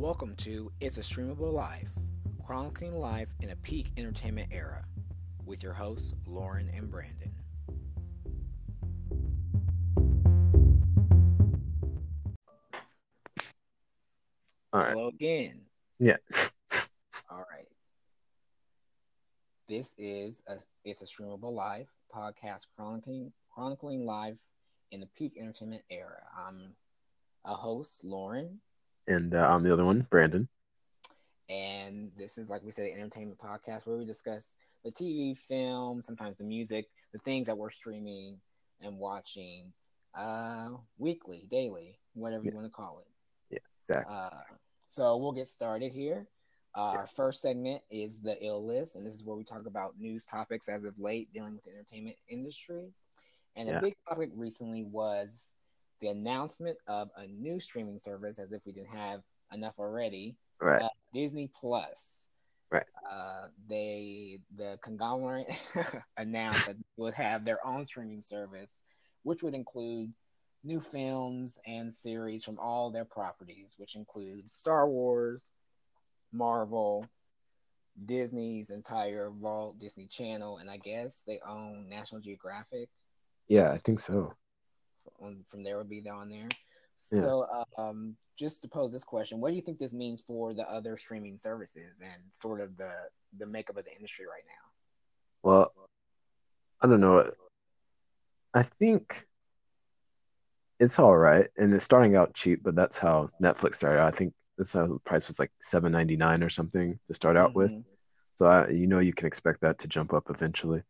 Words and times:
Welcome 0.00 0.34
to 0.36 0.72
It's 0.80 0.96
a 0.96 1.02
Streamable 1.02 1.52
Life, 1.52 1.90
chronicling 2.42 2.94
life 2.94 3.34
in 3.42 3.50
a 3.50 3.56
peak 3.56 3.90
entertainment 3.98 4.48
era, 4.50 4.82
with 5.44 5.62
your 5.62 5.74
hosts, 5.74 6.14
Lorin 6.26 6.70
and 6.74 6.90
Brandon. 6.90 7.34
All 14.72 14.80
right. 14.80 14.92
Hello 14.92 15.08
again. 15.08 15.60
Yeah. 15.98 16.16
All 17.30 17.44
right. 17.52 17.68
This 19.68 19.94
is 19.98 20.42
a 20.46 20.56
It's 20.82 21.02
a 21.02 21.04
Streamable 21.04 21.52
Life 21.52 21.90
podcast 22.10 22.68
chronicling 22.74 23.34
chronicling 23.54 24.06
life 24.06 24.38
in 24.92 25.00
the 25.00 25.08
peak 25.14 25.34
entertainment 25.38 25.82
era. 25.90 26.22
I'm 26.34 26.72
a 27.44 27.52
host, 27.52 28.02
Lorin, 28.02 28.60
And 29.10 29.34
uh, 29.34 29.48
I'm 29.48 29.64
the 29.64 29.72
other 29.72 29.84
one, 29.84 30.06
Brandon. 30.08 30.48
and 31.48 32.12
this 32.16 32.38
is 32.38 32.48
like 32.48 32.62
we 32.62 32.70
said, 32.70 32.86
an 32.86 33.00
entertainment 33.00 33.40
podcast 33.40 33.84
where 33.84 33.96
we 33.96 34.04
discuss 34.04 34.56
the 34.84 34.92
TV, 34.92 35.36
film, 35.36 36.00
sometimes 36.00 36.36
the 36.38 36.44
music, 36.44 36.86
the 37.12 37.18
things 37.18 37.48
that 37.48 37.58
we're 37.58 37.70
streaming 37.70 38.38
and 38.80 38.96
watching 38.98 39.72
uh 40.16 40.68
weekly, 40.98 41.48
daily, 41.50 41.98
whatever 42.14 42.44
you 42.44 42.52
want 42.54 42.66
to 42.66 42.70
call 42.70 43.00
it. 43.00 43.08
Yeah, 43.50 43.58
exactly. 43.82 44.14
Uh, 44.14 44.54
so 44.86 45.16
we'll 45.16 45.32
get 45.32 45.48
started 45.48 45.92
here. 45.92 46.28
Uh, 46.76 46.82
Our 46.82 47.06
first 47.08 47.42
segment 47.42 47.82
is 47.90 48.20
the 48.20 48.40
ill 48.44 48.64
list, 48.64 48.94
and 48.94 49.04
this 49.04 49.16
is 49.16 49.24
where 49.24 49.36
we 49.36 49.42
talk 49.42 49.66
about 49.66 49.98
news 49.98 50.24
topics 50.24 50.68
as 50.68 50.84
of 50.84 50.96
late 51.00 51.32
dealing 51.32 51.54
with 51.54 51.64
the 51.64 51.72
entertainment 51.72 52.16
industry. 52.28 52.92
And 53.56 53.68
a 53.68 53.80
big 53.80 53.94
topic 54.08 54.30
recently 54.36 54.84
was 54.84 55.56
the 56.00 56.08
announcement 56.08 56.78
of 56.86 57.10
a 57.16 57.26
new 57.26 57.60
streaming 57.60 57.98
service, 57.98 58.38
as 58.38 58.52
if 58.52 58.62
we 58.64 58.72
didn't 58.72 58.94
have 58.96 59.20
enough 59.52 59.74
already. 59.78 60.36
right. 60.60 60.82
uh, 60.82 60.88
Disney 61.12 61.50
Plus. 61.58 62.26
Right. 62.70 62.86
Uh, 63.10 63.48
they 63.68 64.38
the 64.56 64.78
conglomerate 64.80 65.52
announced 66.16 66.66
that 66.66 66.76
they 66.76 67.02
would 67.02 67.14
have 67.14 67.44
their 67.44 67.64
own 67.66 67.84
streaming 67.84 68.22
service, 68.22 68.84
which 69.24 69.42
would 69.42 69.54
include 69.54 70.12
new 70.62 70.80
films 70.80 71.58
and 71.66 71.92
series 71.92 72.44
from 72.44 72.58
all 72.58 72.90
their 72.90 73.04
properties, 73.04 73.74
which 73.76 73.96
include 73.96 74.52
Star 74.52 74.88
Wars, 74.88 75.50
Marvel, 76.32 77.06
Disney's 78.04 78.70
entire 78.70 79.30
vault, 79.30 79.78
Disney 79.78 80.06
Channel, 80.06 80.58
and 80.58 80.70
I 80.70 80.76
guess 80.76 81.24
they 81.26 81.40
own 81.46 81.88
National 81.88 82.20
Geographic. 82.20 82.88
yeah, 83.48 83.72
I 83.72 83.78
think 83.78 84.00
so. 84.00 84.34
From, 85.18 85.44
from 85.46 85.62
there 85.62 85.78
would 85.78 85.88
be 85.88 86.02
on 86.08 86.28
there. 86.28 86.48
Yeah. 87.12 87.20
So, 87.20 87.46
um, 87.78 88.16
just 88.38 88.62
to 88.62 88.68
pose 88.68 88.92
this 88.92 89.04
question, 89.04 89.40
what 89.40 89.50
do 89.50 89.56
you 89.56 89.62
think 89.62 89.78
this 89.78 89.94
means 89.94 90.22
for 90.26 90.54
the 90.54 90.68
other 90.70 90.96
streaming 90.96 91.36
services 91.36 92.00
and 92.02 92.22
sort 92.32 92.60
of 92.60 92.76
the 92.76 92.92
the 93.38 93.46
makeup 93.46 93.76
of 93.76 93.84
the 93.84 93.94
industry 93.94 94.26
right 94.26 94.44
now? 94.46 94.70
Well, 95.42 95.72
I 96.80 96.86
don't 96.86 97.00
know. 97.00 97.30
I 98.54 98.62
think 98.62 99.26
it's 100.78 100.98
all 100.98 101.16
right, 101.16 101.48
and 101.56 101.74
it's 101.74 101.84
starting 101.84 102.16
out 102.16 102.34
cheap, 102.34 102.62
but 102.62 102.74
that's 102.74 102.98
how 102.98 103.30
Netflix 103.42 103.76
started. 103.76 104.02
I 104.02 104.10
think 104.10 104.32
that's 104.56 104.72
how 104.72 104.86
the 104.86 104.98
price 105.00 105.28
was 105.28 105.38
like 105.38 105.52
seven 105.60 105.92
ninety 105.92 106.16
nine 106.16 106.42
or 106.42 106.50
something 106.50 106.98
to 107.08 107.14
start 107.14 107.36
out 107.36 107.54
with. 107.54 107.72
Mhm. 107.72 107.84
So 108.36 108.46
I, 108.46 108.68
you 108.68 108.86
know, 108.86 109.00
you 109.00 109.12
can 109.12 109.26
expect 109.26 109.60
that 109.60 109.78
to 109.80 109.88
jump 109.88 110.14
up 110.14 110.30
eventually. 110.30 110.82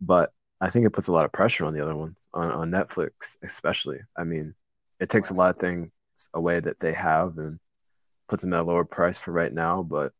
But 0.00 0.32
I 0.60 0.70
think 0.70 0.86
it 0.86 0.90
puts 0.90 1.08
a 1.08 1.12
lot 1.12 1.24
of 1.24 1.32
pressure 1.32 1.64
on 1.64 1.74
the 1.74 1.82
other 1.82 1.94
ones, 1.94 2.16
on, 2.32 2.50
on 2.50 2.70
Netflix 2.70 3.36
especially. 3.42 3.98
I 4.16 4.24
mean, 4.24 4.54
it 4.98 5.10
takes 5.10 5.30
a 5.30 5.34
lot 5.34 5.50
of 5.50 5.58
things 5.58 5.90
away 6.32 6.60
that 6.60 6.80
they 6.80 6.94
have 6.94 7.38
and 7.38 7.58
puts 8.28 8.42
them 8.42 8.54
at 8.54 8.60
a 8.60 8.62
lower 8.62 8.84
price 8.84 9.18
for 9.18 9.32
right 9.32 9.52
now. 9.52 9.82
But 9.82 10.12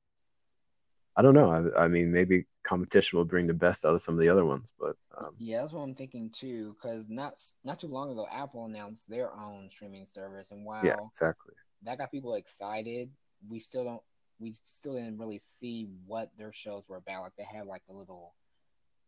I 1.17 1.23
don't 1.23 1.35
know. 1.35 1.51
I, 1.51 1.85
I 1.85 1.89
mean, 1.89 2.13
maybe 2.13 2.45
competition 2.63 3.17
will 3.17 3.25
bring 3.25 3.47
the 3.47 3.55
best 3.55 3.85
out 3.85 3.95
of 3.95 4.03
some 4.03 4.15
of 4.15 4.21
the 4.21 4.29
other 4.29 4.45
ones. 4.45 4.73
But 4.79 4.97
um, 5.17 5.31
Yeah, 5.39 5.61
that's 5.61 5.73
what 5.73 5.81
I'm 5.81 5.95
thinking 5.95 6.31
too. 6.31 6.75
Because 6.75 7.09
not 7.09 7.41
not 7.65 7.81
too 7.81 7.87
long 7.87 8.11
ago, 8.11 8.27
Apple 8.31 8.67
announced 8.67 9.09
their 9.09 9.33
own 9.33 9.71
streaming 9.71 10.05
service, 10.05 10.51
and 10.51 10.65
while 10.65 10.85
yeah, 10.85 10.97
exactly. 11.09 11.55
that 11.85 11.99
got 11.99 12.11
people 12.11 12.35
excited, 12.35 13.11
we 13.49 13.59
still 13.59 13.85
don't. 13.85 14.03
We 14.39 14.55
still 14.63 14.95
didn't 14.97 15.17
really 15.17 15.39
see 15.43 15.89
what 16.07 16.31
their 16.37 16.53
shows 16.53 16.83
were 16.89 16.99
about. 16.99 17.23
Like 17.23 17.37
they 17.37 17.45
had 17.45 17.67
like 17.67 17.83
a 17.89 17.95
little 17.95 18.35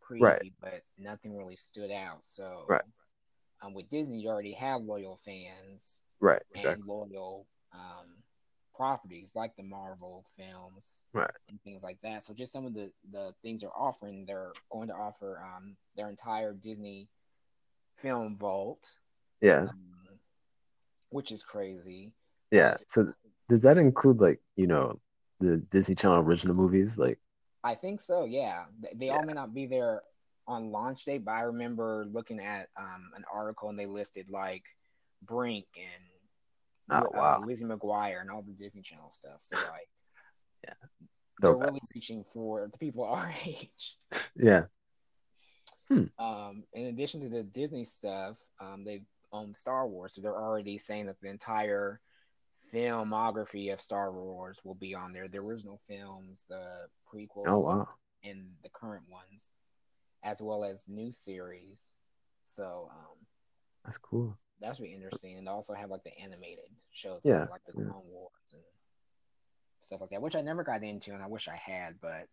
preview, 0.09 0.21
Right. 0.21 0.53
but 0.61 0.83
nothing 0.97 1.37
really 1.37 1.57
stood 1.57 1.91
out. 1.91 2.21
So, 2.23 2.65
Right. 2.69 2.85
um, 3.63 3.75
with 3.75 3.89
Disney, 3.91 4.21
you 4.21 4.29
already 4.29 4.53
have 4.53 4.83
loyal 4.83 5.17
fans 5.17 6.03
Right, 6.21 6.43
and 6.55 6.85
loyal 6.85 7.47
um, 7.73 8.23
properties 8.75 9.33
like 9.35 9.55
the 9.57 9.63
Marvel 9.63 10.25
films 10.37 11.05
Right. 11.13 11.31
and 11.49 11.61
things 11.63 11.83
like 11.83 12.01
that. 12.03 12.23
So 12.25 12.33
just 12.35 12.53
some 12.53 12.65
of 12.67 12.75
the 12.75 12.93
the 13.11 13.35
things 13.43 13.61
they're 13.61 13.77
offering, 13.77 14.25
they're 14.27 14.53
going 14.71 14.89
to 14.89 14.95
offer 14.95 15.41
um, 15.45 15.77
their 15.97 16.09
entire 16.09 16.53
Disney 16.53 17.09
film 17.97 18.37
vault, 18.37 18.89
Yeah, 19.41 19.67
um, 19.69 20.19
which 21.11 21.33
is 21.33 21.43
crazy. 21.43 22.13
yeah. 22.51 22.77
So 22.87 23.13
does 23.49 23.63
that 23.63 23.79
include 23.79 24.21
like, 24.21 24.41
you 24.57 24.67
know, 24.67 25.01
the 25.41 25.59
Disney 25.59 25.95
Channel 25.95 26.19
original 26.21 26.55
movies? 26.55 26.99
Like, 26.99 27.19
I 27.69 27.75
think 27.75 28.01
so. 28.01 28.25
Yeah, 28.25 28.65
They- 28.81 28.95
they 28.95 29.09
all 29.11 29.23
may 29.23 29.34
not 29.34 29.53
be 29.53 29.67
there 29.67 30.03
on 30.47 30.73
launch 30.73 31.05
day, 31.05 31.19
but 31.19 31.33
I 31.33 31.43
remember 31.43 32.06
looking 32.11 32.41
at 32.41 32.71
um, 32.79 33.12
an 33.15 33.25
article 33.31 33.69
and 33.69 33.79
they 33.79 33.84
listed 33.84 34.31
like 34.31 34.65
Brink 35.23 35.67
and 35.77 36.05
Oh, 36.91 37.05
uh, 37.09 37.11
wow. 37.12 37.45
Lizzie 37.45 37.65
McGuire 37.65 38.23
and 38.23 38.31
all 38.31 38.41
the 38.41 38.53
Disney 38.53 38.81
Channel 38.81 39.11
stuff. 39.11 39.41
So 39.43 39.57
like, 39.57 39.91
Yeah. 40.65 40.73
they're 41.41 41.55
really 41.55 41.83
reaching 41.95 42.25
for 42.33 42.67
the 42.73 42.78
people 42.78 43.05
our 43.17 43.31
age. 43.45 43.99
yeah, 44.34 44.65
Um, 46.19 46.65
in 46.73 46.87
addition 46.87 47.21
to 47.21 47.28
the 47.28 47.43
Disney 47.43 47.84
stuff, 47.84 48.39
um, 48.61 48.84
they've 48.84 49.05
owned 49.31 49.55
Star 49.59 49.87
Wars, 49.87 50.15
so 50.15 50.23
they're 50.23 50.34
already 50.43 50.78
saying 50.78 51.05
that 51.07 51.21
the 51.21 51.28
entire 51.28 52.01
filmography 52.73 53.73
of 53.73 53.81
Star 53.81 54.12
Wars 54.12 54.61
will 54.65 54.75
be 54.75 54.95
on 54.95 55.12
there. 55.12 55.29
The 55.29 55.39
original 55.39 55.81
films, 55.87 56.45
the 56.49 56.89
prequels, 57.12 57.45
oh 57.47 57.61
wow. 57.61 57.89
and 58.25 58.47
the 58.62 58.69
current 58.71 59.05
ones, 59.09 59.53
as 60.23 60.41
well 60.41 60.65
as 60.65 60.84
new 60.89 61.12
series. 61.12 61.95
So 62.45 62.89
um, 62.91 63.17
That's 63.84 63.99
cool. 63.99 64.37
that's 64.61 64.81
really 64.81 64.95
interesting. 64.95 65.37
And 65.39 65.47
they 65.47 65.51
also 65.51 65.75
have 65.75 65.91
like 65.91 66.05
the 66.05 66.17
animated 66.19 66.71
shows, 66.91 67.21
Yeah, 67.25 67.47
like 67.51 67.65
the 67.67 67.75
yeah. 67.77 67.91
Clone 67.91 68.07
Wars 68.11 68.31
and 68.53 68.62
stuff 69.81 70.01
like 70.01 70.11
that, 70.11 70.23
which 70.23 70.37
I 70.37 70.41
never 70.41 70.65
got 70.65 70.83
into, 70.83 71.12
and 71.12 71.23
I 71.23 71.27
wish 71.28 71.49
I 71.49 71.57
had. 71.57 71.95
But 72.01 72.27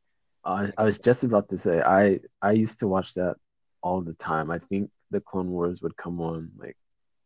I, 0.44 0.72
I 0.78 0.84
was 0.84 1.00
just 1.00 1.24
about 1.24 1.50
to 1.50 1.57
say 1.57 1.81
I 1.81 2.19
I 2.41 2.51
used 2.51 2.79
to 2.79 2.88
watch 2.88 3.13
that 3.16 3.35
all 3.81 4.01
the 4.01 4.16
time. 4.16 4.50
I 4.51 4.59
think 4.59 4.90
the 5.12 5.22
Clone 5.22 5.50
Wars 5.51 5.81
would 5.81 5.95
come 5.97 6.19
on 6.22 6.51
like 6.57 6.75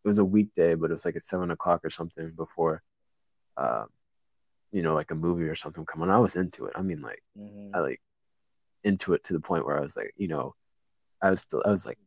it 0.03 0.07
was 0.07 0.17
a 0.17 0.25
weekday, 0.25 0.75
but 0.75 0.89
it 0.89 0.93
was 0.93 1.05
like 1.05 1.15
at 1.15 1.23
seven 1.23 1.51
o'clock 1.51 1.81
or 1.83 1.89
something 1.89 2.31
before, 2.31 2.81
uh, 3.59 3.85
you 4.71 4.81
know, 4.81 4.93
like 4.93 5.11
a 5.11 5.15
movie 5.15 5.43
or 5.43 5.55
something 5.55 5.85
come 5.85 6.01
on. 6.01 6.09
I 6.09 6.19
was 6.19 6.35
into 6.35 6.65
it. 6.65 6.73
I 6.75 6.81
mean, 6.81 7.01
like 7.01 7.21
mhm. 7.37 7.71
I 7.73 7.79
like 7.79 8.01
into 8.83 9.13
it 9.13 9.23
to 9.25 9.33
the 9.33 9.39
point 9.39 9.65
where 9.65 9.77
I 9.77 9.81
was 9.81 9.97
like, 9.97 10.13
you 10.15 10.27
know, 10.27 10.55
I 11.21 11.29
was 11.29 11.41
still 11.41 11.61
I 11.65 11.71
was 11.71 11.85
like 11.85 11.99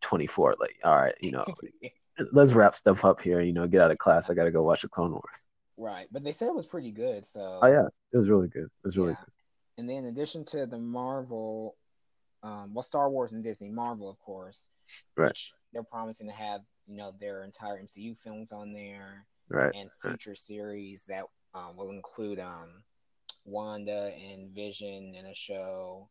twenty 0.00 0.26
four. 0.26 0.54
Like, 0.60 0.76
all 0.84 0.96
right, 0.96 1.14
you 1.20 1.32
know, 1.32 1.44
let's 2.32 2.52
wrap 2.52 2.74
stuff 2.74 3.04
up 3.04 3.20
here. 3.20 3.40
You 3.40 3.52
know, 3.52 3.66
get 3.66 3.80
out 3.80 3.90
of 3.90 3.98
class. 3.98 4.30
I 4.30 4.34
got 4.34 4.44
to 4.44 4.50
go 4.50 4.62
watch 4.62 4.82
the 4.82 4.88
Clone 4.88 5.12
Wars. 5.12 5.46
right. 5.76 6.06
But 6.12 6.22
they 6.22 6.32
said 6.32 6.48
it 6.48 6.54
was 6.54 6.66
pretty 6.66 6.92
good. 6.92 7.26
So 7.26 7.58
Oh 7.62 7.66
yeah, 7.66 7.88
it 8.12 8.16
was 8.16 8.28
really 8.28 8.48
good. 8.48 8.64
It 8.64 8.84
was 8.84 8.96
really 8.96 9.12
Yeah. 9.12 9.24
And 9.78 9.88
then 9.88 9.98
in 9.98 10.04
addition 10.06 10.44
to 10.46 10.66
the 10.66 10.78
Marvel, 10.78 11.76
um, 12.42 12.74
well, 12.74 12.82
Star 12.82 13.08
Wars 13.10 13.32
and 13.32 13.42
Disney, 13.42 13.70
Marvel, 13.70 14.08
of 14.10 14.18
course, 14.18 14.68
Right. 15.16 15.36
they're 15.72 15.82
promising 15.82 16.26
to 16.28 16.34
have, 16.34 16.60
you 16.86 16.96
know, 16.98 17.14
their 17.18 17.42
entire 17.42 17.78
MCU 17.78 18.14
films 18.18 18.52
on 18.52 18.74
there 18.74 19.14
good. 19.14 19.31
Right. 19.52 19.74
and 19.74 19.90
right. 20.04 20.12
future 20.12 20.34
series 20.34 21.04
that 21.06 21.24
um, 21.54 21.76
will 21.76 21.90
include 21.90 22.40
um, 22.40 22.82
Wanda 23.44 24.12
and 24.16 24.50
Vision 24.54 25.14
in 25.14 25.26
a 25.26 25.34
show, 25.34 26.08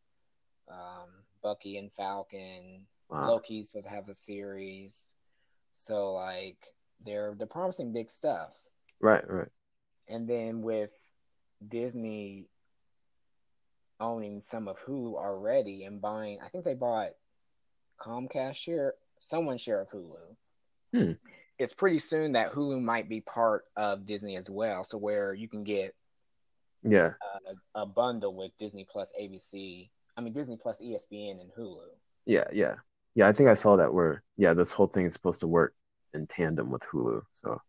um, 0.69 1.09
Bucky 1.41 1.77
and 1.77 1.91
Falcon, 1.91 2.85
Wow. 3.11 3.27
Loki's 3.31 3.67
supposed 3.67 3.85
to 3.85 3.91
have 3.91 4.07
a 4.07 4.13
series. 4.13 5.13
So 5.73 6.13
like 6.13 6.57
they're 7.05 7.35
they're 7.37 7.45
promising 7.45 7.91
big 7.91 8.09
stuff. 8.09 8.53
Right. 9.01 9.27
Right. 9.29 9.49
And 10.07 10.27
then 10.29 10.61
with 10.61 10.93
Disney 11.65 12.47
owning 13.99 14.39
some 14.41 14.67
of 14.67 14.79
Hulu 14.79 15.15
already 15.15 15.83
and 15.83 16.01
buying, 16.01 16.39
I 16.43 16.47
think 16.47 16.63
they 16.63 16.73
bought 16.73 17.11
Comcast 17.99 18.55
share, 18.55 18.95
someone 19.19 19.57
share 19.57 19.81
of 19.81 19.89
Hulu. 19.91 20.35
Hmm. 20.93 21.11
It's 21.61 21.73
pretty 21.73 21.99
soon 21.99 22.31
that 22.33 22.51
Hulu 22.51 22.81
might 22.81 23.07
be 23.07 23.21
part 23.21 23.65
of 23.75 24.05
Disney 24.05 24.35
as 24.35 24.49
well. 24.49 24.83
So 24.83 24.97
where 24.97 25.33
you 25.33 25.47
can 25.47 25.63
get 25.63 25.93
Yeah. 26.83 27.13
a, 27.75 27.81
a 27.81 27.85
bundle 27.85 28.35
with 28.35 28.51
Disney 28.57 28.85
Plus, 28.91 29.11
ABC, 29.21 29.89
I 30.17 30.21
mean 30.21 30.33
Disney 30.33 30.57
Plus, 30.57 30.79
ESPN, 30.81 31.39
and 31.39 31.51
Hulu. 31.57 31.77
Yeah, 32.25 32.45
yeah, 32.51 32.75
yeah. 33.15 33.27
I 33.27 33.33
think 33.33 33.49
I 33.49 33.53
saw 33.53 33.75
that 33.77 33.93
where 33.93 34.23
yeah, 34.37 34.53
this 34.53 34.71
whole 34.73 34.87
thing 34.87 35.05
is 35.05 35.13
supposed 35.13 35.41
to 35.41 35.47
work 35.47 35.75
in 36.13 36.25
tandem 36.27 36.71
with 36.71 36.81
Hulu. 36.83 37.21
So 37.33 37.61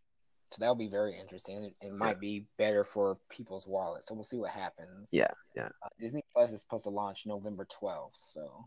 So 0.51 0.57
that'll 0.59 0.75
be 0.75 0.89
very 0.89 1.19
interesting. 1.19 1.65
It, 1.65 1.87
it 1.89 1.93
might 1.93 2.19
be 2.19 2.47
better 2.59 2.85
for 2.85 3.19
people's 3.31 3.67
wallets. 3.67 4.07
So 4.09 4.15
we'll 4.15 4.25
see 4.25 4.39
what 4.39 4.51
happens. 4.51 5.11
Yeah, 5.13 5.31
yeah. 5.55 5.69
Uh, 5.85 5.89
Disney 6.01 6.25
Plus 6.35 6.51
is 6.53 6.61
supposed 6.63 6.85
to 6.85 6.91
launch 6.91 7.25
November 7.27 7.67
12th. 7.67 8.17
So 8.27 8.65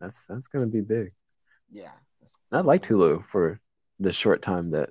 That's 0.00 0.24
that's 0.26 0.48
gonna 0.48 0.66
be 0.66 0.80
big. 0.82 1.12
yeah. 1.70 1.92
I 2.52 2.60
liked 2.60 2.86
Hulu 2.88 3.24
for 3.24 3.60
the 4.00 4.12
short 4.12 4.42
time 4.42 4.70
that 4.70 4.90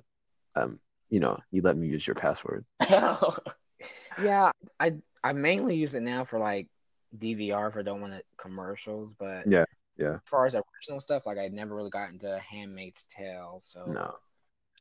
um 0.54 0.78
you 1.08 1.20
know 1.20 1.38
you 1.50 1.62
let 1.62 1.76
me 1.76 1.86
use 1.86 2.06
your 2.06 2.14
password. 2.14 2.64
yeah, 2.90 4.50
I 4.78 4.94
I 5.22 5.32
mainly 5.32 5.76
use 5.76 5.94
it 5.94 6.02
now 6.02 6.24
for 6.24 6.38
like 6.38 6.68
DVR 7.16 7.72
for 7.72 7.82
don't 7.82 8.00
want 8.00 8.14
it 8.14 8.26
commercials, 8.36 9.14
but 9.18 9.48
Yeah, 9.48 9.64
yeah. 9.96 10.14
As 10.14 10.20
far 10.26 10.46
as 10.46 10.54
original 10.54 11.00
stuff, 11.00 11.26
like 11.26 11.38
I 11.38 11.48
never 11.48 11.74
really 11.74 11.90
got 11.90 12.10
into 12.10 12.38
Handmaid's 12.38 13.06
Tale, 13.10 13.62
so 13.64 13.86
No. 13.86 14.14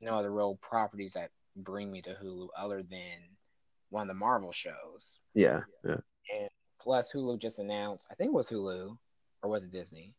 no 0.02 0.18
other 0.18 0.32
real 0.32 0.56
properties 0.62 1.14
that 1.14 1.32
bring 1.56 1.92
me 1.92 2.02
to 2.04 2.14
Hulu 2.14 2.50
other 2.56 2.84
than 2.84 3.38
one 3.90 4.04
of 4.04 4.08
the 4.10 4.14
Marvel 4.20 4.52
shows. 4.52 5.20
Yeah, 5.34 5.62
yeah. 5.86 5.98
And 6.38 6.50
plus, 6.80 7.12
Hulu 7.14 7.40
just 7.40 7.60
announced, 7.60 8.08
I 8.12 8.16
think 8.16 8.30
it 8.30 8.34
was 8.34 8.50
Hulu 8.50 8.98
or 9.42 9.50
was 9.50 9.64
it 9.64 9.72
Disney? 9.72 10.14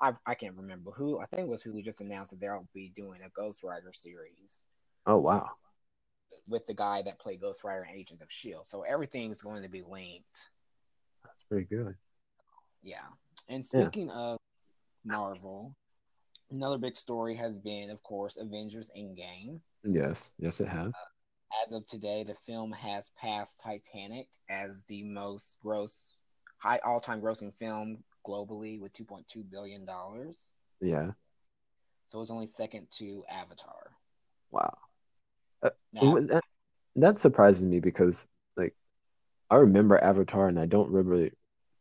I 0.00 0.12
I 0.26 0.34
can't 0.34 0.56
remember 0.56 0.90
who. 0.92 1.18
I 1.20 1.26
think 1.26 1.42
it 1.42 1.48
was 1.48 1.62
Hulu 1.62 1.84
just 1.84 2.00
announced 2.00 2.30
that 2.32 2.40
they'll 2.40 2.68
be 2.74 2.92
doing 2.94 3.20
a 3.24 3.28
Ghost 3.30 3.62
Rider 3.62 3.92
series 3.92 4.66
Oh 5.06 5.18
wow. 5.18 5.50
with 6.48 6.66
the 6.66 6.74
guy 6.74 7.02
that 7.02 7.18
played 7.18 7.40
Ghost 7.40 7.64
Rider 7.64 7.82
and 7.82 7.96
Agents 7.96 8.22
of 8.22 8.30
Shield. 8.30 8.66
So 8.68 8.82
everything's 8.82 9.42
going 9.42 9.62
to 9.62 9.68
be 9.68 9.82
linked. 9.82 10.50
That's 11.24 11.42
pretty 11.48 11.66
good. 11.66 11.94
Yeah. 12.82 12.98
And 13.48 13.64
Yeah. 13.72 13.84
speaking 13.86 14.10
of 14.10 14.38
Marvel, 15.04 15.74
another 16.50 16.78
big 16.78 16.96
story 16.96 17.34
has 17.36 17.58
been, 17.58 17.90
of 17.90 18.02
course, 18.02 18.36
Avengers 18.36 18.90
Endgame. 18.96 19.60
Yes, 19.82 20.34
yes 20.38 20.60
it 20.60 20.68
has. 20.68 20.88
Uh, 20.88 21.64
as 21.64 21.72
of 21.72 21.86
today, 21.86 22.22
the 22.24 22.34
film 22.34 22.72
has 22.72 23.10
passed 23.20 23.60
Titanic 23.60 24.28
as 24.48 24.82
the 24.88 25.02
most 25.02 25.58
gross, 25.60 26.20
high 26.58 26.78
all 26.84 27.00
time 27.00 27.20
grossing 27.20 27.54
film 27.54 28.04
globally 28.26 28.80
with 28.80 28.92
$2.2 28.92 29.48
billion. 29.50 29.86
Yeah. 30.80 31.12
So 32.06 32.20
it's 32.20 32.30
only 32.30 32.46
second 32.46 32.88
to 32.98 33.24
Avatar. 33.30 33.92
Wow. 34.50 34.76
Uh, 35.62 35.70
now, 35.92 36.18
that, 36.20 36.44
that 36.96 37.18
surprises 37.18 37.64
me 37.64 37.80
because 37.80 38.26
like 38.56 38.74
I 39.50 39.56
remember 39.56 39.98
Avatar 40.02 40.48
and 40.48 40.58
I 40.58 40.66
don't 40.66 40.90
really 40.90 41.32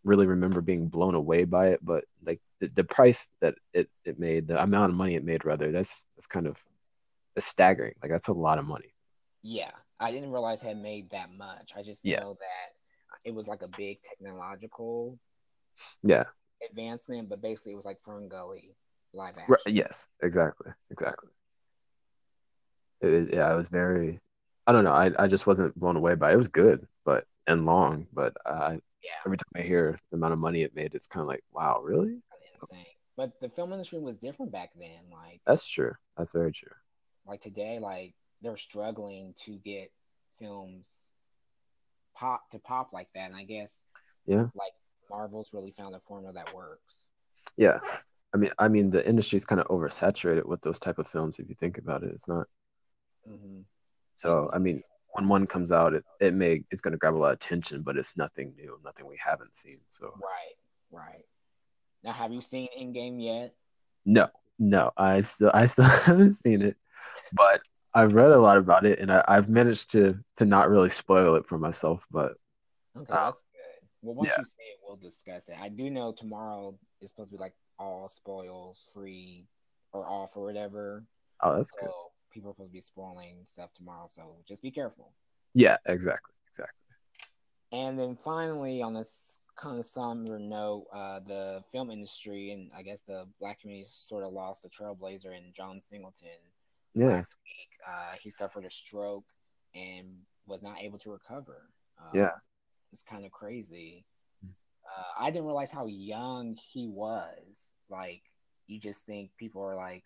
really 0.03 0.27
remember 0.27 0.61
being 0.61 0.87
blown 0.87 1.13
away 1.15 1.43
by 1.43 1.67
it, 1.67 1.79
but 1.83 2.05
like 2.25 2.39
the, 2.59 2.67
the 2.69 2.83
price 2.85 3.27
that 3.41 3.55
it, 3.73 3.89
it 4.05 4.17
made, 4.17 4.47
the 4.47 4.61
amount 4.61 4.91
of 4.91 4.97
money 4.97 5.15
it 5.15 5.25
made 5.25 5.45
rather, 5.45 5.71
that's 5.71 6.05
that's 6.15 6.27
kind 6.27 6.47
of 6.47 6.57
that's 7.35 7.47
staggering. 7.47 7.95
Like 8.01 8.11
that's 8.11 8.27
a 8.29 8.33
lot 8.33 8.59
of 8.59 8.65
money. 8.65 8.93
yeah, 9.41 9.71
I 9.99 10.11
didn't 10.11 10.31
realize 10.31 10.63
it 10.63 10.67
had 10.67 10.81
made 10.81 11.09
that 11.11 11.29
much. 11.31 11.73
I 11.75 11.83
just 11.83 12.05
Yeah. 12.05 12.21
know 12.21 12.35
that 12.39 12.73
it 13.23 13.33
was 13.33 13.47
like 13.47 13.61
a 13.61 13.67
big 13.67 14.01
technological 14.01 15.19
Yeah. 16.03 16.25
advancement, 16.69 17.29
but 17.29 17.41
basically 17.41 17.73
it 17.73 17.75
was 17.75 17.85
like 17.85 18.01
FernGully 18.05 18.71
live 19.13 19.37
action. 19.37 19.55
Right, 19.65 19.73
yes, 19.75 20.07
exactly. 20.21 20.71
Exactly. 20.91 21.29
It 23.01 23.13
is 23.13 23.31
yeah, 23.31 23.51
it 23.53 23.57
was 23.57 23.69
very 23.69 24.19
I 24.67 24.71
don't 24.71 24.83
know, 24.83 24.91
I, 24.93 25.11
I 25.17 25.27
just 25.27 25.47
wasn't 25.47 25.77
blown 25.79 25.95
away 25.95 26.15
by 26.15 26.31
it. 26.31 26.33
It 26.33 26.37
was 26.37 26.47
good, 26.47 26.87
but 27.05 27.25
and 27.47 27.65
long, 27.65 28.07
but 28.13 28.35
I 28.45 28.79
Yeah, 29.03 29.11
every 29.25 29.37
time 29.37 29.51
I 29.55 29.61
hear 29.61 29.97
the 30.11 30.17
amount 30.17 30.33
of 30.33 30.39
money 30.39 30.61
it 30.61 30.75
made, 30.75 30.93
it's 30.93 31.07
kind 31.07 31.21
of 31.21 31.27
like, 31.27 31.43
wow, 31.51 31.81
really? 31.83 32.21
insane. 32.53 32.85
But 33.17 33.39
the 33.41 33.49
film 33.49 33.73
industry 33.73 33.99
was 33.99 34.17
different 34.17 34.51
back 34.51 34.71
then. 34.77 35.09
Like 35.11 35.41
That's 35.45 35.65
true. 35.67 35.93
That's 36.17 36.31
very 36.31 36.51
true. 36.51 36.71
like 37.25 37.41
today, 37.41 37.79
like 37.79 38.13
they're 38.41 38.57
struggling 38.57 39.33
to 39.45 39.57
get 39.57 39.91
films 40.37 40.87
pop 42.15 42.49
to 42.51 42.59
pop 42.59 42.93
like 42.93 43.07
that. 43.15 43.27
And 43.31 43.35
I 43.35 43.43
guess 43.43 43.83
Yeah. 44.25 44.47
like 44.55 44.73
Marvel's 45.09 45.53
really 45.53 45.71
found 45.71 45.95
a 45.95 45.99
formula 45.99 46.33
that 46.33 46.53
works. 46.55 47.09
Yeah. 47.57 47.79
I 48.33 48.37
mean, 48.37 48.51
I 48.59 48.67
mean, 48.67 48.91
the 48.91 49.07
industry's 49.07 49.45
kind 49.45 49.59
of 49.59 49.67
oversaturated 49.67 50.45
with 50.45 50.61
those 50.61 50.79
type 50.79 50.99
of 50.99 51.07
films. 51.07 51.39
If 51.39 51.49
you 51.49 51.55
think 51.55 51.77
about 51.77 52.03
it, 52.03 52.11
it's 52.13 52.27
not. 52.27 52.47
hmm 53.27 53.61
So, 54.15 54.49
I 54.53 54.59
mean, 54.59 54.83
when 55.13 55.27
one 55.27 55.47
comes 55.47 55.71
out, 55.71 55.93
it, 55.93 56.03
it 56.19 56.33
may 56.33 56.63
it's 56.69 56.81
going 56.81 56.91
to 56.91 56.97
grab 56.97 57.15
a 57.15 57.17
lot 57.17 57.31
of 57.33 57.33
attention, 57.37 57.81
but 57.81 57.97
it's 57.97 58.15
nothing 58.15 58.53
new, 58.55 58.79
nothing 58.83 59.07
we 59.07 59.17
haven't 59.23 59.55
seen. 59.55 59.79
So, 59.89 60.13
Right, 60.21 60.55
right. 60.91 61.25
Now, 62.03 62.11
have 62.13 62.31
you 62.31 62.41
seen 62.41 62.67
Endgame 62.79 63.21
yet? 63.21 63.55
no, 64.05 64.27
no, 64.59 64.91
I 64.97 65.21
still 65.21 65.51
I 65.53 65.65
still 65.65 65.85
haven't 66.05 66.35
seen 66.35 66.61
it, 66.61 66.77
but 67.33 67.61
I've 67.95 68.13
read 68.13 68.31
a 68.31 68.39
lot 68.39 68.57
about 68.57 68.85
it, 68.85 68.99
and 68.99 69.11
I, 69.11 69.23
I've 69.27 69.49
managed 69.49 69.91
to 69.91 70.19
to 70.37 70.45
not 70.45 70.69
really 70.69 70.89
spoil 70.89 71.35
it 71.35 71.47
for 71.47 71.57
myself. 71.57 72.05
But 72.11 72.33
Okay, 72.95 73.05
that's. 73.11 73.43
Well, 74.01 74.15
once 74.15 74.29
Yeah. 74.29 74.35
you 74.39 74.43
see 74.45 74.63
it, 74.63 74.79
we'll 74.83 74.95
discuss 74.97 75.49
it. 75.49 75.57
I 75.59 75.69
do 75.69 75.89
know 75.89 76.11
tomorrow 76.13 76.77
is 77.01 77.09
supposed 77.09 77.31
to 77.31 77.37
be 77.37 77.41
like 77.41 77.55
all 77.77 78.07
spoils 78.09 78.81
free 78.93 79.47
or 79.91 80.05
off 80.07 80.35
or 80.35 80.43
whatever. 80.43 81.05
oh, 81.41 81.55
that's 81.57 81.71
so 81.71 81.77
good. 81.79 81.91
people 82.31 82.49
are 82.51 82.53
supposed 82.53 82.69
to 82.71 82.73
be 82.73 82.81
spoiling 82.81 83.45
stuff 83.45 83.73
tomorrow. 83.73 84.07
So 84.09 84.35
just 84.47 84.61
be 84.61 84.71
careful. 84.71 85.13
Yeah, 85.53 85.77
exactly, 85.85 86.33
exactly. 86.47 86.75
And 87.71 87.99
then 87.99 88.15
finally, 88.15 88.81
on 88.81 88.93
this 88.93 89.39
kind 89.55 89.79
of 89.79 89.85
somber 89.85 90.39
note, 90.39 90.87
uh, 90.93 91.19
the 91.19 91.63
film 91.71 91.91
industry 91.91 92.51
and 92.51 92.71
I 92.75 92.81
guess 92.83 93.01
the 93.01 93.25
black 93.39 93.59
community 93.61 93.87
sort 93.91 94.23
of 94.23 94.31
lost 94.33 94.65
a 94.65 94.69
trailblazer 94.69 95.35
in 95.35 95.51
John 95.55 95.81
Singleton 95.81 96.29
Yeah, 96.93 97.07
last 97.07 97.35
week. 97.43 97.69
Uh, 97.87 98.15
he 98.21 98.29
suffered 98.29 98.65
a 98.65 98.71
stroke 98.71 99.25
and 99.75 100.25
was 100.45 100.61
not 100.61 100.79
able 100.81 100.97
to 100.99 101.11
recover. 101.11 101.69
Um, 101.99 102.09
Yeah. 102.13 102.31
It's 102.91 103.03
kind 103.03 103.25
of 103.25 103.31
crazy. 103.31 104.05
Uh, 104.43 105.03
I 105.19 105.29
didn't 105.29 105.45
realize 105.45 105.71
how 105.71 105.85
young 105.85 106.55
he 106.55 106.87
was. 106.87 107.71
Like, 107.89 108.23
you 108.67 108.79
just 108.79 109.05
think 109.05 109.31
people 109.37 109.61
are 109.61 109.75
like 109.75 110.03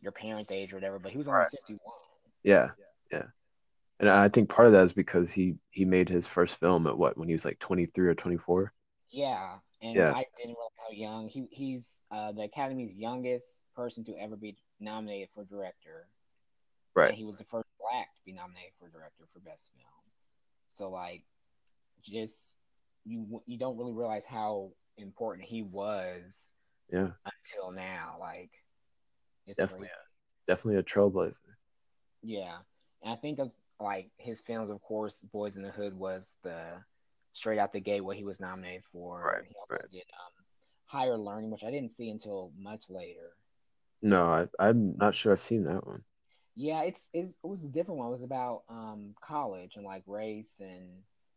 your 0.00 0.12
parents' 0.12 0.52
age 0.52 0.72
or 0.72 0.76
whatever, 0.76 0.98
but 0.98 1.10
he 1.10 1.18
was 1.18 1.26
only 1.26 1.40
Right. 1.40 1.50
51. 1.50 1.80
yeah, 2.44 2.70
yeah. 3.10 3.24
And 4.00 4.08
I 4.08 4.28
think 4.28 4.48
part 4.48 4.68
of 4.68 4.72
that 4.74 4.84
is 4.84 4.92
because 4.92 5.32
he 5.32 5.56
he 5.70 5.84
made 5.84 6.08
his 6.08 6.24
first 6.24 6.54
film 6.60 6.86
at 6.86 6.96
what 6.96 7.18
when 7.18 7.26
he 7.26 7.34
was 7.34 7.44
like 7.44 7.58
twenty 7.58 7.86
three 7.86 8.06
or 8.06 8.14
twenty 8.14 8.36
four. 8.36 8.72
Yeah, 9.10 9.58
and 9.82 9.96
Yeah. 9.96 10.12
I 10.12 10.24
didn't 10.36 10.54
realize 10.54 10.78
how 10.78 10.92
young 10.92 11.28
he 11.28 11.48
he's 11.50 11.98
uh, 12.12 12.30
the 12.30 12.42
Academy's 12.42 12.94
youngest 12.94 13.64
person 13.74 14.04
to 14.04 14.16
ever 14.16 14.36
be 14.36 14.56
nominated 14.78 15.30
for 15.34 15.44
director. 15.44 16.06
Right. 16.94 17.08
And 17.08 17.18
he 17.18 17.24
was 17.24 17.38
the 17.38 17.44
first 17.44 17.66
black 17.80 18.14
to 18.14 18.20
be 18.24 18.32
nominated 18.32 18.70
for 18.78 18.88
director 18.88 19.24
for 19.32 19.40
best 19.40 19.70
film. 19.74 19.86
So 20.68 20.90
like, 20.90 21.24
just 22.10 22.54
you 23.04 23.42
you 23.46 23.58
don't 23.58 23.76
really 23.76 23.92
realize 23.92 24.24
how 24.24 24.72
important 24.96 25.48
he 25.48 25.62
was 25.62 26.48
Yeah, 26.92 27.10
until 27.24 27.72
now. 27.72 28.16
Like, 28.20 28.50
it's 29.46 29.58
definitely, 29.58 29.88
crazy. 29.88 29.94
definitely 30.46 30.76
a 30.76 30.82
trailblazer. 30.82 31.36
Yeah, 32.22 32.58
and 33.02 33.12
I 33.12 33.16
think 33.16 33.38
of 33.38 33.52
like 33.80 34.10
his 34.18 34.40
films, 34.40 34.70
of 34.70 34.80
course, 34.82 35.24
Boyz 35.34 35.56
n 35.56 35.62
the 35.62 35.70
Hood 35.70 35.94
was 35.94 36.36
the 36.42 36.82
straight 37.32 37.58
out 37.58 37.72
the 37.72 37.80
gate 37.80 38.00
what 38.00 38.16
he 38.16 38.24
was 38.24 38.40
nominated 38.40 38.84
for. 38.92 39.22
Right, 39.22 39.44
He 39.46 39.54
also 39.60 39.74
right. 39.74 39.90
did 39.90 40.02
um, 40.02 40.44
Higher 40.86 41.16
Learning, 41.16 41.50
which 41.50 41.64
I 41.64 41.70
didn't 41.70 41.92
see 41.94 42.10
until 42.10 42.52
much 42.58 42.90
later. 42.90 43.36
No, 44.02 44.24
I, 44.24 44.48
I'm 44.58 44.96
not 44.96 45.14
sure 45.14 45.32
I've 45.32 45.40
seen 45.40 45.64
that 45.64 45.86
one. 45.86 46.04
Yeah, 46.56 46.82
it's, 46.82 47.08
it's 47.12 47.38
it 47.42 47.46
was 47.46 47.64
a 47.64 47.68
different 47.68 47.98
one. 47.98 48.08
It 48.08 48.12
was 48.12 48.22
about 48.22 48.64
um 48.68 49.14
college 49.20 49.76
and 49.76 49.84
like 49.84 50.02
race 50.06 50.60
and 50.60 50.88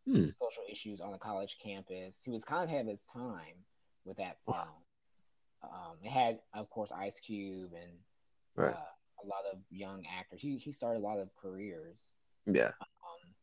Hmm. 0.07 0.25
social 0.39 0.63
issues 0.69 0.99
on 1.01 1.13
a 1.13 1.17
college 1.17 1.57
campus. 1.63 2.21
He 2.23 2.31
was 2.31 2.43
kind 2.43 2.63
of 2.69 2.75
of 2.75 2.87
his 2.87 3.03
time 3.13 3.65
with 4.05 4.17
that 4.17 4.37
film. 4.45 4.57
Um, 5.63 5.97
it 6.03 6.09
had, 6.09 6.39
of 6.53 6.69
course, 6.69 6.91
Ice 6.91 7.19
Cube 7.19 7.71
and 7.79 7.91
Right. 8.55 8.73
uh, 8.73 9.23
a 9.23 9.25
lot 9.27 9.43
of 9.53 9.59
young 9.69 10.03
actors. 10.11 10.41
He 10.41 10.57
he 10.57 10.71
started 10.71 10.99
a 10.99 11.03
lot 11.03 11.19
of 11.19 11.29
careers. 11.35 12.17
Yeah. 12.47 12.71
Um, 12.81 13.35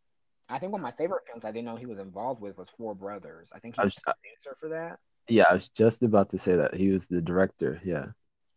I 0.49 0.59
think 0.59 0.73
one 0.73 0.81
of 0.81 0.83
my 0.83 0.91
favorite 0.93 1.27
films 1.27 1.45
I 1.45 1.53
didn't 1.53 1.67
know 1.67 1.77
he 1.77 1.87
was 1.87 1.99
involved 2.01 2.41
with 2.41 2.59
was 2.59 2.69
Four 2.71 2.95
Brothers. 2.97 3.51
I 3.55 3.61
think 3.61 3.77
he 3.77 3.83
was 3.83 3.95
was- 3.95 4.03
the 4.05 4.15
producer 4.21 4.57
for 4.59 4.69
that. 4.71 4.99
Yeah, 5.29 5.45
I 5.49 5.53
was 5.55 5.69
just 5.69 6.03
about 6.03 6.31
to 6.31 6.39
say 6.39 6.57
that 6.57 6.75
he 6.75 6.89
was 6.91 7.07
the 7.07 7.21
director. 7.21 7.81
Yeah, 7.85 8.07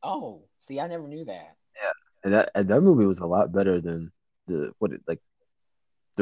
Oh, 0.01 0.47
see, 0.57 0.79
I 0.79 0.87
never 0.87 1.07
knew 1.07 1.25
that. 1.25 1.55
and 2.23 2.33
that 2.33 2.49
and 2.55 2.67
that 2.69 2.81
movie 2.81 3.05
was 3.05 3.19
a 3.19 3.25
lot 3.27 3.51
better 3.51 3.79
than 3.81 4.11
the 4.47 4.73
what 4.79 4.91
it 4.93 5.01
like 5.07 5.21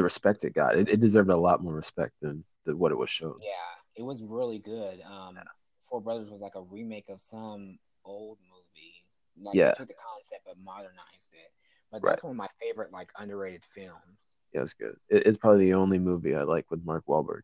the 0.00 0.04
respect 0.04 0.44
it 0.44 0.54
got. 0.54 0.78
It, 0.78 0.88
it 0.88 1.00
deserved 1.00 1.28
a 1.28 1.36
lot 1.36 1.62
more 1.62 1.74
respect 1.74 2.14
than 2.22 2.42
the, 2.64 2.74
what 2.74 2.90
it 2.90 2.96
was 2.96 3.10
shown. 3.10 3.34
Yeah, 3.42 3.50
it 3.96 4.02
was 4.02 4.22
really 4.22 4.58
good. 4.58 5.02
Um, 5.02 5.38
Four 5.82 6.00
Brothers 6.00 6.30
was 6.30 6.40
like 6.40 6.54
a 6.54 6.62
remake 6.62 7.10
of 7.10 7.20
some 7.20 7.78
old 8.04 8.38
movie. 8.48 8.94
Like 9.42 9.56
Yeah. 9.56 9.74
took 9.74 9.88
the 9.88 9.94
concept 9.94 10.42
but 10.46 10.56
modernized 10.64 11.32
it. 11.32 11.52
But 11.92 12.02
that's 12.02 12.22
one 12.22 12.30
of 12.30 12.36
my 12.36 12.48
favorite 12.60 12.92
like 12.92 13.10
underrated 13.18 13.62
films. 13.74 14.18
Yeah, 14.54 14.60
it 14.60 14.62
was 14.62 14.74
good. 14.74 14.96
It, 15.10 15.26
it's 15.26 15.36
probably 15.36 15.66
the 15.66 15.74
only 15.74 15.98
movie 15.98 16.34
I 16.34 16.44
like 16.44 16.70
with 16.70 16.82
Mark 16.84 17.04
Wahlberg 17.06 17.42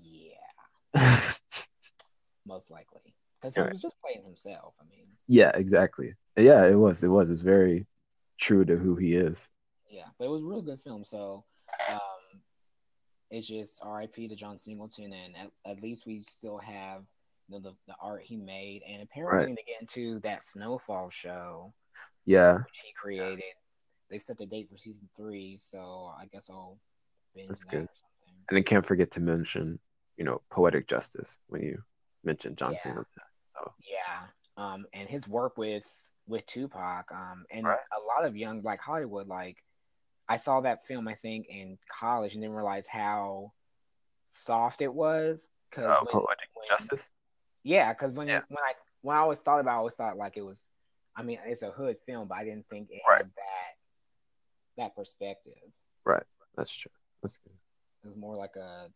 in 0.00 0.06
it. 0.06 0.30
Yeah. 0.94 1.00
Most 2.46 2.70
likely 2.70 3.14
because 3.40 3.56
he 3.56 3.62
Right. 3.62 3.72
was 3.72 3.82
just 3.82 3.96
playing 4.00 4.24
himself. 4.24 4.74
I 4.80 4.84
mean, 4.84 5.06
yeah, 5.26 5.50
exactly. 5.54 6.14
Yeah, 6.36 6.66
it 6.66 6.74
was. 6.76 7.02
It 7.02 7.08
was. 7.08 7.30
It's 7.30 7.42
very 7.42 7.86
true 8.38 8.64
to 8.64 8.76
who 8.76 8.96
he 8.96 9.16
is. 9.16 9.48
Yeah, 9.92 10.06
but 10.18 10.24
it 10.24 10.28
was 10.28 10.42
a 10.42 10.46
real 10.46 10.62
good 10.62 10.80
film. 10.82 11.04
So 11.04 11.44
um, 11.90 12.40
it's 13.30 13.46
just 13.46 13.78
R.I.P. 13.82 14.26
to 14.28 14.34
John 14.34 14.58
Singleton, 14.58 15.12
and 15.12 15.36
at, 15.36 15.50
at 15.70 15.82
least 15.82 16.06
we 16.06 16.22
still 16.22 16.56
have 16.58 17.02
you 17.48 17.56
know, 17.56 17.60
the 17.60 17.74
the 17.86 17.94
art 18.00 18.22
he 18.24 18.36
made, 18.36 18.82
and 18.88 19.02
apparently 19.02 19.48
Right. 19.50 19.56
to 19.56 19.64
get 19.64 19.80
into 19.82 20.18
that 20.20 20.44
Snowfall 20.44 21.10
show 21.10 21.74
Yeah, 22.24 22.54
which 22.58 22.80
he 22.82 22.92
created. 22.94 23.42
They 24.10 24.18
set 24.18 24.38
the 24.38 24.46
date 24.46 24.68
for 24.70 24.78
season 24.78 25.08
three, 25.16 25.58
so 25.58 26.12
I 26.18 26.26
guess 26.26 26.48
I'll 26.50 26.78
binge 27.34 27.48
That's 27.50 27.64
that 27.64 27.70
good. 27.70 27.82
or 27.84 27.88
something. 27.94 28.44
and 28.50 28.58
I 28.58 28.62
can't 28.62 28.84
forget 28.86 29.10
to 29.12 29.20
mention, 29.20 29.78
you 30.16 30.24
know, 30.24 30.40
poetic 30.50 30.86
justice 30.88 31.38
when 31.48 31.62
you 31.62 31.82
mentioned 32.24 32.56
John 32.56 32.72
Yeah. 32.72 32.78
Singleton. 32.80 33.22
So 33.46 33.72
Yeah, 33.90 34.26
um, 34.56 34.86
and 34.94 35.06
his 35.08 35.28
work 35.28 35.58
with 35.58 35.84
with 36.28 36.46
Tupac, 36.46 37.10
um, 37.12 37.44
and 37.50 37.66
Right. 37.66 37.78
a 37.98 38.00
lot 38.06 38.24
of 38.26 38.36
young 38.36 38.60
Black 38.62 38.80
Hollywood. 38.80 39.26
Like, 39.26 39.56
I 40.28 40.36
saw 40.36 40.60
that 40.62 40.86
film, 40.86 41.08
I 41.08 41.14
think, 41.14 41.46
in 41.48 41.78
college, 42.00 42.32
and 42.34 42.42
didn't 42.42 42.54
realize 42.56 42.86
how 42.86 43.52
soft 44.28 44.80
it 44.82 44.92
was. 44.92 45.50
Cause 45.72 45.84
uh, 45.84 46.00
when- 46.04 46.12
poetic 46.12 46.48
when- 46.54 46.68
justice. 46.68 47.08
Yeah, 47.64 47.92
because 47.92 48.12
when 48.12 48.28
Yeah. 48.28 48.42
when 48.48 48.58
I 48.62 48.72
when 49.02 49.16
I 49.16 49.20
always 49.20 49.38
thought 49.40 49.60
about, 49.60 49.70
it, 49.72 49.74
I 49.74 49.78
always 49.78 49.94
thought 49.94 50.16
like 50.16 50.36
it 50.36 50.42
was. 50.42 50.60
I 51.14 51.22
mean, 51.22 51.38
it's 51.44 51.62
a 51.62 51.70
hood 51.70 51.98
film, 52.06 52.28
but 52.28 52.38
I 52.38 52.44
didn't 52.44 52.66
think 52.68 52.88
it 52.90 53.02
Right. 53.06 53.18
had 53.18 53.30
that 53.36 53.72
that 54.78 54.96
perspective. 54.96 55.54
Right, 56.04 56.22
that's 56.56 56.72
true. 56.72 56.90
That's 57.22 57.36
good. 57.38 57.52
It 58.02 58.06
was 58.06 58.16
more 58.16 58.36
like 58.36 58.56
a 58.56 58.90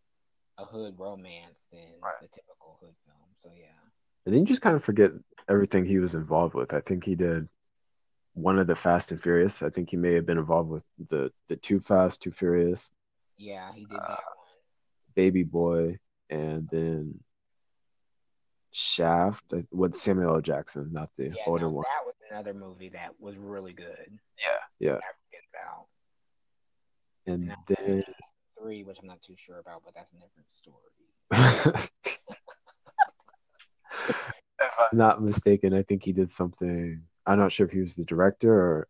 a 0.59 0.65
hood 0.65 0.99
romance 0.99 1.67
than 1.71 2.01
Right. 2.03 2.15
the 2.23 2.29
typical 2.29 2.79
hood 2.81 2.95
film. 3.05 3.19
So 3.39 3.51
yeah. 3.55 3.67
And 4.25 4.35
then 4.35 4.41
you 4.41 4.47
just 4.47 4.63
kind 4.63 4.75
of 4.75 4.83
forget 4.83 5.13
everything 5.49 5.85
he 5.85 5.99
was 5.99 6.15
involved 6.15 6.55
with. 6.55 6.73
I 6.75 6.81
think 6.81 7.05
he 7.05 7.15
did 7.15 7.49
one 8.37 8.59
of 8.59 8.67
the 8.67 8.77
Fast 8.77 9.11
and 9.13 9.21
Furious. 9.23 9.63
I 9.63 9.71
think 9.71 9.89
he 9.91 9.97
may 9.97 10.13
have 10.13 10.27
been 10.27 10.37
involved 10.39 10.69
with 10.69 10.85
the 11.09 11.33
the 11.49 11.57
Too 11.57 11.81
Fast, 11.81 12.21
Too 12.23 12.31
Furious, 12.31 12.91
Yeah, 13.39 13.73
he 13.73 13.87
did 13.87 13.97
Uh, 13.97 14.09
that 14.09 14.09
one. 14.09 14.47
Baby 15.15 15.43
Boy, 15.43 15.99
and 16.29 16.69
then 16.69 17.21
Shaft 18.73 19.45
uh, 19.55 19.63
with 19.73 19.97
Samuel 19.97 20.35
L. 20.35 20.41
Jackson, 20.43 20.93
not 20.93 21.09
the 21.17 21.29
Yeah, 21.29 21.33
older 21.47 21.65
now 21.67 21.71
one. 21.71 21.85
that 21.85 22.05
was 22.05 22.15
another 22.31 22.53
movie 22.53 22.91
that 22.91 23.19
was 23.19 23.37
really 23.39 23.73
good. 23.73 24.19
Yeah, 24.39 24.61
yeah. 24.79 24.99
And 27.29 27.47
Now- 27.49 27.55
then 27.67 28.05
three, 28.61 28.85
which 28.85 28.99
I'm 29.01 29.09
not 29.09 29.23
too 29.23 29.35
sure 29.37 29.59
about, 29.59 29.83
but 29.85 29.95
that's 29.95 30.13
a 30.13 30.17
different 30.17 30.51
story. 30.53 30.93
if 34.61 34.79
I'm 34.79 34.97
not 34.99 35.23
mistaken, 35.23 35.73
I 35.75 35.83
think 35.83 36.05
he 36.05 36.13
did 36.13 36.31
something. 36.31 37.03
I'm 37.27 37.39
not 37.39 37.53
sure 37.53 37.67
if 37.67 37.73
he 37.73 37.81
was 37.81 37.95
the 37.95 38.05
director 38.05 38.53
or 38.53 38.89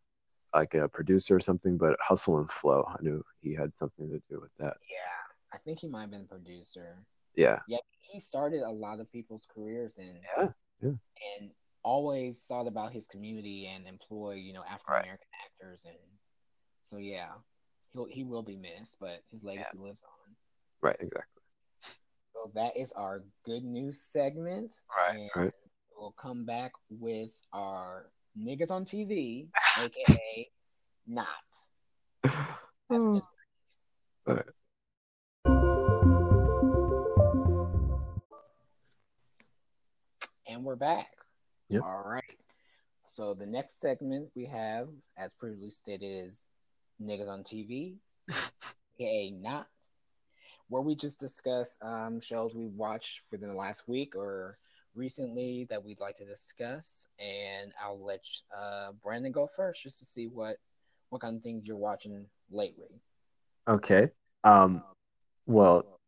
like 0.55 0.75
a 0.75 0.89
producer 0.89 1.37
or 1.37 1.41
something, 1.41 1.77
but 1.77 1.97
Hustle 2.01 2.39
and 2.39 2.51
Flow. 2.51 2.85
I 2.89 2.97
knew 3.01 3.25
he 3.41 3.55
had 3.55 3.77
something 3.77 4.09
to 4.11 4.21
do 4.31 4.41
with 4.41 4.51
that. 4.59 4.77
Yeah, 4.89 5.53
I 5.53 5.59
think 5.59 5.81
he 5.81 5.89
might 5.89 6.03
have 6.03 6.11
been 6.11 6.23
a 6.23 6.25
producer. 6.25 6.97
Yeah, 7.35 7.59
Yeah, 7.69 7.79
he 8.01 8.21
started 8.21 8.63
a 8.63 8.71
lot 8.71 9.01
of 9.01 9.11
people's 9.13 9.47
careers 9.53 9.99
and 9.99 10.19
Yeah, 10.39 10.49
yeah. 10.81 10.89
and 11.39 11.51
always 11.83 12.43
thought 12.49 12.67
about 12.67 12.93
his 12.93 13.07
community 13.07 13.67
and 13.67 13.87
employ 13.87 14.33
you 14.33 14.53
know 14.53 14.63
African 14.63 15.03
American 15.03 15.29
actors 15.45 15.85
and 15.87 15.97
so 16.85 16.99
yeah, 16.99 17.29
he'll 17.93 18.07
he 18.07 18.23
will 18.25 18.43
be 18.43 18.57
missed, 18.57 18.97
but 19.01 19.23
his 19.31 19.43
legacy 19.43 19.77
lives 19.79 20.03
on. 20.03 20.35
right, 20.81 20.97
exactly. 21.01 21.43
So 22.33 22.51
that 22.55 22.77
is 22.77 22.93
our 22.93 23.25
good 23.45 23.65
news 23.65 24.01
segment. 24.01 24.73
Right, 24.97 25.19
and 25.19 25.31
right. 25.35 25.53
We'll 25.99 26.13
come 26.13 26.45
back 26.45 26.73
with 26.91 27.33
our 27.53 28.11
niggas 28.39 28.71
on 28.71 28.85
TV, 28.85 29.49
aka 29.81 30.51
not. 31.07 31.27
After 32.25 33.15
this 33.15 33.25
And 40.49 40.65
we're 40.65 40.77
back. 40.77 41.09
Yep. 41.69 41.83
All 41.83 42.05
right. 42.07 42.23
So 43.09 43.35
the 43.35 43.47
next 43.47 43.81
segment 43.81 44.29
we 44.35 44.47
have, 44.47 44.89
as 45.17 45.35
previously 45.35 45.71
stated, 45.71 46.27
is 46.27 46.39
niggas 47.03 47.29
on 47.29 47.43
TV, 47.43 47.97
aka 48.99 49.31
not, 49.41 49.67
where 50.69 50.83
we 50.83 50.95
just 50.95 51.19
discuss 51.19 51.77
um, 51.83 52.21
shows 52.21 52.55
we 52.55 52.69
watched 52.69 53.23
within 53.33 53.49
the 53.49 53.55
last 53.55 53.89
week 53.89 54.15
or 54.15 54.59
recently 54.97 55.67
that 55.71 55.85
we'd 55.85 56.01
like 56.01 56.17
to 56.17 56.25
discuss. 56.25 57.07
And 57.19 57.73
I'll 57.83 58.03
let 58.03 58.25
uh, 58.57 58.93
Brandon 59.03 59.33
go 59.33 59.47
first, 59.47 59.83
just 59.83 59.99
to 59.99 60.05
see 60.05 60.27
what 60.27 60.57
what 61.11 61.21
kind 61.21 61.37
of 61.37 61.43
things 61.43 61.69
you're 61.69 61.77
watching 61.77 62.27
lately. 62.51 63.01
Okay. 63.69 64.11
Um. 64.45 64.83
Well, 65.47 66.01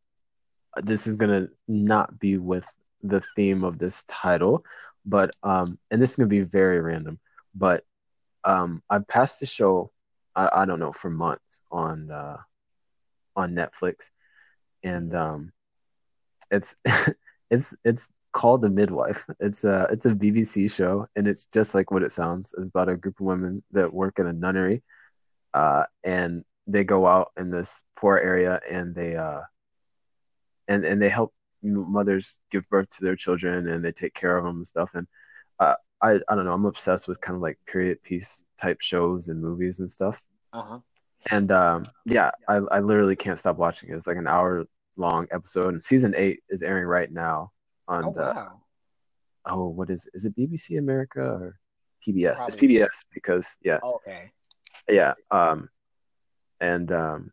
this 0.83 1.07
is 1.07 1.17
gonna 1.17 1.49
not 1.69 2.19
be 2.19 2.39
with 2.39 2.67
the 3.03 3.21
theme 3.37 3.65
of 3.65 3.79
this 3.79 4.05
title, 4.09 4.65
but 5.05 5.31
um, 5.43 5.79
and 5.91 6.03
this 6.03 6.11
is 6.11 6.17
gonna 6.17 6.29
be 6.29 6.41
very 6.41 6.81
random, 6.81 7.19
but 7.55 7.85
um, 8.45 8.83
I've 8.89 9.07
passed 9.07 9.41
the 9.41 9.47
show. 9.47 9.93
I, 10.35 10.49
I 10.53 10.65
don't 10.65 10.81
know 10.81 10.93
for 10.93 11.11
months 11.11 11.61
on 11.71 12.11
uh 12.11 12.39
on 13.37 13.55
Netflix, 13.55 14.11
and 14.83 15.15
um, 15.15 15.53
it's 16.51 16.77
it's 17.51 17.75
it's 17.85 18.09
called 18.39 18.63
The 18.63 18.71
Midwife. 18.71 19.27
It's 19.41 19.65
a 19.65 19.89
it's 19.91 20.07
a 20.07 20.11
BBC 20.11 20.71
show, 20.73 21.09
and 21.17 21.27
it's 21.27 21.47
just 21.47 21.75
like 21.75 21.91
what 21.91 22.05
it 22.05 22.13
sounds. 22.13 22.55
It's 22.57 22.69
about 22.69 22.89
a 22.89 22.97
group 22.97 23.19
of 23.19 23.27
women 23.27 23.65
that 23.73 23.93
work 23.93 24.21
in 24.21 24.29
a 24.29 24.33
nunnery, 24.33 24.85
uh, 25.55 25.85
and 26.05 26.45
they 26.69 26.85
go 26.85 27.05
out 27.05 27.33
in 27.37 27.51
this 27.51 27.83
poor 27.97 28.17
area, 28.17 28.61
and 28.71 28.95
they 28.95 29.17
uh, 29.17 29.41
and 30.69 30.85
and 30.85 31.03
they 31.03 31.09
help 31.09 31.35
mothers 31.63 32.39
give 32.53 32.69
birth 32.69 32.89
to 32.91 33.05
their 33.05 33.17
children, 33.17 33.69
and 33.69 33.85
they 33.85 33.91
take 33.91 34.15
care 34.15 34.39
of 34.39 34.45
them 34.45 34.59
and 34.59 34.67
stuff. 34.69 34.93
And 34.95 35.09
uh, 35.59 35.75
I 36.01 36.21
I 36.29 36.35
don't 36.37 36.45
know, 36.45 36.55
I'm 36.55 36.65
obsessed 36.65 37.09
with 37.09 37.21
kind 37.21 37.35
of 37.35 37.43
like 37.43 37.59
period 37.67 38.05
piece 38.05 38.45
type 38.63 38.81
shows 38.81 39.27
and 39.29 39.43
movies 39.43 39.81
and 39.81 39.91
stuff. 39.91 40.23
Uh 40.53 40.63
huh. 40.63 40.79
And 41.33 41.51
um, 41.51 41.87
yeah, 42.07 42.31
I, 42.49 42.57
I 42.71 42.79
literally 42.79 43.17
can't 43.17 43.39
stop 43.39 43.57
watching 43.57 43.91
it. 43.91 43.97
It's 43.97 44.07
like 44.07 44.17
an 44.17 44.29
hour 44.29 44.65
long 44.97 45.27
episode, 45.33 45.75
and 45.75 45.85
season 45.85 46.15
eight 46.17 46.41
is 46.49 46.63
airing 46.63 46.87
right 46.87 47.11
now 47.11 47.51
on 47.89 48.05
Oh 48.05 48.13
the 48.13 48.21
wow. 48.21 48.61
oh 49.47 49.69
what 49.69 49.91
is 49.91 50.09
is 50.15 50.25
it 50.25 50.37
BBC 50.37 50.79
America 50.79 51.21
or 51.21 51.59
PBS? 52.07 52.37
Probably. 52.37 52.55
It's 52.55 52.63
PBS 52.63 53.05
because 53.13 53.57
yeah 53.63 53.79
Okay. 53.83 54.31
yeah 54.89 55.15
um 55.31 55.69
and 56.61 56.93
um 56.93 57.33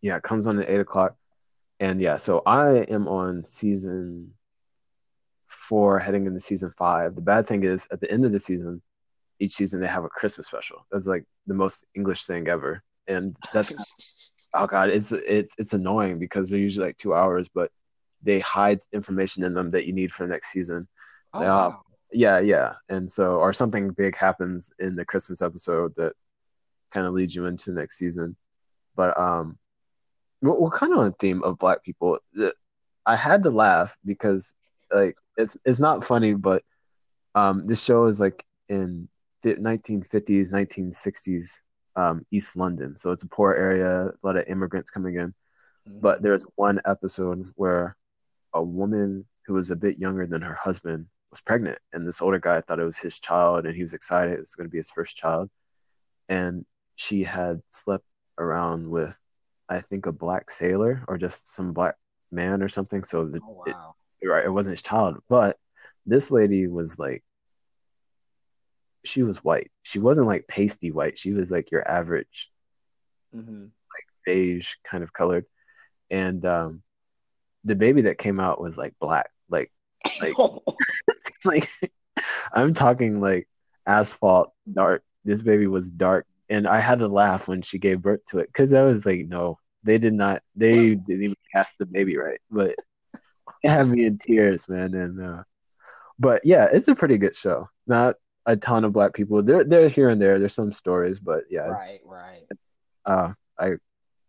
yeah 0.00 0.16
it 0.16 0.22
comes 0.22 0.46
on 0.46 0.58
at 0.60 0.68
eight 0.68 0.80
o'clock 0.80 1.14
and 1.78 2.00
yeah 2.00 2.16
so 2.16 2.42
I 2.46 2.78
am 2.88 3.06
on 3.06 3.44
season 3.44 4.34
four 5.46 5.98
heading 5.98 6.26
into 6.26 6.40
season 6.40 6.72
five. 6.76 7.14
The 7.14 7.20
bad 7.20 7.46
thing 7.46 7.62
is 7.64 7.86
at 7.92 8.00
the 8.00 8.10
end 8.10 8.24
of 8.24 8.32
the 8.32 8.38
season, 8.38 8.82
each 9.38 9.52
season 9.52 9.80
they 9.80 9.86
have 9.86 10.04
a 10.04 10.08
Christmas 10.08 10.46
special. 10.46 10.86
That's 10.90 11.06
like 11.06 11.24
the 11.46 11.54
most 11.54 11.84
English 11.94 12.24
thing 12.24 12.48
ever, 12.48 12.82
and 13.06 13.36
that's 13.52 13.72
oh 14.54 14.66
god, 14.66 14.88
it's 14.90 15.12
it's 15.12 15.54
it's 15.58 15.74
annoying 15.74 16.18
because 16.18 16.48
they're 16.48 16.58
usually 16.58 16.86
like 16.86 16.96
two 16.98 17.14
hours, 17.14 17.48
but 17.54 17.70
they 18.22 18.40
hide 18.40 18.80
information 18.92 19.42
in 19.44 19.54
them 19.54 19.70
that 19.70 19.86
you 19.86 19.92
need 19.92 20.12
for 20.12 20.24
the 20.24 20.32
next 20.32 20.52
season. 20.52 20.88
Oh, 21.34 21.40
Yeah. 21.42 21.48
wow. 21.48 21.82
Yeah, 22.14 22.40
yeah, 22.40 22.74
and 22.90 23.10
so 23.10 23.36
or 23.36 23.54
something 23.54 23.88
big 23.90 24.14
happens 24.16 24.70
in 24.78 24.96
the 24.96 25.04
Christmas 25.04 25.40
episode 25.40 25.94
that 25.96 26.12
kind 26.90 27.06
of 27.06 27.14
leads 27.14 27.34
you 27.34 27.46
into 27.46 27.70
the 27.72 27.80
next 27.80 27.96
season. 27.96 28.36
But 28.94 29.18
um, 29.18 29.58
we're, 30.42 30.52
we're 30.60 30.70
kind 30.70 30.92
of 30.92 30.98
on 30.98 31.04
the 31.06 31.12
theme 31.12 31.42
of 31.42 31.56
black 31.58 31.82
people. 31.82 32.18
I 33.06 33.16
had 33.16 33.42
to 33.44 33.50
laugh 33.50 33.96
because 34.04 34.54
like 34.92 35.16
it's 35.38 35.56
it's 35.64 35.78
not 35.78 36.04
funny, 36.04 36.34
but 36.34 36.62
um, 37.34 37.66
this 37.66 37.82
show 37.82 38.04
is 38.04 38.20
like 38.20 38.44
in 38.68 39.08
the 39.42 39.54
1950s, 39.54 40.50
1960s 40.52 41.60
um, 41.96 42.26
East 42.30 42.56
London, 42.56 42.94
so 42.94 43.10
it's 43.10 43.22
a 43.22 43.26
poor 43.28 43.54
area, 43.54 44.08
a 44.08 44.12
lot 44.22 44.36
of 44.36 44.44
immigrants 44.48 44.90
coming 44.90 45.14
in. 45.16 45.34
Mhm. 45.88 46.00
But 46.02 46.20
there's 46.20 46.44
one 46.56 46.78
episode 46.84 47.50
where 47.56 47.96
a 48.54 48.62
woman 48.62 49.26
who 49.46 49.54
was 49.54 49.70
a 49.70 49.76
bit 49.76 49.98
younger 49.98 50.26
than 50.26 50.42
her 50.42 50.54
husband 50.54 51.06
was 51.30 51.40
pregnant, 51.40 51.78
and 51.92 52.06
this 52.06 52.22
older 52.22 52.38
guy 52.38 52.60
thought 52.60 52.80
it 52.80 52.84
was 52.84 52.98
his 52.98 53.18
child, 53.18 53.66
and 53.66 53.74
he 53.74 53.82
was 53.82 53.94
excited 53.94 54.34
it 54.34 54.40
was 54.40 54.54
going 54.54 54.68
to 54.68 54.72
be 54.72 54.78
his 54.78 54.90
first 54.90 55.16
child. 55.16 55.50
And 56.28 56.64
she 56.96 57.24
had 57.24 57.62
slept 57.70 58.04
around 58.38 58.88
with, 58.88 59.18
I 59.68 59.80
think, 59.80 60.06
a 60.06 60.12
black 60.12 60.50
sailor 60.50 61.04
or 61.08 61.18
just 61.18 61.54
some 61.54 61.72
black 61.72 61.96
man 62.30 62.62
or 62.62 62.68
something. 62.68 63.04
So 63.04 63.24
the, 63.24 63.40
oh 63.42 63.62
it, 63.66 63.74
wow. 63.74 63.94
right, 64.24 64.44
it 64.44 64.50
wasn't 64.50 64.74
his 64.74 64.82
child, 64.82 65.18
but 65.28 65.56
this 66.06 66.30
lady 66.30 66.66
was 66.66 66.98
like, 66.98 67.24
she 69.04 69.22
was 69.22 69.42
white. 69.42 69.70
She 69.82 69.98
wasn't 69.98 70.28
like 70.28 70.46
pasty 70.46 70.92
white. 70.92 71.18
She 71.18 71.32
was 71.32 71.50
like 71.50 71.70
your 71.70 71.88
average 71.88 72.50
hmm 73.32 73.66
beige 74.24 74.74
kind 74.84 75.02
of 75.02 75.12
colored 75.12 75.44
and 76.10 76.44
um 76.44 76.82
the 77.64 77.76
baby 77.76 78.02
that 78.02 78.18
came 78.18 78.40
out 78.40 78.60
was 78.60 78.76
like 78.76 78.94
black 79.00 79.30
like 79.48 79.72
like 80.20 80.34
like 81.44 81.70
i'm 82.52 82.74
talking 82.74 83.20
like 83.20 83.48
asphalt 83.86 84.52
dark 84.72 85.02
this 85.24 85.42
baby 85.42 85.66
was 85.66 85.90
dark, 85.90 86.26
and 86.48 86.66
I 86.66 86.80
had 86.80 86.98
to 86.98 87.08
laugh 87.08 87.48
when 87.48 87.62
she 87.62 87.78
gave 87.78 88.02
birth 88.02 88.24
to 88.28 88.38
it 88.38 88.48
because 88.48 88.72
I 88.72 88.82
was 88.82 89.06
like, 89.06 89.26
no, 89.26 89.58
they 89.84 89.98
did 89.98 90.14
not. 90.14 90.42
They 90.56 90.94
didn't 90.94 91.24
even 91.24 91.36
cast 91.52 91.78
the 91.78 91.86
baby 91.86 92.16
right, 92.16 92.40
but 92.50 92.74
it 93.62 93.68
had 93.68 93.88
me 93.88 94.04
in 94.06 94.18
tears, 94.18 94.68
man. 94.68 94.94
And 94.94 95.22
uh, 95.22 95.42
but 96.18 96.42
yeah, 96.44 96.68
it's 96.72 96.88
a 96.88 96.94
pretty 96.94 97.18
good 97.18 97.36
show. 97.36 97.68
Not 97.86 98.16
a 98.46 98.56
ton 98.56 98.84
of 98.84 98.92
black 98.92 99.14
people. 99.14 99.42
They're 99.42 99.64
they're 99.64 99.88
here 99.88 100.08
and 100.08 100.20
there. 100.20 100.38
There's 100.38 100.54
some 100.54 100.72
stories, 100.72 101.20
but 101.20 101.44
yeah, 101.50 101.68
right, 101.68 102.00
right. 102.04 102.46
Uh, 103.04 103.32
I 103.58 103.70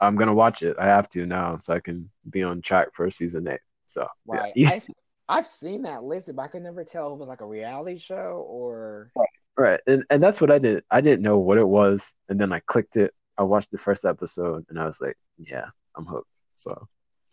I'm 0.03 0.15
gonna 0.15 0.33
watch 0.33 0.62
it. 0.62 0.75
I 0.79 0.86
have 0.86 1.10
to 1.12 1.25
now, 1.25 1.57
so 1.57 1.74
I 1.74 1.79
can 1.79 2.10
be 2.29 2.43
on 2.43 2.62
track 2.62 2.89
for 2.93 3.10
season 3.10 3.48
eight. 3.48 3.62
So 3.88 4.07
right, 4.27 4.53
yeah. 4.55 4.69
I've, 4.74 4.88
I've 5.29 5.48
seen 5.48 5.83
that 5.83 6.03
listed, 6.03 6.36
but 6.36 6.43
I 6.43 6.48
could 6.48 6.63
never 6.63 6.83
tell 6.83 7.07
if 7.07 7.13
it 7.13 7.19
was 7.19 7.29
like 7.29 7.41
a 7.41 7.45
reality 7.45 7.98
show 7.98 8.45
or 8.48 9.12
right. 9.15 9.29
right. 9.57 9.79
And 9.88 10.03
and 10.10 10.22
that's 10.22 10.41
what 10.41 10.51
I 10.51 10.60
did. 10.60 10.83
I 10.91 11.01
didn't 11.01 11.22
know 11.22 11.38
what 11.38 11.57
it 11.57 11.67
was, 11.67 12.13
and 12.27 12.39
then 12.39 12.51
I 12.51 12.60
clicked 12.60 12.98
it. 12.98 13.13
I 13.38 13.43
watched 13.43 13.72
the 13.72 13.77
first 13.77 14.05
episode, 14.05 14.65
and 14.69 14.79
I 14.79 14.86
was 14.86 15.00
like, 15.00 15.17
yeah, 15.38 15.67
I'm 15.95 16.05
hooked. 16.05 16.27
So. 16.55 16.88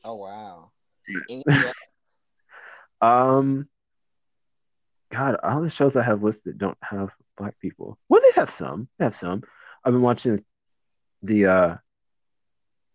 Oh 0.04 0.14
wow. 0.14 0.70
um. 3.00 3.68
God, 5.10 5.36
all 5.42 5.60
the 5.60 5.70
shows 5.70 5.96
I 5.96 6.04
have 6.04 6.22
listed 6.22 6.56
don't 6.56 6.78
have 6.82 7.10
black 7.36 7.58
people. 7.58 7.98
Well, 8.08 8.20
they 8.22 8.40
have 8.40 8.50
some. 8.50 8.88
They 8.96 9.04
have 9.04 9.16
some. 9.16 9.42
I've 9.84 9.92
been 9.92 10.02
watching 10.02 10.44
the 11.22 11.46
uh 11.46 11.76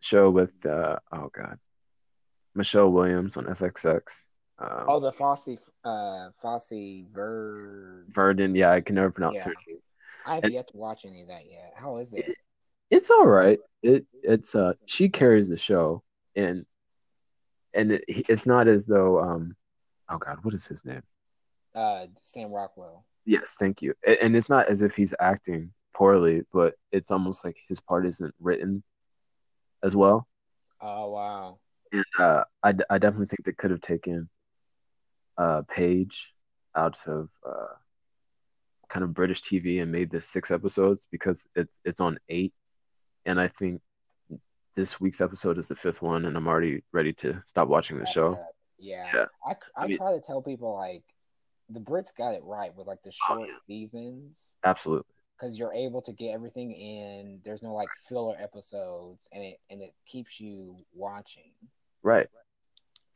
show 0.06 0.30
with 0.30 0.66
uh 0.66 0.98
oh 1.12 1.30
god, 1.34 1.58
Michelle 2.54 2.92
Williams 2.92 3.38
on 3.38 3.46
FXX. 3.46 4.02
Um, 4.58 4.86
oh, 4.88 5.00
the 5.02 5.12
Fosse, 5.12 5.58
uh, 5.84 6.30
Fosse 6.42 7.04
Ver 7.12 8.06
Verdon. 8.08 8.56
Yeah, 8.56 8.72
I 8.72 8.82
can 8.82 8.96
never 8.96 9.12
pronounce 9.12 9.38
yeah. 9.38 9.44
her 9.46 9.54
name. 9.68 9.80
I 10.26 10.36
have 10.36 10.50
yet 10.50 10.70
to 10.70 10.78
watch 10.78 11.06
any 11.06 11.24
of 11.24 11.28
that 11.28 11.50
yet. 11.50 11.74
How 11.76 11.98
is 11.98 12.14
it? 12.14 12.30
it? 12.30 12.38
It's 12.90 13.10
all 13.10 13.28
right. 13.28 13.60
It 13.82 14.06
it's 14.24 14.54
uh 14.56 14.74
she 14.86 15.10
carries 15.10 15.50
the 15.50 15.58
show 15.58 16.04
and 16.36 16.66
and 17.74 17.92
it, 17.92 18.04
it's 18.08 18.46
not 18.46 18.68
as 18.68 18.86
though 18.86 19.20
um 19.20 19.56
oh 20.10 20.18
god, 20.18 20.40
what 20.44 20.54
is 20.54 20.68
his 20.68 20.86
name? 20.86 21.02
Uh, 21.74 22.06
Sam 22.22 22.52
Rockwell. 22.52 23.06
Yes, 23.26 23.56
thank 23.60 23.82
you. 23.82 23.96
And 24.22 24.36
it's 24.36 24.50
not 24.50 24.68
as 24.70 24.82
if 24.82 24.96
he's 24.96 25.14
acting 25.20 25.74
poorly, 25.94 26.44
but 26.54 26.76
it's 26.92 27.12
almost 27.12 27.44
like 27.44 27.58
his 27.68 27.82
part 27.82 28.06
isn't 28.06 28.34
written 28.40 28.84
as 29.86 29.96
well. 29.96 30.28
Oh 30.82 31.12
wow! 31.12 31.60
And 31.92 32.06
uh, 32.20 32.44
I 32.64 32.74
I 32.90 32.98
definitely 32.98 33.28
think 33.28 33.46
they 33.46 33.54
could 33.54 33.72
have 33.72 33.82
taken 33.82 34.30
uh 35.38 35.62
page 35.70 36.34
out 36.76 36.98
of 37.08 37.30
uh 37.48 37.76
kind 38.90 39.04
of 39.04 39.14
British 39.14 39.42
TV 39.42 39.82
and 39.82 39.92
made 39.92 40.10
this 40.10 40.28
six 40.28 40.52
episodes 40.52 41.08
because 41.12 41.46
it's 41.56 41.80
it's 41.86 42.02
on 42.02 42.18
eight, 42.28 42.54
and 43.26 43.40
I 43.40 43.48
think 43.48 43.82
this 44.76 45.00
week's 45.00 45.22
episode 45.22 45.58
is 45.58 45.68
the 45.68 45.76
fifth 45.76 46.02
one, 46.02 46.26
and 46.26 46.36
I'm 46.36 46.48
already 46.48 46.84
ready 46.92 47.14
to 47.14 47.42
stop 47.46 47.68
watching 47.68 48.00
the 48.00 48.06
show. 48.06 48.38
Yeah, 48.78 49.08
yeah. 49.14 49.26
I 49.46 49.52
I, 49.78 49.84
I 49.84 49.88
mean, 49.88 49.98
try 49.98 50.14
to 50.14 50.22
tell 50.22 50.42
people 50.42 50.74
like 50.74 51.04
the 51.70 51.80
Brits 51.80 52.16
got 52.16 52.34
it 52.34 52.44
right 52.44 52.76
with 52.76 52.88
like 52.88 53.02
the 53.04 53.12
short 53.12 53.42
oh, 53.42 53.46
yeah. 53.46 53.56
seasons. 53.68 54.58
Absolutely. 54.66 55.15
Because 55.38 55.58
you're 55.58 55.74
able 55.74 56.02
to 56.04 56.14
get 56.14 56.32
everything 56.32 56.72
in. 56.72 57.42
There's 57.44 57.62
no 57.62 57.74
like 57.74 57.90
filler 58.08 58.36
episodes, 58.40 59.28
and 59.32 59.44
it 59.44 59.60
and 59.70 59.82
it 59.82 59.94
keeps 60.06 60.40
you 60.40 60.78
watching. 60.94 61.52
Right. 62.04 62.28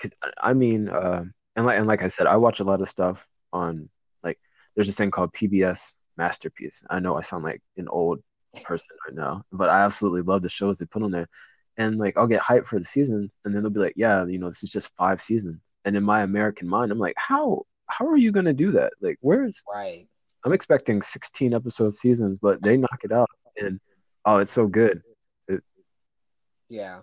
Cause, 0.01 0.11
I 0.41 0.53
mean, 0.53 0.89
uh, 0.89 1.25
and 1.55 1.65
like 1.65 1.77
and 1.77 1.87
like 1.87 2.03
I 2.03 2.07
said, 2.07 2.27
I 2.27 2.37
watch 2.37 2.59
a 2.59 2.63
lot 2.63 2.81
of 2.81 2.89
stuff 2.89 3.27
on 3.53 3.89
like 4.23 4.39
there's 4.75 4.87
this 4.87 4.95
thing 4.95 5.11
called 5.11 5.33
PBS 5.33 5.93
Masterpiece. 6.17 6.83
I 6.89 6.99
know 6.99 7.15
I 7.15 7.21
sound 7.21 7.43
like 7.43 7.61
an 7.77 7.87
old 7.87 8.21
person 8.63 8.95
right 9.07 9.15
now, 9.15 9.43
but 9.51 9.69
I 9.69 9.81
absolutely 9.81 10.21
love 10.21 10.41
the 10.41 10.49
shows 10.49 10.77
they 10.77 10.85
put 10.85 11.03
on 11.03 11.11
there. 11.11 11.27
And 11.77 11.97
like 11.97 12.17
I'll 12.17 12.27
get 12.27 12.41
hyped 12.41 12.65
for 12.65 12.79
the 12.79 12.85
seasons, 12.85 13.33
and 13.45 13.55
then 13.55 13.63
they'll 13.63 13.71
be 13.71 13.79
like, 13.79 13.93
"Yeah, 13.95 14.25
you 14.25 14.37
know, 14.37 14.49
this 14.49 14.63
is 14.63 14.71
just 14.71 14.95
five 14.97 15.21
seasons." 15.21 15.61
And 15.85 15.95
in 15.95 16.03
my 16.03 16.21
American 16.21 16.67
mind, 16.67 16.91
I'm 16.91 16.99
like, 16.99 17.15
"How 17.17 17.65
how 17.89 18.07
are 18.07 18.17
you 18.17 18.31
going 18.31 18.45
to 18.45 18.53
do 18.53 18.71
that? 18.73 18.93
Like, 19.01 19.17
where's 19.21 19.61
right? 19.73 20.07
I'm 20.43 20.53
expecting 20.53 21.01
16 21.01 21.53
episode 21.53 21.93
seasons, 21.93 22.39
but 22.39 22.61
they 22.63 22.77
knock 22.77 23.01
it 23.03 23.11
out, 23.11 23.29
and 23.57 23.79
oh, 24.25 24.37
it's 24.37 24.51
so 24.51 24.67
good. 24.67 25.01
It, 25.47 25.63
yeah, 26.69 26.99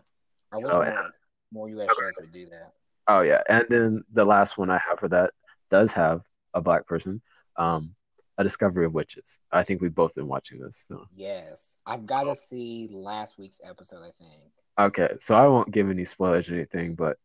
I 0.53 0.57
wish 0.57 0.63
so, 0.63 0.79
more, 0.79 1.11
more 1.53 1.69
US 1.69 1.89
shows 1.89 2.13
would 2.21 2.33
do 2.33 2.47
that. 2.51 2.73
Oh 3.09 3.21
yeah, 3.21 3.43
and 3.49 3.67
then 3.69 4.05
the 4.13 4.25
last 4.25 4.57
one 4.57 4.71
I 4.71 4.79
have 4.79 4.99
for 5.01 5.09
that 5.09 5.33
does 5.71 5.93
have 5.93 6.23
a 6.55 6.61
black 6.61 6.87
person. 6.87 7.21
Um, 7.57 7.95
a 8.39 8.45
Discovery 8.45 8.85
of 8.85 8.93
Witches. 8.93 9.41
I 9.51 9.63
think 9.63 9.81
we've 9.81 9.95
both 9.95 10.15
been 10.15 10.29
watching 10.29 10.61
this. 10.61 10.85
So. 10.89 11.07
Yes, 11.15 11.77
I've 11.87 12.05
got 12.05 12.25
to 12.25 12.35
see 12.35 12.89
last 12.93 13.39
week's 13.39 13.61
episode. 13.65 14.03
I 14.03 14.11
think. 14.19 14.43
Okay, 14.79 15.17
so 15.21 15.35
I 15.35 15.47
won't 15.47 15.71
give 15.71 15.89
any 15.89 16.05
spoilers 16.05 16.51
or 16.51 16.55
anything, 16.55 16.95
but 16.95 17.17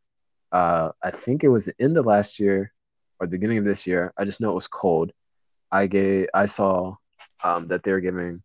uh, 0.52 0.92
I 1.04 1.12
think 1.12 1.44
it 1.44 1.50
was 1.50 1.66
the 1.66 1.74
end 1.80 1.98
of 1.98 2.06
last 2.06 2.40
year 2.40 2.72
or 3.20 3.28
the 3.28 3.32
beginning 3.32 3.58
of 3.58 3.66
this 3.66 3.86
year. 3.86 4.14
I 4.18 4.24
just 4.24 4.40
know 4.40 4.52
it 4.52 4.56
was 4.56 4.68
cold. 4.68 5.12
I 5.72 5.88
gave 5.88 6.28
I 6.34 6.46
saw 6.46 6.96
um, 7.44 7.68
that 7.68 7.84
they 7.84 7.92
were 7.92 8.02
giving 8.02 8.44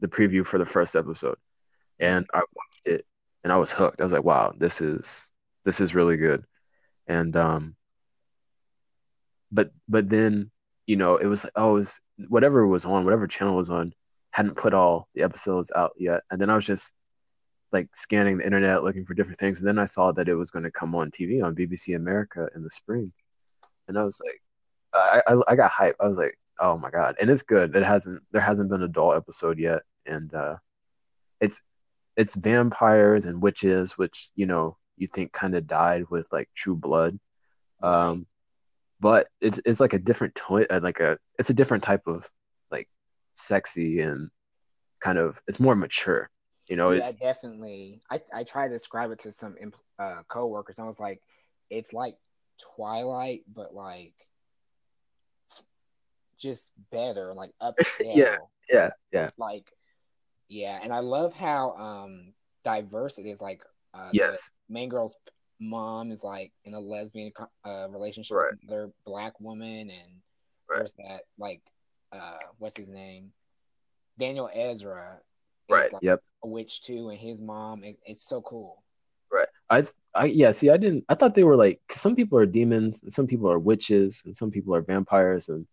the 0.00 0.08
preview 0.08 0.46
for 0.46 0.58
the 0.58 0.66
first 0.66 0.96
episode, 0.96 1.36
and 2.00 2.26
I 2.32 2.38
watched 2.38 2.86
it 2.86 3.06
and 3.44 3.52
I 3.52 3.56
was 3.56 3.72
hooked. 3.72 4.00
I 4.00 4.04
was 4.04 4.12
like, 4.12 4.24
wow, 4.24 4.54
this 4.56 4.80
is 4.80 5.28
this 5.64 5.80
is 5.80 5.94
really 5.94 6.16
good. 6.16 6.44
And 7.06 7.36
um, 7.36 7.76
but 9.50 9.70
but 9.88 10.08
then 10.08 10.50
you 10.86 10.96
know 10.96 11.16
it 11.16 11.26
was 11.26 11.46
oh 11.56 11.76
it 11.76 11.80
was 11.80 12.00
whatever 12.28 12.66
was 12.66 12.84
on 12.84 13.04
whatever 13.04 13.26
channel 13.26 13.56
was 13.56 13.70
on 13.70 13.92
hadn't 14.30 14.56
put 14.56 14.74
all 14.74 15.08
the 15.14 15.22
episodes 15.22 15.72
out 15.74 15.92
yet, 15.98 16.22
and 16.30 16.40
then 16.40 16.50
I 16.50 16.56
was 16.56 16.66
just 16.66 16.92
like 17.72 17.88
scanning 17.94 18.38
the 18.38 18.46
internet 18.46 18.84
looking 18.84 19.04
for 19.04 19.14
different 19.14 19.38
things, 19.38 19.58
and 19.58 19.68
then 19.68 19.78
I 19.78 19.86
saw 19.86 20.12
that 20.12 20.28
it 20.28 20.34
was 20.34 20.50
going 20.50 20.64
to 20.64 20.70
come 20.70 20.94
on 20.94 21.10
TV 21.10 21.42
on 21.44 21.54
BBC 21.56 21.96
America 21.96 22.48
in 22.54 22.62
the 22.62 22.70
spring 22.70 23.12
and 23.88 23.98
I 23.98 24.04
was 24.04 24.20
like, 24.24 24.40
I, 24.94 25.22
I, 25.26 25.36
I 25.48 25.56
got 25.56 25.70
hype. 25.70 25.96
I 26.00 26.08
was 26.08 26.16
like, 26.16 26.38
oh 26.60 26.76
my 26.76 26.90
god, 26.90 27.16
and 27.20 27.30
it's 27.30 27.42
good. 27.42 27.74
It 27.74 27.84
hasn't 27.84 28.22
there 28.32 28.40
hasn't 28.40 28.70
been 28.70 28.82
a 28.82 28.88
dull 28.88 29.14
episode 29.14 29.58
yet, 29.58 29.82
and 30.06 30.32
uh, 30.34 30.56
it's 31.40 31.60
it's 32.16 32.34
vampires 32.34 33.24
and 33.24 33.42
witches, 33.42 33.96
which 33.96 34.30
you 34.34 34.46
know 34.46 34.76
you 34.96 35.06
think 35.06 35.32
kind 35.32 35.54
of 35.54 35.66
died 35.66 36.04
with 36.10 36.26
like 36.32 36.48
True 36.54 36.76
Blood, 36.76 37.18
um, 37.82 38.26
but 39.00 39.28
it's 39.40 39.60
it's 39.64 39.80
like 39.80 39.92
a 39.92 39.98
different 39.98 40.34
toy, 40.34 40.64
uh, 40.70 40.80
like 40.82 41.00
a 41.00 41.18
it's 41.38 41.50
a 41.50 41.54
different 41.54 41.84
type 41.84 42.06
of 42.06 42.28
like 42.70 42.88
sexy 43.34 44.00
and 44.00 44.30
kind 45.00 45.18
of 45.18 45.40
it's 45.46 45.60
more 45.60 45.76
mature. 45.76 46.30
You 46.66 46.76
know, 46.76 46.90
yeah, 46.90 47.12
definitely. 47.18 48.02
I 48.10 48.20
I 48.32 48.44
tried 48.44 48.68
to 48.68 48.74
describe 48.74 49.10
it 49.10 49.20
to 49.20 49.32
some 49.32 49.56
uh, 49.98 50.22
coworkers. 50.28 50.78
I 50.78 50.84
was 50.84 51.00
like, 51.00 51.22
it's 51.70 51.92
like 51.92 52.16
Twilight, 52.76 53.44
but 53.52 53.74
like 53.74 54.14
just 56.40 56.72
better, 56.90 57.34
like 57.34 57.50
upscale. 57.62 57.76
yeah, 58.16 58.36
yeah, 58.70 58.90
yeah. 59.12 59.30
Like, 59.38 59.70
yeah, 60.48 60.78
and 60.82 60.92
I 60.92 61.00
love 61.00 61.34
how 61.34 61.72
um 61.72 62.32
diverse 62.64 63.18
it 63.18 63.26
is. 63.26 63.40
Like, 63.40 63.62
uh, 63.94 64.10
yes, 64.12 64.50
main 64.68 64.88
girl's 64.88 65.16
mom 65.60 66.12
is 66.12 66.22
like 66.22 66.52
in 66.64 66.74
a 66.74 66.80
lesbian 66.80 67.32
uh, 67.64 67.88
relationship 67.90 68.36
right. 68.36 68.52
with 68.52 68.60
another 68.62 68.92
black 69.04 69.40
woman, 69.40 69.90
and 69.90 70.20
right. 70.68 70.78
there's 70.78 70.94
that 70.94 71.22
like 71.38 71.60
uh, 72.12 72.38
what's 72.58 72.78
his 72.78 72.88
name, 72.88 73.32
Daniel 74.18 74.50
Ezra. 74.52 75.18
Right. 75.70 75.92
Like 75.92 76.02
yep. 76.02 76.22
A 76.42 76.48
witch 76.48 76.80
too, 76.80 77.10
and 77.10 77.18
his 77.18 77.42
mom. 77.42 77.84
It, 77.84 77.98
it's 78.06 78.26
so 78.26 78.40
cool. 78.40 78.82
Right. 79.30 79.48
I 79.70 79.86
I 80.14 80.24
yeah, 80.26 80.50
see 80.50 80.70
I 80.70 80.76
didn't 80.76 81.04
I 81.08 81.14
thought 81.14 81.34
they 81.34 81.44
were 81.44 81.56
like 81.56 81.80
some 81.90 82.16
people 82.16 82.38
are 82.38 82.46
demons 82.46 83.02
and 83.02 83.12
some 83.12 83.26
people 83.26 83.50
are 83.50 83.58
witches 83.58 84.22
and 84.24 84.34
some 84.34 84.50
people 84.50 84.74
are 84.74 84.80
vampires 84.80 85.48
and 85.48 85.66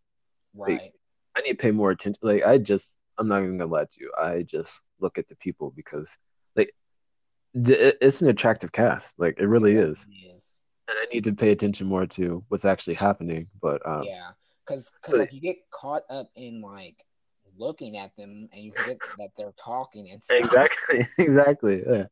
right. 0.55 0.81
Like, 0.81 0.93
I 1.37 1.41
need 1.41 1.51
to 1.51 1.57
pay 1.57 1.71
more 1.71 1.91
attention. 1.91 2.19
Like 2.21 2.45
I 2.45 2.57
just 2.57 2.97
I'm 3.17 3.27
not 3.27 3.43
even 3.43 3.57
gonna 3.57 3.71
let 3.71 3.89
you. 3.95 4.11
I 4.19 4.43
just 4.43 4.81
look 4.99 5.17
at 5.17 5.27
the 5.27 5.35
people 5.35 5.73
because 5.75 6.17
like 6.55 6.73
it's 7.53 8.21
an 8.21 8.29
attractive 8.29 8.71
cast. 8.71 9.13
Like 9.17 9.39
it 9.39 9.47
really 9.47 9.75
it 9.75 9.83
is. 9.83 10.05
is. 10.33 10.59
And 10.87 10.97
I 10.99 11.05
need 11.11 11.23
to 11.23 11.33
pay 11.33 11.51
attention 11.51 11.87
more 11.87 12.05
to 12.05 12.43
what's 12.49 12.65
actually 12.65 12.93
happening. 12.93 13.47
But 13.61 13.81
um, 13.85 14.03
yeah, 14.03 14.31
because 14.65 14.91
so, 15.05 15.17
like 15.17 15.33
you 15.33 15.41
get 15.41 15.57
caught 15.71 16.03
up 16.09 16.29
in 16.35 16.61
like 16.61 16.95
looking 17.57 17.97
at 17.97 18.15
them 18.17 18.49
and 18.53 18.63
you 18.63 18.71
forget 18.75 18.97
that 19.17 19.29
they're 19.37 19.53
talking 19.57 20.11
and 20.11 20.23
stuff. 20.23 20.39
exactly 20.39 21.07
exactly 21.23 21.81
yeah 21.87 22.05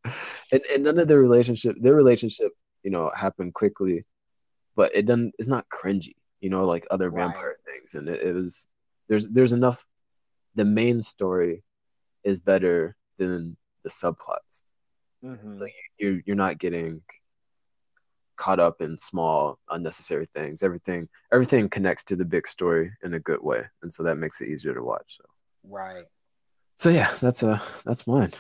and, 0.52 0.62
and 0.74 0.84
none 0.84 0.98
of 1.00 1.08
their 1.08 1.20
relationship 1.20 1.76
their 1.82 1.96
relationship 1.96 2.52
you 2.84 2.90
know 2.90 3.12
happened 3.14 3.54
quickly 3.54 4.06
but 4.76 4.96
it 4.96 5.06
doesn't 5.06 5.34
it's 5.38 5.50
not 5.50 5.66
cringy 5.68 6.14
you 6.44 6.50
know 6.50 6.66
like 6.66 6.86
other 6.92 7.10
right. 7.10 7.24
vampire 7.24 7.58
things 7.66 7.94
and 7.94 8.08
it, 8.08 8.22
it, 8.22 8.34
was 8.34 8.68
there's 9.08 9.28
there's 9.30 9.52
enough 9.52 9.86
the 10.56 10.66
main 10.66 11.02
story 11.02 11.64
is 12.24 12.40
better 12.40 12.96
than 13.18 13.58
the 13.84 13.90
subplots 13.90 14.64
mm-hmm. 15.24 15.60
like 15.60 15.74
you're 15.98 16.22
you're 16.26 16.36
not 16.36 16.60
getting 16.60 17.02
caught 18.36 18.60
up 18.60 18.82
in 18.82 18.98
small 18.98 19.58
unnecessary 19.70 20.28
things 20.36 20.64
everything 20.64 21.08
everything 21.32 21.70
connects 21.70 22.04
to 22.04 22.16
the 22.16 22.26
big 22.26 22.48
story 22.48 22.92
in 23.04 23.14
a 23.14 23.20
good 23.20 23.42
way 23.42 23.64
and 23.82 23.94
so 23.94 24.04
that 24.04 24.18
makes 24.18 24.42
it 24.42 24.50
easier 24.50 24.74
to 24.74 24.84
watch 24.84 25.18
so 25.18 25.24
Right. 25.64 26.06
So 26.78 26.90
yeah, 26.90 27.14
that's 27.22 27.44
uh 27.44 27.60
that's 27.86 28.08
mine. 28.08 28.32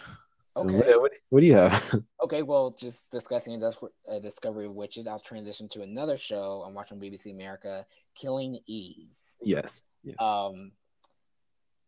So 0.55 0.63
Okay. 0.65 0.77
what, 0.77 1.01
what, 1.01 1.11
what 1.29 1.39
do 1.39 1.45
you 1.45 1.55
have? 1.55 2.03
Okay, 2.23 2.41
well, 2.41 2.71
just 2.71 3.11
discussing 3.11 3.59
the 3.59 3.75
uh, 4.09 4.19
Discovery 4.19 4.65
of 4.65 4.73
Witches, 4.73 5.07
I'll 5.07 5.19
transition 5.19 5.67
to 5.69 5.81
another 5.81 6.15
show 6.15 6.63
I'm 6.65 6.73
watching 6.73 6.97
BBC 6.97 7.33
America, 7.33 7.85
Killing 8.15 8.59
Eve. 8.65 9.09
yes. 9.41 9.83
Yes. 10.03 10.15
Um, 10.21 10.71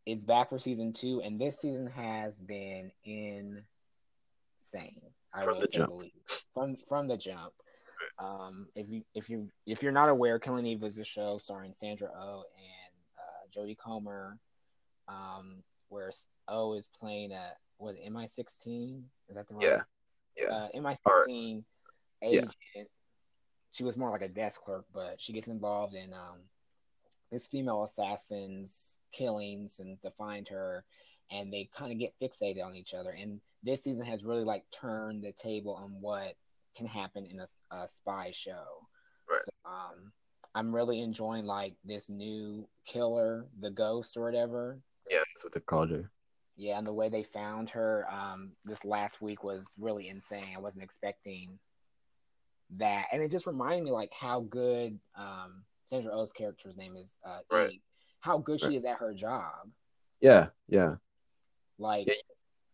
it's 0.06 0.25
back 0.25 0.49
for 0.49 0.60
season 0.60 0.91
two, 0.93 1.21
and 1.21 1.39
this 1.39 1.62
season 1.62 1.88
has 1.88 2.39
been 2.39 2.91
insane. 3.04 3.71
I 5.34 5.43
From 5.43 5.60
the 5.62 5.67
jump. 5.67 5.93
least. 5.95 6.45
From 6.54 6.75
from 6.75 7.08
the 7.08 7.17
jump. 7.17 7.54
Um, 8.19 8.67
if 8.75 8.89
you 8.89 9.04
if 9.13 9.30
you 9.30 9.49
if 9.65 9.82
you're 9.84 9.91
not 9.91 10.10
aware, 10.10 10.38
Killing 10.39 10.65
Eve 10.65 10.84
is 10.84 10.97
a 10.97 11.06
show 11.06 11.38
starring 11.38 11.73
Sandra 11.73 12.10
O 12.10 12.19
oh 12.19 12.43
and 12.58 12.93
uh, 13.17 13.47
Jodie 13.65 13.78
Comer, 13.78 14.38
um, 15.08 15.63
where 15.89 16.12
O 16.47 16.73
is 16.73 16.88
playing 16.99 17.32
a 17.32 17.54
was 17.80 17.96
it 17.98 18.12
MI16? 18.12 19.02
Is 19.30 19.36
that 19.36 19.48
the 19.48 19.54
right? 19.56 19.64
Yeah. 19.66 19.82
yeah. 20.38 20.54
Uh, 20.54 20.68
MI16 20.76 21.64
Yeah. 22.22 22.28
agent. 22.30 22.56
She 23.72 23.84
was 23.84 23.98
more 23.98 24.10
like 24.10 24.22
a 24.22 24.28
desk 24.30 24.62
clerk, 24.64 24.86
but 24.94 25.20
she 25.20 25.34
gets 25.34 25.48
involved 25.48 25.96
in 25.96 26.14
um, 26.14 26.40
this 27.32 27.48
female 27.48 27.84
assassin's 27.84 29.00
killings 29.12 29.80
and 29.80 30.02
to 30.02 30.12
find 30.12 30.48
her, 30.48 30.86
and 31.32 31.52
they 31.52 31.70
kind 31.76 31.92
of 31.92 32.00
get 32.00 32.14
fixated 32.22 32.64
on 32.64 32.76
each 32.76 32.94
other. 32.94 33.10
And 33.12 33.42
this 33.64 33.84
season 33.84 34.06
has 34.06 34.24
really 34.24 34.44
like 34.46 34.64
turned 34.72 35.24
the 35.24 35.34
table 35.34 35.74
on 35.74 35.98
what 36.00 36.36
can 36.78 36.86
happen 36.86 37.26
in 37.26 37.40
a, 37.42 37.48
a 37.72 37.88
spy 37.88 38.32
show. 38.32 38.88
Right. 39.30 39.42
So, 39.44 39.52
um, 39.66 40.12
I'm 40.54 40.74
really 40.74 41.02
enjoying 41.02 41.46
like 41.46 41.74
this 41.84 42.10
new 42.10 42.70
killer, 42.86 43.48
the 43.60 43.72
ghost 43.72 44.16
or 44.16 44.24
whatever. 44.24 44.80
yeah, 45.10 45.18
that's 45.18 45.44
what 45.44 45.54
they 45.54 45.60
called 45.60 45.90
her. 45.90 46.10
Yeah, 46.58 46.78
and 46.78 46.88
the 46.88 46.94
way 46.94 47.10
they 47.10 47.24
found 47.24 47.70
her 47.72 48.08
um, 48.10 48.52
this 48.63 48.86
last 48.86 49.22
week 49.22 49.44
was 49.44 49.74
really 49.78 50.08
insane. 50.08 50.54
I 50.56 50.60
wasn't 50.60 50.84
expecting 50.84 51.60
that, 52.78 53.08
and 53.12 53.22
it 53.22 53.30
just 53.32 53.48
reminded 53.48 53.84
me 53.84 53.91
like 53.91 54.12
how 54.18 54.41
good 54.41 54.98
um, 55.15 55.63
Sandra 55.86 56.13
Oh's 56.13 56.32
character's 56.32 56.78
name 56.78 56.96
is. 56.96 57.20
Uh, 57.26 57.39
Right. 57.52 57.72
Eve, 57.74 57.82
how 58.22 58.38
good 58.38 58.62
Right. 58.62 58.72
she 58.72 58.78
is 58.78 58.86
at 58.86 58.98
her 59.00 59.13
job. 59.13 59.70
Yeah, 60.22 60.48
yeah. 60.68 60.96
Like, 61.78 62.08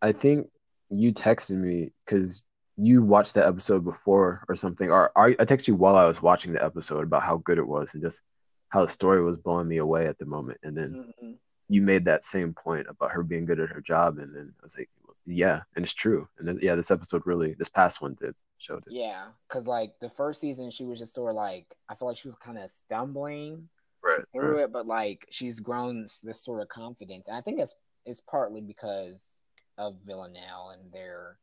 I 0.02 0.12
think 0.12 0.50
you 0.90 1.12
texted 1.12 1.58
me 1.58 1.92
because 2.06 2.46
you 2.78 3.02
watched 3.02 3.34
the 3.34 3.46
episode 3.46 3.84
before 3.84 4.46
or 4.48 4.56
something, 4.56 4.92
or 4.92 5.12
I 5.18 5.36
I 5.40 5.46
texted 5.46 5.68
you 5.68 5.76
while 5.76 5.96
I 5.96 6.06
was 6.06 6.22
watching 6.22 6.54
the 6.54 6.64
episode 6.64 7.04
about 7.04 7.24
how 7.24 7.38
good 7.38 7.58
it 7.58 7.68
was 7.68 7.94
and 7.94 8.04
just 8.04 8.22
how 8.70 8.86
the 8.86 8.92
story 8.92 9.22
was 9.24 9.38
blowing 9.38 9.68
me 9.68 9.78
away 9.78 10.08
at 10.08 10.18
the 10.20 10.26
moment. 10.26 10.60
And 10.64 10.78
then 10.78 11.14
mhm. 11.22 11.38
You 11.72 11.82
made 11.82 12.06
that 12.06 12.26
same 12.26 12.54
point 12.54 12.88
about 12.90 13.12
her 13.14 13.24
being 13.24 13.46
good 13.46 13.60
at 13.62 13.70
her 13.70 13.82
job, 13.82 14.20
and 14.20 14.36
then 14.36 14.54
I 14.62 14.64
was 14.64 14.78
like, 14.78 14.90
yeah, 15.26 15.62
and 15.76 15.86
it's 15.86 15.94
true. 15.94 16.30
And 16.40 16.48
then, 16.48 16.60
yeah, 16.62 16.76
this 16.76 16.92
episode 16.92 17.24
really, 17.26 17.56
this 17.56 17.70
past 17.70 18.02
one 18.02 18.16
did 18.20 18.36
showed 18.60 18.86
it. 18.88 18.94
yeah, 18.94 19.28
because 19.48 19.68
like 19.68 19.94
the 20.00 20.10
first 20.10 20.42
season, 20.42 20.72
she 20.72 20.86
was 20.86 21.00
just 21.00 21.14
sort 21.14 21.32
of 21.32 21.36
like 21.36 21.68
I 21.90 21.96
feel 21.96 22.08
like 22.10 22.18
she 22.18 22.28
was 22.28 22.38
kind 22.38 22.58
of 22.58 22.70
stumbling 22.72 23.70
Right, 24.04 24.26
through 24.34 24.64
it, 24.64 24.74
but 24.74 24.88
like 24.88 25.28
she's 25.32 25.60
grown 25.62 26.08
this 26.24 26.44
sort 26.44 26.62
of 26.62 26.70
confidence. 26.70 27.28
And 27.30 27.38
I 27.38 27.42
think 27.42 27.60
that's 27.60 27.76
it's 28.06 28.22
partly 28.22 28.62
because 28.62 29.42
of 29.78 29.98
Villanelle 30.06 30.72
and 30.72 30.92
their 30.94 31.38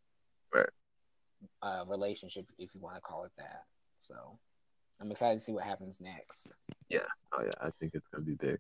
Right. 0.55 0.69
uh, 1.62 1.85
relationship, 1.87 2.47
if 2.59 2.75
you 2.75 2.81
want 2.81 2.97
to 2.97 3.01
call 3.01 3.25
it 3.25 3.33
that. 3.38 3.64
So 4.01 4.38
I'm 5.01 5.11
excited 5.11 5.38
to 5.38 5.45
see 5.45 5.53
what 5.53 5.64
happens 5.64 6.01
next. 6.01 6.49
Yeah, 6.88 7.07
oh 7.33 7.43
yeah, 7.45 7.53
I 7.61 7.71
think 7.79 7.93
it's 7.95 8.09
gonna 8.09 8.25
be 8.25 8.35
big. 8.35 8.59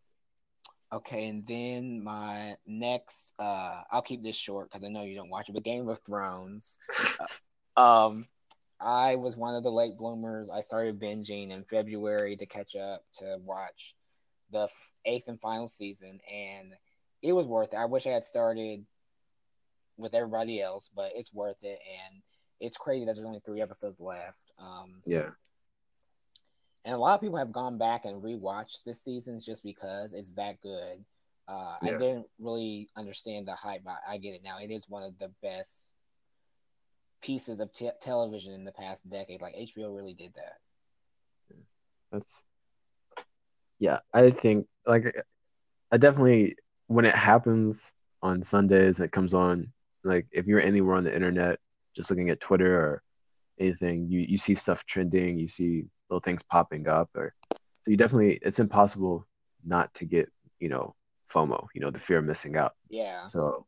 Okay, 0.90 1.28
and 1.28 1.46
then 1.46 2.02
my 2.02 2.56
next, 2.66 3.34
uh, 3.38 3.82
I'll 3.90 4.02
keep 4.02 4.22
this 4.22 4.36
short 4.36 4.70
because 4.70 4.84
I 4.84 4.88
know 4.88 5.02
you 5.02 5.16
don't 5.16 5.28
watch 5.28 5.48
it, 5.48 5.52
but 5.52 5.62
Game 5.62 5.86
of 5.88 6.00
Thrones. 6.00 6.78
um, 7.76 8.26
I 8.80 9.16
was 9.16 9.36
one 9.36 9.54
of 9.54 9.62
the 9.62 9.70
late 9.70 9.98
bloomers. 9.98 10.48
I 10.48 10.60
started 10.60 10.98
binging 10.98 11.50
in 11.50 11.64
February 11.64 12.36
to 12.36 12.46
catch 12.46 12.74
up 12.74 13.04
to 13.18 13.38
watch 13.44 13.96
the 14.50 14.64
f- 14.64 14.92
eighth 15.04 15.28
and 15.28 15.40
final 15.40 15.68
season, 15.68 16.20
and 16.32 16.72
it 17.22 17.32
was 17.32 17.46
worth 17.46 17.74
it. 17.74 17.76
I 17.76 17.84
wish 17.84 18.06
I 18.06 18.10
had 18.10 18.24
started 18.24 18.86
with 19.98 20.14
everybody 20.14 20.62
else, 20.62 20.88
but 20.94 21.12
it's 21.14 21.34
worth 21.34 21.62
it, 21.62 21.80
and 22.08 22.22
it's 22.60 22.78
crazy 22.78 23.04
that 23.04 23.14
there's 23.14 23.26
only 23.26 23.42
three 23.44 23.60
episodes 23.60 24.00
left. 24.00 24.38
Um, 24.58 25.02
Yeah, 25.04 25.30
and 26.88 26.94
a 26.94 26.98
lot 26.98 27.14
of 27.14 27.20
people 27.20 27.36
have 27.36 27.52
gone 27.52 27.76
back 27.76 28.06
and 28.06 28.22
rewatched 28.22 28.82
this 28.86 29.04
season 29.04 29.42
just 29.44 29.62
because 29.62 30.14
it's 30.14 30.32
that 30.32 30.58
good. 30.62 31.04
Uh, 31.46 31.76
I 31.82 31.90
didn't 31.90 32.26
really 32.38 32.88
understand 32.96 33.46
the 33.46 33.54
hype, 33.54 33.84
but 33.84 33.98
I 34.08 34.16
get 34.16 34.30
it 34.30 34.40
now. 34.42 34.56
It 34.58 34.70
is 34.70 34.88
one 34.88 35.02
of 35.02 35.18
the 35.18 35.30
best 35.42 35.92
pieces 37.20 37.60
of 37.60 37.70
te- 37.72 37.90
television 38.00 38.54
in 38.54 38.64
the 38.64 38.72
past 38.72 39.08
decade. 39.10 39.42
Like 39.42 39.54
HBO 39.54 39.94
really 39.94 40.14
did 40.14 40.32
that. 40.36 41.58
that's 42.10 42.42
yeah. 43.78 43.98
I 44.14 44.30
think 44.30 44.66
like 44.86 45.14
I 45.92 45.98
definitely 45.98 46.56
when 46.86 47.04
it 47.04 47.14
happens 47.14 47.92
on 48.22 48.42
Sundays, 48.42 48.98
it 48.98 49.12
comes 49.12 49.34
on 49.34 49.74
like 50.04 50.26
if 50.32 50.46
you're 50.46 50.62
anywhere 50.62 50.96
on 50.96 51.04
the 51.04 51.14
internet, 51.14 51.58
just 51.94 52.08
looking 52.08 52.30
at 52.30 52.40
Twitter 52.40 52.80
or 52.80 53.02
anything, 53.60 54.08
you 54.08 54.20
you 54.20 54.38
see 54.38 54.54
stuff 54.54 54.86
trending, 54.86 55.38
you 55.38 55.48
see 55.48 55.84
little 56.08 56.20
things 56.20 56.42
popping 56.42 56.88
up, 56.88 57.10
or 57.14 57.34
so 57.82 57.90
you 57.90 57.96
definitely 57.96 58.38
it's 58.42 58.58
impossible 58.60 59.26
not 59.64 59.92
to 59.94 60.04
get 60.04 60.30
you 60.60 60.68
know 60.68 60.94
FOMO, 61.32 61.68
you 61.74 61.80
know 61.80 61.90
the 61.90 61.98
fear 61.98 62.18
of 62.18 62.24
missing 62.24 62.56
out. 62.56 62.72
Yeah, 62.88 63.26
So, 63.26 63.66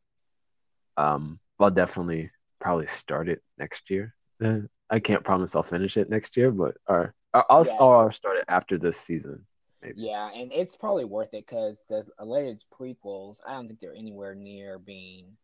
um, 0.97 1.39
I'll 1.59 1.69
definitely 1.71 2.31
probably 2.59 2.87
start 2.87 3.29
it 3.29 3.41
next 3.57 3.89
year. 3.89 4.15
Uh, 4.43 4.61
I 4.89 4.99
can't 4.99 5.23
promise 5.23 5.55
I'll 5.55 5.63
finish 5.63 5.95
it 5.97 6.09
next 6.09 6.35
year, 6.35 6.51
but 6.51 6.75
or 6.87 7.13
I'll 7.33 7.45
I'll, 7.49 7.65
Yeah. 7.65 7.77
I'll 7.79 8.11
start 8.11 8.37
it 8.37 8.45
after 8.47 8.77
this 8.77 8.97
season. 8.97 9.45
Maybe. 9.81 10.01
yeah, 10.01 10.29
and 10.31 10.51
it's 10.53 10.75
probably 10.75 11.05
worth 11.05 11.33
it 11.33 11.45
because 11.47 11.83
the 11.89 12.05
alleged 12.19 12.65
prequels, 12.71 13.37
I 13.47 13.53
don't 13.53 13.67
think 13.67 13.79
they're 13.79 13.95
anywhere 13.95 14.35
near 14.35 14.77
being 14.77 15.37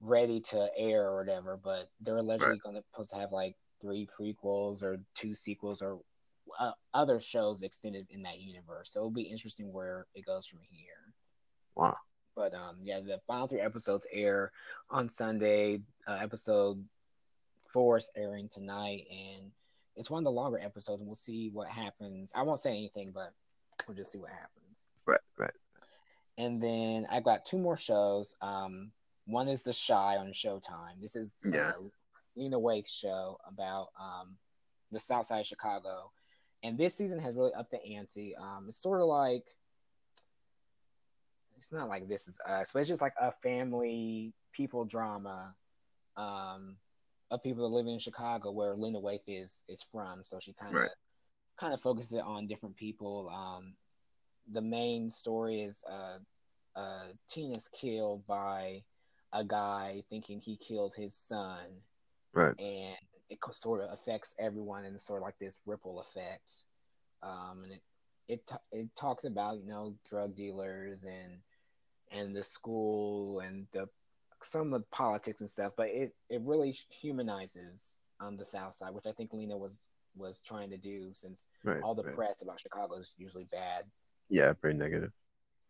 ready 0.00 0.38
to 0.40 0.68
air 0.76 1.04
or 1.08 1.18
whatever. 1.18 1.56
But 1.56 1.90
they're 2.00 2.16
allegedly 2.18 2.50
Right. 2.52 2.60
going 2.62 2.76
to 2.76 2.82
supposed 2.92 3.10
to 3.10 3.16
have 3.16 3.32
like 3.32 3.56
three 3.80 4.06
prequels 4.06 4.82
or 4.82 5.00
two 5.14 5.34
sequels 5.34 5.82
or 5.82 5.98
uh, 6.58 6.72
other 6.94 7.20
shows 7.20 7.62
extended 7.62 8.06
in 8.10 8.22
that 8.22 8.40
universe. 8.40 8.90
So 8.92 9.00
it'll 9.00 9.10
be 9.10 9.22
interesting 9.22 9.72
where 9.72 10.06
it 10.14 10.24
goes 10.26 10.46
from 10.46 10.60
here. 10.62 11.14
Wow. 11.74 11.96
But 12.34 12.54
um, 12.54 12.76
yeah, 12.82 13.00
the 13.00 13.20
final 13.26 13.48
three 13.48 13.60
episodes 13.60 14.06
air 14.12 14.52
on 14.90 15.08
Sunday. 15.08 15.80
Uh, 16.06 16.18
episode 16.22 16.84
four 17.72 17.98
is 17.98 18.08
airing 18.16 18.48
tonight, 18.48 19.06
and 19.10 19.50
it's 19.96 20.08
one 20.10 20.20
of 20.20 20.24
the 20.24 20.30
longer 20.30 20.58
episodes. 20.58 21.00
And 21.00 21.08
we'll 21.08 21.16
see 21.16 21.50
what 21.52 21.68
happens. 21.68 22.30
I 22.34 22.42
won't 22.42 22.60
say 22.60 22.70
anything, 22.70 23.10
but 23.12 23.32
we'll 23.86 23.96
just 23.96 24.12
see 24.12 24.18
what 24.18 24.30
happens. 24.30 24.76
Right. 25.04 25.20
Right. 25.36 25.50
And 26.36 26.62
then 26.62 27.06
I've 27.10 27.24
got 27.24 27.44
two 27.44 27.58
more 27.58 27.76
shows. 27.76 28.36
Um, 28.40 28.92
one 29.26 29.48
is 29.48 29.64
The 29.64 29.76
Chi 29.86 30.16
on 30.16 30.28
Showtime. 30.32 31.00
This 31.02 31.16
is 31.16 31.36
Yeah. 31.44 31.70
uh, 31.70 31.82
Lena 32.36 32.58
Waithe's 32.58 32.90
show 32.90 33.38
about 33.46 33.88
um, 34.00 34.36
the 34.92 34.98
South 34.98 35.26
Side 35.26 35.40
of 35.40 35.46
Chicago, 35.46 36.10
and 36.62 36.76
this 36.78 36.94
season 36.94 37.18
has 37.18 37.34
really 37.34 37.52
upped 37.54 37.70
the 37.70 37.84
ante. 37.84 38.34
Um, 38.36 38.66
it's 38.68 38.80
sort 38.82 39.00
of 39.00 39.06
like 39.06 39.44
it's 41.56 41.72
not 41.72 41.88
like 41.88 42.08
This 42.08 42.28
Is 42.28 42.38
Us, 42.46 42.70
but 42.72 42.80
it's 42.80 42.88
just 42.88 43.02
like 43.02 43.14
a 43.20 43.32
family 43.42 44.32
people 44.52 44.84
drama 44.84 45.54
um, 46.16 46.76
of 47.30 47.42
people 47.42 47.68
that 47.68 47.74
live 47.76 47.86
in 47.86 47.98
Chicago, 47.98 48.50
where 48.52 48.74
Linda 48.74 49.00
Waithe 49.00 49.22
is 49.26 49.64
is 49.68 49.82
from. 49.90 50.22
So 50.24 50.38
she 50.40 50.52
kind 50.52 50.74
of 50.74 50.82
Right. 50.82 50.90
kind 51.58 51.74
of 51.74 51.80
focuses 51.80 52.12
it 52.12 52.22
on 52.24 52.46
different 52.46 52.76
people. 52.76 53.28
Um, 53.28 53.74
the 54.50 54.62
main 54.62 55.10
story 55.10 55.62
is 55.62 55.82
uh, 55.90 56.18
uh, 56.78 57.08
Tina's 57.28 57.68
killed 57.68 58.26
by 58.26 58.84
a 59.32 59.44
guy 59.44 60.04
thinking 60.08 60.40
he 60.40 60.56
killed 60.56 60.94
his 60.94 61.14
son, 61.14 61.82
Right. 62.32 62.54
and 62.58 62.96
it 63.30 63.38
sort 63.52 63.80
of 63.82 63.92
affects 63.92 64.34
everyone 64.38 64.84
in 64.84 64.98
sort 64.98 65.20
of 65.20 65.24
like 65.26 65.38
this 65.38 65.60
ripple 65.66 66.00
effect. 66.00 66.64
Um, 67.22 67.62
and 67.64 67.72
it 67.72 67.82
it 68.28 68.52
it 68.72 68.88
talks 68.96 69.24
about 69.24 69.58
you 69.58 69.66
know 69.66 69.94
drug 70.08 70.34
dealers 70.36 71.04
and 71.04 71.38
and 72.10 72.34
the 72.34 72.42
school 72.42 73.40
and 73.40 73.66
the 73.72 73.88
some 74.42 74.72
of 74.72 74.80
the 74.80 74.86
politics 74.90 75.40
and 75.40 75.50
stuff, 75.50 75.72
but 75.76 75.88
it 75.88 76.14
it 76.28 76.40
really 76.42 76.76
humanizes 76.90 77.98
um 78.20 78.36
the 78.36 78.44
South 78.44 78.74
Side, 78.74 78.94
which 78.94 79.06
I 79.06 79.12
think 79.12 79.32
Lena 79.32 79.56
was 79.56 79.78
was 80.16 80.40
trying 80.40 80.70
to 80.70 80.76
do 80.76 81.10
since 81.12 81.48
Right. 81.64 81.82
all 81.82 81.94
the 81.94 82.02
right. 82.02 82.14
press 82.14 82.42
about 82.42 82.60
Chicago 82.60 82.96
is 82.96 83.14
usually 83.18 83.44
bad. 83.44 83.84
Yeah. 84.28 84.52
pretty 84.52 84.78
negative. 84.78 85.12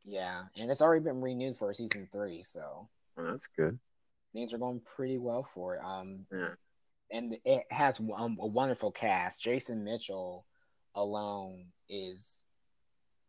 Yeah, 0.05 0.44
and 0.57 0.71
it's 0.71 0.81
already 0.81 1.05
been 1.05 1.21
renewed 1.21 1.57
for 1.57 1.73
season 1.75 2.09
three, 2.11 2.42
so 2.42 2.88
Oh, 3.16 3.25
that's 3.25 3.47
good. 3.49 3.79
Things 4.33 4.53
are 4.53 4.59
going 4.59 4.81
pretty 4.81 5.19
well 5.19 5.43
for 5.43 5.77
it. 5.77 5.83
Um, 5.85 6.27
Yeah. 6.33 6.55
and 7.11 7.37
it 7.45 7.64
has 7.71 7.99
um, 8.01 8.38
a 8.41 8.47
wonderful 8.47 8.91
cast. 8.91 9.41
Jason 9.43 9.85
Mitchell 9.85 10.45
alone 10.95 11.67
is 11.88 12.45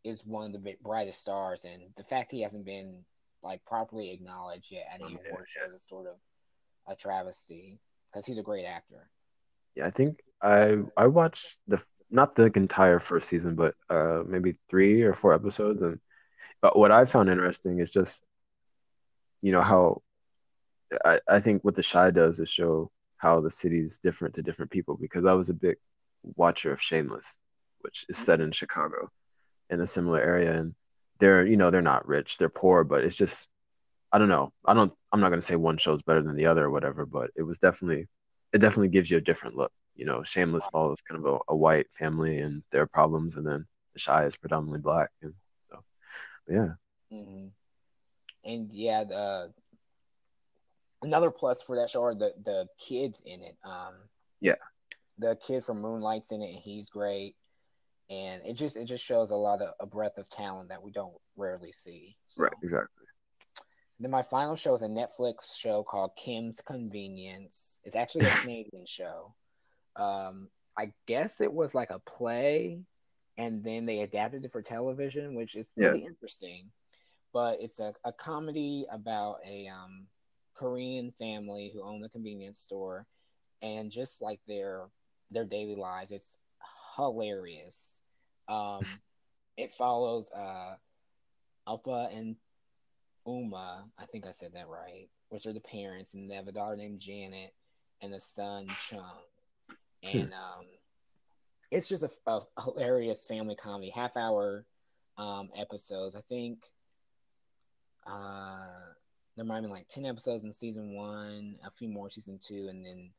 is 0.03 0.25
one 0.25 0.45
of 0.45 0.63
the 0.63 0.75
brightest 0.81 1.21
stars, 1.21 1.65
and 1.65 1.81
the 1.97 2.03
fact 2.03 2.31
he 2.31 2.41
hasn't 2.41 2.65
been 2.65 3.03
like 3.43 3.63
properly 3.65 4.11
acknowledged 4.11 4.71
yet 4.71 4.85
at 4.93 5.01
any 5.01 5.13
Yeah, 5.13 5.29
award 5.29 5.45
shows. 5.47 5.73
It's 5.75 5.87
sort 5.87 6.07
of 6.07 6.15
a 6.87 6.95
travesty 6.95 7.79
because 8.11 8.25
he's 8.25 8.37
a 8.37 8.43
great 8.43 8.65
actor. 8.65 9.09
Yeah, 9.75 9.85
I 9.85 9.91
think 9.91 10.19
I 10.41 10.77
I 10.97 11.07
watched 11.07 11.57
the 11.67 11.83
not 12.09 12.35
the 12.35 12.51
entire 12.55 12.99
first 12.99 13.29
season, 13.29 13.55
but 13.55 13.75
uh 13.89 14.23
maybe 14.25 14.57
three 14.69 15.03
or 15.03 15.13
four 15.13 15.33
episodes, 15.33 15.81
and 15.81 15.99
but 16.61 16.77
what 16.77 16.91
I 16.91 17.05
found 17.05 17.29
interesting 17.29 17.79
is 17.79 17.91
just 17.91 18.23
you 19.41 19.51
know 19.51 19.61
how 19.61 20.01
I 21.05 21.19
I 21.27 21.39
think 21.39 21.63
what 21.63 21.75
The 21.75 21.83
Chi 21.83 22.11
does 22.11 22.39
is 22.39 22.49
show 22.49 22.91
how 23.17 23.41
the 23.41 23.51
city 23.51 23.79
is 23.79 23.99
different 23.99 24.35
to 24.35 24.41
different 24.41 24.71
people 24.71 24.97
because 24.99 25.25
I 25.25 25.33
was 25.33 25.49
a 25.49 25.53
big 25.53 25.77
watcher 26.23 26.71
of 26.71 26.81
Shameless, 26.81 27.35
which 27.81 28.05
is 28.09 28.17
set 28.17 28.41
in 28.41 28.51
Chicago 28.51 29.09
in 29.69 29.81
a 29.81 29.87
similar 29.87 30.21
area, 30.21 30.57
and 30.59 30.75
they're 31.19 31.45
you 31.45 31.57
know 31.57 31.69
they're 31.71 31.81
not 31.81 32.07
rich, 32.07 32.37
they're 32.37 32.49
poor, 32.49 32.83
but 32.83 33.03
it's 33.03 33.15
just 33.15 33.47
I 34.11 34.17
don't 34.17 34.29
know. 34.29 34.51
I 34.65 34.73
don't. 34.73 34.91
I'm 35.11 35.19
not 35.21 35.29
gonna 35.29 35.41
say 35.41 35.55
one 35.55 35.77
show's 35.77 36.01
better 36.01 36.21
than 36.23 36.35
the 36.35 36.47
other 36.47 36.65
or 36.65 36.71
whatever, 36.71 37.05
but 37.05 37.29
it 37.35 37.43
was 37.43 37.59
definitely, 37.59 38.07
it 38.53 38.57
definitely 38.59 38.89
gives 38.89 39.09
you 39.11 39.17
a 39.17 39.21
different 39.21 39.55
look. 39.55 39.71
You 39.95 40.05
know, 40.05 40.23
Shameless 40.23 40.65
follows 40.67 41.01
kind 41.07 41.23
of 41.23 41.33
a, 41.33 41.39
a 41.49 41.55
white 41.55 41.87
family 41.97 42.39
and 42.39 42.63
their 42.71 42.87
problems, 42.87 43.35
and 43.35 43.45
then 43.45 43.67
The 43.93 43.99
Chi 43.99 44.25
is 44.25 44.35
predominantly 44.35 44.79
black, 44.79 45.11
and 45.21 45.33
so 45.69 45.83
yeah, 46.49 46.69
hmm 47.11 47.47
And 48.43 48.73
yeah, 48.73 49.03
the 49.03 49.53
another 51.01 51.31
plus 51.31 51.61
for 51.61 51.75
that 51.77 51.89
show 51.89 52.03
are 52.03 52.15
the 52.15 52.33
the 52.43 52.67
kids 52.79 53.21
in 53.25 53.41
it. 53.41 53.57
Um, 53.63 53.95
yeah, 54.41 54.55
the 55.17 55.35
kid 55.35 55.63
from 55.63 55.81
Moonlight's 55.81 56.31
in 56.31 56.41
it, 56.41 56.49
and 56.49 56.59
he's 56.59 56.89
great. 56.89 57.35
And 58.09 58.41
it 58.45 58.53
just 58.53 58.75
it 58.75 58.85
just 58.85 59.03
shows 59.03 59.29
a 59.31 59.35
lot 59.35 59.61
of 59.61 59.73
a 59.79 59.85
breadth 59.85 60.17
of 60.17 60.29
talent 60.29 60.69
that 60.69 60.81
we 60.81 60.91
don't 60.91 61.13
rarely 61.35 61.71
see. 61.71 62.15
So. 62.27 62.43
right, 62.43 62.53
exactly. 62.63 63.05
Then 63.99 64.11
my 64.11 64.23
final 64.23 64.55
show 64.55 64.73
is 64.75 64.81
a 64.81 64.87
Netflix 64.87 65.57
show 65.57 65.83
called 65.83 66.11
Kim's 66.15 66.61
Convenience. 66.61 67.79
It's 67.83 67.95
actually 67.97 68.27
a 68.27 68.31
Canadian 68.41 68.85
show. 68.85 69.35
Um, 69.95 70.47
I 70.77 70.93
guess 71.05 71.41
it 71.41 71.51
was 71.51 71.75
like 71.75 71.89
a 71.91 71.99
play, 71.99 72.79
and 73.37 73.61
then 73.63 73.85
they 73.85 73.99
adapted 73.99 74.45
it 74.45 74.51
for 74.51 74.61
television, 74.61 75.35
which 75.35 75.55
is 75.55 75.73
Yeah. 75.75 75.87
really 75.87 76.05
interesting. 76.05 76.71
But 77.33 77.57
it's 77.61 77.79
a, 77.79 77.93
a 78.05 78.13
comedy 78.13 78.87
about 78.89 79.39
a 79.45 79.67
um, 79.67 80.07
Korean 80.59 81.11
family 81.11 81.71
who 81.73 81.81
own 81.81 82.01
the 82.01 82.09
convenience 82.09 82.59
store, 82.59 83.07
and 83.61 83.89
just 83.89 84.21
like 84.21 84.41
their 84.47 84.89
their 85.31 85.45
daily 85.45 85.75
lives. 85.75 86.11
It's 86.11 86.37
hilarious. 86.97 88.01
Um, 88.49 88.85
it 89.57 89.73
follows 89.73 90.29
uh, 90.31 90.75
Appa 91.67 92.09
and 92.13 92.35
Umma, 93.27 93.83
I 93.97 94.05
think 94.05 94.25
I 94.25 94.31
said 94.31 94.53
that 94.53 94.67
right, 94.67 95.07
which 95.29 95.45
are 95.45 95.53
the 95.53 95.59
parents, 95.59 96.13
and 96.13 96.29
they 96.29 96.35
have 96.35 96.47
a 96.47 96.51
daughter 96.51 96.75
named 96.75 96.99
Janet 96.99 97.53
and 98.01 98.13
a 98.13 98.19
son 98.19 98.67
Chung. 98.89 99.03
And 100.01 100.33
um, 100.33 100.65
it's 101.71 101.87
just 101.87 102.03
a, 102.03 102.09
a 102.27 102.41
hilarious 102.63 103.25
family 103.25 103.55
comedy, 103.55 103.91
half 103.93 104.17
hour 104.17 104.65
um, 105.17 105.49
episodes. 105.55 106.15
I 106.15 106.21
think 106.27 106.59
uh, 108.07 108.93
there 109.35 109.45
might 109.45 109.55
have 109.55 109.63
been 109.63 109.71
like 109.71 109.87
10 109.87 110.05
episodes 110.05 110.43
in 110.43 110.51
season 110.51 110.93
one, 110.95 111.55
a 111.65 111.71
few 111.71 111.87
more 111.89 112.09
season 112.09 112.39
two, 112.45 112.67
and 112.69 112.85
then 112.85 113.11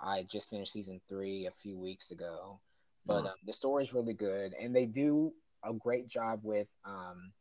I 0.00 0.24
just 0.24 0.50
finished 0.50 0.72
season 0.72 1.00
three 1.08 1.46
a 1.46 1.50
few 1.50 1.78
weeks 1.78 2.10
ago. 2.10 2.60
But 3.06 3.24
um, 3.26 3.34
the 3.46 3.52
story 3.52 3.84
is 3.84 3.94
really 3.94 4.12
good, 4.12 4.54
and 4.60 4.74
they 4.74 4.86
do 4.86 5.32
a 5.64 5.72
great 5.72 6.08
job 6.08 6.40
with 6.42 6.72
um, 6.84 7.32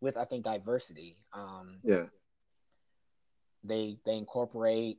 with 0.00 0.16
I 0.16 0.24
think 0.24 0.44
diversity. 0.44 1.16
Um, 1.32 1.78
Yeah, 1.82 2.04
they 3.64 3.98
they 4.06 4.16
incorporate 4.16 4.98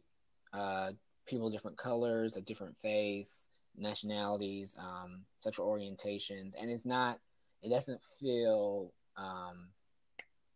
uh, 0.53 0.91
people 1.25 1.47
of 1.47 1.53
different 1.53 1.77
colors, 1.77 2.35
a 2.35 2.41
different 2.41 2.77
face, 2.77 3.47
nationalities, 3.77 4.75
um, 4.77 5.21
sexual 5.41 5.67
orientations, 5.67 6.55
and 6.59 6.69
it's 6.69 6.85
not. 6.85 7.19
It 7.63 7.69
doesn't 7.69 8.01
feel 8.19 8.91
um, 9.17 9.69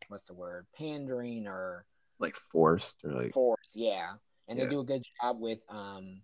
what's 0.08 0.26
the 0.26 0.34
word 0.34 0.66
pandering 0.78 1.48
or 1.48 1.86
like 2.20 2.36
forced 2.36 3.04
or 3.04 3.12
like 3.12 3.34
forced. 3.34 3.76
Yeah, 3.76 4.14
and 4.48 4.58
Yeah. 4.58 4.66
they 4.66 4.70
do 4.72 4.80
a 4.80 4.86
good 4.86 5.04
job 5.22 5.40
with 5.40 5.64
um, 5.70 6.22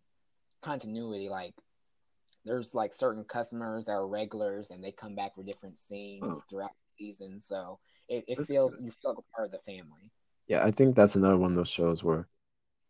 continuity. 0.61 1.29
Like 1.29 1.53
there's 2.45 2.73
like 2.73 2.93
certain 2.93 3.23
customers 3.23 3.85
that 3.85 3.93
are 3.93 4.07
regulars, 4.07 4.71
and 4.71 4.83
they 4.83 4.91
come 4.91 5.15
back 5.15 5.35
for 5.35 5.43
different 5.43 5.77
scenes 5.79 6.23
Oh. 6.25 6.41
throughout 6.49 6.71
the 6.97 7.05
season. 7.05 7.39
So 7.39 7.79
it, 8.07 8.23
it 8.27 8.47
feels 8.47 8.75
good. 8.75 8.85
you 8.85 8.91
feel 8.91 9.11
like 9.11 9.19
a 9.19 9.35
part 9.35 9.45
of 9.47 9.51
the 9.51 9.59
family. 9.59 10.11
yeah. 10.47 10.63
I 10.63 10.71
think 10.71 10.95
that's 10.95 11.15
another 11.15 11.37
one 11.37 11.51
of 11.51 11.57
those 11.57 11.69
shows 11.69 12.03
where 12.03 12.27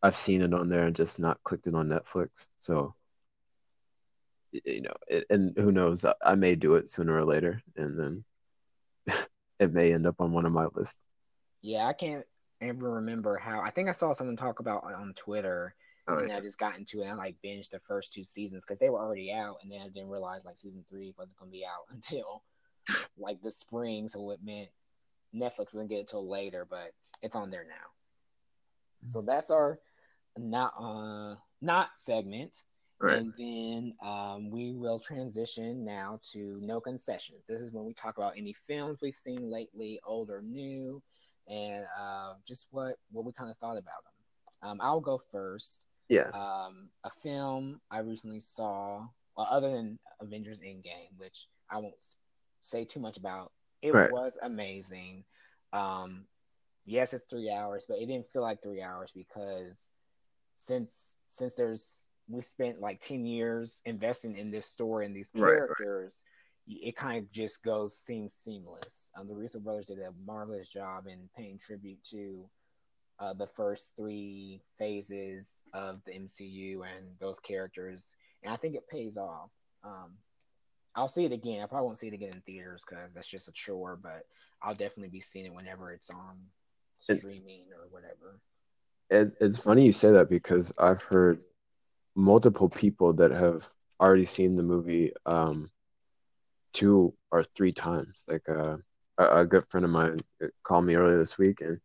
I've 0.04 0.16
seen 0.16 0.42
it 0.42 0.54
on 0.54 0.68
there 0.70 0.86
and 0.88 0.96
just 0.96 1.20
not 1.20 1.44
clicked 1.44 1.68
it 1.68 1.76
on 1.76 1.88
Netflix. 1.90 2.48
So 2.60 2.96
you 4.52 4.82
know, 4.82 4.94
it, 5.08 5.26
and 5.30 5.54
who 5.58 5.72
knows? 5.72 6.04
I, 6.04 6.14
I 6.26 6.36
may 6.36 6.56
do 6.56 6.76
it 6.76 6.90
sooner 6.90 7.16
or 7.16 7.24
later, 7.24 7.62
and 7.78 7.98
then 8.00 8.24
it 9.60 9.72
may 9.74 9.94
end 9.94 10.06
up 10.06 10.20
on 10.20 10.32
one 10.34 10.46
of 10.46 10.52
my 10.52 10.68
lists. 10.74 11.00
Yeah, 11.62 11.86
I 11.86 11.94
can't 11.94 12.26
ever 12.62 12.92
remember 12.92 13.38
how. 13.38 13.62
I 13.62 13.70
think 13.72 13.90
I 13.90 13.94
saw 13.94 14.14
someone 14.14 14.38
talk 14.38 14.60
about 14.60 14.84
on 14.84 15.14
Twitter, 15.16 15.76
Oh, 16.08 16.18
and 16.18 16.30
yeah. 16.30 16.38
I 16.38 16.42
just 16.42 16.58
got 16.58 16.78
into 16.78 17.00
it. 17.02 17.04
and 17.04 17.12
I 17.12 17.16
like 17.16 17.36
binged 17.44 17.70
the 17.70 17.80
first 17.80 18.14
two 18.14 18.24
seasons 18.24 18.64
because 18.64 18.80
they 18.80 18.90
were 18.90 19.00
already 19.00 19.32
out, 19.32 19.58
and 19.62 19.72
then 19.72 19.82
I 19.82 19.88
didn't 19.88 20.10
realize 20.10 20.44
like 20.46 20.58
season 20.58 20.84
three 20.90 21.14
wasn't 21.18 21.38
going 21.40 21.52
to 21.52 21.58
be 21.58 21.66
out 21.66 21.86
until 21.92 22.44
like 23.18 23.42
the 23.42 23.52
spring. 23.52 24.10
So 24.10 24.32
it 24.32 24.40
meant 24.44 24.70
Netflix 25.34 25.74
wouldn't 25.74 25.90
get 25.90 26.00
it 26.00 26.08
till 26.08 26.28
later, 26.28 26.66
but 26.70 26.94
it's 27.22 27.36
on 27.36 27.52
there 27.52 27.66
now. 27.68 29.10
So 29.10 29.22
that's 29.22 29.50
our 29.52 29.80
not 30.38 30.74
uh 30.80 31.36
not 31.62 31.90
segment. 31.98 32.64
Right. 33.00 33.18
And 33.18 33.34
then 33.36 33.96
um, 34.08 34.52
we 34.52 34.74
will 34.74 35.00
transition 35.00 35.84
now 35.84 36.20
to 36.34 36.60
no 36.62 36.80
concessions. 36.80 37.48
This 37.48 37.62
is 37.64 37.72
when 37.72 37.84
we 37.86 37.94
talk 37.94 38.18
about 38.18 38.34
any 38.38 38.54
films 38.68 39.00
we've 39.02 39.18
seen 39.18 39.50
lately, 39.50 40.00
old 40.06 40.30
or 40.30 40.44
new, 40.44 41.02
and 41.48 41.86
uh, 42.00 42.34
just 42.48 42.68
what 42.72 42.96
what 43.12 43.26
we 43.26 43.34
kind 43.34 43.50
of 43.50 43.58
thought 43.58 43.78
about 43.78 44.04
them. 44.04 44.70
Um, 44.70 44.78
I'll 44.82 45.02
go 45.02 45.22
first. 45.32 45.86
Yeah. 46.10 46.30
Um, 46.34 46.90
a 47.04 47.10
film 47.10 47.80
I 47.90 48.00
recently 48.00 48.42
saw, 48.42 49.08
well, 49.36 49.48
other 49.50 49.72
than 49.72 49.98
Avengers 50.20 50.62
Endgame, 50.62 51.18
which 51.18 51.48
I 51.70 51.78
won't 51.78 51.96
say 52.62 52.86
too 52.86 53.00
much 53.00 53.18
about. 53.18 53.52
It 53.82 53.94
Right. 53.94 54.12
was 54.12 54.38
amazing. 54.42 55.24
Um, 55.74 56.26
yes, 56.86 57.14
it's 57.14 57.26
three 57.26 57.50
hours, 57.50 57.86
but 57.88 57.98
it 57.98 58.08
didn't 58.08 58.30
feel 58.32 58.42
like 58.42 58.62
three 58.62 58.82
hours 58.82 59.12
because 59.16 59.90
since 60.56 61.16
since 61.28 61.56
there's 61.56 62.08
we 62.30 62.42
spent 62.42 62.80
like 62.80 63.02
10 63.02 63.26
years 63.26 63.82
investing 63.86 64.38
in 64.38 64.52
this 64.52 64.66
story 64.66 65.06
and 65.06 65.16
these 65.16 65.30
Right, 65.34 65.60
right. 65.60 66.12
It 66.82 66.96
kind 66.96 67.18
of 67.18 67.32
just 67.32 67.64
goes 67.64 67.96
seems 67.96 68.34
seamless. 68.34 69.12
Um, 69.18 69.28
the 69.28 69.36
Russo 69.36 69.60
brothers 69.60 69.88
did 69.88 70.00
a 70.00 70.14
marvelous 70.26 70.68
job 70.68 71.08
in 71.08 71.30
paying 71.36 71.60
tribute 71.60 72.04
to 72.12 72.46
uh, 73.20 73.34
the 73.34 73.48
first 73.48 73.96
three 73.96 74.62
phases 74.80 75.62
of 75.74 76.02
the 76.06 76.14
MCU 76.14 76.82
and 76.82 77.06
those 77.20 77.40
characters 77.40 78.16
and 78.44 78.52
I 78.52 78.56
think 78.56 78.76
it 78.76 78.88
pays 78.90 79.18
off. 79.18 79.52
Um, 79.84 80.14
I'll 80.96 81.08
see 81.08 81.26
it 81.26 81.32
again. 81.32 81.62
I 81.62 81.68
probably 81.68 81.86
won't 81.86 82.00
see 82.00 82.08
it 82.08 82.14
again 82.14 82.34
in 82.34 82.42
theaters 82.42 82.84
because 82.88 83.12
that's 83.14 83.28
just 83.28 83.48
a 83.48 83.52
chore 83.52 84.00
but 84.02 84.26
I'll 84.64 84.74
definitely 84.74 85.10
be 85.10 85.22
seeing 85.22 85.46
it 85.46 85.54
whenever 85.54 85.92
it's 85.92 86.10
on 86.10 86.38
streaming 87.00 87.66
or 87.78 87.88
whatever. 87.90 88.40
It, 89.10 89.36
it's 89.42 89.60
funny 89.60 89.86
you 89.86 89.94
say 89.94 90.12
that 90.12 90.30
because 90.30 90.72
I've 90.78 91.04
heard 91.04 91.42
multiple 92.16 92.70
people 92.70 93.14
that 93.14 93.32
have 93.32 93.68
already 94.00 94.26
seen 94.26 94.56
the 94.56 94.64
movie 94.64 95.12
um, 95.26 95.70
two 96.74 97.14
or 97.32 97.44
three 97.44 97.72
times. 97.72 98.24
Like 98.28 98.48
uh, 98.50 98.78
a, 99.18 99.42
a 99.42 99.46
good 99.46 99.66
friend 99.70 99.86
of 99.86 99.92
mine 99.92 100.20
called 100.64 100.86
me 100.86 100.96
earlier 100.96 101.18
this 101.18 101.38
week, 101.38 101.62
and 101.62 101.80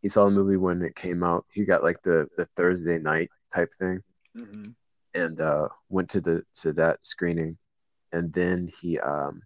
he 0.00 0.08
saw 0.08 0.24
the 0.24 0.30
movie 0.30 0.56
when 0.56 0.82
it 0.82 0.96
came 0.96 1.22
out. 1.22 1.44
He 1.52 1.64
got 1.64 1.82
like 1.82 2.02
the 2.02 2.28
the 2.36 2.46
Thursday 2.56 2.98
night 2.98 3.30
type 3.54 3.72
thing, 3.78 4.02
mm-hmm. 4.36 4.70
and 5.14 5.40
uh, 5.40 5.68
went 5.88 6.10
to 6.10 6.20
the 6.20 6.42
to 6.56 6.72
that 6.74 6.98
screening, 7.02 7.58
and 8.12 8.32
then 8.32 8.70
he 8.80 8.98
um 9.00 9.42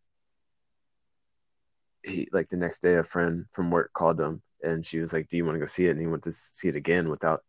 he 2.04 2.28
like 2.32 2.48
the 2.48 2.56
next 2.56 2.80
day 2.80 2.94
a 2.94 3.04
friend 3.04 3.44
from 3.52 3.70
work 3.70 3.92
called 3.92 4.20
him 4.20 4.42
and 4.62 4.84
she 4.84 4.98
was 4.98 5.12
like 5.12 5.28
do 5.28 5.36
you 5.36 5.44
want 5.44 5.54
to 5.54 5.60
go 5.60 5.66
see 5.66 5.86
it 5.86 5.90
and 5.90 6.00
he 6.00 6.06
went 6.06 6.22
to 6.22 6.32
see 6.32 6.68
it 6.68 6.76
again 6.76 7.08
without 7.08 7.42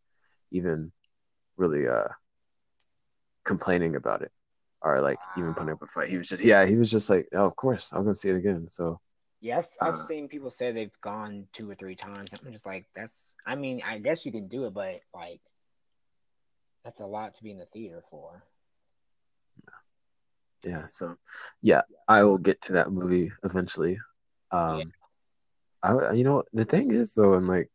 even 0.51 0.91
really 1.57 1.87
uh 1.87 2.07
complaining 3.43 3.95
about 3.95 4.21
it 4.21 4.31
or 4.81 5.01
like 5.01 5.19
even 5.37 5.53
putting 5.53 5.71
up 5.71 5.81
a 5.81 5.87
fight 5.87 6.09
he 6.09 6.17
was 6.17 6.27
just 6.27 6.43
yeah 6.43 6.65
he 6.65 6.75
was 6.75 6.89
just 6.89 7.09
like 7.09 7.27
oh 7.33 7.45
of 7.45 7.55
course 7.55 7.89
i'll 7.93 8.03
go 8.03 8.13
see 8.13 8.29
it 8.29 8.35
again 8.35 8.67
so 8.69 8.99
Yeah, 9.41 9.57
I've, 9.57 9.69
I've 9.81 9.93
Uh, 9.95 10.05
seen 10.05 10.27
people 10.27 10.51
say 10.51 10.71
they've 10.71 11.01
gone 11.01 11.47
two 11.51 11.69
or 11.69 11.75
three 11.75 11.95
times. 11.95 12.29
I'm 12.33 12.51
just 12.51 12.65
like, 12.65 12.85
that's. 12.95 13.33
I 13.45 13.55
mean, 13.55 13.81
I 13.83 13.97
guess 13.97 14.23
you 14.25 14.31
can 14.31 14.47
do 14.47 14.65
it, 14.65 14.73
but 14.73 15.01
like, 15.15 15.41
that's 16.85 16.99
a 17.01 17.05
lot 17.07 17.33
to 17.35 17.43
be 17.43 17.49
in 17.49 17.57
the 17.57 17.65
theater 17.65 18.03
for. 18.09 18.43
yeah 20.63 20.85
so 20.91 21.15
yeah 21.63 21.81
i 22.07 22.21
will 22.23 22.37
get 22.37 22.61
to 22.61 22.73
that 22.73 22.91
movie 22.91 23.31
eventually 23.43 23.97
um 24.51 24.93
I 25.81 26.13
you 26.13 26.23
know 26.23 26.43
the 26.53 26.65
thing 26.65 26.91
is 26.93 27.15
though, 27.15 27.33
I'm 27.33 27.47
like 27.47 27.69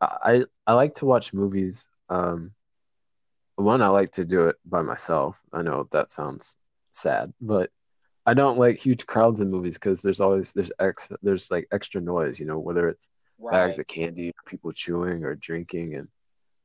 I 0.00 0.44
I 0.66 0.72
like 0.72 0.94
to 0.96 1.04
watch 1.04 1.34
movies. 1.34 1.88
Um, 2.08 2.55
one 3.56 3.82
I 3.82 3.88
like 3.88 4.12
to 4.12 4.24
do 4.24 4.46
it 4.48 4.56
by 4.64 4.82
myself. 4.82 5.40
I 5.52 5.62
know 5.62 5.88
that 5.92 6.10
sounds 6.10 6.56
sad, 6.90 7.32
but 7.40 7.70
I 8.26 8.34
don't 8.34 8.58
like 8.58 8.78
huge 8.78 9.06
crowds 9.06 9.40
in 9.40 9.50
movies 9.50 9.74
because 9.74 10.02
there's 10.02 10.20
always 10.20 10.52
there's 10.52 10.72
ex 10.78 11.08
there's 11.22 11.50
like 11.50 11.66
extra 11.72 12.00
noise. 12.00 12.38
You 12.38 12.46
know, 12.46 12.58
whether 12.58 12.88
it's 12.88 13.08
bags 13.50 13.78
of 13.78 13.86
candy, 13.86 14.32
people 14.46 14.72
chewing 14.72 15.24
or 15.24 15.34
drinking, 15.36 15.94
and 15.94 16.08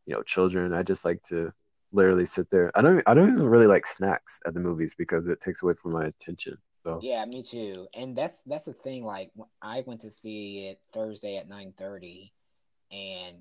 you 0.06 0.16
know, 0.16 0.24
children. 0.24 0.74
I 0.74 0.84
just 0.84 1.06
like 1.06 1.22
to 1.24 1.54
literally 1.92 2.26
sit 2.26 2.50
there. 2.50 2.72
I 2.76 2.82
don't 2.82 3.04
I 3.06 3.14
don't 3.14 3.32
even 3.32 3.48
really 3.48 3.68
like 3.68 3.86
snacks 3.86 4.40
at 4.46 4.54
the 4.54 4.60
movies 4.60 4.96
because 4.98 5.28
it 5.28 5.42
takes 5.42 5.62
away 5.62 5.74
from 5.82 5.92
my 5.94 6.06
attention. 6.06 6.58
So 6.84 7.00
Yeah, 7.04 7.24
me 7.26 7.44
too. 7.44 7.88
And 7.96 8.16
that's 8.16 8.42
that's 8.46 8.66
the 8.66 8.74
thing. 8.74 9.04
Like 9.04 9.32
when 9.36 9.50
I 9.62 9.84
went 9.86 10.02
to 10.02 10.12
see 10.12 10.68
it 10.68 10.80
Thursday 10.94 11.38
at 11.38 11.48
nine 11.48 11.74
thirty, 11.78 12.34
and 12.92 13.38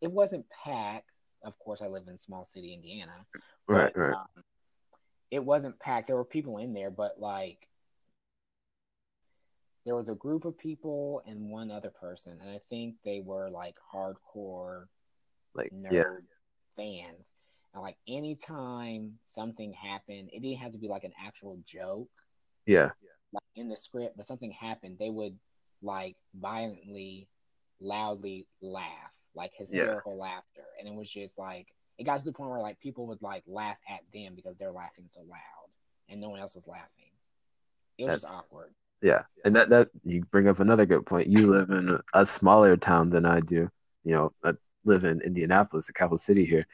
it 0.00 0.10
wasn't 0.10 0.46
packed. 0.50 1.10
Of 1.44 1.58
course, 1.58 1.82
I 1.82 1.86
live 1.86 2.04
in 2.08 2.18
small 2.18 2.44
city 2.44 2.74
Indiana, 2.74 3.26
right, 3.66 3.92
but 3.94 4.00
right, 4.00 4.14
um, 4.14 4.44
it 5.30 5.44
wasn't 5.44 5.78
packed. 5.78 6.06
There 6.06 6.16
were 6.16 6.24
people 6.24 6.58
in 6.58 6.72
there, 6.72 6.90
but 6.90 7.20
like 7.20 7.68
there 9.84 9.96
was 9.96 10.08
a 10.08 10.14
group 10.14 10.44
of 10.44 10.58
people 10.58 11.22
and 11.26 11.50
one 11.50 11.70
other 11.70 11.90
person, 11.90 12.38
and 12.40 12.50
I 12.50 12.60
think 12.70 12.96
they 13.04 13.20
were 13.20 13.50
like 13.50 13.76
hardcore 13.92 14.84
like 15.54 15.72
yeah, 15.72 15.90
nerd 15.90 16.24
fans. 16.76 17.34
And 17.74 17.82
like 17.82 17.96
anytime 18.06 19.18
something 19.24 19.72
happened, 19.72 20.30
it 20.32 20.42
didn't 20.42 20.58
have 20.58 20.72
to 20.72 20.78
be 20.78 20.88
like 20.88 21.04
an 21.04 21.12
actual 21.24 21.58
joke 21.66 22.10
yeah, 22.66 22.90
like 23.32 23.42
in 23.56 23.68
the 23.68 23.76
script, 23.76 24.16
but 24.16 24.26
something 24.26 24.50
happened, 24.50 24.96
they 24.98 25.10
would 25.10 25.36
like 25.82 26.16
violently, 26.34 27.28
loudly 27.80 28.46
laugh, 28.60 29.12
like 29.34 29.52
yeah. 29.52 29.58
hysterical 29.60 30.16
laughter, 30.16 30.64
and 30.78 30.88
it 30.88 30.94
was 30.94 31.10
just 31.10 31.38
like 31.38 31.68
it 31.98 32.04
got 32.04 32.18
to 32.18 32.24
the 32.24 32.32
point 32.32 32.50
where 32.50 32.60
like 32.60 32.80
people 32.80 33.06
would 33.06 33.22
like 33.22 33.44
laugh 33.46 33.78
at 33.88 34.00
them 34.12 34.34
because 34.34 34.56
they're 34.56 34.72
laughing 34.72 35.04
so 35.06 35.20
loud, 35.20 35.68
and 36.08 36.20
no 36.20 36.28
one 36.28 36.40
else 36.40 36.54
was 36.54 36.66
laughing. 36.66 37.10
It 37.98 38.04
was 38.04 38.14
just 38.14 38.24
That's 38.24 38.34
awkward. 38.34 38.74
yeah, 39.02 39.22
and 39.44 39.54
that 39.56 39.68
that 39.70 39.88
you 40.04 40.22
bring 40.30 40.48
up 40.48 40.60
another 40.60 40.86
good 40.86 41.06
point. 41.06 41.28
You 41.28 41.48
live 41.48 41.70
in 41.70 41.98
a 42.14 42.26
smaller 42.26 42.76
town 42.76 43.10
than 43.10 43.24
I 43.26 43.40
do. 43.40 43.70
You 44.04 44.12
know, 44.14 44.32
I 44.44 44.52
live 44.84 45.04
in 45.04 45.20
Indianapolis, 45.20 45.86
the 45.86 45.92
capital 45.92 46.18
city 46.18 46.44
here, 46.44 46.66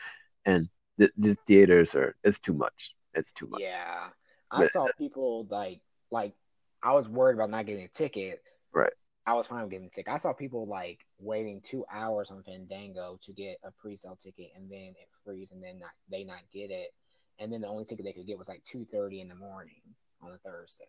and 0.45 0.69
the, 0.97 1.11
the 1.17 1.37
theaters 1.47 1.95
are 1.95 2.17
it's 2.25 2.41
too 2.41 2.55
much. 2.55 2.95
It's 3.15 3.33
too 3.33 3.47
much. 3.49 3.61
Yeah, 3.61 4.09
I 4.51 4.59
But, 4.63 4.73
saw 4.73 4.89
people 4.97 5.47
like 5.51 5.81
like 6.11 6.35
I 6.83 6.93
was 6.95 7.09
worried 7.09 7.35
about 7.35 7.51
not 7.51 7.67
getting 7.67 7.85
a 7.85 7.89
ticket. 7.89 8.43
right. 8.73 8.93
I 9.29 9.35
was 9.35 9.47
fine 9.47 9.61
with 9.61 9.71
getting 9.71 9.89
a 9.89 9.91
ticket. 9.91 10.11
I 10.11 10.17
saw 10.17 10.33
people 10.33 10.67
like 10.67 11.05
waiting 11.19 11.61
two 11.61 11.85
hours 11.93 12.31
on 12.31 12.43
Fandango 12.43 13.19
to 13.23 13.33
get 13.33 13.59
a 13.63 13.71
pre-sale 13.71 14.17
ticket, 14.19 14.53
and 14.57 14.71
then 14.71 14.95
it 14.97 15.09
freeze, 15.23 15.53
and 15.53 15.63
then 15.63 15.81
not, 15.81 15.91
they 16.11 16.25
not 16.25 16.41
get 16.51 16.71
it, 16.71 16.95
and 17.39 17.53
then 17.53 17.61
the 17.61 17.69
only 17.69 17.85
ticket 17.85 18.07
they 18.07 18.15
could 18.15 18.27
get 18.27 18.39
was 18.39 18.49
like 18.49 18.65
two 18.65 18.87
thirty 18.87 19.21
in 19.21 19.29
the 19.29 19.35
morning 19.35 19.83
on 20.23 20.31
a 20.33 20.37
Thursday 20.39 20.85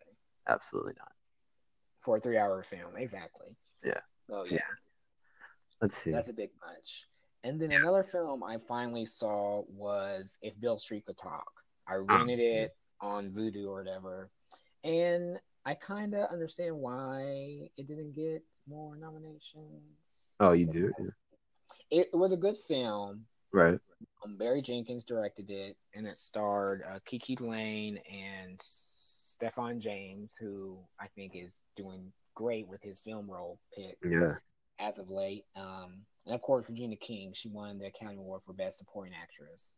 Absolutely 0.48 0.94
not. 0.98 1.12
for 2.00 2.16
a 2.16 2.20
three-hour 2.20 2.62
film. 2.62 2.96
Exactly. 2.96 3.48
Yeah. 3.84 4.00
So 4.26 4.42
Yeah. 4.46 4.52
yeah, 4.52 4.60
Let's 5.82 5.98
see. 5.98 6.10
that's 6.10 6.30
a 6.30 6.32
big 6.32 6.50
much. 6.66 7.08
And 7.44 7.60
then 7.60 7.72
another 7.72 8.04
film 8.04 8.42
I 8.42 8.56
finally 8.56 9.04
saw 9.04 9.64
was 9.68 10.38
If 10.40 10.58
Beale 10.58 10.78
Street 10.78 11.04
Could 11.04 11.18
Talk. 11.18 11.50
I 11.86 11.96
rented 11.96 12.40
ah. 12.40 12.62
it 12.62 12.76
on 13.02 13.30
Vudu 13.32 13.66
or 13.66 13.82
whatever, 13.82 14.30
and 14.82 15.38
I 15.64 15.74
kind 15.74 16.14
of 16.14 16.30
understand 16.30 16.76
why 16.76 17.70
it 17.76 17.86
didn't 17.86 18.14
get 18.14 18.42
more 18.68 18.96
nominations. 18.96 19.82
Oh, 20.38 20.52
you 20.52 20.66
do? 20.66 20.92
It, 21.90 22.08
it 22.12 22.16
was 22.16 22.32
a 22.32 22.36
good 22.36 22.56
film. 22.56 23.26
Right. 23.52 23.78
Um, 24.24 24.36
Barry 24.36 24.62
Jenkins 24.62 25.04
directed 25.04 25.50
it, 25.50 25.76
and 25.94 26.06
it 26.06 26.16
starred 26.18 26.82
uh, 26.88 26.98
KiKi 27.10 27.40
Layne 27.40 27.98
and 28.10 28.58
Stephan 28.62 29.80
James, 29.80 30.36
who 30.40 30.78
I 30.98 31.08
think 31.08 31.32
is 31.34 31.56
doing 31.76 32.12
great 32.34 32.66
with 32.68 32.82
his 32.82 33.00
film 33.00 33.30
role 33.30 33.58
picks 33.76 34.10
Yeah. 34.10 34.34
as 34.78 34.98
of 34.98 35.10
late. 35.10 35.44
Um, 35.56 36.06
and 36.26 36.34
of 36.34 36.40
course, 36.42 36.68
Regina 36.70 36.96
King, 36.96 37.32
she 37.34 37.48
won 37.48 37.78
the 37.78 37.86
Academy 37.86 38.18
Award 38.18 38.42
for 38.46 38.52
Best 38.52 38.78
Supporting 38.78 39.14
Actress, 39.20 39.76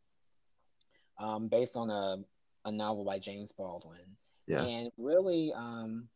um, 1.19 1.49
based 1.49 1.77
on 1.77 1.91
a, 1.91 2.19
a 2.65 2.71
novel 2.71 3.05
by 3.05 3.19
James 3.19 3.53
Baldwin. 3.53 4.17
Yeah. 4.47 4.65
And 4.65 4.91
really, 4.97 5.53
um, 5.55 6.09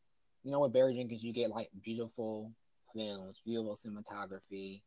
you 0.42 0.50
know, 0.50 0.60
with 0.60 0.72
Barry 0.72 0.94
Jenkins, 0.94 1.22
you 1.22 1.32
get 1.32 1.50
like 1.50 1.68
beautiful 1.82 2.52
films, 2.94 3.40
beautiful 3.44 3.76
cinematography, 3.76 4.82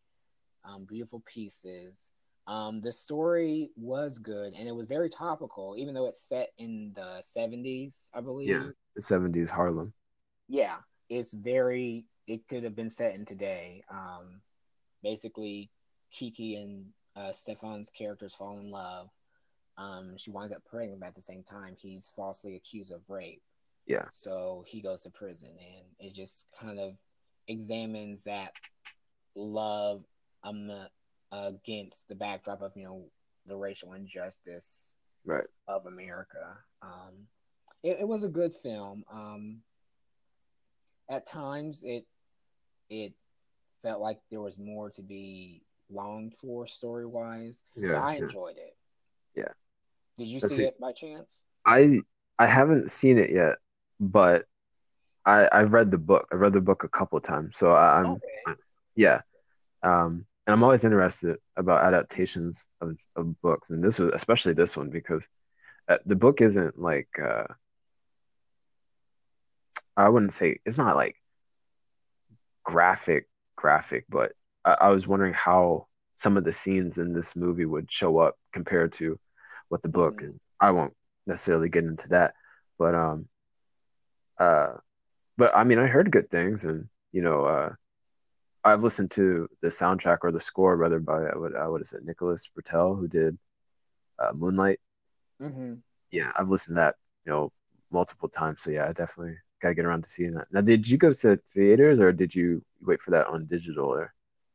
um, 0.64 0.86
beautiful 0.86 1.24
pieces. 1.26 2.12
Um, 2.48 2.82
the 2.82 2.92
story 2.92 3.70
was 3.76 4.18
good 4.18 4.54
and 4.54 4.68
it 4.68 4.72
was 4.72 4.88
very 4.88 5.10
topical, 5.10 5.76
even 5.78 5.94
though 5.94 6.08
it's 6.08 6.22
set 6.22 6.50
in 6.58 6.94
the 6.96 7.22
70s, 7.38 8.10
I 8.14 8.22
believe. 8.22 8.50
Yeah. 8.50 8.68
The 8.96 9.02
seventies 9.02 9.50
Harlem. 9.50 9.94
Yeah, 10.48 10.78
it's 11.10 11.34
very, 11.34 12.06
it 12.28 12.48
could 12.48 12.64
have 12.64 12.76
been 12.76 12.90
set 12.90 13.14
in 13.16 13.26
today. 13.26 13.84
Um, 13.92 14.42
basically, 15.04 15.70
Kiki 16.12 16.56
and 16.56 16.88
uh, 17.16 17.32
Stephan's 17.32 17.90
characters 17.90 18.34
fall 18.34 18.58
in 18.60 18.72
love. 18.72 19.10
Um, 19.80 20.18
she 20.18 20.30
winds 20.30 20.54
up 20.54 20.64
pregnant, 20.66 21.00
but 21.00 21.08
at 21.08 21.16
the 21.16 21.22
same 21.22 21.44
time, 21.44 21.76
he's 21.80 22.12
falsely 22.16 22.56
accused 22.56 22.92
of 22.92 23.10
rape. 23.10 23.42
Yeah. 23.88 24.06
So 24.12 24.64
he 24.68 24.82
goes 24.82 25.04
to 25.04 25.10
prison, 25.10 25.50
and 25.58 26.08
it 26.08 26.14
just 26.14 26.46
kind 26.60 26.80
of 26.80 26.98
examines 27.48 28.26
that 28.26 28.52
love 29.36 30.04
um, 30.44 30.70
against 31.32 32.08
the 32.10 32.16
backdrop 32.16 32.62
of 32.62 32.74
you 32.76 32.84
know 32.84 33.06
the 33.48 33.56
racial 33.56 33.94
injustice 33.94 34.94
Right. 35.26 35.48
of 35.68 35.86
America. 35.86 36.58
Um, 36.82 37.28
it, 37.84 37.98
it 38.02 38.08
was 38.08 38.24
a 38.24 38.30
good 38.30 38.54
film. 38.54 39.04
Um, 39.12 39.62
at 41.10 41.26
times, 41.26 41.84
it 41.86 42.06
it 42.90 43.14
felt 43.82 44.02
like 44.02 44.20
there 44.30 44.42
was 44.42 44.60
more 44.60 44.90
to 44.92 45.02
be 45.02 45.64
longed 45.90 46.36
for 46.36 46.68
story 46.68 47.06
wise. 47.06 47.64
Yeah. 47.76 48.04
I 48.04 48.18
yeah. 48.18 48.24
enjoyed 48.24 48.58
it. 48.58 48.76
Yeah. 49.36 49.54
Did 50.20 50.28
you 50.28 50.40
Let's 50.42 50.54
see 50.54 50.64
see. 50.64 50.66
it 50.66 50.80
by 50.80 50.92
chance? 50.92 51.44
I 51.66 52.02
I 52.38 52.46
haven't 52.46 52.92
seen 52.92 53.18
it 53.18 53.32
yet, 53.32 53.56
but 54.02 54.46
I 55.26 55.48
I've 55.50 55.72
read 55.72 55.92
the 55.92 55.98
book. 55.98 56.28
I've 56.32 56.42
read 56.42 56.52
the 56.52 56.60
book 56.60 56.84
a 56.84 56.90
couple 56.90 57.18
of 57.18 57.24
times, 57.24 57.58
so 57.58 57.72
I, 57.72 58.02
I'm 58.02 58.12
Okay. 58.12 58.60
yeah. 58.96 59.22
Um, 59.82 60.26
and 60.46 60.54
I'm 60.54 60.64
always 60.64 60.84
interested 60.84 61.38
about 61.56 61.86
adaptations 61.86 62.66
of, 62.82 62.98
of 63.16 63.40
books, 63.42 63.70
and 63.70 63.82
this 63.82 63.98
was 63.98 64.12
especially 64.14 64.54
this 64.54 64.76
one 64.76 64.90
because 64.90 65.26
uh, 65.88 66.00
the 66.06 66.18
book 66.18 66.42
isn't 66.42 66.78
like 66.78 67.08
uh, 67.18 67.46
I 69.96 70.10
wouldn't 70.10 70.34
say 70.34 70.60
it's 70.66 70.78
not 70.78 70.98
like 70.98 71.16
graphic 72.66 73.30
graphic, 73.56 74.04
but 74.10 74.34
I, 74.66 74.76
I 74.82 74.90
was 74.90 75.08
wondering 75.08 75.34
how 75.34 75.88
some 76.18 76.36
of 76.36 76.44
the 76.44 76.52
scenes 76.52 76.98
in 76.98 77.14
this 77.14 77.38
movie 77.38 77.66
would 77.66 77.90
show 77.90 78.18
up 78.18 78.36
compared 78.52 78.92
to 78.92 79.18
what 79.70 79.82
the 79.82 79.90
book, 79.90 80.22
and 80.22 80.40
I 80.60 80.72
won't 80.72 80.96
necessarily 81.26 81.70
get 81.70 81.86
into 81.86 82.10
that, 82.10 82.34
but 82.78 82.94
um, 82.96 83.28
uh, 84.38 84.74
but 85.38 85.56
I 85.56 85.64
mean, 85.64 85.80
I 85.80 85.88
heard 85.88 86.12
good 86.12 86.30
things, 86.30 86.66
and 86.66 86.88
you 87.12 87.22
know, 87.22 87.46
uh, 87.46 87.70
I've 88.64 88.84
listened 88.84 89.12
to 89.12 89.48
the 89.62 89.70
soundtrack 89.70 90.20
or 90.22 90.32
the 90.32 90.40
score 90.42 90.76
rather 90.76 91.00
by 91.00 91.26
uh, 91.26 91.40
what 91.40 91.56
uh, 91.56 91.68
what 91.70 91.82
is 91.82 91.94
it, 91.94 92.04
Nicholas 92.04 92.50
Britell, 92.58 93.00
who 93.00 93.08
did 93.08 93.38
uh, 94.20 94.32
Moonlight. 94.34 94.80
Mm-hmm. 95.42 95.76
Yeah, 96.12 96.32
I've 96.36 96.50
listened 96.50 96.76
to 96.76 96.82
that, 96.82 96.96
you 97.26 97.32
know, 97.32 97.52
multiple 97.92 98.30
times. 98.30 98.62
So 98.62 98.72
yeah, 98.72 98.88
I 98.88 98.94
definitely 98.94 99.38
gotta 99.62 99.76
get 99.76 99.86
around 99.86 100.04
to 100.04 100.10
seeing 100.10 100.34
that. 100.34 100.48
Now, 100.52 100.62
did 100.62 100.88
you 100.88 100.98
go 100.98 101.14
to 101.14 101.38
theaters 101.38 102.00
or 102.00 102.12
did 102.12 102.34
you 102.36 102.64
wait 102.82 103.02
for 103.02 103.12
that 103.12 103.28
on 103.28 103.46
digital? 103.46 103.86
Or 103.86 104.14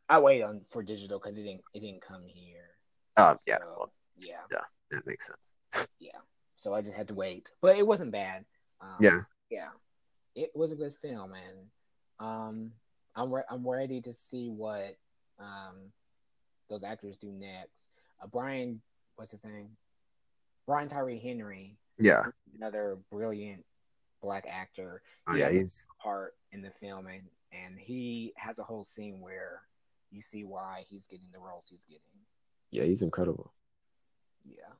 I 0.08 0.18
waited 0.18 0.44
on 0.44 0.60
for 0.68 0.82
digital 0.82 1.18
because 1.18 1.38
it 1.38 1.42
didn't 1.42 1.62
it 1.72 1.80
didn't 1.80 2.02
come 2.02 2.22
here. 2.26 2.76
um, 3.16 3.38
yeah, 3.46 3.58
So, 3.58 3.74
well, 3.78 3.92
yeah, 4.18 4.58
that 4.90 5.06
makes 5.06 5.26
sense. 5.26 5.88
yeah. 5.98 6.10
So 6.56 6.72
I 6.74 6.82
just 6.82 6.94
had 6.94 7.08
to 7.08 7.14
wait, 7.14 7.50
but 7.60 7.76
it 7.76 7.86
wasn't 7.86 8.12
bad. 8.12 8.44
Um, 8.80 8.96
Yeah, 9.00 9.20
yeah, 9.50 9.68
it 10.34 10.50
was 10.54 10.72
a 10.72 10.76
good 10.76 10.94
film, 10.94 11.32
and 11.34 11.58
um, 12.20 12.72
I'm 13.16 13.32
re- 13.32 13.42
I'm 13.50 13.66
ready 13.66 14.00
to 14.02 14.12
see 14.12 14.48
what 14.48 14.96
um 15.38 15.92
those 16.70 16.84
actors 16.84 17.16
do 17.16 17.28
next. 17.32 17.90
Uh, 18.22 18.26
Brian, 18.26 18.80
what's 19.16 19.30
his 19.32 19.44
name? 19.44 19.70
Brian 20.66 20.88
Tyree 20.88 21.18
Henry, 21.18 21.76
yeah, 21.98 22.24
another 22.56 22.98
brilliant 23.10 23.64
black 24.22 24.46
actor. 24.48 25.02
oh, 25.28 25.34
He 25.34 25.40
yeah. 25.40 25.50
He's 25.50 25.84
part 26.02 26.34
in 26.52 26.62
the 26.62 26.70
film, 26.80 27.06
and 27.06 27.22
and 27.52 27.78
he 27.78 28.32
has 28.36 28.58
a 28.58 28.64
whole 28.64 28.84
scene 28.84 29.20
where 29.20 29.62
you 30.10 30.20
see 30.20 30.44
why 30.44 30.84
he's 30.88 31.06
getting 31.06 31.26
the 31.32 31.40
roles 31.40 31.66
he's 31.68 31.84
getting. 31.84 32.00
yeah, 32.70 32.84
he's 32.84 33.02
incredible. 33.02 33.52
Yeah, 34.44 34.72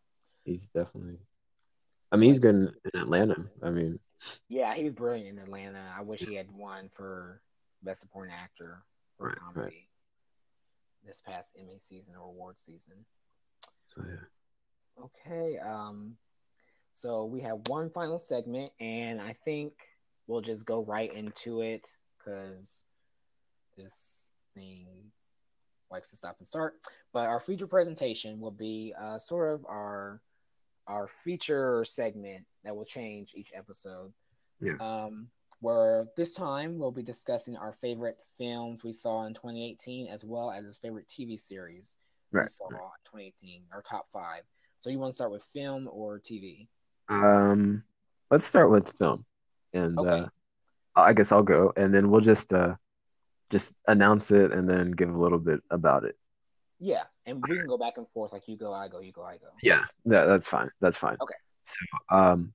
He's 0.44 0.66
definitely. 0.66 1.18
I 2.12 2.16
mean, 2.16 2.30
he's 2.30 2.38
good 2.38 2.54
in, 2.54 2.72
in 2.92 3.00
Atlanta. 3.00 3.36
I 3.62 3.70
mean, 3.70 3.98
yeah, 4.48 4.74
he 4.74 4.84
was 4.84 4.92
brilliant 4.92 5.38
in 5.38 5.42
Atlanta. 5.42 5.82
I 5.96 6.02
wish 6.02 6.20
he 6.20 6.34
had 6.34 6.50
won 6.50 6.90
for 6.94 7.40
Best 7.82 8.00
Supporting 8.00 8.34
Actor 8.34 8.82
for 9.16 9.28
Right, 9.28 9.38
comedy 9.38 9.60
right. 9.60 9.74
this 11.06 11.20
past 11.26 11.52
Emmy 11.58 11.78
season 11.78 12.14
or 12.14 12.28
award 12.28 12.60
season. 12.60 13.04
So 13.86 14.02
yeah. 14.06 15.04
Okay. 15.04 15.58
Um, 15.58 16.16
so 16.94 17.24
we 17.24 17.40
have 17.40 17.66
one 17.66 17.90
final 17.90 18.18
segment, 18.18 18.72
and 18.78 19.20
I 19.20 19.34
think 19.44 19.72
we'll 20.26 20.40
just 20.40 20.64
go 20.64 20.84
right 20.84 21.12
into 21.12 21.62
it 21.62 21.88
because 22.18 22.84
this 23.76 24.28
thing 24.54 24.86
likes 25.94 26.10
to 26.10 26.16
stop 26.16 26.36
and 26.38 26.46
start. 26.46 26.74
But 27.12 27.28
our 27.28 27.40
feature 27.40 27.66
presentation 27.66 28.40
will 28.40 28.50
be 28.50 28.94
uh, 29.00 29.18
sort 29.18 29.54
of 29.54 29.64
our 29.66 30.20
our 30.86 31.08
feature 31.08 31.84
segment 31.84 32.44
that 32.64 32.76
will 32.76 32.84
change 32.84 33.32
each 33.34 33.52
episode. 33.54 34.12
Yeah. 34.60 34.74
Um, 34.80 35.28
where 35.60 36.06
this 36.16 36.34
time 36.34 36.78
we'll 36.78 36.90
be 36.90 37.02
discussing 37.02 37.56
our 37.56 37.72
favorite 37.80 38.18
films 38.36 38.84
we 38.84 38.92
saw 38.92 39.24
in 39.24 39.32
2018, 39.32 40.08
as 40.08 40.22
well 40.24 40.50
as 40.50 40.66
his 40.66 40.76
favorite 40.78 41.08
TV 41.08 41.40
series 41.40 41.96
we 42.32 42.40
Right. 42.40 42.50
saw 42.50 42.66
in 42.66 42.74
2018, 43.04 43.62
our 43.72 43.80
top 43.80 44.08
five. 44.12 44.42
So 44.80 44.90
you 44.90 44.98
want 44.98 45.12
to 45.12 45.14
start 45.14 45.30
with 45.30 45.42
film 45.44 45.88
or 45.90 46.18
TV? 46.18 46.68
Um, 47.08 47.82
let's 48.30 48.44
start 48.44 48.70
with 48.70 48.92
film, 48.98 49.24
and 49.72 49.98
Okay. 49.98 50.08
uh, 50.10 50.26
I 50.96 51.12
guess 51.14 51.32
I'll 51.32 51.42
go, 51.42 51.72
and 51.76 51.94
then 51.94 52.10
we'll 52.10 52.20
just 52.20 52.52
uh, 52.52 52.74
just 53.50 53.74
announce 53.86 54.30
it, 54.30 54.52
and 54.52 54.68
then 54.68 54.90
give 54.90 55.08
a 55.08 55.20
little 55.20 55.38
bit 55.38 55.60
about 55.70 56.04
it. 56.04 56.16
Yeah, 56.80 57.04
and 57.24 57.42
we 57.46 57.56
can 57.56 57.66
go 57.66 57.78
back 57.78 57.96
and 57.96 58.06
forth 58.12 58.32
like 58.32 58.48
you 58.48 58.56
go, 58.56 58.72
I 58.72 58.88
go, 58.88 59.00
you 59.00 59.12
go, 59.12 59.22
I 59.22 59.36
go. 59.36 59.46
Yeah, 59.62 59.84
that, 60.06 60.26
that's 60.26 60.48
fine. 60.48 60.70
That's 60.80 60.96
fine. 60.96 61.16
Okay. 61.20 61.34
So, 61.64 62.16
um, 62.16 62.52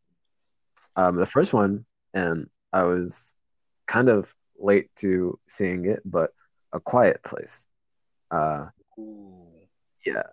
um, 0.95 1.15
the 1.15 1.25
first 1.25 1.53
one, 1.53 1.85
and 2.13 2.49
I 2.71 2.83
was 2.83 3.35
kind 3.87 4.09
of 4.09 4.33
late 4.59 4.89
to 4.97 5.39
seeing 5.47 5.85
it, 5.85 6.01
but 6.05 6.31
A 6.73 6.79
Quiet 6.79 7.23
Place. 7.23 7.65
Uh, 8.29 8.67
Ooh. 8.99 9.47
yeah, 10.05 10.23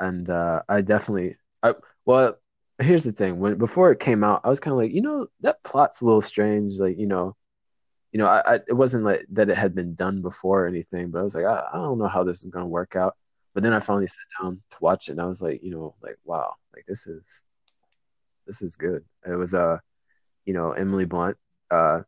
and 0.00 0.28
uh, 0.28 0.62
I 0.68 0.80
definitely, 0.80 1.36
I 1.62 1.74
well, 2.04 2.36
here's 2.78 3.04
the 3.04 3.12
thing. 3.12 3.38
When 3.38 3.56
before 3.58 3.92
it 3.92 4.00
came 4.00 4.24
out, 4.24 4.40
I 4.44 4.48
was 4.48 4.60
kind 4.60 4.72
of 4.72 4.78
like, 4.78 4.92
you 4.92 5.02
know, 5.02 5.28
that 5.42 5.62
plot's 5.62 6.00
a 6.00 6.04
little 6.04 6.22
strange. 6.22 6.78
Like, 6.78 6.98
you 6.98 7.06
know, 7.06 7.36
you 8.12 8.18
know, 8.18 8.26
I, 8.26 8.54
I 8.54 8.60
it 8.68 8.72
wasn't 8.72 9.04
like 9.04 9.26
that 9.32 9.50
it 9.50 9.56
had 9.56 9.74
been 9.74 9.94
done 9.94 10.22
before 10.22 10.64
or 10.64 10.66
anything, 10.66 11.10
but 11.10 11.20
I 11.20 11.22
was 11.22 11.34
like, 11.34 11.44
I, 11.44 11.64
I 11.72 11.76
don't 11.76 11.98
know 11.98 12.08
how 12.08 12.24
this 12.24 12.42
is 12.44 12.50
gonna 12.50 12.66
work 12.66 12.96
out. 12.96 13.16
But 13.54 13.62
then 13.62 13.72
I 13.72 13.80
finally 13.80 14.06
sat 14.06 14.16
down 14.42 14.62
to 14.70 14.76
watch 14.80 15.08
it, 15.08 15.12
and 15.12 15.20
I 15.20 15.26
was 15.26 15.40
like, 15.40 15.62
you 15.62 15.70
know, 15.70 15.94
like 16.02 16.18
wow, 16.24 16.54
like 16.74 16.84
this 16.86 17.06
is 17.06 17.42
this 18.46 18.62
is 18.62 18.76
good. 18.76 19.04
It 19.26 19.34
was 19.34 19.54
uh, 19.54 19.78
you 20.44 20.54
know, 20.54 20.72
Emily 20.72 21.04
Blunt. 21.04 21.36
Uh, 21.70 22.02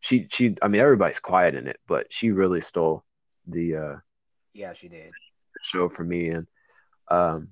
she 0.00 0.26
she. 0.30 0.56
I 0.62 0.68
mean, 0.68 0.80
everybody's 0.80 1.20
quiet 1.20 1.54
in 1.54 1.68
it, 1.68 1.78
but 1.86 2.12
she 2.12 2.30
really 2.30 2.60
stole 2.60 3.04
the 3.46 3.76
uh 3.76 3.96
Yeah, 4.52 4.72
she 4.72 4.88
did. 4.88 5.12
show 5.62 5.88
for 5.88 6.04
me, 6.04 6.30
and 6.30 6.46
um, 7.08 7.48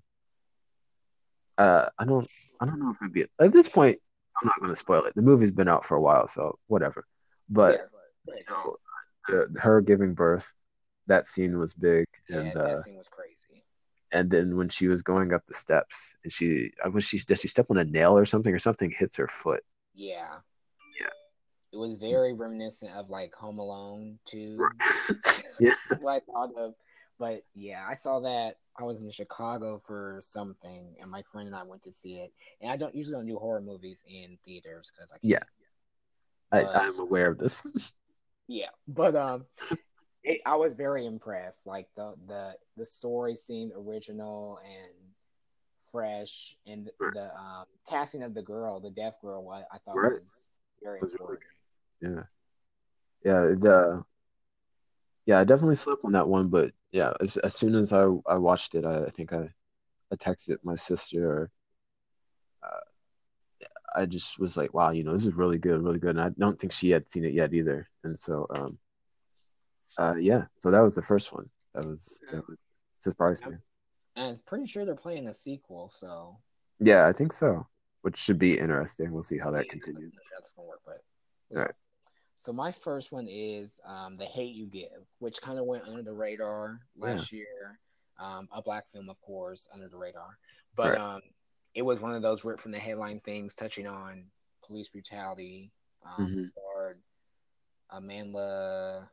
uh, 1.59 1.87
I 1.99 2.05
don't 2.05 2.29
I 2.61 2.67
don't 2.67 2.81
know 2.81 2.91
if 2.91 2.97
it'd 3.01 3.13
be 3.13 3.27
at 3.39 3.53
this 3.53 3.69
point. 3.69 3.99
I'm 4.43 4.49
not 4.49 4.61
gonna 4.61 4.77
spoil 4.77 5.05
it. 5.05 5.15
The 5.15 5.23
movie's 5.23 5.53
been 5.53 5.69
out 5.69 5.85
for 5.85 5.97
a 5.97 6.01
while, 6.01 6.29
so 6.29 6.59
whatever. 6.67 7.07
But 7.49 7.89
yeah, 8.27 8.35
you 8.37 8.43
know, 8.49 8.77
uh, 9.29 9.61
her 9.61 9.81
giving 9.81 10.15
birth, 10.15 10.53
that 11.07 11.27
scene 11.27 11.59
was 11.59 11.75
big, 11.75 12.07
yeah, 12.29 12.39
and 12.39 12.53
that 12.53 12.61
uh, 12.61 12.83
scene 12.83 12.97
was 12.97 13.09
crazy. 13.09 13.65
and 14.13 14.31
then 14.31 14.57
when 14.57 14.69
she 14.69 14.89
was 14.89 15.03
going 15.03 15.33
up 15.33 15.43
the 15.47 15.55
steps, 15.55 15.97
and 16.23 16.33
she, 16.33 16.73
I 16.85 16.89
was 16.89 17.05
she 17.05 17.19
does 17.19 17.41
she 17.41 17.49
step 17.49 17.67
on 17.71 17.79
a 17.79 17.85
nail 17.85 18.17
or 18.17 18.27
something, 18.27 18.55
or 18.55 18.59
something 18.59 18.93
hits 18.97 19.17
her 19.17 19.29
foot. 19.29 19.63
Yeah. 19.95 20.37
Yeah. 21.01 21.09
It 21.73 21.77
was 21.77 21.97
very 21.97 22.33
reminiscent 22.33 22.93
of 22.93 23.11
like 23.11 23.35
Home 23.35 23.59
Alone 23.59 24.19
too. 24.25 24.67
Yeah. 25.61 25.75
what 26.01 26.15
I 26.15 26.21
thought 26.33 26.51
of. 26.57 26.75
But 27.19 27.45
yeah, 27.55 27.85
I 27.89 27.95
saw 27.95 28.21
that. 28.21 28.57
I 28.77 28.83
was 28.83 29.05
in 29.05 29.11
Chicago 29.11 29.79
for 29.79 30.19
something, 30.21 30.97
and 31.01 31.11
my 31.11 31.23
friend 31.23 31.47
and 31.47 31.55
I 31.55 31.63
went 31.63 31.85
to 31.85 31.93
see 31.93 32.15
it. 32.15 32.33
And 32.61 32.73
I 32.73 32.77
don't 32.77 32.95
usually 32.95 33.15
don't 33.15 33.27
do 33.27 33.37
horror 33.37 33.61
movies 33.61 34.03
in 34.07 34.37
theaters 34.45 34.91
because 34.93 35.13
I 35.13 35.19
can't. 35.19 35.23
Yeah. 35.23 35.45
I, 36.55 36.87
I'm 36.87 36.99
aware 37.01 37.31
of 37.31 37.39
this. 37.39 37.63
Yeah, 38.47 38.69
but 38.87 39.17
um, 39.17 39.47
it, 40.23 40.43
I 40.45 40.57
was 40.57 40.75
very 40.75 41.07
impressed. 41.07 41.67
Like 41.67 41.89
the 41.97 42.15
the 42.29 42.55
the 42.77 42.85
story 42.85 43.37
seemed 43.37 43.73
original 43.75 44.59
and 44.63 44.93
fresh, 45.91 46.55
and 46.67 46.91
Right. 47.01 47.15
the 47.15 47.35
um 47.35 47.65
casting 47.89 48.23
of 48.23 48.35
the 48.35 48.43
girl, 48.43 48.81
the 48.81 48.91
deaf 48.91 49.15
girl, 49.23 49.49
I, 49.49 49.61
I 49.75 49.79
thought 49.79 49.97
Right. 49.97 50.13
was 50.13 50.47
very 50.83 51.01
Was 51.01 51.13
really. 51.19 51.39
Yeah. 52.03 52.25
Yeah. 53.25 53.41
The, 53.59 54.05
yeah, 55.25 55.39
I 55.39 55.45
definitely 55.45 55.77
slept 55.77 56.05
on 56.05 56.13
that 56.13 56.29
one, 56.29 56.49
but 56.49 56.73
yeah, 56.93 57.15
as, 57.21 57.39
as 57.39 57.55
soon 57.55 57.75
as 57.75 57.93
I, 57.95 58.03
I 58.27 58.37
watched 58.37 58.75
it, 58.75 58.85
I, 58.85 59.05
I 59.05 59.11
think 59.11 59.33
I, 59.33 59.49
I 60.13 60.17
texted 60.17 60.59
my 60.63 60.77
sister. 60.77 61.31
Or, 61.31 61.51
uh, 62.63 62.81
I 63.95 64.07
just 64.07 64.39
was 64.39 64.57
like, 64.57 64.75
wow, 64.75 64.91
you 64.91 65.05
know, 65.05 65.13
this 65.15 65.27
is 65.27 65.35
really 65.35 65.59
good, 65.59 65.81
really 65.83 65.99
good. 65.99 66.17
And 66.17 66.21
I 66.21 66.31
don't 66.31 66.59
think 66.59 66.73
she 66.73 66.91
had 66.91 67.09
seen 67.09 67.25
it 67.25 67.33
yet 67.33 67.55
either. 67.55 67.89
And 68.03 68.19
so, 68.19 68.47
um, 68.51 68.79
uh, 69.99 70.15
yeah, 70.17 70.47
so 70.59 70.71
that 70.71 70.81
was 70.81 70.95
the 70.95 71.03
first 71.03 71.33
one. 71.33 71.49
That 71.75 71.85
was, 71.85 72.21
that 72.33 72.47
was 72.49 72.57
surprised 73.01 73.47
me. 73.47 73.57
And 74.17 74.27
I'm 74.27 74.41
pretty 74.47 74.67
sure 74.67 74.85
they're 74.85 74.95
playing 74.97 75.29
a 75.29 75.35
sequel, 75.35 75.93
so 75.97 76.39
Yeah, 76.81 77.07
I 77.07 77.13
think 77.13 77.33
so, 77.33 77.67
which 78.03 78.17
should 78.17 78.39
be 78.39 78.59
interesting. 78.59 79.13
We'll 79.13 79.23
see 79.23 79.39
how 79.39 79.51
that 79.53 79.67
Yeah, 79.67 79.71
continues. 79.73 80.11
I'm 80.13 80.17
not 80.17 80.25
sure 80.29 80.39
That's 80.39 80.53
gonna 80.53 80.69
work, 80.69 80.81
but 80.85 81.03
Right. 81.51 81.75
So 82.37 82.53
my 82.53 82.73
first 82.73 83.13
one 83.13 83.29
is 83.29 83.81
um, 83.87 84.17
"The 84.17 84.27
Hate 84.27 84.55
You 84.55 84.67
Give," 84.67 85.07
which 85.19 85.41
kind 85.41 85.59
of 85.59 85.67
went 85.67 85.85
under 85.85 86.03
the 86.03 86.13
radar 86.13 86.81
last 86.97 87.31
year. 87.33 87.79
Um, 88.19 88.49
a 88.53 88.61
black 88.63 88.85
film, 88.93 89.09
of 89.09 89.21
course, 89.21 89.69
under 89.73 89.89
the 89.89 89.97
radar, 89.97 90.39
but 90.77 90.91
Right. 90.91 90.99
um, 90.99 91.23
it 91.75 91.83
was 91.83 92.01
one 92.01 92.15
of 92.15 92.23
those 92.23 92.45
ripped 92.45 92.61
from 92.61 92.73
the 92.73 92.79
headline 92.79 93.21
things 93.21 93.55
touching 93.55 93.87
on 93.87 94.31
police 94.63 94.89
brutality. 94.89 95.73
Um, 96.05 96.35
Mhm. 96.37 96.43
Starred 96.45 97.03
Amanda, 97.91 99.11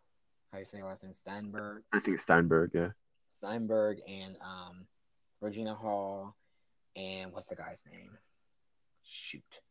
how 0.52 0.58
you 0.60 0.66
say 0.66 0.80
her 0.80 0.86
last 0.86 1.04
name, 1.04 1.14
Steinberg, 1.14 1.84
I 1.92 2.00
think 2.00 2.20
Steinberg, 2.20 2.72
yeah. 2.74 2.92
Steinberg, 3.34 4.02
and 4.08 4.38
um, 4.42 4.88
Regina 5.40 5.74
Hall, 5.74 6.36
and 6.96 7.32
what's 7.34 7.48
the 7.48 7.56
guy's 7.56 7.86
name? 7.86 8.18
Shoot, 9.04 9.62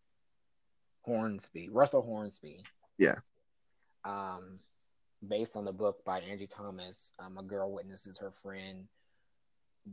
Hornsby, 1.02 1.68
Russell 1.68 2.02
Hornsby. 2.02 2.64
Yeah. 2.98 3.16
Um, 4.04 4.60
based 5.26 5.56
on 5.56 5.64
the 5.64 5.72
book 5.72 6.04
by 6.04 6.20
Angie 6.20 6.46
Thomas, 6.46 7.12
um, 7.18 7.36
a 7.38 7.42
girl 7.42 7.72
witnesses 7.72 8.18
her 8.18 8.30
friend 8.30 8.88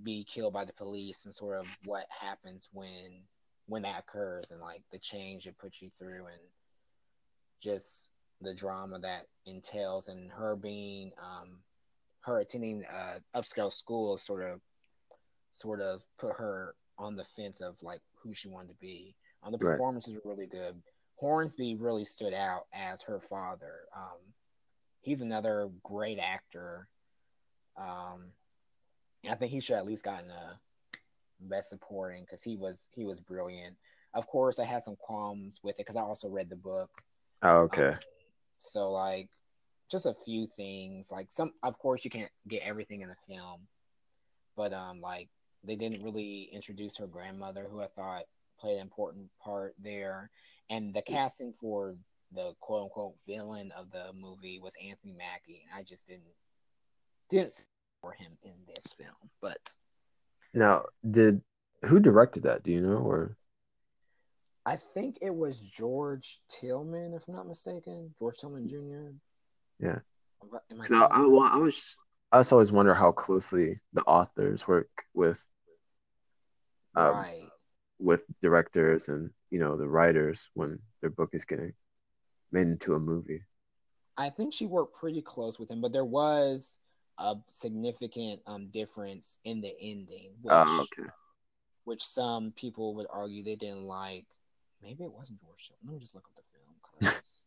be 0.03 0.23
killed 0.23 0.53
by 0.53 0.65
the 0.65 0.73
police, 0.73 1.25
and 1.25 1.33
sort 1.33 1.57
of 1.57 1.67
what 1.85 2.05
happens 2.09 2.69
when 2.71 3.23
when 3.67 3.81
that 3.81 3.99
occurs, 3.99 4.51
and 4.51 4.61
like 4.61 4.83
the 4.91 4.99
change 4.99 5.45
it 5.47 5.57
puts 5.57 5.81
you 5.81 5.89
through, 5.89 6.27
and 6.27 6.41
just 7.61 8.11
the 8.41 8.53
drama 8.53 8.99
that 8.99 9.27
entails, 9.45 10.07
and 10.07 10.31
her 10.31 10.55
being 10.55 11.11
um, 11.21 11.59
her 12.21 12.39
attending 12.39 12.83
uh, 12.85 13.19
upscale 13.35 13.73
school 13.73 14.17
sort 14.17 14.43
of 14.49 14.61
sort 15.51 15.81
of 15.81 16.05
put 16.19 16.35
her 16.35 16.75
on 16.99 17.15
the 17.15 17.23
fence 17.23 17.61
of 17.61 17.81
like 17.81 18.01
who 18.21 18.33
she 18.33 18.47
wanted 18.47 18.69
to 18.69 18.75
be. 18.75 19.15
Um, 19.43 19.51
the 19.51 19.57
Right. 19.57 19.71
performances 19.73 20.13
were 20.13 20.31
really 20.31 20.47
good. 20.47 20.81
Hornsby 21.15 21.75
really 21.75 22.05
stood 22.05 22.33
out 22.33 22.67
as 22.73 23.01
her 23.03 23.19
father. 23.19 23.88
Um, 23.95 24.33
he's 25.01 25.21
another 25.21 25.69
great 25.83 26.19
actor. 26.19 26.89
Um, 27.75 28.31
I 29.30 29.36
think 29.36 29.51
he 29.51 29.59
should 29.59 29.75
at 29.75 29.86
least 29.86 30.03
gotten 30.03 30.30
a 30.30 30.59
best 31.39 31.69
supporting 31.69 32.23
because 32.23 32.43
he 32.43 32.55
was 32.55 32.88
he 32.93 33.05
was 33.05 33.19
brilliant. 33.19 33.75
Of 34.13 34.28
course, 34.28 34.59
I 34.59 34.65
had 34.65 34.84
some 34.84 34.95
qualms 34.95 35.59
with 35.63 35.75
it 35.75 35.86
because 35.86 35.95
I 35.95 36.01
also 36.01 36.30
read 36.30 36.49
the 36.49 36.55
book. 36.55 36.89
Oh, 37.43 37.59
okay. 37.63 37.89
Um, 37.89 37.99
so 38.59 38.91
like 38.91 39.30
just 39.89 40.05
a 40.05 40.13
few 40.13 40.47
things. 40.57 41.11
Like 41.11 41.32
some 41.32 41.53
of 41.63 41.78
course 41.78 42.03
you 42.03 42.11
can't 42.11 42.32
get 42.47 42.63
everything 42.63 43.01
in 43.01 43.09
the 43.09 43.15
film. 43.28 43.67
But 44.55 44.73
um 44.73 45.01
like 45.01 45.30
they 45.63 45.75
didn't 45.75 46.03
really 46.03 46.49
introduce 46.51 46.97
her 46.97 47.07
grandmother 47.07 47.67
who 47.69 47.82
I 47.82 47.88
thought 47.88 48.23
played 48.59 48.75
an 48.75 48.82
important 48.82 49.30
part 49.43 49.75
there. 49.80 50.30
And 50.69 50.93
the 50.93 51.01
casting 51.01 51.53
for 51.53 51.95
the 52.34 52.53
quote 52.59 52.84
unquote 52.84 53.15
villain 53.25 53.71
of 53.78 53.91
the 53.91 54.11
movie 54.13 54.59
was 54.59 54.73
Anthony 54.84 55.13
Mackie. 55.13 55.65
And 55.69 55.80
I 55.80 55.84
just 55.84 56.07
didn't 56.07 56.23
didn't 57.30 57.65
for 58.08 58.14
him 58.14 58.32
in 58.43 58.53
this 58.74 58.93
film. 58.93 59.16
But 59.41 59.76
Now, 60.53 60.86
did 61.10 61.41
who 61.86 61.99
directed 61.99 62.43
that? 62.43 62.64
Do 62.64 62.72
you 62.72 62.82
know? 62.82 62.97
Or 62.97 63.38
I 64.66 64.76
think 64.76 65.20
it 65.22 65.34
was 65.34 65.62
George 65.62 66.39
Tillman, 66.49 67.14
if 67.14 67.28
I'm 67.28 67.36
not 67.36 67.47
mistaken. 67.47 68.14
George 68.20 68.38
Tillman 68.38 68.68
Jr. 68.68 69.16
Yeah. 69.80 69.99
Am 70.41 70.49
I- 70.53 70.74
am 70.74 71.01
I 71.01 71.05
I, 71.08 71.26
well, 71.26 71.49
I 71.51 71.58
was 71.58 71.82
I 72.32 72.39
just 72.39 72.51
always 72.51 72.72
wonder 72.72 72.93
how 72.93 73.12
closely 73.12 73.80
the 73.93 74.01
authors 74.03 74.68
work 74.68 74.89
with 75.14 75.43
um, 76.95 77.16
right. 77.16 77.49
with 77.99 78.26
directors 78.41 79.08
and 79.08 79.30
you 79.49 79.60
know 79.60 79.78
the 79.78 79.88
writers 79.88 80.49
when 80.53 80.80
their 81.01 81.10
book 81.10 81.30
is 81.34 81.45
getting 81.45 81.74
made 82.51 82.68
into 82.68 82.95
a 82.95 82.99
movie. 82.99 83.43
I 84.18 84.30
think 84.30 84.53
she 84.53 84.66
worked 84.66 84.95
pretty 84.95 85.22
close 85.22 85.60
with 85.60 85.70
him, 85.70 85.80
but 85.80 85.93
there 85.93 86.05
was 86.05 86.80
a 87.20 87.36
significant 87.47 88.41
um 88.45 88.68
difference 88.68 89.39
in 89.43 89.61
the 89.61 89.74
ending, 89.82 90.32
which, 90.41 90.53
Oh, 90.53 90.82
okay. 90.99 91.09
which 91.86 92.03
some 92.03 92.51
people 92.51 92.93
would 92.95 93.07
argue 93.09 93.43
they 93.43 93.55
didn't 93.55 93.84
like. 93.84 94.26
Maybe 94.82 95.03
it 95.03 95.11
wasn't 95.11 95.41
George. 95.41 95.72
Let 95.84 95.93
me 95.93 95.99
just 95.99 96.13
look 96.13 96.26
up 96.28 96.36
the 96.36 96.43
film 96.53 96.76
because 97.09 97.45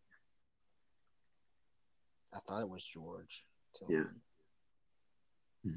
I 2.35 2.39
thought 2.41 2.61
it 2.63 2.69
was 2.69 2.85
George 2.85 3.45
Tillman. 3.79 4.21
Hmm. 5.65 5.75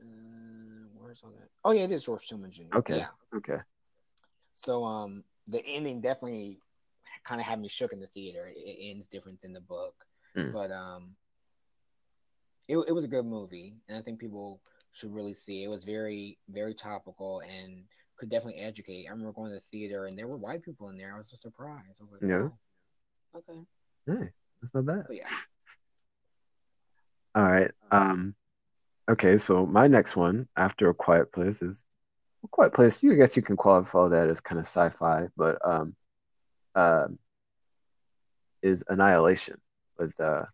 Uh, 0.00 0.88
where's 0.98 1.20
all 1.24 1.30
that? 1.30 1.48
Oh 1.64 1.70
yeah, 1.72 1.82
it 1.82 1.92
is 1.92 2.04
George 2.04 2.26
Tillman 2.26 2.50
Jr. 2.52 2.76
Okay. 2.78 2.98
Yeah. 2.98 3.08
Okay. 3.34 3.58
So 4.54 4.84
um, 4.84 5.24
the 5.48 5.64
ending 5.66 6.00
definitely 6.00 6.58
kind 7.24 7.40
of 7.40 7.46
had 7.46 7.60
me 7.60 7.68
shook 7.68 7.92
in 7.92 8.00
the 8.00 8.06
theater. 8.08 8.46
It, 8.46 8.58
it 8.58 8.90
ends 8.90 9.06
different 9.06 9.40
than 9.42 9.52
the 9.52 9.60
book, 9.60 9.94
Mm. 10.36 10.52
but 10.52 10.72
um, 10.72 11.14
it 12.68 12.76
it 12.88 12.92
was 12.92 13.04
a 13.04 13.08
good 13.08 13.26
movie, 13.26 13.74
and 13.88 13.98
I 13.98 14.02
think 14.02 14.18
people 14.18 14.60
should 14.92 15.12
really 15.12 15.34
see. 15.34 15.62
It. 15.62 15.66
it 15.66 15.70
was 15.70 15.84
very 15.84 16.38
very 16.48 16.74
topical 16.74 17.40
and 17.40 17.84
could 18.16 18.30
definitely 18.30 18.60
educate. 18.60 19.06
I 19.06 19.10
remember 19.10 19.32
going 19.32 19.50
to 19.50 19.56
the 19.56 19.60
theater 19.60 20.06
and 20.06 20.16
there 20.16 20.28
were 20.28 20.36
white 20.36 20.62
people 20.62 20.88
in 20.90 20.96
there. 20.96 21.14
I 21.14 21.18
was 21.18 21.30
so 21.30 21.36
surprised. 21.36 22.00
I 22.00 22.04
was 22.04 22.12
like, 22.12 22.30
Yeah. 22.30 22.48
"Oh, 23.34 23.38
okay, 23.38 23.60
Hey, 24.06 24.30
that's 24.60 24.72
not 24.72 24.86
bad. 24.86 25.04
but 25.08 25.16
yeah, 25.16 25.28
All 27.34 27.42
right. 27.44 27.70
Um, 27.90 28.36
okay, 29.10 29.36
so 29.38 29.66
my 29.66 29.88
next 29.88 30.14
one 30.16 30.48
after 30.56 30.88
A 30.88 30.94
Quiet 30.94 31.32
Place 31.32 31.60
is 31.62 31.84
A 32.44 32.48
Quiet 32.48 32.72
Place. 32.72 33.02
You 33.02 33.12
I 33.12 33.16
guess 33.16 33.36
you 33.36 33.42
can 33.42 33.56
qualify 33.56 34.08
that 34.08 34.28
as 34.28 34.40
kind 34.40 34.60
of 34.60 34.66
sci-fi, 34.66 35.26
but 35.36 35.58
um, 35.64 35.96
um, 36.76 37.18
is 38.62 38.84
Annihilation 38.88 39.60
with 39.98 40.18
uh 40.20 40.44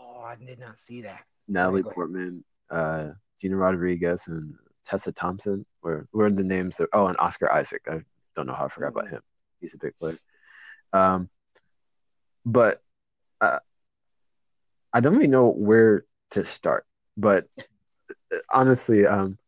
oh, 0.00 0.22
I 0.24 0.36
did 0.36 0.58
not 0.58 0.78
see 0.78 1.02
that. 1.02 1.24
Natalie. 1.50 1.82
Portman, 1.82 2.44
uh, 2.70 3.08
Gina 3.40 3.56
Rodriguez, 3.56 4.28
and 4.28 4.54
Tessa 4.84 5.12
Thompson. 5.12 5.66
Were 5.82 6.06
were 6.12 6.30
the 6.30 6.44
names 6.44 6.76
that? 6.76 6.88
Oh, 6.92 7.06
and 7.06 7.16
Oscar 7.18 7.50
Isaac. 7.52 7.82
I 7.88 8.00
don't 8.36 8.46
know 8.46 8.54
how 8.54 8.66
I 8.66 8.68
forgot 8.68 8.88
about 8.92 9.06
Mhm. 9.06 9.10
him. 9.10 9.22
He's 9.60 9.74
a 9.74 9.78
big 9.78 9.96
player. 9.98 10.18
Um, 10.92 11.28
but 12.44 12.82
uh, 13.40 13.58
I 14.92 15.00
don't 15.00 15.14
really 15.14 15.26
know 15.26 15.48
where 15.50 16.04
to 16.30 16.44
start. 16.44 16.86
But 17.16 17.46
uh, 18.08 18.36
honestly, 18.52 19.06
um, 19.06 19.38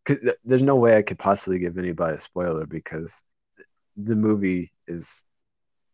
there's 0.44 0.62
no 0.62 0.76
way 0.76 0.96
I 0.96 1.02
could 1.02 1.18
possibly 1.18 1.58
give 1.58 1.78
anybody 1.78 2.16
a 2.16 2.20
spoiler 2.20 2.66
because 2.66 3.14
the 3.96 4.16
movie 4.16 4.72
is 4.86 5.22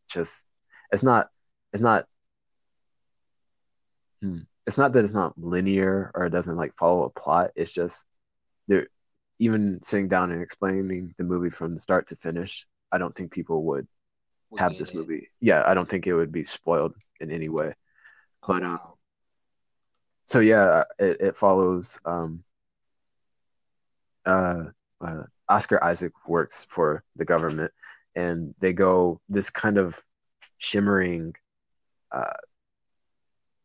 just 0.09 0.45
it's 0.93 1.03
not 1.03 1.29
it's 1.73 1.83
not 1.83 2.07
hmm, 4.23 4.41
it's 4.69 4.77
not 4.77 4.93
that 4.93 5.03
it's 5.03 5.15
not 5.15 5.33
linear 5.39 6.11
or 6.15 6.27
it 6.27 6.31
doesn't 6.31 6.57
like 6.57 6.77
follow 6.77 7.05
a 7.05 7.11
plot. 7.11 7.53
It's 7.57 7.73
just 7.73 8.05
there 8.69 8.89
even 9.39 9.81
sitting 9.83 10.09
down 10.09 10.31
and 10.31 10.43
explaining 10.43 11.15
the 11.17 11.25
movie 11.25 11.49
from 11.49 11.73
the 11.73 11.81
start 11.81 12.09
to 12.09 12.17
finish, 12.17 12.67
I 12.93 12.99
don't 12.99 13.17
think 13.17 13.33
people 13.33 13.63
would 13.65 13.89
We 14.51 14.61
have 14.61 14.77
this 14.77 14.91
it. 14.91 14.95
movie. 14.95 15.31
Yeah, 15.41 15.63
I 15.67 15.73
don't 15.73 15.89
think 15.89 16.07
it 16.07 16.13
would 16.13 16.33
be 16.33 16.45
spoiled 16.45 16.95
in 17.19 17.31
any 17.31 17.49
way. 17.49 17.75
Oh, 18.43 18.49
but, 18.49 18.63
um, 18.63 18.73
wow. 18.73 18.95
so 20.27 20.41
yeah, 20.41 20.85
it, 20.99 21.17
it 21.19 21.37
follows 21.37 21.99
um 22.05 22.45
uh, 24.27 24.65
uh 25.01 25.23
Oscar 25.49 25.83
Isaac 25.83 26.13
works 26.29 26.67
for 26.69 27.05
the 27.17 27.25
government 27.25 27.73
and 28.15 28.55
they 28.59 28.75
go 28.75 29.19
this 29.31 29.49
kind 29.49 29.79
of 29.79 29.99
shimmering 30.59 31.33
uh 32.13 32.37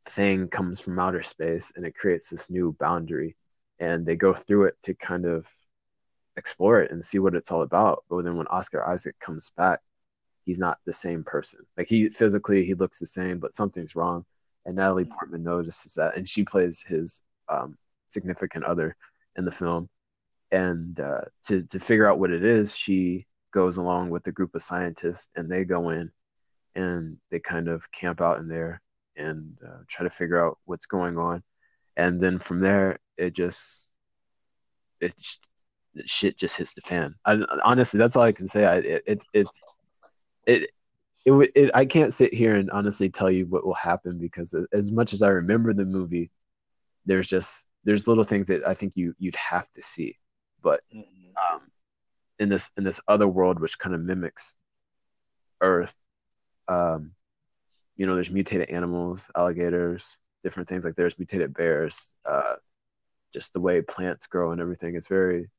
thing 0.06 0.48
comes 0.48 0.80
from 0.80 1.00
outer 1.00 1.24
space 1.24 1.72
and 1.76 1.86
it 1.86 1.96
creates 1.96 2.30
this 2.30 2.50
new 2.50 2.76
boundary. 2.80 3.36
And 3.80 4.06
they 4.06 4.16
go 4.16 4.34
through 4.34 4.66
it 4.66 4.76
to 4.84 4.94
kind 4.94 5.26
of 5.26 5.48
explore 6.38 6.82
it 6.82 6.92
and 6.92 7.04
see 7.04 7.20
what 7.20 7.36
it's 7.36 7.52
all 7.52 7.62
about. 7.62 8.04
But 8.10 8.24
then 8.24 8.38
when 8.38 8.48
Oscar 8.48 8.88
Isaac 8.88 9.20
comes 9.20 9.52
back 9.56 9.80
he's 10.46 10.60
not 10.60 10.80
the 10.86 10.94
same 10.94 11.24
person. 11.24 11.62
Like 11.78 11.88
he 11.88 12.10
physically 12.10 12.66
he 12.66 12.74
looks 12.74 13.00
the 13.00 13.06
same 13.06 13.40
but 13.40 13.56
something's 13.56 13.96
wrong. 13.96 14.26
And 14.66 14.76
Natalie 14.76 15.06
Portman 15.06 15.44
notices 15.44 15.94
that 15.94 16.16
and 16.16 16.28
she 16.28 16.44
plays 16.44 16.84
his 16.86 17.22
um 17.50 17.78
significant 18.10 18.66
other 18.66 18.96
in 19.38 19.46
the 19.46 19.52
film. 19.52 19.90
And 20.52 21.00
uh, 21.00 21.22
to 21.48 21.64
to 21.64 21.80
figure 21.80 22.10
out 22.10 22.20
what 22.20 22.32
it 22.32 22.44
is, 22.44 22.76
she 22.76 23.26
goes 23.52 23.78
along 23.78 24.12
with 24.12 24.28
a 24.28 24.32
group 24.32 24.56
of 24.56 24.62
scientists, 24.62 25.28
and 25.36 25.52
they 25.52 25.64
go 25.64 25.90
in 25.90 26.12
and 26.76 27.18
they 27.32 27.40
kind 27.40 27.68
of 27.68 27.92
camp 27.92 28.22
out 28.22 28.40
in 28.40 28.48
there 28.48 28.82
and 29.16 29.58
uh, 29.66 29.80
try 29.88 30.04
to 30.04 30.10
figure 30.10 30.44
out 30.44 30.58
what's 30.66 30.86
going 30.86 31.18
on, 31.18 31.44
and 31.96 32.20
then 32.22 32.40
from 32.40 32.60
there, 32.60 33.00
it 33.18 33.34
just 33.34 33.92
it 35.00 35.14
shit 36.06 36.38
just 36.38 36.56
hits 36.58 36.74
the 36.74 36.82
fan. 36.82 37.16
I, 37.26 37.40
honestly, 37.64 37.98
that's 37.98 38.16
all 38.16 38.24
I 38.24 38.32
can 38.32 38.48
say. 38.48 38.66
I 38.66 38.76
it, 38.78 39.04
it 39.06 39.24
it's 39.34 39.62
it. 40.46 40.62
It, 41.26 41.32
it, 41.34 41.52
it, 41.56 41.72
I 41.74 41.86
can't 41.86 42.14
sit 42.14 42.34
here 42.34 42.56
and 42.56 42.70
honestly 42.70 43.10
tell 43.10 43.32
you 43.32 43.46
what 43.46 43.66
will 43.66 43.74
happen 43.74 44.20
because 44.20 44.54
as 44.74 44.92
much 44.92 45.14
as 45.14 45.22
I 45.22 45.30
remember 45.30 45.72
the 45.74 45.86
movie, 45.86 46.32
there's 47.06 47.28
just 47.28 47.66
there's 47.86 48.08
little 48.08 48.26
things 48.26 48.48
that 48.48 48.68
I 48.68 48.74
think 48.74 48.94
you 48.96 49.16
you'd 49.20 49.38
have 49.38 49.72
to 49.74 49.82
see 49.82 50.18
but 50.62 50.82
Mhm. 50.94 51.04
um, 51.54 51.62
in 52.40 52.50
this 52.50 52.72
in 52.78 52.84
this 52.84 53.00
other 53.08 53.28
world 53.28 53.60
which 53.60 53.78
kind 53.78 53.94
of 53.94 54.02
mimics 54.02 54.56
Earth, 55.62 55.96
um, 56.68 57.12
you 57.96 58.06
know, 58.06 58.16
there's 58.16 58.32
mutated 58.32 58.70
animals, 58.70 59.30
alligators, 59.36 60.18
different 60.44 60.70
things 60.70 60.84
like 60.86 60.96
there's 60.96 61.18
mutated 61.18 61.54
bears, 61.54 62.16
uh, 62.26 62.56
just 63.34 63.54
the 63.54 63.62
way 63.62 63.82
plants 63.82 64.28
grow 64.28 64.52
and 64.52 64.62
everything. 64.62 64.96
It's 64.96 65.08
very, 65.08 65.50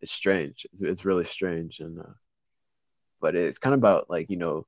it's 0.00 0.12
strange. 0.12 0.66
It's, 0.72 0.82
it's 0.82 1.04
really 1.04 1.24
strange, 1.24 1.80
and 1.80 1.98
uh, 2.00 2.14
but 3.20 3.34
it's 3.34 3.58
kind 3.58 3.74
of 3.74 3.80
about 3.80 4.08
like 4.10 4.30
you 4.30 4.36
know, 4.36 4.66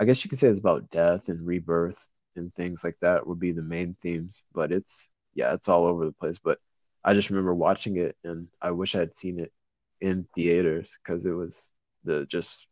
I 0.00 0.04
guess 0.04 0.24
you 0.24 0.30
could 0.30 0.38
say 0.38 0.48
it's 0.48 0.58
about 0.58 0.90
death 0.90 1.28
and 1.28 1.46
rebirth 1.46 2.06
and 2.36 2.54
things 2.54 2.84
like 2.84 2.96
that 3.00 3.26
would 3.26 3.40
be 3.40 3.52
the 3.52 3.62
main 3.62 3.94
themes. 3.94 4.42
But 4.54 4.72
it's 4.72 5.08
yeah, 5.34 5.54
it's 5.54 5.68
all 5.68 5.86
over 5.86 6.04
the 6.06 6.12
place. 6.12 6.38
But 6.42 6.58
I 7.04 7.14
just 7.14 7.30
remember 7.30 7.54
watching 7.54 7.96
it, 7.98 8.16
and 8.24 8.48
I 8.60 8.72
wish 8.72 8.94
I 8.94 9.00
had 9.00 9.16
seen 9.16 9.40
it 9.40 9.52
in 10.00 10.26
theaters 10.34 10.90
because 11.02 11.24
it 11.24 11.32
was 11.32 11.70
the 12.04 12.26
just 12.26 12.66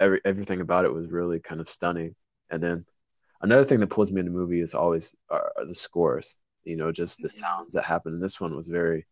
every 0.00 0.20
everything 0.24 0.60
about 0.60 0.84
it 0.84 0.92
was 0.92 1.10
really 1.10 1.40
kind 1.40 1.60
of 1.60 1.68
stunning. 1.68 2.14
And 2.50 2.62
then 2.62 2.86
another 3.40 3.64
thing 3.64 3.80
that 3.80 3.90
pulls 3.90 4.10
me 4.10 4.20
in 4.20 4.26
the 4.26 4.32
movie 4.32 4.60
is 4.60 4.74
always 4.74 5.14
are, 5.30 5.52
are 5.56 5.66
the 5.66 5.74
scores. 5.74 6.36
You 6.64 6.76
know, 6.76 6.92
just 6.92 7.20
the 7.20 7.28
sounds 7.28 7.72
that 7.72 7.84
happen. 7.84 8.14
And 8.14 8.22
this 8.22 8.40
one 8.40 8.56
was 8.56 8.68
very, 8.68 9.06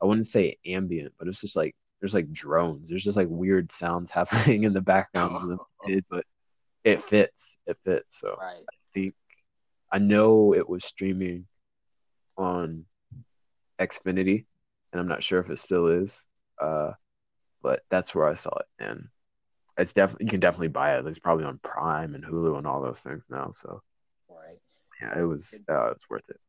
I 0.00 0.06
wouldn't 0.06 0.28
say 0.28 0.58
ambient, 0.64 1.14
but 1.18 1.26
it's 1.26 1.40
just 1.40 1.56
like 1.56 1.74
there's 2.00 2.14
like 2.14 2.32
drones. 2.32 2.88
There's 2.88 3.04
just 3.04 3.16
like 3.16 3.28
weird 3.28 3.72
sounds 3.72 4.10
happening 4.12 4.64
in 4.64 4.72
the 4.72 4.80
background 4.80 5.58
it, 5.86 6.04
but 6.08 6.24
it 6.84 7.00
fits. 7.00 7.56
It 7.66 7.78
fits. 7.84 8.20
So 8.20 8.36
Right. 8.40 8.62
I 8.68 8.76
think 8.94 9.14
I 9.90 9.98
know 9.98 10.54
it 10.54 10.68
was 10.68 10.84
streaming 10.84 11.46
on 12.36 12.84
Xfinity, 13.80 14.44
and 14.92 15.00
I'm 15.00 15.08
not 15.08 15.22
sure 15.22 15.40
if 15.40 15.50
it 15.50 15.58
still 15.58 15.86
is. 15.88 16.24
Uh, 16.60 16.92
but 17.62 17.82
that's 17.90 18.14
where 18.14 18.26
I 18.26 18.34
saw 18.34 18.56
it, 18.56 18.66
and 18.78 19.08
it's 19.78 19.92
definitely 19.92 20.26
you 20.26 20.30
can 20.30 20.40
definitely 20.40 20.68
buy 20.68 20.96
it. 20.96 21.06
It's 21.06 21.18
probably 21.18 21.44
on 21.44 21.60
Prime 21.62 22.14
and 22.14 22.24
Hulu 22.24 22.58
and 22.58 22.66
all 22.66 22.82
those 22.82 23.00
things 23.00 23.22
now. 23.30 23.52
So 23.52 23.82
Right. 24.28 24.58
yeah, 25.00 25.18
it 25.18 25.24
was 25.24 25.60
uh, 25.70 25.90
it's 25.92 26.08
worth 26.10 26.28
it. 26.28 26.40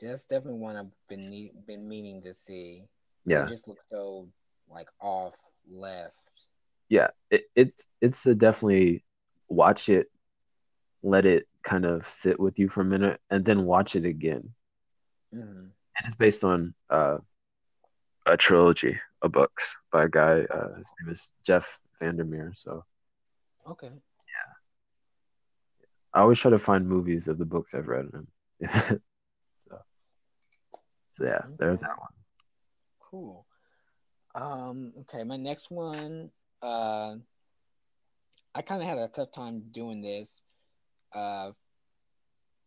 That's 0.00 0.26
definitely 0.26 0.60
one 0.60 0.76
I've 0.76 0.92
been 1.08 1.50
been 1.66 1.88
meaning 1.88 2.22
to 2.22 2.34
see. 2.34 2.84
Yeah, 3.24 3.46
It 3.46 3.48
just 3.48 3.68
looks 3.68 3.84
so 3.90 4.28
like 4.68 4.88
off 5.00 5.34
left. 5.70 6.16
yeah. 6.88 7.08
It, 7.30 7.44
it's 7.56 7.86
it's 8.00 8.26
a 8.26 8.34
definitely 8.34 9.04
watch 9.48 9.88
it, 9.88 10.08
let 11.02 11.24
it 11.26 11.46
kind 11.62 11.84
of 11.86 12.06
sit 12.06 12.38
with 12.38 12.58
you 12.58 12.68
for 12.68 12.82
a 12.82 12.84
minute, 12.84 13.20
and 13.30 13.44
then 13.44 13.64
watch 13.64 13.96
it 13.96 14.04
again. 14.04 14.50
hmm 15.32 15.68
and 15.96 16.06
it's 16.06 16.16
based 16.16 16.44
on 16.44 16.74
uh, 16.90 17.18
a 18.26 18.36
trilogy 18.36 18.98
of 19.22 19.32
books 19.32 19.64
by 19.92 20.04
a 20.04 20.08
guy. 20.08 20.42
Uh, 20.52 20.74
his 20.76 20.92
name 21.00 21.12
is 21.12 21.30
Jeff 21.46 21.78
Vandermeer. 21.98 22.52
So 22.54 22.84
Okay. 23.66 23.86
Yeah. 23.88 24.52
I 26.12 26.20
always 26.20 26.38
try 26.38 26.50
to 26.50 26.58
find 26.58 26.86
movies 26.86 27.28
of 27.28 27.38
the 27.38 27.46
books 27.46 27.74
I've 27.74 27.88
read. 27.88 28.08
So, 29.56 29.78
so 31.10 31.24
yeah, 31.24 31.40
there's 31.58 31.80
that 31.80 31.98
one. 31.98 32.10
Cool. 33.00 33.46
Um, 34.34 34.92
okay, 35.00 35.24
my 35.24 35.36
next 35.36 35.70
one, 35.70 36.30
uh 36.62 37.16
I 38.54 38.62
kind 38.62 38.82
of 38.82 38.88
had 38.88 38.98
a 38.98 39.08
tough 39.08 39.32
time 39.32 39.62
doing 39.70 40.02
this. 40.02 40.42
Uh 41.14 41.52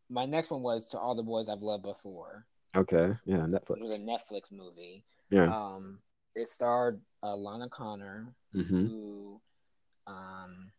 my 0.10 0.26
next 0.26 0.50
one 0.50 0.62
was 0.64 0.88
to 0.88 0.98
all 1.00 1.14
the 1.16 1.24
boys 1.24 1.50
I've 1.50 1.62
loved 1.62 1.84
before. 1.84 2.46
Okay, 2.76 3.14
yeah, 3.26 3.46
Netflix. 3.46 3.78
It 3.78 3.82
was 3.82 4.02
a. 4.02 4.04
Netflix 4.04 4.52
movie. 4.52 5.04
Yeah. 5.30 5.54
Um 5.56 6.00
it 6.38 6.48
starred 6.48 7.02
uh, 7.24 7.36
Lana 7.36 7.68
Condor, 7.70 8.28
hmm 8.54 8.86
who 8.88 9.42
um 10.06 10.72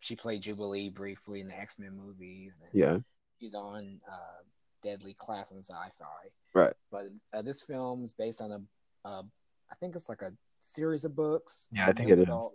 she 0.00 0.14
played 0.14 0.42
Jubilee 0.42 0.90
briefly 0.90 1.40
in 1.40 1.48
the 1.48 1.58
X 1.58 1.78
Men 1.78 1.96
movies. 1.96 2.52
yeah, 2.72 2.98
she's 3.40 3.54
on 3.54 4.00
uh, 4.10 4.42
Deadly 4.82 5.14
Class 5.14 5.50
on 5.50 5.58
Syfy. 5.58 6.30
right. 6.54 6.74
But 6.92 7.06
uh, 7.34 7.42
this 7.42 7.62
film 7.62 8.04
is 8.04 8.14
based 8.14 8.40
on 8.40 8.52
a, 8.52 8.60
uh, 9.08 9.22
I 9.70 9.74
think 9.80 9.96
it's 9.96 10.08
like 10.08 10.22
a 10.22 10.32
series 10.60 11.04
of 11.04 11.16
books. 11.16 11.66
Yeah, 11.72 11.88
I 11.88 11.92
think 11.92 12.10
it 12.10 12.18
is. 12.18 12.24
adult 12.24 12.54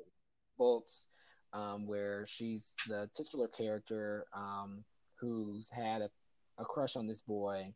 Books, 0.58 1.08
um, 1.54 1.88
where 1.88 2.26
she's 2.28 2.76
the 2.88 3.10
titular 3.16 3.48
character 3.48 4.26
um, 4.34 4.84
who's 5.16 5.70
had 5.70 6.02
a, 6.02 6.10
a 6.58 6.64
crush 6.64 6.96
on 6.96 7.08
this 7.08 7.22
boy 7.22 7.74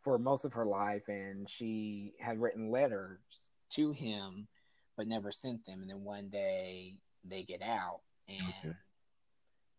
for 0.00 0.18
most 0.18 0.44
of 0.44 0.54
her 0.54 0.66
life, 0.66 1.08
and 1.08 1.48
she 1.48 2.14
had 2.18 2.40
written 2.40 2.70
letters 2.70 3.50
to 3.70 3.92
him, 3.92 4.48
but 4.96 5.06
never 5.06 5.30
sent 5.30 5.64
them. 5.66 5.82
And 5.82 5.90
then 5.90 6.02
one 6.04 6.28
day 6.28 6.98
they 7.24 7.42
get 7.42 7.62
out, 7.62 8.00
and 8.28 8.38
Okay. 8.64 8.74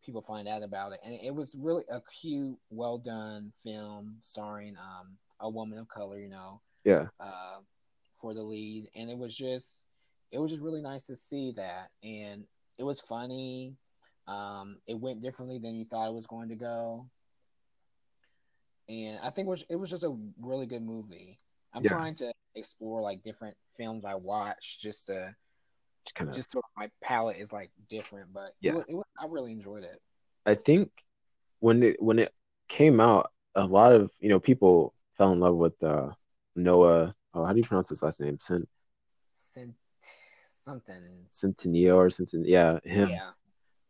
people 0.05 0.21
find 0.21 0.47
out 0.47 0.63
about 0.63 0.91
it. 0.93 0.99
And 1.03 1.13
it 1.21 1.33
was 1.33 1.55
really 1.59 1.83
a 1.89 2.01
cute, 2.21 2.57
well 2.69 2.97
done 2.97 3.51
film 3.63 4.17
starring 4.21 4.75
um, 4.77 5.17
a 5.39 5.49
woman 5.49 5.79
of 5.79 5.87
color, 5.87 6.19
you 6.19 6.29
know, 6.29 6.61
Yeah, 6.83 7.07
uh, 7.19 7.59
for 8.19 8.33
the 8.33 8.43
lead, 8.43 8.89
and 8.95 9.09
it 9.09 9.17
was 9.17 9.35
just 9.35 9.83
it 10.31 10.39
was 10.39 10.51
just 10.51 10.63
really 10.63 10.81
nice 10.81 11.07
to 11.07 11.15
see 11.15 11.51
that, 11.53 11.89
and 12.03 12.45
it 12.77 12.83
was 12.83 13.01
funny. 13.01 13.75
Um, 14.27 14.77
it 14.87 14.93
went 14.93 15.21
differently 15.21 15.57
than 15.57 15.75
you 15.75 15.85
thought 15.85 16.07
it 16.07 16.13
was 16.13 16.27
going 16.27 16.49
to 16.49 16.55
go, 16.55 17.07
and 18.89 19.19
I 19.23 19.29
think 19.29 19.47
it 19.47 19.49
was 19.49 19.65
it 19.69 19.75
was 19.75 19.89
just 19.89 20.03
a 20.03 20.15
really 20.39 20.65
good 20.65 20.83
movie. 20.83 21.37
I'm 21.73 21.83
Yeah. 21.83 21.89
trying 21.89 22.15
to 22.15 22.31
explore 22.55 23.01
like 23.01 23.23
different 23.23 23.55
films 23.77 24.03
I 24.05 24.15
watch 24.15 24.79
just 24.81 25.07
to 25.07 25.33
just 26.05 26.15
kind 26.15 26.29
of. 26.29 26.35
just 26.35 26.51
sort 26.51 26.65
of 26.65 26.81
my 26.81 26.89
palette 27.01 27.37
is 27.37 27.53
like 27.53 27.71
different, 27.89 28.33
but 28.33 28.53
Yeah. 28.59 28.77
it, 28.77 28.85
it, 28.89 28.95
I 29.19 29.25
really 29.29 29.51
enjoyed 29.51 29.83
it. 29.83 30.01
I 30.45 30.55
think 30.55 30.89
when 31.59 31.83
it 31.83 32.01
when 32.01 32.19
it 32.19 32.33
came 32.67 32.99
out, 32.99 33.31
a 33.55 33.65
lot 33.65 33.93
of 33.93 34.11
you 34.19 34.29
know 34.29 34.39
people 34.39 34.93
fell 35.17 35.31
in 35.31 35.39
love 35.39 35.55
with 35.55 35.81
uh, 35.83 36.09
Noah. 36.55 37.15
Oh, 37.33 37.45
how 37.45 37.53
do 37.53 37.59
you 37.59 37.63
pronounce 37.63 37.89
his 37.89 38.03
last 38.03 38.19
name? 38.19 38.37
Cent 38.41 38.67
Cent- 39.33 39.75
something, 40.63 41.01
Centineo 41.31 41.95
or 41.95 42.09
something. 42.09 42.43
Yeah, 42.45 42.79
him. 42.83 43.09
yeah, 43.09 43.31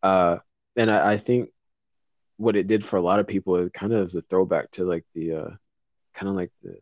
Uh, 0.03 0.37
and 0.75 0.89
I, 0.91 1.13
I 1.13 1.17
think 1.17 1.49
what 2.41 2.55
it 2.55 2.65
did 2.67 2.83
for 2.83 2.97
a 2.97 3.01
lot 3.01 3.19
of 3.19 3.27
people 3.27 3.55
is 3.57 3.69
kind 3.71 3.93
of 3.93 4.07
is 4.07 4.15
a 4.15 4.21
throwback 4.23 4.71
to 4.71 4.83
like 4.83 5.05
the 5.13 5.33
uh, 5.33 5.49
kind 6.15 6.27
of 6.29 6.35
like 6.35 6.51
the 6.63 6.77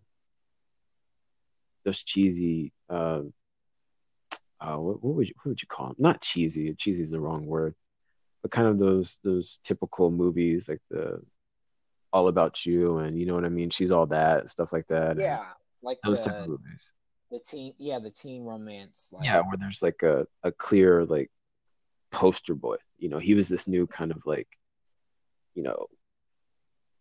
those 1.83 2.01
cheesy. 2.01 2.71
Uh, 2.89 3.23
uh, 4.61 4.75
what, 4.75 5.03
what 5.03 5.15
would 5.15 5.27
you 5.27 5.33
what 5.37 5.49
would 5.49 5.61
you 5.61 5.67
call 5.67 5.87
them? 5.87 5.95
Not 5.99 6.21
cheesy. 6.21 6.73
Cheesy 6.75 7.03
is 7.03 7.11
the 7.11 7.19
wrong 7.19 7.45
word, 7.45 7.75
but 8.41 8.51
kind 8.51 8.67
of 8.67 8.79
those 8.79 9.17
those 9.23 9.59
typical 9.65 10.11
movies 10.11 10.69
like 10.69 10.81
the 10.89 11.21
All 12.13 12.29
About 12.29 12.65
You 12.65 12.99
and 12.99 13.19
you 13.19 13.25
know 13.25 13.35
what 13.35 13.45
I 13.45 13.49
mean. 13.49 13.69
She's 13.69 13.91
all 13.91 14.05
that 14.07 14.49
stuff 14.49 14.71
like 14.71 14.87
that. 14.87 15.19
yeah, 15.19 15.43
like 15.81 15.97
those 16.03 16.21
type 16.21 16.35
of 16.35 16.47
movies. 16.47 16.91
the 17.31 17.39
teen, 17.39 17.73
yeah, 17.77 17.99
the 17.99 18.11
teen 18.11 18.43
romance, 18.43 19.09
like 19.11 19.25
yeah, 19.25 19.41
where 19.41 19.57
there's 19.57 19.81
like 19.81 20.03
a, 20.03 20.25
a 20.43 20.51
clear 20.51 21.05
like 21.05 21.29
poster 22.11 22.55
boy. 22.55 22.77
You 22.97 23.09
know, 23.09 23.19
he 23.19 23.33
was 23.33 23.47
this 23.49 23.67
new 23.67 23.87
kind 23.87 24.11
of 24.11 24.25
like, 24.25 24.47
you 25.59 25.63
know, 25.65 25.87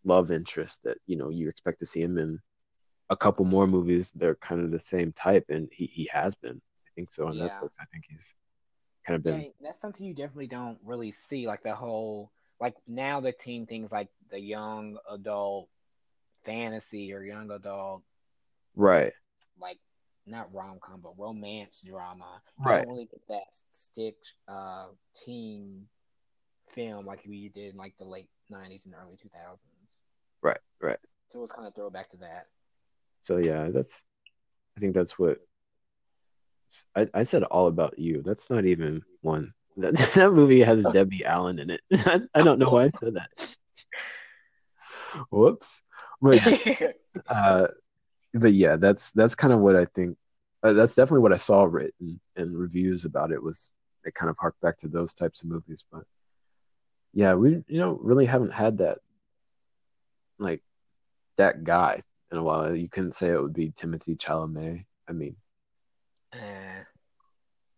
love 0.03 0.31
interest 0.31 0.83
that, 0.83 0.97
you 1.05 1.15
know, 1.15 1.29
you 1.29 1.47
expect 1.47 1.79
to 1.79 1.85
see 1.85 2.01
him 2.01 2.17
in 2.17 2.39
a 3.09 3.15
couple 3.15 3.45
more 3.45 3.67
movies. 3.67 4.11
They're 4.13 4.35
kind 4.35 4.59
of 4.61 4.71
the 4.71 4.79
same 4.79 5.13
type 5.13 5.45
and 5.47 5.69
he, 5.71 5.85
he 5.85 6.09
has 6.11 6.35
been. 6.35 6.57
I 6.57 6.89
think 6.93 7.13
so 7.13 7.27
on 7.27 7.37
Yeah. 7.37 7.47
Netflix. 7.47 7.69
I 7.79 7.85
think 7.85 8.03
he's 8.09 8.35
kind 9.07 9.15
of 9.15 9.23
Yeah, 9.23 9.37
been 9.37 9.53
that's 9.61 9.79
something 9.79 10.05
you 10.05 10.13
definitely 10.13 10.47
don't 10.47 10.77
really 10.83 11.13
see. 11.13 11.47
Like 11.47 11.63
the 11.63 11.73
whole, 11.73 12.33
like 12.59 12.75
now 12.85 13.21
the 13.21 13.31
teen 13.31 13.65
things, 13.65 13.93
like 13.93 14.09
the 14.29 14.41
young 14.41 14.97
adult 15.09 15.69
fantasy 16.43 17.13
or 17.13 17.23
young 17.23 17.49
adult, 17.51 18.03
right. 18.75 19.13
like 19.57 19.77
not 20.25 20.53
rom 20.53 20.79
com, 20.81 20.99
but 21.01 21.17
romance 21.17 21.81
drama. 21.87 22.41
You 22.59 22.65
Right. 22.65 22.79
don't 22.79 22.89
really 22.89 23.05
get 23.05 23.25
that 23.29 23.47
stick 23.69 24.15
uh, 24.49 24.87
teen 25.23 25.87
film 26.69 27.05
like 27.05 27.21
we 27.27 27.49
did 27.49 27.71
in 27.73 27.77
like 27.77 27.95
the 27.97 28.05
late 28.05 28.29
'90s 28.51 28.85
and 28.85 28.95
early 28.95 29.15
2000s. 29.15 29.97
Right. 30.41 30.59
Right. 30.81 30.99
So 31.31 31.43
it's 31.43 31.51
kind 31.51 31.67
of 31.67 31.75
throwback 31.75 32.09
to 32.11 32.17
that. 32.17 32.47
So 33.21 33.37
yeah, 33.37 33.69
that's 33.69 34.01
I 34.77 34.79
think 34.79 34.93
that's 34.93 35.19
what 35.19 35.39
I, 36.95 37.07
I 37.13 37.23
said 37.23 37.43
all 37.43 37.67
about 37.67 37.99
you. 37.99 38.21
That's 38.23 38.49
not 38.49 38.65
even 38.65 39.03
one. 39.21 39.53
That, 39.77 39.95
that 40.15 40.31
movie 40.31 40.61
has 40.61 40.83
Debbie 40.93 41.25
Allen 41.25 41.59
in 41.59 41.69
it. 41.71 41.81
I, 41.93 42.21
I 42.33 42.41
don't 42.41 42.59
know 42.59 42.69
why 42.69 42.85
I 42.85 42.89
said 42.89 43.15
that. 43.15 43.29
Whoops. 45.29 45.81
But 46.21 46.95
uh, 47.27 47.67
but 48.33 48.53
yeah, 48.53 48.75
that's 48.75 49.11
that's 49.11 49.35
kind 49.35 49.53
of 49.53 49.59
what 49.59 49.75
I 49.75 49.85
think. 49.85 50.17
Uh, 50.61 50.73
that's 50.73 50.95
definitely 50.95 51.21
what 51.21 51.33
I 51.33 51.37
saw 51.37 51.63
written 51.63 52.19
in 52.35 52.57
reviews 52.57 53.05
about 53.05 53.31
it. 53.31 53.41
Was 53.41 53.71
it 54.03 54.13
kind 54.13 54.29
of 54.29 54.37
hark 54.37 54.55
back 54.61 54.77
to 54.79 54.87
those 54.87 55.13
types 55.13 55.41
of 55.41 55.49
movies? 55.49 55.85
But 55.91 56.03
yeah, 57.13 57.33
we 57.35 57.63
you 57.67 57.79
know 57.79 57.97
really 58.01 58.25
haven't 58.25 58.53
had 58.53 58.79
that 58.79 58.99
like 60.37 60.61
that 61.37 61.63
guy 61.63 62.03
in 62.31 62.37
a 62.37 62.43
while. 62.43 62.75
You 62.75 62.89
couldn't 62.89 63.15
say 63.15 63.29
it 63.29 63.41
would 63.41 63.53
be 63.53 63.71
Timothée 63.71 64.17
Chalamet. 64.17 64.85
I 65.07 65.11
mean, 65.11 65.35
Eh, 66.33 66.83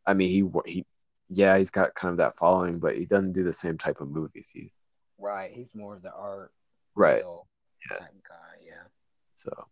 I 0.06 0.14
mean 0.14 0.30
he 0.30 0.72
he 0.72 0.86
yeah 1.30 1.58
he's 1.58 1.72
got 1.72 1.96
kind 1.96 2.12
of 2.12 2.18
that 2.18 2.38
following, 2.38 2.80
but 2.80 2.98
he 2.98 3.06
doesn't 3.06 3.34
do 3.34 3.44
the 3.44 3.54
same 3.54 3.78
type 3.78 4.02
of 4.02 4.10
movies. 4.10 4.50
He's 4.54 4.74
right. 5.18 5.52
He's 5.52 5.74
more 5.74 5.96
of 5.96 6.02
the 6.02 6.12
art 6.14 6.52
right. 6.96 7.24
Yeah. 7.90 7.98
type 7.98 8.10
guy. 8.28 8.66
Yeah. 8.66 8.84
So, 9.36 9.68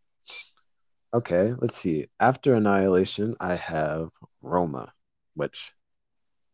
okay, 1.13 1.53
let's 1.59 1.77
see. 1.77 2.07
After 2.19 2.55
Annihilation, 2.55 3.35
I 3.39 3.55
have 3.55 4.09
Roma, 4.41 4.93
which 5.35 5.73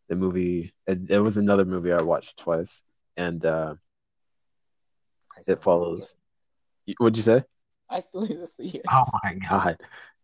the 0.10 0.16
movie 0.16 0.74
it, 0.88 1.10
it 1.10 1.20
was 1.20 1.38
another 1.38 1.66
movie 1.66 1.92
I 1.94 2.02
watched 2.02 2.40
twice, 2.40 2.84
and 3.18 3.46
uh, 3.46 3.76
I 5.38 5.42
still 5.42 5.42
need 5.42 5.46
to 5.46 5.52
it 5.54 5.64
follows. 5.64 6.16
What'd 7.00 7.18
you 7.18 7.24
say? 7.24 7.44
I 7.90 8.00
still 8.00 8.22
need 8.22 8.36
to 8.38 8.48
see 8.48 8.68
it. 8.68 8.82
Oh 8.92 9.06
my 9.24 9.34
god! 9.36 9.78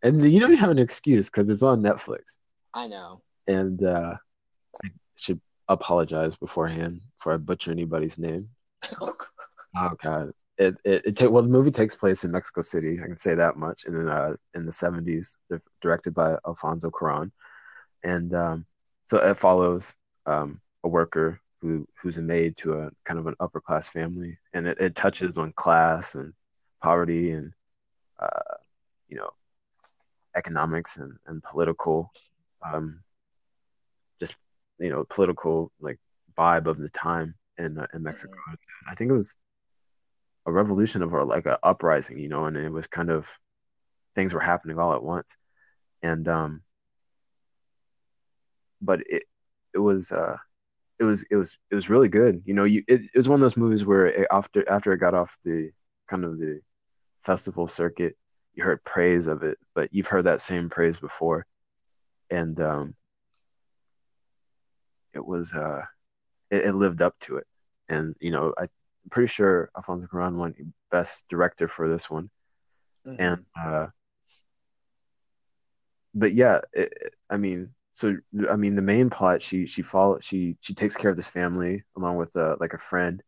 And 0.04 0.22
you 0.22 0.40
don't 0.40 0.54
have 0.56 0.70
an 0.72 0.80
excuse 0.80 1.30
because 1.30 1.50
it's 1.50 1.64
on 1.64 1.82
Netflix, 1.82 2.38
I 2.74 2.88
know. 2.88 3.22
and 3.48 3.84
uh, 3.84 4.16
I 4.84 4.90
should 5.16 5.40
apologize 5.68 6.36
beforehand 6.36 7.02
before 7.20 7.34
I 7.34 7.38
butcher 7.38 7.72
anybody's 7.72 8.18
name. 8.18 8.50
Oh 9.74 9.96
god. 10.04 10.32
It 10.58 10.76
it, 10.84 11.06
it 11.06 11.16
take 11.16 11.32
well 11.32 11.44
the 11.44 11.48
movie 11.48 11.72
takes 11.72 11.96
place 11.96 12.26
in 12.26 12.32
Mexico 12.32 12.62
City, 12.62 13.00
I 13.02 13.06
can 13.08 13.18
say 13.18 13.36
that 13.36 13.56
much, 13.56 13.86
and 13.86 13.96
then 13.96 14.10
uh 14.10 14.34
in 14.54 14.66
the 14.66 14.72
seventies, 14.74 15.38
directed 15.82 16.14
by 16.14 16.36
Alfonso 16.46 16.90
Cuarón. 16.90 17.32
And 18.04 18.34
um 18.34 18.66
so 19.10 19.16
it 19.18 19.38
follows 19.38 19.94
um 20.26 20.60
a 20.84 20.90
worker 20.90 21.40
who 21.62 21.88
who's 22.02 22.18
a 22.18 22.22
maid 22.22 22.58
to 22.58 22.74
a 22.74 22.90
kind 23.06 23.20
of 23.20 23.28
an 23.28 23.36
upper 23.40 23.62
class 23.62 23.88
family 23.88 24.38
and 24.54 24.68
it, 24.68 24.80
it 24.80 24.96
touches 24.96 25.38
on 25.38 25.54
class 25.54 26.16
and 26.16 26.34
poverty 26.82 27.32
and 27.32 27.54
uh 28.20 28.56
you 29.08 29.18
know 29.18 29.30
economics 30.36 30.98
and, 30.98 31.14
and 31.28 31.44
political 31.44 32.12
um 32.66 33.02
just 34.20 34.36
you 34.80 34.90
know 34.90 35.06
political 35.10 35.72
like 35.80 36.00
vibe 36.38 36.68
of 36.68 36.78
the 36.78 36.90
time 36.90 37.36
in 37.58 37.78
uh, 37.78 37.88
in 37.94 38.04
Mexico. 38.04 38.34
I 38.88 38.96
think 38.96 39.12
it 39.12 39.16
was 39.16 39.36
a 40.46 40.52
revolution 40.52 41.02
of 41.04 41.14
or 41.14 41.24
like 41.24 41.46
a 41.46 41.60
uprising, 41.64 42.18
you 42.18 42.28
know, 42.28 42.46
and 42.46 42.58
it 42.58 42.72
was 42.72 42.88
kind 42.88 43.10
of 43.10 43.38
things 44.16 44.34
were 44.34 44.40
happening 44.40 44.80
all 44.80 44.94
at 44.94 45.04
once. 45.04 45.38
And 46.02 46.28
um 46.28 46.62
but 48.82 49.02
it 49.08 49.24
it 49.74 49.80
was 49.80 50.12
uh 50.12 50.38
it 51.02 51.06
was 51.06 51.26
it 51.32 51.36
was 51.36 51.58
it 51.72 51.76
was 51.76 51.90
really 51.90 52.08
good. 52.08 52.44
You 52.46 52.54
know, 52.54 52.64
you 52.64 52.84
it, 52.88 53.02
it 53.02 53.18
was 53.18 53.28
one 53.28 53.40
of 53.40 53.42
those 53.42 53.58
movies 53.58 53.84
where 53.84 54.06
it, 54.06 54.28
after 54.32 54.68
after 54.70 54.94
it 54.94 55.00
got 55.00 55.16
off 55.16 55.36
the 55.44 55.72
kind 56.08 56.24
of 56.24 56.38
the 56.38 56.62
festival 57.24 57.68
circuit, 57.68 58.16
you 58.54 58.64
heard 58.64 58.84
praise 58.84 59.26
of 59.26 59.42
it, 59.44 59.58
but 59.74 59.90
you've 59.92 60.08
heard 60.08 60.26
that 60.28 60.42
same 60.42 60.70
praise 60.70 60.98
before. 61.00 61.48
And 62.30 62.60
um 62.62 62.96
it 65.14 65.26
was 65.26 65.54
uh 65.54 65.84
it, 66.52 66.66
it 66.68 66.76
lived 66.76 67.02
up 67.02 67.16
to 67.22 67.38
it. 67.38 67.48
And 67.90 68.16
you 68.20 68.32
know, 68.32 68.54
I 68.58 68.64
I'm 69.04 69.10
pretty 69.10 69.28
sure 69.30 69.72
Alfonso 69.76 70.06
Cuarón 70.06 70.36
won 70.36 70.54
best 70.92 71.26
director 71.30 71.68
for 71.68 71.90
this 71.90 72.10
one. 72.12 72.30
Mhm. 73.08 73.16
And 73.20 73.46
uh 73.60 73.88
but 76.14 76.34
yeah, 76.34 76.60
it- 76.74 77.16
I 77.30 77.38
mean, 77.38 77.74
so 77.94 78.16
I 78.50 78.56
mean 78.56 78.76
the 78.76 78.82
main 78.82 79.10
plot 79.10 79.42
she 79.42 79.68
she 79.68 79.82
follow 79.82 80.20
she 80.20 80.58
she 80.62 80.74
takes 80.74 80.96
care 80.96 81.12
of 81.12 81.18
this 81.18 81.30
family 81.30 81.84
along 81.98 82.18
with 82.18 82.36
uh, 82.36 82.56
like 82.60 82.74
a 82.74 82.78
friend 82.78 83.22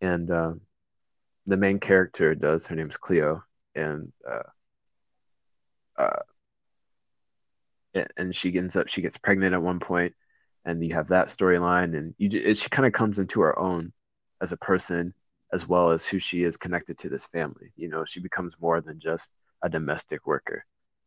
and 0.00 0.30
um 0.30 0.60
the 1.46 1.56
main 1.56 1.80
character 1.80 2.34
does 2.34 2.66
her 2.66 2.76
name's 2.76 2.96
Cleo 2.96 3.44
and 3.74 4.12
uh 4.28 4.42
uh 5.98 6.22
and- 8.16 8.34
she 8.34 8.56
ends 8.56 8.76
up 8.76 8.88
she 8.88 9.02
gets 9.02 9.18
pregnant 9.18 9.54
at 9.54 9.62
one 9.62 9.80
point 9.80 10.14
and 10.64 10.84
you 10.84 10.94
have 10.94 11.08
that 11.08 11.26
storyline, 11.28 11.96
and 11.96 12.14
you 12.18 12.30
it, 12.40 12.56
she 12.56 12.68
kind 12.70 12.86
of 12.86 12.92
comes 12.92 13.18
into 13.18 13.40
her 13.40 13.58
own 13.58 13.92
as 14.40 14.52
a 14.52 14.56
person 14.56 15.12
as 15.52 15.68
well 15.68 15.90
as 15.90 16.06
who 16.06 16.18
she 16.20 16.44
is 16.44 16.56
connected 16.56 16.98
to 16.98 17.08
this 17.08 17.26
family. 17.26 17.72
You 17.76 17.88
know, 17.88 18.04
she 18.04 18.20
becomes 18.20 18.54
more 18.60 18.80
than 18.80 19.00
just 19.00 19.30
a 19.62 19.68
domestic 19.68 20.26
worker. 20.26 20.64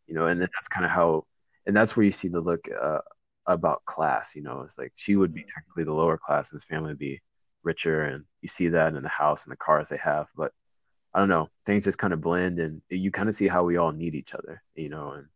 You 0.08 0.16
know, 0.16 0.28
and 0.28 0.42
that's 0.42 0.68
kind 0.70 0.86
of 0.86 0.92
how, 0.92 1.26
and 1.68 1.76
that's 1.76 1.96
where 1.98 2.04
you 2.06 2.12
see 2.12 2.28
the 2.30 2.42
look 2.42 2.68
uh, 2.82 3.00
about 3.48 3.86
class. 3.86 4.36
You 4.36 4.44
know, 4.44 4.62
it's 4.62 4.78
like 4.78 4.94
she 4.96 5.16
would 5.16 5.34
be 5.34 5.44
Mm-hmm. 5.44 5.50
technically 5.54 5.84
the 5.86 5.94
lower 5.94 6.18
class, 6.18 6.52
and 6.52 6.58
his 6.62 6.66
family 6.66 6.90
would 6.92 7.00
be 7.00 7.22
richer, 7.64 8.04
and 8.04 8.26
you 8.42 8.50
see 8.50 8.70
that 8.70 8.96
in 8.96 9.04
the 9.04 9.10
house 9.10 9.44
and 9.46 9.52
the 9.52 9.58
cars 9.58 9.90
they 9.90 9.98
have. 9.98 10.30
But 10.36 10.52
I 11.14 11.20
don't 11.20 11.30
know, 11.30 11.50
things 11.66 11.86
just 11.86 11.98
kind 12.00 12.14
of 12.14 12.22
blend, 12.22 12.60
and 12.60 12.82
you 12.90 13.12
kind 13.12 13.30
of 13.30 13.36
see 13.36 13.48
how 13.50 13.64
we 13.66 13.78
all 13.78 13.92
need 13.94 14.16
each 14.16 14.34
other. 14.36 14.64
You 14.76 14.90
know, 14.90 15.12
and 15.14 15.28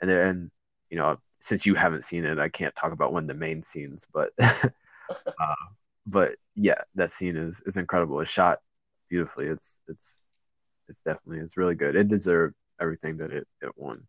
and 0.00 0.10
then 0.10 0.50
you 0.90 0.96
know 0.98 1.18
since 1.40 1.66
you 1.66 1.74
haven't 1.74 2.04
seen 2.04 2.24
it, 2.24 2.38
I 2.38 2.48
can't 2.48 2.74
talk 2.74 2.92
about 2.92 3.12
one 3.12 3.24
of 3.24 3.28
the 3.28 3.34
main 3.34 3.62
scenes, 3.62 4.06
but 4.12 4.30
uh, 4.40 4.72
but 6.06 6.36
yeah, 6.54 6.82
that 6.96 7.12
scene 7.12 7.36
is 7.36 7.62
is 7.66 7.76
incredible. 7.76 8.20
It's 8.20 8.30
shot 8.30 8.60
beautifully. 9.10 9.46
It's 9.46 9.80
it's 9.88 10.20
it's 10.88 11.02
definitely 11.02 11.40
it's 11.44 11.56
really 11.56 11.74
good. 11.76 11.96
It 11.96 12.08
deserved 12.08 12.54
everything 12.80 13.18
that 13.18 13.32
it 13.32 13.48
it 13.62 13.72
won. 13.76 14.06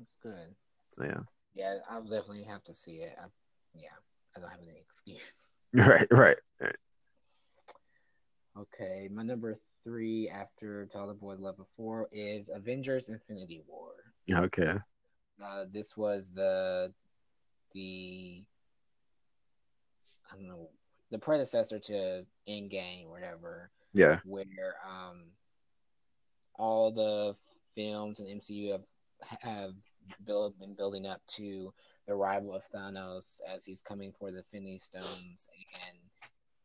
It's 0.00 0.14
good. 0.22 0.54
So 0.88 1.04
yeah, 1.04 1.20
Yeah, 1.54 1.74
I'll 1.88 2.02
definitely 2.02 2.44
have 2.44 2.64
to 2.64 2.74
see 2.74 2.96
it. 2.96 3.14
I, 3.20 3.26
yeah, 3.74 3.88
I 4.36 4.40
don't 4.40 4.50
have 4.50 4.60
any 4.60 4.78
excuse. 4.80 5.52
right, 5.72 6.06
right, 6.10 6.36
right. 6.60 6.76
Okay, 8.56 9.08
my 9.12 9.22
number 9.22 9.58
three 9.82 10.28
after 10.28 10.86
Boy 11.20 11.34
Love 11.38 11.56
Before 11.56 12.08
is 12.12 12.48
Avengers 12.54 13.08
Infinity 13.08 13.62
War. 13.66 13.90
Okay, 14.30 14.78
Uh, 15.44 15.64
this 15.72 15.96
was 15.96 16.30
the 16.32 16.92
the 17.72 18.44
I 20.30 20.36
don't 20.36 20.46
know 20.48 20.68
the 21.10 21.18
predecessor 21.18 21.78
to 21.80 22.24
Endgame 22.48 23.06
or 23.06 23.10
whatever, 23.10 23.70
yeah, 23.92 24.20
where 24.24 24.76
um 24.88 25.24
all 26.56 26.92
the 26.92 27.34
films 27.74 28.20
and 28.20 28.28
MCU 28.40 28.70
have 28.72 28.84
have 29.40 29.72
build, 30.26 30.58
been 30.58 30.74
building 30.74 31.06
up 31.06 31.20
to 31.36 31.72
the 32.06 32.14
arrival 32.14 32.54
of 32.54 32.64
Thanos 32.70 33.40
as 33.48 33.64
he's 33.64 33.82
coming 33.82 34.12
for 34.18 34.30
the 34.30 34.38
Infinity 34.38 34.78
Stones, 34.78 35.48
and 35.86 35.98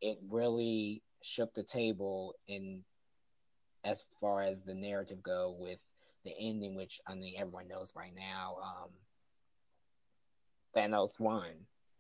it 0.02 0.20
really 0.30 1.02
shook 1.22 1.54
the 1.54 1.64
table 1.64 2.36
in 2.48 2.84
as 3.84 4.04
far 4.20 4.42
as 4.42 4.62
the 4.62 4.74
narrative 4.74 5.24
go 5.24 5.56
with 5.58 5.80
the 6.26 6.34
ending, 6.40 6.76
which 6.76 7.00
I 7.08 7.16
mean 7.16 7.36
everyone 7.38 7.68
knows 7.68 7.94
right 7.96 8.14
now. 8.16 8.58
Um, 8.62 8.90
Thanos 10.76 11.20
won. 11.20 11.52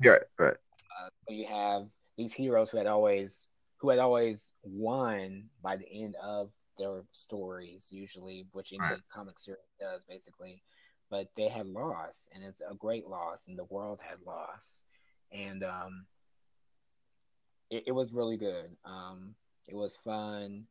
right, 0.03 0.21
right, 0.37 0.57
Uh, 1.01 1.09
so 1.27 1.33
you 1.33 1.45
have 1.47 1.87
these 2.17 2.33
heroes 2.33 2.71
who 2.71 2.77
had 2.77 2.87
always 2.87 3.47
who 3.77 3.89
had 3.89 3.99
always 3.99 4.53
won 4.61 5.45
by 5.63 5.77
the 5.77 5.87
end 5.89 6.15
of 6.21 6.51
their 6.79 7.03
stories, 7.11 7.89
usually, 7.91 8.47
which 8.53 8.71
any 8.73 8.79
Right. 8.79 9.01
comic 9.13 9.37
series 9.37 9.59
does 9.79 10.03
basically. 10.05 10.63
But 11.11 11.27
they 11.35 11.47
had 11.47 11.67
lost, 11.67 12.29
and 12.33 12.43
it's 12.43 12.61
a 12.61 12.73
great 12.73 13.07
loss, 13.07 13.47
and 13.47 13.57
the 13.57 13.65
world 13.65 13.99
had 14.01 14.19
lost, 14.25 14.85
and 15.31 15.63
um, 15.63 16.05
it, 17.69 17.83
it 17.87 17.91
was 17.91 18.13
really 18.13 18.37
good. 18.37 18.75
Um, 18.85 19.35
it 19.67 19.75
was 19.75 19.95
fun, 19.95 20.65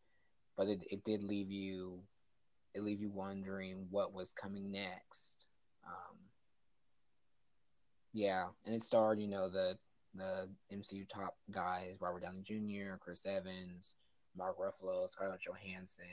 but 0.56 0.68
it, 0.68 0.84
it 0.90 1.04
did 1.04 1.22
leave 1.22 1.50
you 1.50 2.02
it 2.74 2.82
leave 2.82 3.00
you 3.00 3.10
wondering 3.10 3.86
what 3.90 4.12
was 4.12 4.32
coming 4.32 4.70
next. 4.70 5.46
Um, 5.86 6.16
yeah, 8.12 8.46
and 8.64 8.74
it 8.74 8.82
starred, 8.82 9.20
you 9.20 9.28
know, 9.28 9.48
the 9.48 9.76
the 10.14 10.48
MCU 10.72 11.08
top 11.08 11.36
guys: 11.50 11.96
Robert 12.00 12.22
Downey 12.22 12.42
Jr., 12.42 12.96
Chris 13.00 13.26
Evans, 13.26 13.94
Mark 14.38 14.56
Ruffalo, 14.58 15.08
Scarlett 15.08 15.40
Johansson, 15.46 16.06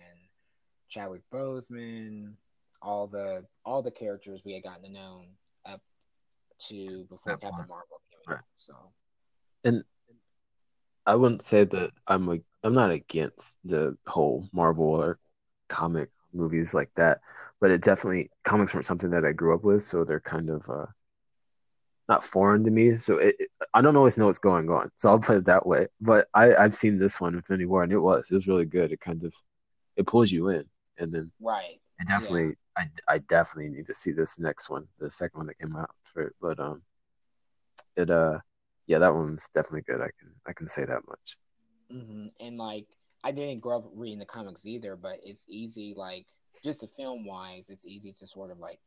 Chadwick 0.90 1.22
Boseman, 1.32 2.34
all 2.82 3.08
the 3.08 3.46
all 3.64 3.82
the 3.82 3.92
characters 3.92 4.42
we 4.44 4.54
had 4.54 4.64
gotten 4.64 4.84
to 4.84 4.90
know 4.92 5.24
up 5.66 5.82
to 6.68 7.06
before 7.10 7.34
That 7.34 7.42
Captain 7.42 7.52
point. 7.52 7.70
Marvel 7.70 8.02
came 8.12 8.36
Right. 8.36 8.44
So 8.58 8.74
and 9.64 9.84
I 11.06 11.16
wouldn't 11.16 11.44
say 11.44 11.64
that 11.66 11.92
I'm 12.08 12.28
like 12.28 12.44
I'm 12.64 12.74
not 12.74 12.92
against 12.92 13.56
the 13.64 13.96
whole 14.08 14.50
Marvel 14.52 14.86
or 14.86 15.20
comic 15.70 16.10
movies 16.34 16.74
like 16.74 16.90
that, 16.96 17.22
but 17.62 17.72
it 17.72 17.82
definitely 17.82 18.32
comics 18.44 18.74
weren't 18.74 18.86
something 18.86 19.12
that 19.12 19.26
I 19.26 19.32
grew 19.32 19.54
up 19.54 19.64
with, 19.64 19.84
so 19.84 20.04
they're 20.04 20.20
kind 20.20 20.50
of 20.50 20.68
uh 20.70 20.88
not 22.10 22.24
foreign 22.24 22.64
to 22.66 22.72
me. 22.72 22.98
So 22.98 23.18
it, 23.18 23.36
it- 23.40 23.50
I 23.74 23.82
don't 23.82 23.96
always 23.98 24.18
know 24.18 24.28
what's 24.28 24.40
going 24.40 24.70
on, 24.70 24.92
so 24.96 25.10
I'll 25.10 25.20
play 25.20 25.38
it 25.38 25.46
that 25.46 25.66
way. 25.68 25.88
But 26.02 26.28
I 26.34 26.56
I've 26.56 26.74
seen 26.74 26.98
this 27.00 27.20
one 27.22 27.36
Infinity 27.36 27.66
War, 27.66 27.84
and 27.84 27.92
it 27.94 28.00
was 28.00 28.30
it 28.32 28.36
was 28.36 28.48
really 28.48 28.66
good. 28.66 28.92
It 28.92 29.02
kind 29.02 29.24
of 29.24 29.34
it 29.98 30.08
pulls 30.08 30.32
you 30.32 30.50
in, 30.50 30.66
and 30.98 31.14
then 31.14 31.32
right, 31.40 31.80
I 32.02 32.06
definitely 32.06 32.56
I 32.78 32.90
I 33.08 33.18
definitely 33.20 33.72
need 33.72 33.86
to 33.88 33.94
see 33.96 34.12
this 34.12 34.40
next 34.40 34.70
one, 34.70 34.88
the 35.00 35.12
second 35.12 35.40
one 35.40 35.48
that 35.48 35.60
came 35.60 35.76
out 35.78 35.92
for 36.06 36.24
it. 36.24 36.36
But 36.42 36.60
um, 36.60 36.84
it 37.96 38.10
uh 38.10 38.40
yeah, 38.88 39.00
that 39.00 39.14
one's 39.14 39.50
definitely 39.54 39.82
good. 39.82 40.00
I 40.02 40.10
can 40.20 40.34
I 40.48 40.54
can 40.54 40.68
say 40.68 40.86
that 40.86 41.08
much. 41.08 41.38
hmm 41.92 42.28
and 42.40 42.58
like 42.58 42.88
I 43.24 43.32
didn't 43.32 43.62
grow 43.62 43.78
up 43.80 43.90
reading 43.96 44.20
the 44.20 44.26
comics 44.26 44.66
either, 44.66 44.96
but 44.96 45.20
it's 45.24 45.46
easy 45.48 45.94
like 45.98 46.28
just 46.64 46.82
the 46.82 46.88
film 46.88 47.26
wise, 47.26 47.70
it's 47.70 47.86
easy 47.86 48.12
to 48.14 48.28
sort 48.28 48.52
of 48.52 48.60
like 48.60 48.80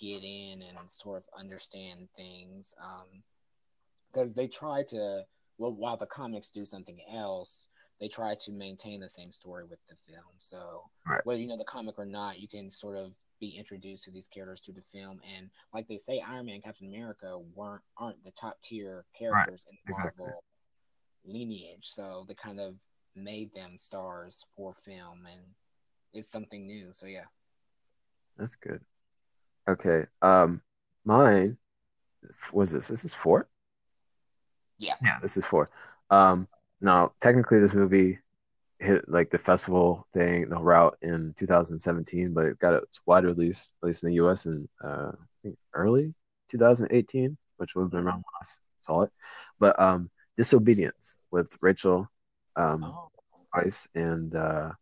get 0.00 0.22
in 0.24 0.62
and 0.62 0.78
sort 0.88 1.18
of 1.18 1.24
understand 1.38 2.08
things. 2.16 2.74
Um, 2.82 3.22
because 4.12 4.34
they 4.34 4.46
try 4.46 4.82
to 4.82 5.22
well 5.58 5.72
while 5.72 5.96
the 5.96 6.06
comics 6.06 6.50
do 6.50 6.64
something 6.66 6.98
else 7.14 7.68
they 8.00 8.08
try 8.08 8.34
to 8.34 8.50
maintain 8.50 9.00
the 9.00 9.08
same 9.08 9.30
story 9.30 9.64
with 9.64 9.78
the 9.88 9.94
film 10.08 10.32
so 10.38 10.82
Right. 11.06 11.20
whether 11.24 11.40
you 11.40 11.46
know 11.46 11.56
the 11.58 11.64
comic 11.64 11.98
or 11.98 12.04
not 12.06 12.40
you 12.40 12.48
can 12.48 12.70
sort 12.70 12.96
of 12.96 13.12
be 13.40 13.56
introduced 13.56 14.04
to 14.04 14.10
these 14.10 14.26
characters 14.26 14.62
through 14.62 14.74
the 14.74 14.82
film 14.82 15.20
and 15.36 15.48
like 15.72 15.86
they 15.86 15.96
say 15.96 16.20
iron 16.26 16.46
man 16.46 16.60
captain 16.60 16.88
america 16.88 17.38
weren't 17.54 17.82
aren't 17.96 18.22
the 18.24 18.32
top 18.32 18.58
tier 18.62 19.04
characters 19.16 19.64
in 19.70 19.76
the 19.86 19.90
exactly. 19.90 20.24
marvel 20.24 20.44
lineage 21.24 21.84
so 21.84 22.24
they 22.26 22.34
kind 22.34 22.58
of 22.58 22.74
made 23.14 23.52
them 23.54 23.76
stars 23.78 24.44
for 24.56 24.74
film 24.74 25.26
and 25.30 25.42
it's 26.12 26.30
something 26.30 26.66
new 26.66 26.88
so 26.92 27.06
yeah 27.06 27.24
That's 28.36 28.56
good. 28.56 28.82
Okay. 29.70 30.04
Um, 30.20 30.62
mine 31.04 31.56
was 32.52 32.72
this. 32.72 32.88
This 32.88 33.04
is 33.04 33.14
four. 33.14 33.48
yeah 34.78 34.94
Yeah, 35.02 35.18
this 35.22 35.36
is 35.36 35.46
four. 35.46 35.68
Um, 36.10 36.48
now 36.80 37.12
technically 37.20 37.60
this 37.60 37.74
movie 37.74 38.18
hit 38.80 39.08
like 39.08 39.30
the 39.30 39.38
festival 39.38 40.06
thing, 40.12 40.48
the 40.48 40.58
route 40.58 40.96
in 41.02 41.34
2017, 41.36 42.32
but 42.32 42.46
it 42.46 42.58
got 42.58 42.74
its 42.74 43.00
wide 43.06 43.24
release, 43.24 43.72
at 43.82 43.86
least 43.86 44.02
in 44.02 44.08
the 44.08 44.16
US 44.16 44.46
in 44.46 44.68
uh, 44.82 45.12
I 45.12 45.26
think 45.42 45.56
early 45.72 46.14
2018, 46.48 47.36
which 47.58 47.74
would 47.74 47.82
have 47.82 47.90
been 47.90 48.00
around 48.00 48.16
when 48.16 48.40
I 48.42 48.46
saw 48.80 49.02
it. 49.02 49.10
But 49.60 49.78
um, 49.78 50.10
Disobedience 50.36 51.18
with 51.30 51.56
Rachel 51.60 52.10
um, 52.56 52.82
oh 52.82 53.10
Weisz 53.54 53.86
and 53.94 54.34
uh, 54.34 54.72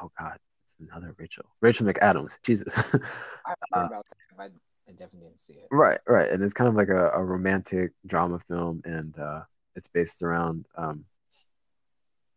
oh 0.00 0.10
god, 0.18 0.34
it's 0.36 0.47
another 0.80 1.14
Rachel, 1.18 1.44
Rachel 1.60 1.86
McAdams. 1.86 2.38
Jesus. 2.42 2.76
i 2.78 2.80
heard 2.82 3.56
Uh, 3.72 3.86
about 3.86 4.06
that 4.36 4.50
i 4.88 4.92
definitely 4.92 5.28
didn't 5.28 5.40
see 5.40 5.54
it 5.54 5.66
Right, 5.70 6.00
right. 6.06 6.30
And 6.30 6.42
it's 6.42 6.54
kind 6.54 6.68
of 6.68 6.74
like 6.74 6.88
a, 6.88 7.10
a 7.10 7.22
romantic 7.22 7.92
drama 8.06 8.38
film, 8.38 8.80
and 8.84 9.18
uh, 9.18 9.42
it's 9.76 9.88
based 9.88 10.22
around 10.22 10.66
um, 10.76 11.04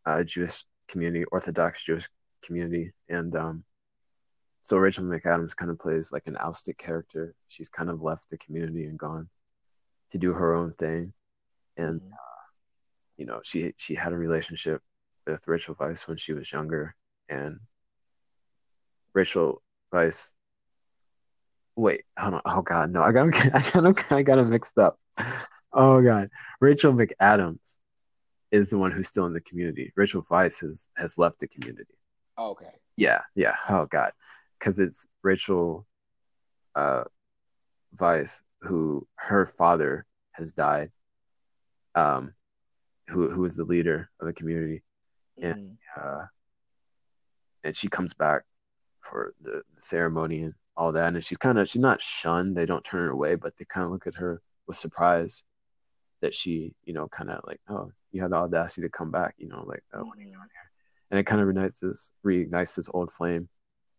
a 0.05 0.23
Jewish 0.25 0.65
community, 0.87 1.23
Orthodox 1.31 1.83
Jewish 1.83 2.09
community. 2.43 2.91
And 3.07 3.33
um, 3.35 3.63
so 4.61 4.77
Rachel 4.77 5.05
McAdams 5.05 5.55
kind 5.55 5.71
of 5.71 5.79
plays 5.79 6.11
like 6.11 6.23
an 6.27 6.35
ousted 6.39 6.77
character. 6.77 7.33
She's 7.47 7.69
kind 7.69 7.89
of 7.89 8.01
left 8.01 8.29
the 8.29 8.37
community 8.37 8.83
and 8.85 8.99
gone 8.99 9.29
to 10.11 10.17
do 10.17 10.33
her 10.33 10.53
own 10.53 10.73
thing. 10.73 11.13
And, 11.77 12.01
Mhm. 12.01 12.11
you 13.17 13.25
know, 13.25 13.39
she 13.43 13.73
she 13.77 13.95
had 13.95 14.11
a 14.11 14.17
relationship 14.17 14.81
with 15.25 15.47
Rachel 15.47 15.75
Weisz 15.75 16.05
when 16.07 16.17
she 16.17 16.33
was 16.33 16.51
younger. 16.51 16.95
And 17.29 17.61
Rachel 19.13 19.61
Weisz 19.93 20.31
Wait, 21.77 22.03
hold 22.19 22.33
on. 22.35 22.41
Oh 22.45 22.61
God, 22.61 22.91
no, 22.91 23.01
I 23.01 23.11
got. 23.11 23.33
I 23.55 23.61
got. 23.71 24.11
I 24.11 24.21
got 24.23 24.39
him 24.39 24.49
mixed 24.49 24.77
up. 24.77 24.99
Oh 25.73 26.01
God, 26.01 26.29
Rachel 26.59 26.93
McAdams 26.93 27.77
is 28.51 28.69
the 28.69 28.77
one 28.77 28.91
who's 28.91 29.07
still 29.07 29.25
in 29.25 29.33
the 29.33 29.41
community. 29.41 29.93
Rachel 29.95 30.21
Weisz 30.21 30.59
has 30.61 30.89
has 30.97 31.17
left 31.17 31.39
the 31.39 31.47
community. 31.47 31.93
Oh, 32.37 32.51
okay 32.51 32.71
Yeah, 32.97 33.21
yeah. 33.35 33.55
Oh 33.69 33.85
God, 33.85 34.11
because 34.59 34.79
it's 34.79 35.07
Rachel 35.23 35.87
uh, 36.75 37.05
Weisz 37.95 38.41
who 38.61 39.07
her 39.15 39.45
father 39.45 40.05
has 40.33 40.51
died. 40.51 40.91
Um, 41.95 42.33
who 43.07 43.29
who 43.29 43.41
was 43.41 43.55
the 43.55 43.63
leader 43.63 44.09
of 44.19 44.27
the 44.27 44.33
community, 44.33 44.83
Mhm. 45.41 45.77
uh, 45.97 46.25
and 47.63 47.75
she 47.75 47.87
comes 47.87 48.13
back 48.13 48.43
for 49.01 49.33
the, 49.41 49.61
ceremony 49.77 50.43
and 50.43 50.53
all 50.77 50.91
that, 50.93 51.13
and 51.13 51.23
she's 51.23 51.37
kind 51.37 51.59
of 51.59 51.67
she's 51.67 51.81
not 51.81 52.01
shunned. 52.01 52.55
They 52.55 52.65
don't 52.65 52.83
turn 52.83 53.01
her 53.01 53.11
away, 53.11 53.35
but 53.35 53.53
they 53.57 53.65
kind 53.65 53.85
of 53.85 53.91
look 53.91 54.07
at 54.07 54.15
her 54.15 54.41
with 54.67 54.77
surprise 54.77 55.43
that 56.21 56.33
she, 56.33 56.73
you 56.85 56.93
know, 56.93 57.07
kind 57.07 57.29
of 57.29 57.41
like, 57.45 57.59
oh, 57.69 57.91
you 58.11 58.21
have 58.21 58.31
the 58.31 58.37
audacity 58.37 58.83
to 58.83 58.89
come 58.89 59.11
back, 59.11 59.35
you 59.37 59.47
know, 59.47 59.63
like, 59.65 59.83
oh, 59.93 60.03
what 60.03 60.17
are 60.17 60.21
you 60.21 60.27
doing 60.27 60.37
here? 60.37 60.71
And 61.09 61.19
it 61.19 61.25
kind 61.25 61.41
of 61.41 61.47
reignites 61.47 61.79
this 61.79 62.11
reignites 62.25 62.75
this 62.75 62.89
old 62.93 63.11
flame 63.11 63.49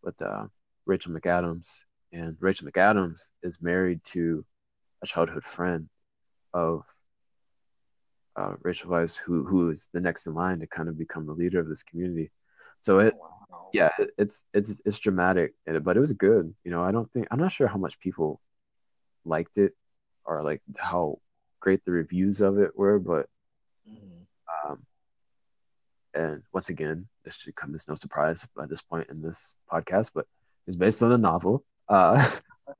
with 0.02 0.20
uh, 0.22 0.46
Rachel 0.86 1.12
McAdams, 1.12 1.68
and 2.12 2.36
Rachel 2.40 2.68
McAdams 2.68 3.20
is 3.42 3.60
married 3.60 4.00
to 4.06 4.44
a 5.02 5.06
childhood 5.06 5.44
friend 5.44 5.88
of 6.54 6.84
uh, 8.36 8.54
Rachel 8.62 8.90
Weisz, 8.90 9.16
who 9.16 9.44
who 9.44 9.70
is 9.70 9.90
the 9.92 10.00
next 10.00 10.26
in 10.26 10.34
line 10.34 10.60
to 10.60 10.66
kind 10.66 10.88
of 10.88 10.98
become 10.98 11.26
the 11.26 11.32
leader 11.32 11.60
of 11.60 11.68
this 11.68 11.82
community. 11.82 12.30
So 12.80 12.98
it. 13.00 13.14
Yeah, 13.72 13.90
it's 14.18 14.44
it's 14.52 14.80
it's 14.84 14.98
dramatic, 14.98 15.54
but 15.66 15.96
it 15.96 16.00
was 16.00 16.12
good. 16.12 16.54
You 16.64 16.70
know, 16.70 16.82
I 16.82 16.92
don't 16.92 17.10
think 17.12 17.28
I'm 17.30 17.38
not 17.38 17.52
sure 17.52 17.66
how 17.66 17.78
much 17.78 17.98
people 17.98 18.40
liked 19.24 19.58
it 19.58 19.74
or 20.24 20.42
like 20.42 20.62
how 20.78 21.18
great 21.60 21.84
the 21.84 21.92
reviews 21.92 22.40
of 22.40 22.58
it 22.58 22.76
were, 22.76 22.98
but 22.98 23.28
mm-hmm. 23.88 24.70
um, 24.70 24.86
and 26.14 26.42
once 26.52 26.68
again, 26.68 27.08
this 27.24 27.36
should 27.36 27.54
come 27.54 27.74
as 27.74 27.88
no 27.88 27.94
surprise 27.94 28.46
by 28.56 28.66
this 28.66 28.82
point 28.82 29.08
in 29.10 29.22
this 29.22 29.56
podcast, 29.70 30.10
but 30.14 30.26
it's 30.66 30.76
based 30.76 31.02
on 31.02 31.12
a 31.12 31.18
novel. 31.18 31.64
Uh, 31.88 32.30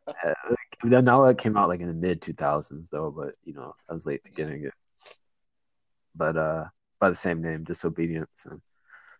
the 0.84 1.02
novel 1.02 1.34
came 1.34 1.56
out 1.56 1.68
like 1.68 1.80
in 1.80 1.88
the 1.88 1.94
mid 1.94 2.20
2000s, 2.20 2.88
though, 2.90 3.10
but 3.10 3.34
you 3.44 3.54
know, 3.54 3.74
I 3.88 3.92
was 3.92 4.06
late 4.06 4.24
to 4.24 4.30
getting 4.30 4.64
it. 4.64 4.74
But 6.14 6.36
uh, 6.36 6.64
by 7.00 7.08
the 7.08 7.14
same 7.14 7.42
name, 7.42 7.64
Disobedience. 7.64 8.46
And, 8.48 8.60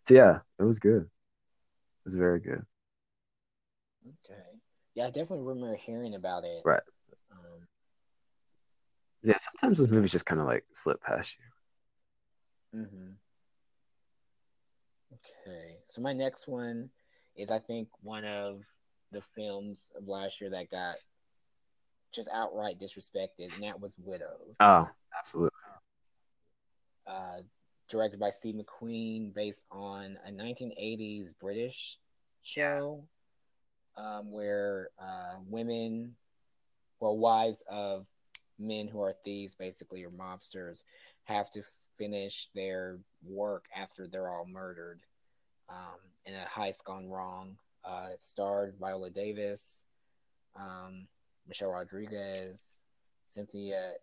so 0.07 0.13
yeah, 0.13 0.39
it 0.59 0.63
was 0.63 0.79
good. 0.79 1.09
It 2.03 2.07
was 2.07 2.15
very 2.15 2.41
good. 2.41 2.65
Okay. 4.05 4.43
Yeah, 4.93 5.05
I 5.05 5.07
definitely 5.07 5.45
remember 5.45 5.75
hearing 5.75 6.15
about 6.15 6.43
it. 6.43 6.61
Right. 6.65 6.81
Um, 7.31 7.67
yeah, 9.23 9.37
sometimes 9.39 9.77
those 9.77 9.87
movies 9.87 10.11
just 10.11 10.25
kind 10.25 10.41
of 10.41 10.47
like 10.47 10.65
slip 10.73 11.01
past 11.01 11.35
you. 12.73 12.79
Mm-hmm. 12.81 13.11
Okay, 15.13 15.77
so 15.87 16.01
my 16.01 16.11
next 16.11 16.45
one 16.47 16.89
is 17.37 17.49
I 17.49 17.59
think 17.59 17.87
one 18.01 18.25
of 18.25 18.63
the 19.13 19.21
films 19.33 19.91
of 19.95 20.09
last 20.09 20.41
year 20.41 20.49
that 20.49 20.69
got 20.69 20.95
just 22.13 22.27
outright 22.33 22.81
disrespected, 22.81 23.53
and 23.55 23.63
that 23.63 23.79
was 23.79 23.95
Widows. 23.97 24.57
Oh, 24.59 24.89
absolutely. 25.17 25.51
Uh, 27.07 27.41
directed 27.87 28.19
by 28.19 28.29
Steve 28.29 28.55
McQueen, 28.55 29.33
based 29.33 29.65
on 29.71 30.17
a 30.27 30.31
1980s 30.31 31.33
British 31.39 31.97
show 32.41 33.03
um, 33.97 34.31
where 34.31 34.89
uh, 34.99 35.35
women, 35.47 36.15
well, 36.99 37.17
wives 37.17 37.63
of 37.69 38.05
men 38.59 38.87
who 38.87 39.01
are 39.01 39.13
thieves, 39.23 39.55
basically, 39.55 40.03
or 40.03 40.09
mobsters, 40.09 40.83
have 41.23 41.49
to 41.51 41.63
finish 41.97 42.49
their 42.55 42.97
work 43.25 43.65
after 43.75 44.07
they're 44.07 44.29
all 44.29 44.45
murdered 44.45 45.01
um, 45.69 45.99
in 46.25 46.33
a 46.33 46.45
heist 46.45 46.83
gone 46.83 47.09
wrong. 47.09 47.57
Uh, 47.85 48.07
it 48.13 48.21
starred 48.21 48.75
Viola 48.79 49.09
Davis, 49.09 49.83
um, 50.55 51.07
Michelle 51.47 51.71
Rodriguez, 51.71 52.81
Cynthia 53.29 53.93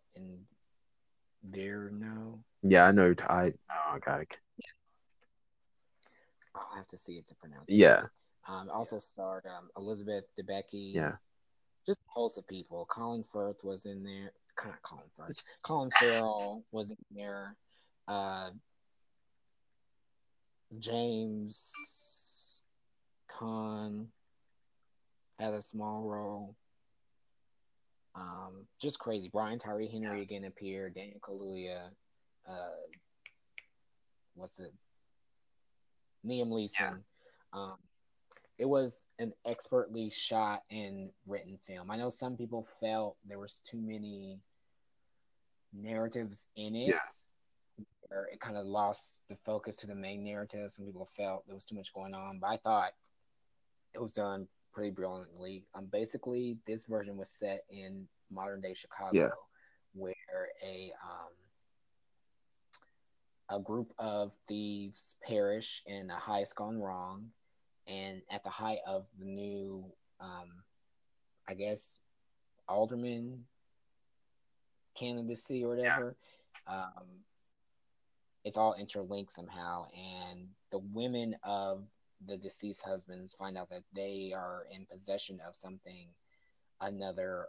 Inverno. 1.46 2.38
Yeah, 2.62 2.84
I 2.84 2.90
know. 2.90 3.14
I 3.28 3.52
oh, 3.70 3.94
I 3.94 3.98
got 3.98 4.20
it. 4.22 4.36
I'll 6.54 6.76
have 6.76 6.86
to 6.88 6.98
see 6.98 7.14
it 7.14 7.26
to 7.28 7.34
pronounce. 7.34 7.68
It. 7.68 7.76
Yeah. 7.76 8.02
Um, 8.48 8.68
also 8.72 8.98
starred 8.98 9.44
um, 9.46 9.68
Elizabeth 9.76 10.24
Debicki. 10.38 10.94
Yeah. 10.94 11.12
Just 11.86 12.00
a 12.00 12.10
host 12.12 12.38
of 12.38 12.46
people. 12.46 12.86
Colin 12.90 13.24
Firth 13.32 13.62
was 13.64 13.86
in 13.86 14.02
there. 14.02 14.32
Kind 14.56 14.74
of 14.74 14.82
Colin 14.82 15.04
Firth. 15.16 15.44
Colin 15.62 15.90
Farrell 15.98 16.64
was 16.72 16.90
in 16.90 16.96
there. 17.14 17.56
Uh, 18.08 18.50
James 20.78 21.72
Caan 23.30 24.06
had 25.38 25.54
a 25.54 25.62
small 25.62 26.02
role. 26.02 26.54
Um, 28.14 28.66
just 28.80 28.98
crazy. 28.98 29.30
Brian 29.32 29.58
Tyree 29.58 29.88
Henry 29.88 30.18
yeah. 30.18 30.22
again 30.22 30.44
appeared. 30.44 30.94
Daniel 30.94 31.20
Kaluuya. 31.20 31.90
Uh, 32.48 32.76
what's 34.34 34.58
it? 34.58 34.72
Liam 36.26 36.48
Neeson. 36.48 36.70
Yeah. 36.80 36.90
Um, 37.52 37.76
it 38.58 38.68
was 38.68 39.06
an 39.18 39.32
expertly 39.46 40.10
shot 40.10 40.62
and 40.70 41.10
written 41.26 41.58
film. 41.66 41.90
I 41.90 41.96
know 41.96 42.10
some 42.10 42.36
people 42.36 42.66
felt 42.80 43.16
there 43.26 43.38
was 43.38 43.60
too 43.64 43.80
many 43.80 44.38
narratives 45.72 46.46
in 46.56 46.74
it. 46.76 46.88
Yeah. 46.88 47.84
Where 48.08 48.28
it 48.32 48.40
kind 48.40 48.56
of 48.56 48.66
lost 48.66 49.20
the 49.28 49.36
focus 49.36 49.76
to 49.76 49.86
the 49.86 49.94
main 49.94 50.24
narrative. 50.24 50.72
Some 50.72 50.84
people 50.84 51.06
felt 51.06 51.46
there 51.46 51.54
was 51.54 51.64
too 51.64 51.76
much 51.76 51.92
going 51.94 52.12
on, 52.12 52.38
but 52.40 52.48
I 52.48 52.56
thought 52.56 52.90
it 53.94 54.02
was 54.02 54.12
done 54.12 54.48
pretty 54.72 54.90
brilliantly. 54.90 55.64
Um, 55.74 55.86
basically, 55.90 56.58
this 56.66 56.86
version 56.86 57.16
was 57.16 57.30
set 57.30 57.64
in 57.70 58.06
modern 58.30 58.60
day 58.60 58.74
Chicago, 58.74 59.10
yeah. 59.12 59.30
where 59.94 60.14
a 60.64 60.92
um, 61.02 61.32
a 63.58 63.62
group 63.62 63.92
of 63.98 64.34
thieves 64.46 65.16
perish 65.26 65.82
in 65.86 66.10
a 66.10 66.16
heist 66.16 66.54
gone 66.54 66.80
wrong, 66.80 67.26
and 67.86 68.22
at 68.30 68.44
the 68.44 68.50
height 68.50 68.78
of 68.86 69.06
the 69.18 69.24
new, 69.24 69.84
um, 70.20 70.50
I 71.48 71.54
guess, 71.54 71.98
alderman 72.68 73.44
candidacy 74.94 75.64
or 75.64 75.74
whatever, 75.74 76.16
yeah. 76.68 76.74
um, 76.74 77.06
it's 78.44 78.56
all 78.56 78.76
interlinked 78.78 79.32
somehow, 79.32 79.86
and 79.92 80.46
the 80.70 80.78
women 80.78 81.34
of 81.42 81.82
the 82.26 82.36
deceased 82.36 82.82
husbands 82.82 83.34
find 83.34 83.56
out 83.56 83.70
that 83.70 83.82
they 83.94 84.32
are 84.34 84.66
in 84.74 84.86
possession 84.86 85.40
of 85.46 85.56
something 85.56 86.08
another 86.80 87.46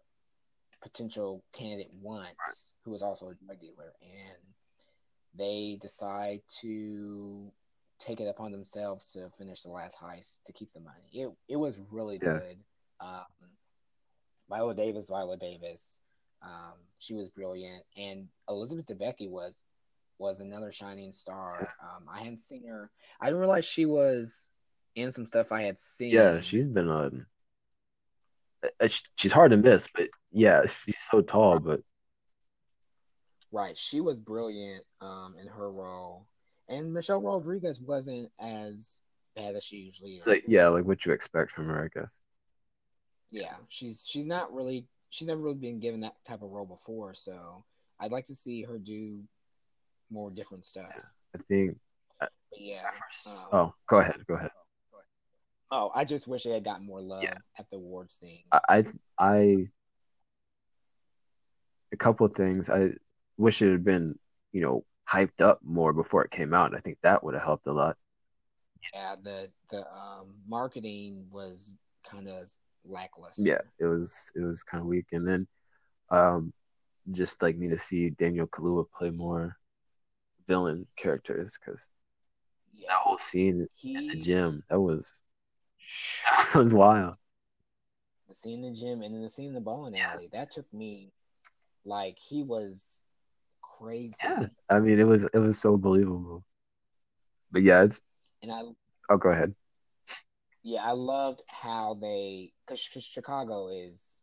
potential 0.81 1.43
candidate 1.53 1.91
wants, 2.01 2.73
who 2.83 2.93
is 2.93 3.01
also 3.01 3.29
a 3.29 3.35
drug 3.35 3.59
dealer, 3.59 3.93
and 4.01 4.37
they 5.35 5.77
decide 5.81 6.41
to 6.61 7.51
take 7.99 8.19
it 8.19 8.27
upon 8.27 8.51
themselves 8.51 9.11
to 9.11 9.29
finish 9.37 9.61
the 9.61 9.69
last 9.69 9.95
heist 10.01 10.39
to 10.45 10.53
keep 10.53 10.73
the 10.73 10.79
money. 10.79 11.09
It 11.13 11.31
it 11.47 11.57
was 11.57 11.81
really 11.89 12.19
yeah. 12.21 12.39
good. 12.39 12.57
Um, 12.99 13.49
Viola 14.49 14.75
Davis, 14.75 15.07
Viola 15.07 15.37
Davis, 15.37 15.99
um, 16.41 16.73
she 16.99 17.13
was 17.13 17.29
brilliant, 17.29 17.83
and 17.95 18.27
Elizabeth 18.49 18.87
Debicki 18.87 19.29
was 19.29 19.61
was 20.17 20.39
another 20.39 20.71
shining 20.71 21.13
star. 21.13 21.73
Um, 21.81 22.07
I 22.07 22.19
hadn't 22.19 22.41
seen 22.41 22.67
her. 22.67 22.91
I 23.19 23.25
didn't 23.25 23.39
realize 23.39 23.65
she 23.65 23.85
was 23.85 24.47
in 24.95 25.11
some 25.11 25.25
stuff 25.25 25.51
I 25.51 25.63
had 25.63 25.79
seen. 25.79 26.11
Yeah, 26.11 26.39
she's 26.39 26.67
been 26.67 26.89
on. 26.89 27.25
Uh, 28.63 28.87
she's 29.15 29.31
hard 29.31 29.51
to 29.51 29.57
miss, 29.57 29.87
but 29.93 30.09
yeah, 30.31 30.65
she's 30.65 30.99
so 30.99 31.21
tall. 31.21 31.59
But 31.59 31.81
right, 33.51 33.77
she 33.77 34.01
was 34.01 34.19
brilliant 34.19 34.83
um, 34.99 35.35
in 35.39 35.47
her 35.47 35.71
role, 35.71 36.27
and 36.67 36.93
Michelle 36.93 37.21
Rodriguez 37.21 37.79
wasn't 37.79 38.29
as 38.39 38.99
bad 39.35 39.55
as 39.55 39.63
she 39.63 39.77
usually 39.77 40.15
is. 40.15 40.27
Like, 40.27 40.43
yeah, 40.47 40.67
like 40.67 40.85
what 40.85 41.05
you 41.05 41.11
expect 41.11 41.51
from 41.51 41.67
her, 41.67 41.83
I 41.83 41.99
guess. 41.99 42.19
Yeah, 43.31 43.55
she's 43.69 44.05
she's 44.07 44.25
not 44.25 44.53
really 44.53 44.85
she's 45.09 45.27
never 45.27 45.41
really 45.41 45.55
been 45.55 45.79
given 45.79 46.01
that 46.01 46.15
type 46.27 46.41
of 46.41 46.51
role 46.51 46.65
before, 46.65 47.13
so 47.13 47.63
I'd 47.99 48.11
like 48.11 48.25
to 48.25 48.35
see 48.35 48.63
her 48.63 48.77
do 48.77 49.21
more 50.09 50.29
different 50.31 50.65
stuff. 50.65 50.89
Yeah, 50.89 51.03
I 51.35 51.37
think. 51.37 51.77
Uh, 52.19 52.27
yeah. 52.57 52.89
Um, 53.27 53.45
oh, 53.53 53.73
go 53.87 53.99
ahead. 53.99 54.25
Go 54.27 54.35
ahead. 54.35 54.51
Oh, 55.71 55.89
I 55.95 56.03
just 56.03 56.27
wish 56.27 56.45
it 56.45 56.51
had 56.51 56.65
gotten 56.65 56.85
more 56.85 57.01
love 57.01 57.23
yeah. 57.23 57.37
at 57.57 57.69
the 57.69 57.77
awards 57.77 58.15
thing. 58.15 58.43
I, 58.51 58.83
I, 59.17 59.67
a 61.93 61.97
couple 61.97 62.25
of 62.25 62.35
things. 62.35 62.69
I 62.69 62.89
wish 63.37 63.61
it 63.61 63.71
had 63.71 63.85
been, 63.85 64.19
you 64.51 64.61
know, 64.61 64.83
hyped 65.09 65.39
up 65.39 65.59
more 65.63 65.93
before 65.93 66.23
it 66.25 66.31
came 66.31 66.53
out. 66.53 66.75
I 66.75 66.79
think 66.79 66.97
that 67.03 67.23
would 67.23 67.35
have 67.35 67.43
helped 67.43 67.67
a 67.67 67.73
lot. 67.73 67.95
Yeah, 68.93 69.15
the 69.23 69.49
the 69.69 69.87
um, 69.87 70.35
marketing 70.47 71.25
was 71.31 71.75
kind 72.09 72.27
of 72.27 72.51
lackluster. 72.83 73.43
Yeah, 73.43 73.61
it 73.79 73.85
was 73.85 74.31
it 74.35 74.41
was 74.41 74.63
kind 74.63 74.81
of 74.81 74.87
weak, 74.87 75.07
and 75.13 75.25
then 75.25 75.47
um, 76.09 76.51
just 77.11 77.41
like 77.41 77.57
need 77.57 77.69
to 77.69 77.77
see 77.77 78.09
Daniel 78.09 78.47
Kaluuya 78.47 78.85
play 78.91 79.11
more 79.11 79.55
villain 80.47 80.87
characters 80.97 81.57
because 81.57 81.87
yes. 82.73 82.87
that 82.89 82.97
whole 82.97 83.17
scene 83.17 83.67
he, 83.73 83.95
in 83.95 84.07
the 84.07 84.19
gym 84.19 84.63
that 84.69 84.79
was 84.79 85.21
that 86.53 86.63
was 86.63 86.73
wild. 86.73 87.15
The 88.27 88.35
scene 88.35 88.63
in 88.63 88.73
the 88.73 88.79
gym 88.79 89.01
and 89.01 89.13
then 89.13 89.21
the 89.21 89.29
scene 89.29 89.49
in 89.49 89.53
the 89.53 89.59
bowling 89.59 89.99
alley. 89.99 90.29
That 90.31 90.51
took 90.51 90.71
me 90.73 91.11
like 91.83 92.17
he 92.17 92.43
was 92.43 93.01
crazy. 93.61 94.15
Yeah. 94.23 94.47
I 94.69 94.79
mean 94.79 94.99
it 94.99 95.03
was 95.07 95.25
it 95.33 95.39
was 95.39 95.59
so 95.59 95.77
believable. 95.77 96.45
But 97.51 97.63
yeah, 97.63 97.83
it's 97.83 98.01
and 98.41 98.51
I 98.51 98.61
Oh 99.09 99.17
go 99.17 99.29
ahead. 99.29 99.53
Yeah, 100.63 100.83
I 100.83 100.91
loved 100.91 101.41
how 101.47 101.97
they 101.99 102.53
because 102.65 102.79
Chicago 102.79 103.69
is 103.69 104.21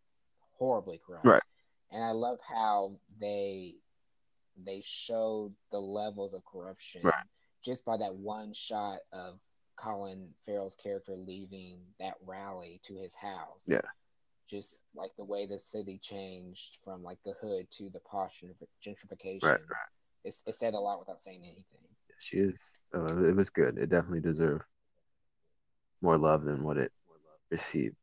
horribly 0.58 1.00
corrupt, 1.04 1.26
Right. 1.26 1.42
And 1.90 2.02
I 2.02 2.12
love 2.12 2.38
how 2.48 2.98
they 3.20 3.74
they 4.64 4.82
showed 4.84 5.54
the 5.70 5.78
levels 5.80 6.32
of 6.34 6.44
corruption 6.44 7.02
Right. 7.02 7.14
just 7.64 7.84
by 7.84 7.96
that 7.96 8.14
one 8.14 8.52
shot 8.54 9.00
of 9.12 9.38
Colin 9.80 10.28
Farrell's 10.44 10.76
character 10.76 11.14
leaving 11.16 11.80
that 12.00 12.14
rally 12.24 12.80
to 12.84 12.96
his 12.96 13.14
house. 13.14 13.64
Yeah. 13.66 13.80
Just 14.48 14.84
like 14.94 15.10
the 15.16 15.24
way 15.24 15.46
the 15.46 15.58
city 15.58 15.98
changed 16.02 16.78
from 16.82 17.02
like 17.02 17.18
the 17.24 17.34
hood 17.40 17.70
to 17.72 17.90
the 17.90 18.00
posh 18.00 18.42
gentrification. 18.84 19.42
Right, 19.42 19.60
right. 19.60 19.88
It's, 20.24 20.42
it 20.46 20.54
said 20.54 20.74
a 20.74 20.78
lot 20.78 20.98
without 20.98 21.20
saying 21.20 21.42
anything. 21.44 21.64
She 22.18 22.38
is. 22.38 22.60
Uh, 22.94 23.24
it 23.24 23.36
was 23.36 23.50
good. 23.50 23.78
It 23.78 23.90
definitely 23.90 24.20
deserved 24.20 24.64
more 26.00 26.16
love 26.16 26.44
than 26.44 26.62
what 26.62 26.76
it 26.76 26.92
received. 27.50 27.96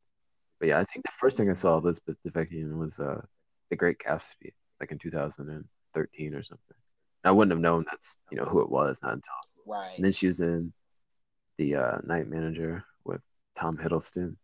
But 0.60 0.70
yeah, 0.70 0.80
I 0.80 0.86
think 0.86 1.06
the 1.06 1.12
first 1.12 1.38
thing 1.38 1.50
I 1.50 1.54
saw 1.54 1.78
Elizabeth 1.78 2.18
in 2.52 2.78
was 2.78 3.00
uh, 3.00 3.22
The 3.70 3.76
Great 3.76 3.98
Gatsby, 4.00 4.54
like 4.80 4.92
in 4.92 5.00
2013 5.00 6.34
or 6.34 6.44
something. 6.44 6.78
I 7.24 7.32
wouldn't 7.32 7.52
have 7.52 7.60
known 7.60 7.86
that's 7.90 8.16
you 8.32 8.38
know 8.38 8.46
who 8.46 8.62
it 8.62 8.70
was 8.70 9.00
not 9.02 9.14
until. 9.14 9.34
Right. 9.66 9.94
And 9.96 10.06
then 10.06 10.12
she 10.12 10.28
was 10.28 10.40
in 10.40 10.74
the 11.58 11.76
uh, 11.76 11.98
Night 12.04 12.28
Manager 12.28 12.84
with 13.04 13.22
Tom 13.58 13.78
Hiddleston. 13.78 14.36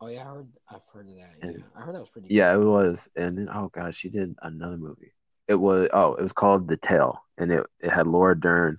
Oh 0.00 0.06
yeah, 0.08 0.22
I 0.22 0.24
heard. 0.26 0.48
I've 0.70 0.86
heard 0.92 1.08
of 1.08 1.16
that. 1.16 1.30
Yeah, 1.42 1.48
And- 1.48 1.64
I 1.76 1.80
heard 1.82 1.94
that 1.94 2.00
was 2.00 2.08
pretty. 2.08 2.28
Yeah, 2.32 2.54
it 2.54 2.58
was. 2.60 3.08
And 3.16 3.38
then 3.38 3.48
oh 3.52 3.68
gosh, 3.72 3.96
she 3.96 4.08
did 4.08 4.34
another 4.42 4.76
movie. 4.76 5.12
It 5.48 5.56
was 5.56 5.88
oh, 5.92 6.14
it 6.14 6.22
was 6.22 6.32
called 6.32 6.68
The 6.68 6.76
Tale, 6.76 7.22
and 7.36 7.50
it 7.50 7.66
it 7.80 7.90
had 7.90 8.06
Laura 8.06 8.38
Dern. 8.38 8.78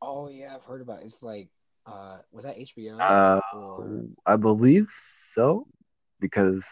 Oh 0.00 0.28
yeah, 0.28 0.54
I've 0.54 0.64
heard 0.64 0.80
about. 0.80 1.00
It. 1.02 1.06
It's 1.06 1.22
like, 1.22 1.48
uh, 1.84 2.18
was 2.30 2.44
that 2.44 2.56
HBO? 2.56 3.00
Uh, 3.00 3.40
or 3.56 4.04
I 4.24 4.36
believe 4.36 4.88
so, 4.96 5.66
because 6.20 6.64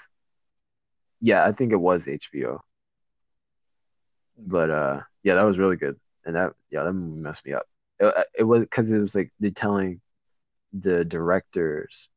yeah, 1.20 1.44
I 1.44 1.52
think 1.52 1.72
it 1.72 1.80
was 1.80 2.06
HBO. 2.06 2.60
But 4.38 4.70
uh, 4.70 5.00
yeah, 5.22 5.34
that 5.34 5.42
was 5.42 5.58
really 5.58 5.76
good, 5.76 5.98
and 6.24 6.36
that 6.36 6.52
yeah, 6.70 6.84
that 6.84 6.92
messed 6.92 7.44
me 7.44 7.52
up. 7.52 7.66
It, 7.98 8.26
it 8.38 8.44
was 8.44 8.60
because 8.60 8.90
it 8.92 8.98
was 8.98 9.14
like 9.14 9.32
the 9.40 9.50
telling 9.50 10.00
the 10.72 11.04
directors 11.04 12.10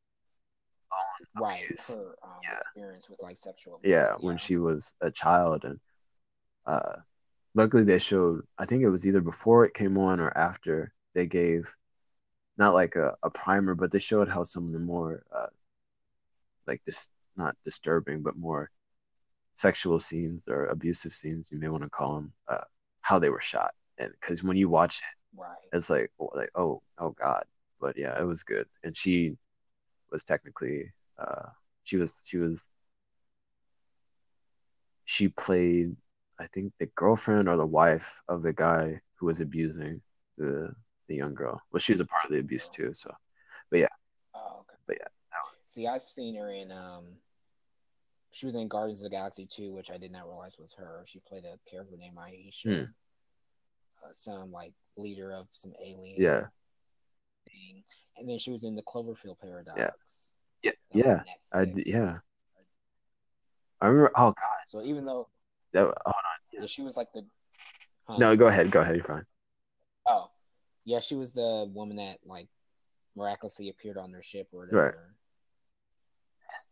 own 0.92 1.44
right, 1.44 1.64
abuse. 1.64 1.88
her 1.88 2.16
um, 2.24 2.32
Yeah. 2.44 2.60
experience 2.62 3.10
with 3.10 3.22
like 3.22 3.38
sexual. 3.38 3.76
Abuse. 3.76 3.92
yeah, 3.92 4.14
when 4.20 4.38
she 4.38 4.58
was 4.58 4.94
a 5.02 5.12
child, 5.12 5.64
and 5.64 5.80
uh, 6.66 6.98
luckily 7.56 7.84
they 7.84 8.00
showed. 8.00 8.46
I 8.58 8.66
think 8.66 8.84
it 8.84 8.90
was 8.90 9.06
either 9.06 9.22
before 9.22 9.66
it 9.66 9.74
came 9.74 9.98
on 9.98 10.20
or 10.20 10.36
after 10.38 10.94
they 11.14 11.28
gave, 11.28 11.74
not 12.58 12.74
like 12.74 12.96
a, 12.96 13.16
a 13.24 13.30
primer, 13.30 13.76
but 13.76 13.92
they 13.92 14.00
showed 14.00 14.30
how 14.30 14.44
some 14.44 14.68
of 14.68 14.74
the 14.74 14.80
more 14.80 15.24
uh, 15.36 15.48
like 16.68 16.82
this 16.86 17.10
not 17.36 17.56
disturbing, 17.64 18.22
but 18.22 18.38
more 18.38 18.70
sexual 19.56 20.00
scenes 20.00 20.48
or 20.48 20.66
abusive 20.68 21.14
scenes, 21.14 21.48
you 21.52 21.58
may 21.58 21.68
want 21.68 21.84
to 21.84 21.90
call 21.90 22.16
them, 22.16 22.34
uh, 22.48 22.64
how 23.02 23.20
they 23.20 23.30
were 23.30 23.42
shot, 23.42 23.74
and 23.98 24.12
because 24.20 24.44
when 24.44 24.58
you 24.58 24.70
watch 24.70 24.98
it 24.98 25.19
right. 25.36 25.58
it's 25.74 25.90
like 25.90 26.12
like 26.36 26.50
oh 26.56 26.82
oh 26.98 27.12
god 27.12 27.44
but 27.80 27.98
yeah 27.98 28.20
it 28.20 28.26
was 28.26 28.44
good 28.44 28.68
and 28.84 28.96
she 28.96 29.38
was 30.12 30.24
technically 30.24 30.92
uh 31.18 31.48
she 31.84 31.98
was 31.98 32.12
she 32.24 32.38
was 32.38 32.68
she 35.06 35.28
played 35.28 35.96
i 36.40 36.48
think 36.48 36.74
the 36.80 36.86
girlfriend 36.96 37.48
or 37.48 37.58
the 37.58 37.66
wife 37.66 38.22
of 38.28 38.42
the 38.42 38.54
guy 38.54 39.00
who 39.16 39.26
was 39.26 39.40
abusing 39.40 40.02
the 40.38 40.74
the 41.08 41.16
young 41.16 41.34
girl 41.34 41.62
well 41.72 41.80
she 41.80 41.94
was 41.94 42.02
a 42.02 42.06
part 42.06 42.26
of 42.26 42.32
the 42.32 42.40
abuse 42.40 42.68
too 42.70 42.94
so 42.94 43.12
but 43.70 43.80
yeah. 43.80 43.88
Oh, 44.34 44.62
okay. 44.62 44.78
But 44.88 44.98
yeah, 45.00 45.08
See, 45.66 45.88
I've 45.88 46.02
seen 46.02 46.36
her 46.36 46.52
in 46.52 46.72
um. 46.72 47.06
She 48.32 48.46
was 48.46 48.56
in 48.56 48.68
Guardians 48.68 49.00
of 49.00 49.06
the 49.06 49.10
Galaxy 49.10 49.48
2, 49.48 49.74
which 49.74 49.90
I 49.90 49.98
did 49.98 50.12
not 50.12 50.28
realize 50.28 50.58
was 50.60 50.74
her. 50.74 51.04
She 51.08 51.20
played 51.20 51.46
a 51.46 51.58
character 51.70 51.98
named 51.98 52.16
Aisha, 52.16 52.64
Hmm. 52.64 52.92
Uh, 54.04 54.14
some 54.14 54.52
like 54.52 54.74
leader 54.98 55.32
of 55.32 55.48
some 55.52 55.74
alien 55.84 56.22
yeah 56.22 56.42
thing. 57.46 57.84
And 58.18 58.28
then 58.28 58.38
she 58.38 58.52
was 58.52 58.64
in 58.64 58.76
the 58.76 58.82
Cloverfield 58.84 59.40
Paradox. 59.40 60.34
Yeah. 60.64 60.72
yeah 60.94 61.22
yeah 61.24 61.24
on 61.54 61.70
i 61.76 61.84
yeah 61.86 62.18
i 63.82 63.88
remember 63.88 64.12
oh 64.16 64.32
god 64.32 64.60
So 64.68 64.82
even 64.82 65.06
though 65.06 65.30
that, 65.72 65.86
oh, 65.86 66.12
yeah, 66.52 66.66
she 66.66 66.82
was 66.82 66.98
like 66.98 67.08
the 67.14 67.26
huh? 68.08 68.18
no 68.18 68.36
go 68.36 68.48
ahead 68.48 68.72
go 68.72 68.82
ahead 68.82 68.96
you're 68.96 69.06
fine 69.06 69.26
Oh, 70.08 70.32
yeah, 70.86 71.00
she 71.00 71.16
was 71.16 71.34
the 71.34 71.70
woman 71.72 71.98
that 71.98 72.18
like 72.26 72.48
miraculously 73.16 73.70
appeared 73.70 73.98
on 73.98 74.12
their 74.12 74.24
ship 74.24 74.48
or 74.52 74.62
whatever. 74.62 74.82
Right. 74.82 74.94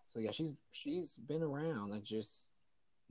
So 0.07 0.19
yeah, 0.19 0.31
she's 0.31 0.53
she's 0.71 1.15
been 1.15 1.43
around. 1.43 1.93
I 1.93 1.99
just 1.99 2.49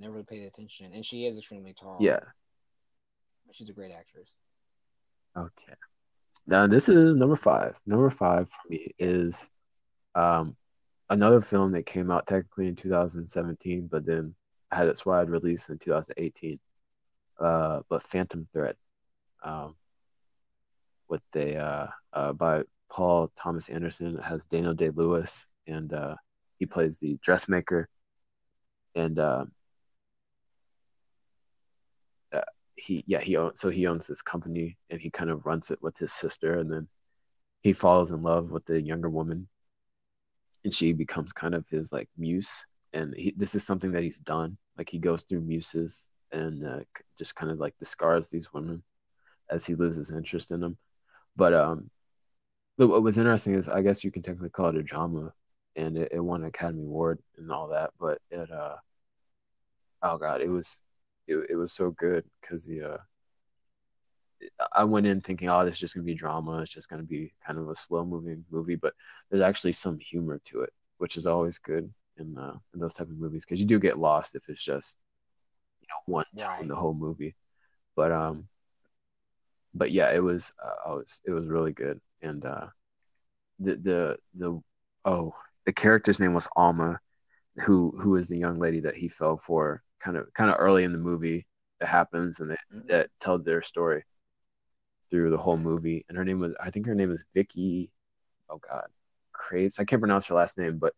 never 0.01 0.25
paid 0.25 0.45
attention, 0.47 0.93
and 0.93 1.05
she 1.05 1.27
is 1.27 1.39
extremely 1.39 1.75
tall. 1.75 1.99
yeah 2.01 2.19
she's 3.53 3.69
a 3.69 3.73
great 3.73 3.93
actress. 3.93 4.29
Okay. 5.37 5.75
Now 6.47 6.67
this 6.67 6.89
is 6.89 7.17
number 7.17 7.37
five. 7.37 7.79
Number 7.87 8.11
five 8.11 8.49
for 8.49 8.71
me 8.71 8.95
is 8.99 9.49
um 10.15 10.57
another 11.11 11.41
film 11.41 11.73
that 11.73 11.87
came 11.87 12.11
out 12.11 12.27
technically 12.27 12.69
in 12.69 12.77
2017, 12.77 13.89
but 13.91 14.07
then 14.07 14.35
had 14.71 14.89
its 14.89 15.07
wide 15.07 15.31
release 15.31 15.69
in 15.69 15.79
2018. 15.79 16.59
Uh, 17.39 17.81
but 17.89 18.03
Phantom 18.03 18.47
Thread, 18.53 18.77
um, 19.45 19.77
with 21.09 21.21
the 21.33 21.57
uh, 21.59 21.89
uh 22.13 22.33
by 22.33 22.63
Paul 22.89 23.31
Thomas 23.37 23.69
Anderson. 23.69 24.17
It 24.17 24.25
has 24.25 24.47
Daniel 24.47 24.75
Day 24.75 24.91
Lewis, 24.91 25.47
and 25.67 25.93
uh, 25.93 26.17
he 26.59 26.67
plays 26.67 26.99
the 26.99 27.19
dressmaker, 27.23 27.89
and 28.95 29.19
uh, 29.19 29.45
uh, 32.33 32.41
he 32.77 33.05
yeah 33.07 33.21
he 33.21 33.37
owns 33.37 33.61
so 33.61 33.71
he 33.71 33.87
owns 33.87 34.07
this 34.07 34.23
company 34.23 34.77
and 34.91 35.01
he 35.01 35.11
kind 35.11 35.31
of 35.31 35.47
runs 35.47 35.71
it 35.71 35.83
with 35.83 35.97
his 35.99 36.13
sister, 36.13 36.59
and 36.59 36.71
then 36.71 36.89
he 37.63 37.73
falls 37.73 38.11
in 38.11 38.23
love 38.23 38.51
with 38.51 38.65
the 38.67 38.81
younger 38.81 39.09
woman, 39.09 39.49
and 40.65 40.75
she 40.75 40.93
becomes 40.93 41.33
kind 41.33 41.55
of 41.55 41.67
his 41.69 41.93
like 41.93 42.09
muse. 42.17 42.67
And 42.93 43.15
he, 43.17 43.35
this 43.37 43.55
is 43.55 43.65
something 43.65 43.93
that 43.93 44.03
he's 44.03 44.19
done. 44.19 44.57
Like 44.79 44.89
he 44.89 44.99
goes 44.99 45.23
through 45.23 45.41
muses 45.41 46.11
and 46.33 46.67
uh, 46.67 46.81
just 47.19 47.35
kind 47.35 47.53
of 47.53 47.59
like 47.59 47.77
discards 47.79 48.31
these 48.31 48.53
women 48.53 48.83
as 49.51 49.67
he 49.67 49.75
loses 49.75 50.11
interest 50.11 50.51
in 50.51 50.61
them. 50.61 50.79
But 51.35 51.55
um, 51.55 51.91
what 52.77 53.03
was 53.03 53.19
interesting 53.19 53.55
is 53.55 53.69
I 53.69 53.83
guess 53.83 54.05
you 54.05 54.11
can 54.11 54.23
technically 54.23 54.51
call 54.51 54.69
it 54.69 54.77
a 54.77 54.83
drama, 54.83 55.33
and 55.77 55.97
it, 55.97 56.13
it 56.13 56.21
won 56.21 56.43
an 56.43 56.49
Academy 56.49 56.85
Award 56.85 57.21
and 57.37 57.51
all 57.51 57.69
that. 57.69 57.91
But 57.99 58.19
it 58.31 58.51
uh, 58.51 58.77
oh 60.03 60.19
god, 60.19 60.41
it 60.41 60.49
was 60.49 60.81
it, 61.27 61.37
it 61.51 61.57
was 61.57 61.73
so 61.73 61.91
good 61.91 62.25
because 62.41 62.65
the 62.65 62.83
uh, 62.83 62.97
I 64.73 64.85
went 64.85 65.07
in 65.07 65.21
thinking, 65.21 65.49
oh, 65.49 65.65
this 65.65 65.75
is 65.75 65.81
just 65.81 65.95
gonna 65.95 66.05
be 66.05 66.15
drama. 66.15 66.59
It's 66.59 66.73
just 66.73 66.89
gonna 66.89 67.03
be 67.03 67.33
kind 67.47 67.59
of 67.59 67.69
a 67.69 67.75
slow 67.75 68.05
moving 68.05 68.45
movie, 68.51 68.77
but 68.77 68.95
there's 69.31 69.43
actually 69.43 69.73
some 69.73 69.99
humor 69.99 70.41
to 70.47 70.63
it, 70.63 70.73
which 70.99 71.17
is 71.17 71.27
always 71.27 71.59
good 71.59 71.93
in 72.19 72.37
uh, 72.39 72.57
in 72.75 72.81
those 72.81 72.95
type 72.95 73.09
of 73.09 73.19
movies 73.19 73.45
because 73.45 73.61
you 73.61 73.67
do 73.67 73.79
get 73.79 73.99
lost 73.99 74.35
if 74.35 74.49
it's 74.49 74.63
just 74.63 74.99
you 75.81 75.87
know 75.89 76.15
one 76.15 76.27
tone 76.37 76.69
the 76.69 76.77
whole 76.77 76.95
movie. 76.95 77.35
But 77.95 78.13
um, 78.13 78.49
but 79.75 79.91
yeah, 79.91 80.13
it 80.13 80.23
was 80.23 80.53
uh, 80.63 80.91
I 80.91 80.93
was 80.95 81.21
it 81.25 81.33
was 81.33 81.47
really 81.47 81.73
good, 81.73 82.01
and 82.23 82.45
uh, 82.45 82.67
the 83.59 83.77
the 83.77 84.19
the 84.35 84.63
oh 85.05 85.35
the 85.65 85.73
character's 85.73 86.21
name 86.21 86.35
was 86.35 86.49
Alma, 86.57 87.01
who 87.65 87.95
who 87.99 88.17
is 88.17 88.29
the 88.29 88.39
young 88.39 88.59
lady 88.59 88.81
that 88.81 88.97
he 88.97 89.09
fell 89.09 89.37
for 89.37 89.83
kind 90.01 90.17
of 90.17 90.33
kind 90.35 90.51
of 90.51 90.57
early 90.59 90.85
in 90.85 90.93
the 90.93 90.99
movie. 90.99 91.47
It 91.81 91.87
happens, 91.87 92.41
and 92.41 92.57
Mhm. 92.73 92.89
that 92.89 93.11
told 93.21 93.45
their 93.45 93.63
story 93.63 94.05
through 95.11 95.31
the 95.31 95.39
whole 95.39 95.57
movie. 95.57 96.05
And 96.09 96.17
her 96.19 96.25
name 96.25 96.41
was 96.41 96.55
I 96.61 96.71
think 96.71 96.87
her 96.87 96.95
name 96.95 97.13
is 97.13 97.25
Vicky. 97.35 97.91
Oh 98.49 98.59
God, 98.59 98.89
Craves. 99.33 99.79
I 99.79 99.85
can't 99.85 100.01
pronounce 100.01 100.27
her 100.27 100.35
last 100.35 100.59
name, 100.59 100.79
but 100.79 100.95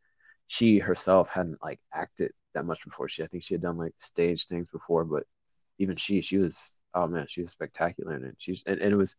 she 0.46 0.78
herself 0.78 1.30
hadn't 1.30 1.62
like 1.62 1.80
acted 1.92 2.32
that 2.54 2.64
much 2.64 2.84
before. 2.84 3.08
She 3.08 3.22
I 3.22 3.26
think 3.26 3.42
she 3.42 3.54
had 3.54 3.62
done 3.62 3.76
like 3.78 3.94
stage 3.98 4.46
things 4.46 4.68
before, 4.68 5.04
but 5.04 5.24
even 5.78 5.96
she 5.96 6.22
she 6.22 6.38
was 6.38 6.78
oh 6.94 7.06
man 7.06 7.26
she 7.28 7.42
was 7.42 7.50
spectacular 7.52 8.14
in 8.16 8.24
it. 8.24 8.36
She's 8.38 8.62
and, 8.66 8.80
and 8.80 8.92
it 8.92 8.96
was 8.96 9.14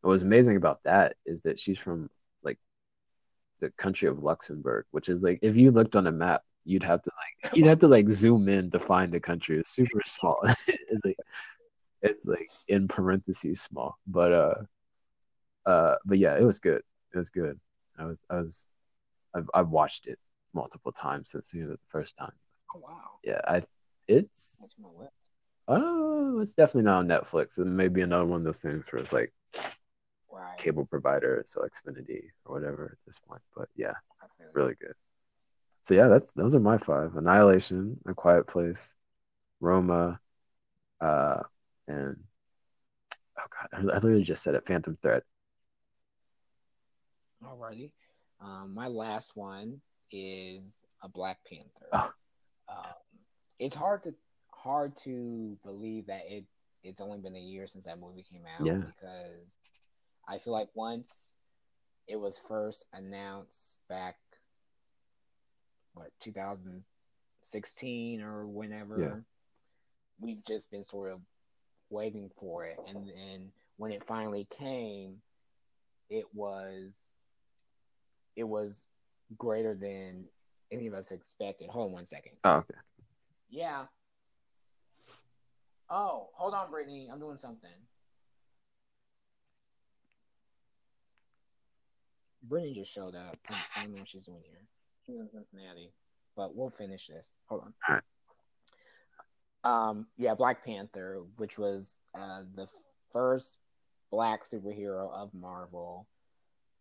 what 0.00 0.10
was 0.10 0.22
amazing 0.22 0.56
about 0.56 0.82
that 0.84 1.16
is 1.26 1.42
that 1.42 1.60
she's 1.60 1.78
from 1.78 2.10
like 2.42 2.58
the 3.60 3.70
country 3.70 4.08
of 4.08 4.22
Luxembourg, 4.22 4.86
which 4.90 5.08
is 5.08 5.22
like 5.22 5.38
if 5.42 5.56
you 5.56 5.70
looked 5.70 5.96
on 5.96 6.06
a 6.06 6.12
map, 6.12 6.42
you'd 6.64 6.82
have 6.82 7.02
to 7.02 7.10
like 7.42 7.56
you'd 7.56 7.66
have 7.66 7.80
to 7.80 7.88
like 7.88 8.08
zoom 8.08 8.48
in 8.48 8.70
to 8.70 8.78
find 8.78 9.12
the 9.12 9.20
country. 9.20 9.58
It's 9.58 9.70
super 9.70 10.00
small. 10.04 10.40
it's 10.66 11.04
like 11.04 11.18
it's 12.02 12.26
like 12.26 12.50
in 12.68 12.88
parentheses 12.88 13.60
small. 13.60 13.98
But 14.06 14.32
uh 14.32 14.54
uh 15.66 15.94
but 16.04 16.18
yeah, 16.18 16.36
it 16.36 16.44
was 16.44 16.60
good. 16.60 16.82
It 17.14 17.18
was 17.18 17.30
good. 17.30 17.58
I 17.98 18.04
was 18.06 18.18
I 18.30 18.36
was 18.36 18.66
I've 19.34 19.48
I've 19.54 19.68
watched 19.68 20.06
it 20.06 20.18
multiple 20.54 20.92
times 20.92 21.30
since 21.30 21.48
seeing 21.48 21.64
it 21.64 21.70
the 21.70 21.78
first 21.88 22.16
time. 22.16 22.32
Oh 22.74 22.80
wow, 22.80 23.10
Yeah, 23.24 23.40
I 23.46 23.62
it's 24.08 24.56
that's 24.60 24.76
my 24.78 24.88
list. 24.98 25.12
oh 25.68 26.40
it's 26.40 26.54
definitely 26.54 26.82
not 26.82 26.98
on 26.98 27.08
Netflix. 27.08 27.58
It 27.58 27.66
may 27.66 27.88
be 27.88 28.02
another 28.02 28.26
one 28.26 28.40
of 28.40 28.44
those 28.44 28.60
things 28.60 28.86
where 28.90 29.02
it's 29.02 29.12
like 29.12 29.32
right. 30.30 30.58
cable 30.58 30.86
provider, 30.86 31.42
so 31.46 31.60
Xfinity 31.60 32.24
or 32.44 32.54
whatever 32.54 32.90
at 32.92 32.98
this 33.06 33.18
point. 33.18 33.42
But 33.56 33.68
yeah, 33.76 33.94
really 34.52 34.74
good. 34.80 34.94
So 35.84 35.94
yeah, 35.94 36.08
that's 36.08 36.32
those 36.32 36.54
are 36.54 36.60
my 36.60 36.78
five: 36.78 37.16
Annihilation, 37.16 37.98
A 38.06 38.14
Quiet 38.14 38.46
Place, 38.46 38.94
Roma, 39.60 40.20
uh, 41.00 41.42
and 41.88 42.16
oh 43.38 43.42
god, 43.72 43.90
I 43.90 43.94
literally 43.94 44.22
just 44.22 44.42
said 44.42 44.54
it. 44.54 44.66
Phantom 44.66 44.96
Thread. 45.02 45.22
Alrighty, 47.44 47.90
um, 48.40 48.72
my 48.74 48.86
last 48.86 49.32
one 49.34 49.80
is 50.12 50.78
a 51.02 51.08
Black 51.08 51.38
Panther. 51.48 51.88
Oh. 51.92 52.12
Um, 52.68 52.92
it's 53.58 53.74
hard 53.74 54.04
to 54.04 54.14
hard 54.50 54.96
to 54.98 55.58
believe 55.64 56.06
that 56.06 56.22
it 56.28 56.44
it's 56.84 57.00
only 57.00 57.18
been 57.18 57.36
a 57.36 57.40
year 57.40 57.66
since 57.66 57.84
that 57.84 58.00
movie 58.00 58.24
came 58.30 58.42
out 58.58 58.66
yeah. 58.66 58.74
because 58.74 59.58
I 60.28 60.38
feel 60.38 60.52
like 60.52 60.68
once 60.74 61.32
it 62.08 62.16
was 62.16 62.40
first 62.48 62.84
announced 62.92 63.78
back 63.88 64.16
what 65.94 66.10
2016 66.20 68.22
or 68.22 68.46
whenever 68.46 69.00
yeah. 69.00 69.14
we've 70.20 70.44
just 70.44 70.70
been 70.70 70.84
sort 70.84 71.12
of 71.12 71.20
waiting 71.90 72.30
for 72.36 72.64
it. 72.64 72.78
And 72.88 73.06
then 73.06 73.52
when 73.76 73.92
it 73.92 74.06
finally 74.06 74.46
came 74.58 75.16
it 76.08 76.24
was 76.34 76.94
it 78.36 78.44
was 78.44 78.86
greater 79.36 79.74
than 79.74 80.24
any 80.70 80.86
of 80.86 80.94
us 80.94 81.10
expected. 81.10 81.68
Hold 81.70 81.88
on 81.88 81.92
one 81.92 82.06
second. 82.06 82.32
Oh 82.44 82.56
okay. 82.56 82.74
Yeah. 83.50 83.84
Oh 85.90 86.28
hold 86.34 86.54
on 86.54 86.70
brittany. 86.70 87.08
I'm 87.10 87.18
doing 87.18 87.38
something. 87.38 87.70
Brittany 92.42 92.74
just 92.74 92.92
showed 92.92 93.14
up. 93.14 93.38
I 93.48 93.82
don't 93.82 93.92
know 93.92 94.00
what 94.00 94.08
she's 94.08 94.24
doing 94.24 94.42
here 94.44 94.66
in 95.08 95.28
cincinnati 95.30 95.92
but 96.36 96.54
we'll 96.54 96.70
finish 96.70 97.06
this 97.08 97.30
hold 97.46 97.62
on 97.62 97.74
right 97.88 98.02
um, 99.64 100.06
yeah, 100.16 100.34
Black 100.34 100.64
Panther, 100.64 101.22
which 101.36 101.58
was 101.58 101.98
uh, 102.18 102.42
the 102.54 102.66
first 103.12 103.58
black 104.10 104.44
superhero 104.44 105.12
of 105.12 105.32
Marvel, 105.32 106.06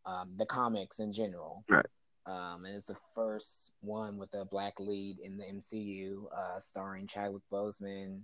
um, 0.05 0.31
the 0.37 0.45
comics 0.45 0.99
in 0.99 1.13
general. 1.13 1.63
Right. 1.69 1.85
Um, 2.25 2.65
and 2.65 2.75
it's 2.75 2.87
the 2.87 2.97
first 3.15 3.71
one 3.81 4.17
with 4.17 4.33
a 4.33 4.45
black 4.45 4.79
lead 4.79 5.19
in 5.19 5.37
the 5.37 5.43
MCU, 5.43 6.23
uh, 6.35 6.59
starring 6.59 7.07
Chadwick 7.07 7.43
Boseman, 7.51 8.21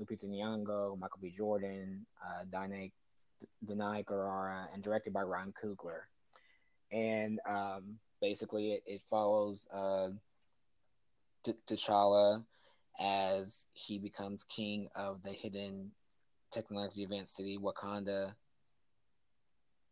Lupita 0.00 0.24
Nyong'o, 0.24 0.98
Michael 0.98 1.18
B. 1.20 1.34
Jordan, 1.36 2.06
uh, 2.24 2.44
Danai, 2.44 2.92
Danai 3.64 4.04
Gurira, 4.04 4.66
and 4.72 4.82
directed 4.82 5.12
by 5.12 5.22
Ron 5.22 5.52
Coogler. 5.62 6.02
And 6.92 7.40
um, 7.48 7.98
basically, 8.20 8.72
it, 8.72 8.82
it 8.86 9.02
follows 9.10 9.66
uh, 9.72 10.08
T- 11.44 11.54
T'Challa 11.66 12.44
as 13.00 13.64
he 13.72 13.98
becomes 13.98 14.44
king 14.44 14.88
of 14.94 15.22
the 15.22 15.32
hidden 15.32 15.90
technology 16.50 17.04
advanced 17.04 17.36
city, 17.36 17.58
Wakanda. 17.58 18.34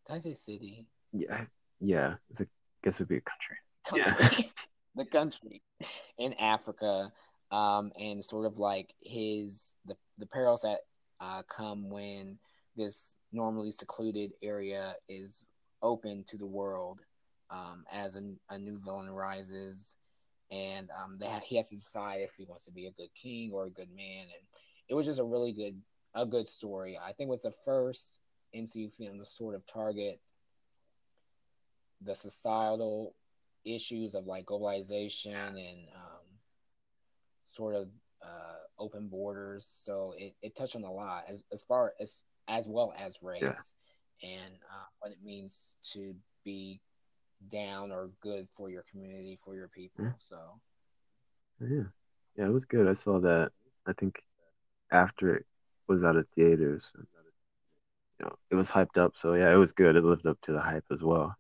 Did 0.07 0.16
I 0.16 0.18
say 0.18 0.35
city? 0.35 0.87
Yeah, 1.12 1.45
yeah. 1.81 2.16
It's 2.31 2.41
a, 2.41 2.45
I 2.45 2.47
guess 2.85 3.01
it 3.01 3.03
would 3.03 3.09
be 3.09 3.16
a 3.16 3.20
country. 3.20 3.57
country. 3.87 4.37
Yeah. 4.39 4.49
the 4.97 5.05
country 5.05 5.62
in 6.18 6.35
Africa, 6.35 7.12
um, 7.51 7.93
and 7.99 8.24
sort 8.24 8.47
of 8.47 8.59
like 8.59 8.93
his 9.01 9.74
the 9.87 9.97
the 10.18 10.26
perils 10.26 10.62
that 10.62 10.81
uh, 11.20 11.43
come 11.49 11.89
when 11.89 12.39
this 12.76 13.16
normally 13.33 13.72
secluded 13.72 14.33
area 14.43 14.95
is 15.09 15.45
open 15.83 16.24
to 16.29 16.37
the 16.37 16.47
world 16.47 17.01
um, 17.51 17.84
as 17.92 18.16
a, 18.16 18.22
a 18.51 18.59
new 18.59 18.78
villain 18.78 19.11
rises 19.11 19.94
and 20.51 20.88
um, 20.90 21.16
they 21.18 21.26
have, 21.26 21.42
he 21.42 21.57
has 21.57 21.68
to 21.68 21.76
decide 21.76 22.20
if 22.20 22.34
he 22.36 22.44
wants 22.44 22.64
to 22.64 22.72
be 22.72 22.86
a 22.86 22.92
good 22.92 23.11
king 23.14 23.51
or 23.53 23.66
a 23.66 23.70
good 23.70 23.90
man. 23.94 24.22
And 24.22 24.42
it 24.88 24.94
was 24.94 25.07
just 25.07 25.20
a 25.20 25.24
really 25.24 25.53
good 25.53 25.80
a 26.14 26.24
good 26.24 26.49
story. 26.49 26.99
I 26.99 27.12
think 27.12 27.28
it 27.28 27.30
was 27.30 27.42
the 27.42 27.55
first 27.64 28.20
MCU 28.57 28.92
film 28.92 29.18
to 29.18 29.26
sort 29.26 29.55
of 29.55 29.66
target 29.66 30.20
the 32.01 32.14
societal 32.14 33.14
issues 33.64 34.14
of 34.14 34.26
like 34.26 34.46
globalization 34.46 35.49
and 35.49 35.88
um, 35.94 36.24
sort 37.46 37.74
of 37.74 37.88
uh, 38.24 38.57
open 38.78 39.09
borders. 39.09 39.68
So 39.70 40.14
it, 40.16 40.34
it 40.40 40.57
touched 40.57 40.76
on 40.76 40.84
a 40.84 40.92
lot 40.92 41.24
as 41.28 41.44
as 41.53 41.62
far 41.62 41.92
as 42.01 42.24
as 42.49 42.66
well 42.66 42.94
as 42.99 43.18
race 43.22 43.42
yeah. 43.42 44.30
and 44.30 44.55
uh, 44.55 44.86
what 45.01 45.12
it 45.12 45.18
means 45.22 45.76
to 45.92 46.14
be 46.42 46.80
down 47.51 47.93
or 47.93 48.11
good 48.20 48.49
for 48.57 48.70
your 48.70 48.84
community 48.91 49.39
for 49.45 49.55
your 49.55 49.68
people. 49.68 50.05
Yeah. 50.05 50.12
So 50.18 50.61
yeah, 51.61 51.82
yeah, 52.36 52.47
it 52.47 52.53
was 52.53 52.64
good. 52.64 52.89
I 52.89 52.93
saw 52.93 53.20
that. 53.20 53.53
I 53.86 53.93
think 53.93 54.22
after 54.93 55.34
it 55.34 55.47
was 55.86 56.05
out 56.05 56.16
of 56.16 56.26
theaters, 56.34 56.93
you 56.97 58.26
know, 58.26 58.32
it 58.51 58.55
was 58.55 58.70
hyped 58.70 58.99
up. 58.99 59.16
So 59.16 59.34
yeah, 59.34 59.53
it 59.53 59.57
was 59.57 59.72
good. 59.72 59.97
It 59.97 60.05
lived 60.05 60.26
up 60.26 60.41
to 60.43 60.53
the 60.53 60.61
hype 60.61 60.84
as 60.93 61.03
well. 61.03 61.36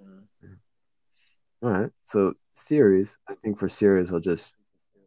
Mm. 0.00 0.26
All 1.62 1.70
right. 1.70 1.90
So 2.04 2.34
series, 2.54 3.16
I 3.28 3.34
think 3.34 3.58
for 3.58 3.68
series, 3.68 4.12
I'll 4.12 4.20
just 4.20 4.52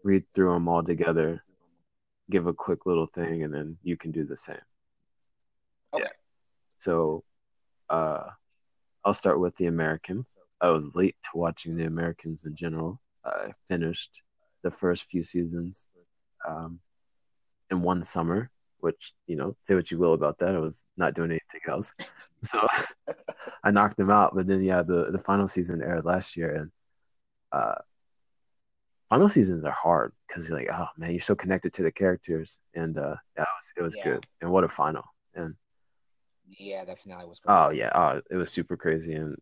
read 0.03 0.23
through 0.33 0.53
them 0.53 0.67
all 0.67 0.83
together, 0.83 1.43
give 2.29 2.47
a 2.47 2.53
quick 2.53 2.85
little 2.85 3.07
thing, 3.07 3.43
and 3.43 3.53
then 3.53 3.77
you 3.83 3.95
can 3.97 4.11
do 4.11 4.25
the 4.25 4.37
same. 4.37 4.57
Okay. 5.93 6.03
Yeah. 6.03 6.09
So, 6.77 7.23
uh, 7.89 8.29
I'll 9.03 9.13
start 9.13 9.39
with 9.39 9.55
the 9.55 9.65
Americans. 9.65 10.35
I 10.59 10.69
was 10.69 10.95
late 10.95 11.15
to 11.23 11.29
watching 11.37 11.75
the 11.75 11.85
Americans 11.85 12.43
in 12.45 12.55
general. 12.55 13.01
I 13.25 13.51
finished 13.67 14.21
the 14.63 14.71
first 14.71 15.05
few 15.05 15.23
seasons 15.23 15.87
um, 16.47 16.79
in 17.69 17.81
one 17.81 18.03
summer, 18.03 18.51
which 18.79 19.13
you 19.27 19.35
know, 19.35 19.55
say 19.59 19.75
what 19.75 19.89
you 19.91 19.97
will 19.97 20.13
about 20.13 20.39
that. 20.39 20.55
I 20.55 20.59
was 20.59 20.85
not 20.97 21.15
doing 21.15 21.31
anything 21.31 21.61
else, 21.67 21.93
so 22.43 22.67
I 23.63 23.71
knocked 23.71 23.97
them 23.97 24.11
out. 24.11 24.35
But 24.35 24.47
then, 24.47 24.61
yeah, 24.61 24.83
the 24.83 25.11
the 25.11 25.19
final 25.19 25.47
season 25.47 25.81
aired 25.81 26.05
last 26.05 26.37
year, 26.37 26.53
and 26.55 26.71
uh, 27.51 27.81
final 29.09 29.29
seasons 29.29 29.65
are 29.65 29.71
hard 29.71 30.13
because 30.27 30.47
you're 30.47 30.57
like, 30.57 30.69
oh 30.71 30.87
man, 30.97 31.11
you're 31.11 31.21
so 31.21 31.35
connected 31.35 31.73
to 31.73 31.83
the 31.83 31.91
characters, 31.91 32.59
and 32.75 32.97
uh, 32.97 33.15
yeah, 33.35 33.43
it 33.43 33.47
was 33.57 33.73
it 33.77 33.81
was 33.81 33.95
yeah. 33.97 34.03
good. 34.03 34.25
And 34.41 34.51
what 34.51 34.63
a 34.63 34.69
final! 34.69 35.03
And 35.33 35.55
yeah, 36.57 36.85
that 36.85 36.99
finale 36.99 37.25
was. 37.25 37.39
Crazy. 37.39 37.57
Oh 37.57 37.69
yeah, 37.69 37.91
oh, 37.93 38.21
it 38.29 38.35
was 38.35 38.51
super 38.51 38.77
crazy, 38.77 39.13
and 39.13 39.37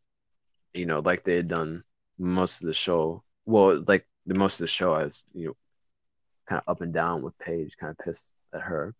you 0.73 0.85
know, 0.85 0.99
like 0.99 1.23
they 1.23 1.35
had 1.35 1.47
done 1.47 1.83
most 2.17 2.61
of 2.61 2.67
the 2.67 2.73
show. 2.73 3.23
Well, 3.45 3.83
like 3.87 4.07
the 4.25 4.35
most 4.35 4.53
of 4.55 4.59
the 4.59 4.67
show, 4.67 4.93
I 4.93 5.05
was 5.05 5.23
you 5.33 5.47
know, 5.47 5.57
kind 6.47 6.61
of 6.65 6.71
up 6.71 6.81
and 6.81 6.93
down 6.93 7.21
with 7.21 7.37
Paige, 7.39 7.77
kind 7.77 7.91
of 7.91 7.97
pissed 7.97 8.31
at 8.53 8.61
her. 8.61 8.95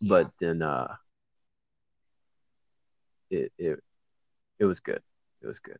Yeah. 0.00 0.08
But 0.08 0.30
then, 0.40 0.62
uh, 0.62 0.94
it 3.30 3.52
it 3.58 3.80
it 4.58 4.64
was 4.64 4.80
good. 4.80 5.02
It 5.42 5.46
was 5.46 5.60
good. 5.60 5.78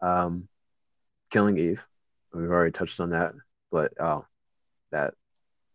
Um, 0.00 0.48
Killing 1.30 1.58
Eve, 1.58 1.86
we've 2.32 2.50
already 2.50 2.72
touched 2.72 3.00
on 3.00 3.10
that, 3.10 3.34
but 3.70 3.92
oh, 4.00 4.26
that 4.92 5.14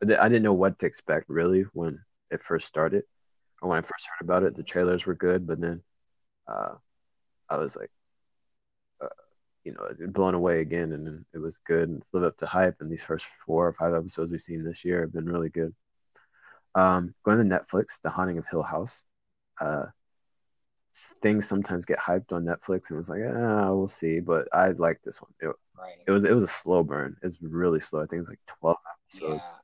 I 0.01 0.29
didn't 0.29 0.43
know 0.43 0.53
what 0.53 0.79
to 0.79 0.85
expect 0.85 1.29
really 1.29 1.63
when 1.73 1.99
it 2.31 2.43
first 2.43 2.67
started 2.67 3.03
when 3.61 3.77
I 3.77 3.81
first 3.81 4.07
heard 4.07 4.23
about 4.23 4.43
it, 4.43 4.55
the 4.55 4.63
trailers 4.63 5.05
were 5.05 5.15
good, 5.15 5.47
but 5.47 5.59
then 5.59 5.81
uh, 6.47 6.75
I 7.49 7.57
was 7.57 7.75
like, 7.75 7.91
uh, 9.01 9.07
you 9.63 9.73
know, 9.73 10.07
blown 10.09 10.33
away 10.33 10.61
again, 10.61 10.91
and 10.91 11.25
it 11.33 11.37
was 11.39 11.59
good 11.65 11.89
and 11.89 12.03
lived 12.13 12.25
up 12.25 12.37
to 12.37 12.45
hype. 12.45 12.75
And 12.79 12.91
these 12.91 13.03
first 13.03 13.25
four 13.45 13.67
or 13.67 13.73
five 13.73 13.93
episodes 13.93 14.31
we've 14.31 14.41
seen 14.41 14.63
this 14.63 14.85
year 14.85 15.01
have 15.01 15.13
been 15.13 15.25
really 15.25 15.49
good. 15.49 15.73
Um, 16.75 17.15
going 17.23 17.37
to 17.37 17.43
Netflix, 17.43 18.01
The 18.03 18.09
Haunting 18.09 18.37
of 18.37 18.47
Hill 18.47 18.63
House. 18.63 19.03
Uh, 19.59 19.85
things 21.21 21.47
sometimes 21.47 21.85
get 21.85 21.99
hyped 21.99 22.33
on 22.33 22.43
Netflix, 22.45 22.89
and 22.89 22.99
it's 22.99 23.09
like, 23.09 23.21
ah, 23.25 23.73
we'll 23.73 23.87
see. 23.87 24.19
But 24.19 24.47
I 24.53 24.69
like 24.69 25.01
this 25.03 25.21
one. 25.21 25.31
It, 25.39 25.47
right. 25.77 25.95
it 26.05 26.11
was 26.11 26.25
it 26.25 26.33
was 26.33 26.43
a 26.43 26.47
slow 26.49 26.83
burn. 26.83 27.15
It's 27.21 27.37
really 27.41 27.79
slow. 27.79 28.01
I 28.01 28.05
think 28.05 28.19
it's 28.19 28.29
like 28.29 28.39
twelve 28.47 28.77
episodes. 29.09 29.41
Yeah 29.43 29.59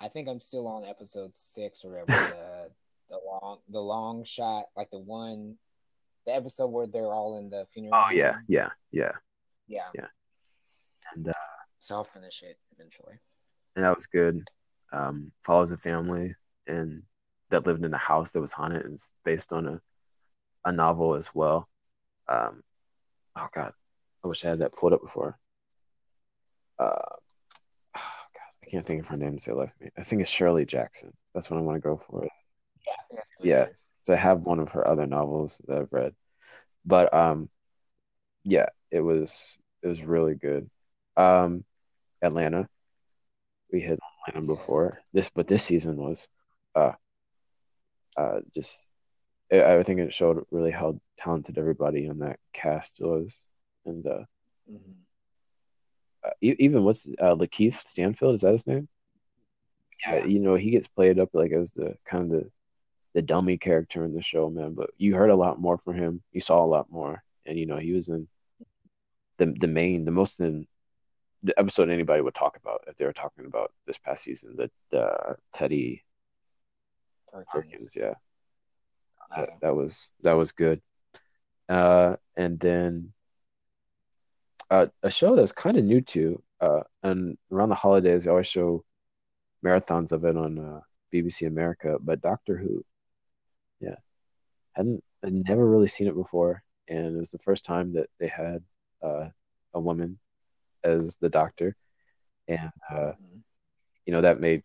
I 0.00 0.08
think 0.08 0.28
I'm 0.28 0.40
still 0.40 0.66
on 0.66 0.84
episode 0.84 1.34
six 1.34 1.84
or 1.84 1.90
whatever. 1.90 2.06
the 2.34 2.70
the 3.10 3.20
long 3.24 3.58
the 3.68 3.80
long 3.80 4.24
shot, 4.24 4.66
like 4.76 4.90
the 4.90 4.98
one, 4.98 5.56
the 6.26 6.34
episode 6.34 6.68
where 6.68 6.86
they're 6.86 7.12
all 7.12 7.38
in 7.38 7.50
the 7.50 7.66
funeral. 7.72 7.94
Oh 8.06 8.10
yeah, 8.12 8.36
yeah, 8.46 8.70
yeah, 8.92 9.12
yeah, 9.66 9.88
yeah. 9.94 10.06
And 11.14 11.28
uh, 11.28 11.32
so 11.80 11.96
I'll 11.96 12.04
finish 12.04 12.42
it 12.42 12.58
eventually. 12.76 13.14
And 13.76 13.84
that 13.84 13.94
was 13.94 14.06
good. 14.06 14.46
Um, 14.92 15.32
follows 15.44 15.70
a 15.70 15.76
family 15.76 16.34
and 16.66 17.02
that 17.50 17.66
lived 17.66 17.84
in 17.84 17.94
a 17.94 17.98
house 17.98 18.30
that 18.32 18.40
was 18.40 18.52
haunted. 18.52 18.86
It's 18.86 19.10
based 19.24 19.52
on 19.52 19.66
a 19.66 19.80
a 20.64 20.72
novel 20.72 21.14
as 21.14 21.34
well. 21.34 21.68
Um, 22.28 22.62
oh 23.36 23.48
god, 23.54 23.72
I 24.24 24.28
wish 24.28 24.44
I 24.44 24.50
had 24.50 24.58
that 24.60 24.74
pulled 24.74 24.92
up 24.92 25.00
before. 25.00 25.38
Uh, 26.78 27.16
I 28.68 28.70
can't 28.70 28.86
think 28.86 29.00
of 29.00 29.08
her 29.08 29.16
name 29.16 29.36
to 29.36 29.42
say 29.42 29.52
left 29.52 29.80
me. 29.80 29.88
I 29.96 30.02
think 30.02 30.20
it's 30.20 30.30
Shirley 30.30 30.66
Jackson. 30.66 31.14
That's 31.34 31.48
what 31.50 31.56
I 31.56 31.62
want 31.62 31.76
to 31.76 31.88
go 31.88 31.96
for. 31.96 32.28
Yeah, 32.86 33.22
yeah. 33.42 33.66
So 34.02 34.12
I 34.12 34.16
have 34.16 34.42
one 34.42 34.60
of 34.60 34.72
her 34.72 34.86
other 34.86 35.06
novels 35.06 35.60
that 35.66 35.78
I've 35.78 35.92
read, 35.92 36.14
but 36.84 37.12
um, 37.14 37.48
yeah, 38.44 38.66
it 38.90 39.00
was 39.00 39.56
it 39.82 39.88
was 39.88 40.04
really 40.04 40.34
good. 40.34 40.68
Um, 41.16 41.64
Atlanta, 42.20 42.68
we 43.72 43.80
hit 43.80 43.98
Atlanta 44.28 44.46
before 44.46 45.00
this, 45.14 45.30
but 45.34 45.48
this 45.48 45.64
season 45.64 45.96
was 45.96 46.28
uh, 46.74 46.92
uh, 48.18 48.40
just 48.54 48.78
I 49.50 49.82
think 49.82 50.00
it 50.00 50.12
showed 50.12 50.44
really 50.50 50.72
how 50.72 51.00
talented 51.16 51.56
everybody 51.56 52.06
on 52.06 52.18
that 52.18 52.38
cast 52.52 52.98
was, 53.00 53.40
and 53.86 54.06
uh, 54.06 54.24
mm-hmm. 54.70 54.92
Uh 56.28 56.32
even 56.40 56.84
what's 56.84 57.06
uh, 57.18 57.34
Lakeith 57.34 57.86
Stanfield 57.88 58.36
is 58.36 58.40
that 58.42 58.52
his 58.52 58.66
name? 58.66 58.88
Yeah, 60.06 60.24
you 60.24 60.38
know 60.38 60.54
he 60.54 60.70
gets 60.70 60.88
played 60.88 61.18
up 61.18 61.30
like 61.32 61.52
as 61.52 61.72
the 61.72 61.96
kind 62.04 62.32
of 62.32 62.40
the 62.40 62.50
the 63.14 63.22
dummy 63.22 63.56
character 63.56 64.04
in 64.04 64.14
the 64.14 64.22
show, 64.22 64.48
man. 64.48 64.74
But 64.74 64.90
you 64.96 65.14
heard 65.14 65.30
a 65.30 65.36
lot 65.36 65.60
more 65.60 65.78
from 65.78 65.96
him. 65.96 66.22
You 66.32 66.40
saw 66.40 66.64
a 66.64 66.66
lot 66.66 66.90
more, 66.90 67.22
and 67.46 67.58
you 67.58 67.66
know 67.66 67.78
he 67.78 67.92
was 67.92 68.08
in 68.08 68.28
the 69.38 69.54
the 69.58 69.66
main, 69.66 70.04
the 70.04 70.10
most 70.10 70.38
in 70.40 70.66
the 71.42 71.58
episode 71.58 71.88
anybody 71.88 72.20
would 72.20 72.34
talk 72.34 72.56
about 72.56 72.84
if 72.86 72.96
they 72.96 73.04
were 73.04 73.12
talking 73.12 73.46
about 73.46 73.72
this 73.86 73.98
past 73.98 74.24
season. 74.24 74.56
The 74.90 75.00
uh, 75.00 75.34
Teddy 75.52 76.04
Perkins, 77.32 77.46
Perkins 77.52 77.92
yeah 77.96 78.14
that, 79.36 79.50
that 79.60 79.74
was 79.74 80.08
that 80.22 80.34
was 80.34 80.52
good. 80.52 80.80
Uh, 81.68 82.16
and 82.36 82.58
then 82.58 83.12
uh, 84.70 84.86
a 85.02 85.10
show 85.10 85.34
that 85.34 85.42
was 85.42 85.52
kind 85.52 85.76
of 85.76 85.84
new 85.84 86.00
to, 86.00 86.42
uh, 86.60 86.80
and 87.02 87.38
around 87.50 87.70
the 87.70 87.74
holidays, 87.74 88.24
they 88.24 88.30
always 88.30 88.46
show 88.46 88.84
marathons 89.64 90.12
of 90.12 90.24
it 90.24 90.36
on 90.36 90.58
uh, 90.58 90.80
BBC 91.12 91.46
America. 91.46 91.96
But 92.00 92.20
Doctor 92.20 92.56
Who, 92.56 92.84
yeah, 93.80 93.96
hadn't 94.72 95.02
I'd 95.24 95.32
never 95.32 95.66
really 95.66 95.88
seen 95.88 96.06
it 96.06 96.14
before, 96.14 96.62
and 96.86 97.16
it 97.16 97.18
was 97.18 97.30
the 97.30 97.38
first 97.38 97.64
time 97.64 97.94
that 97.94 98.08
they 98.20 98.28
had 98.28 98.62
uh, 99.02 99.28
a 99.74 99.80
woman 99.80 100.18
as 100.84 101.16
the 101.16 101.28
Doctor, 101.28 101.76
and 102.46 102.70
uh, 102.90 102.94
mm-hmm. 102.94 103.38
you 104.06 104.12
know 104.12 104.20
that 104.20 104.40
made 104.40 104.62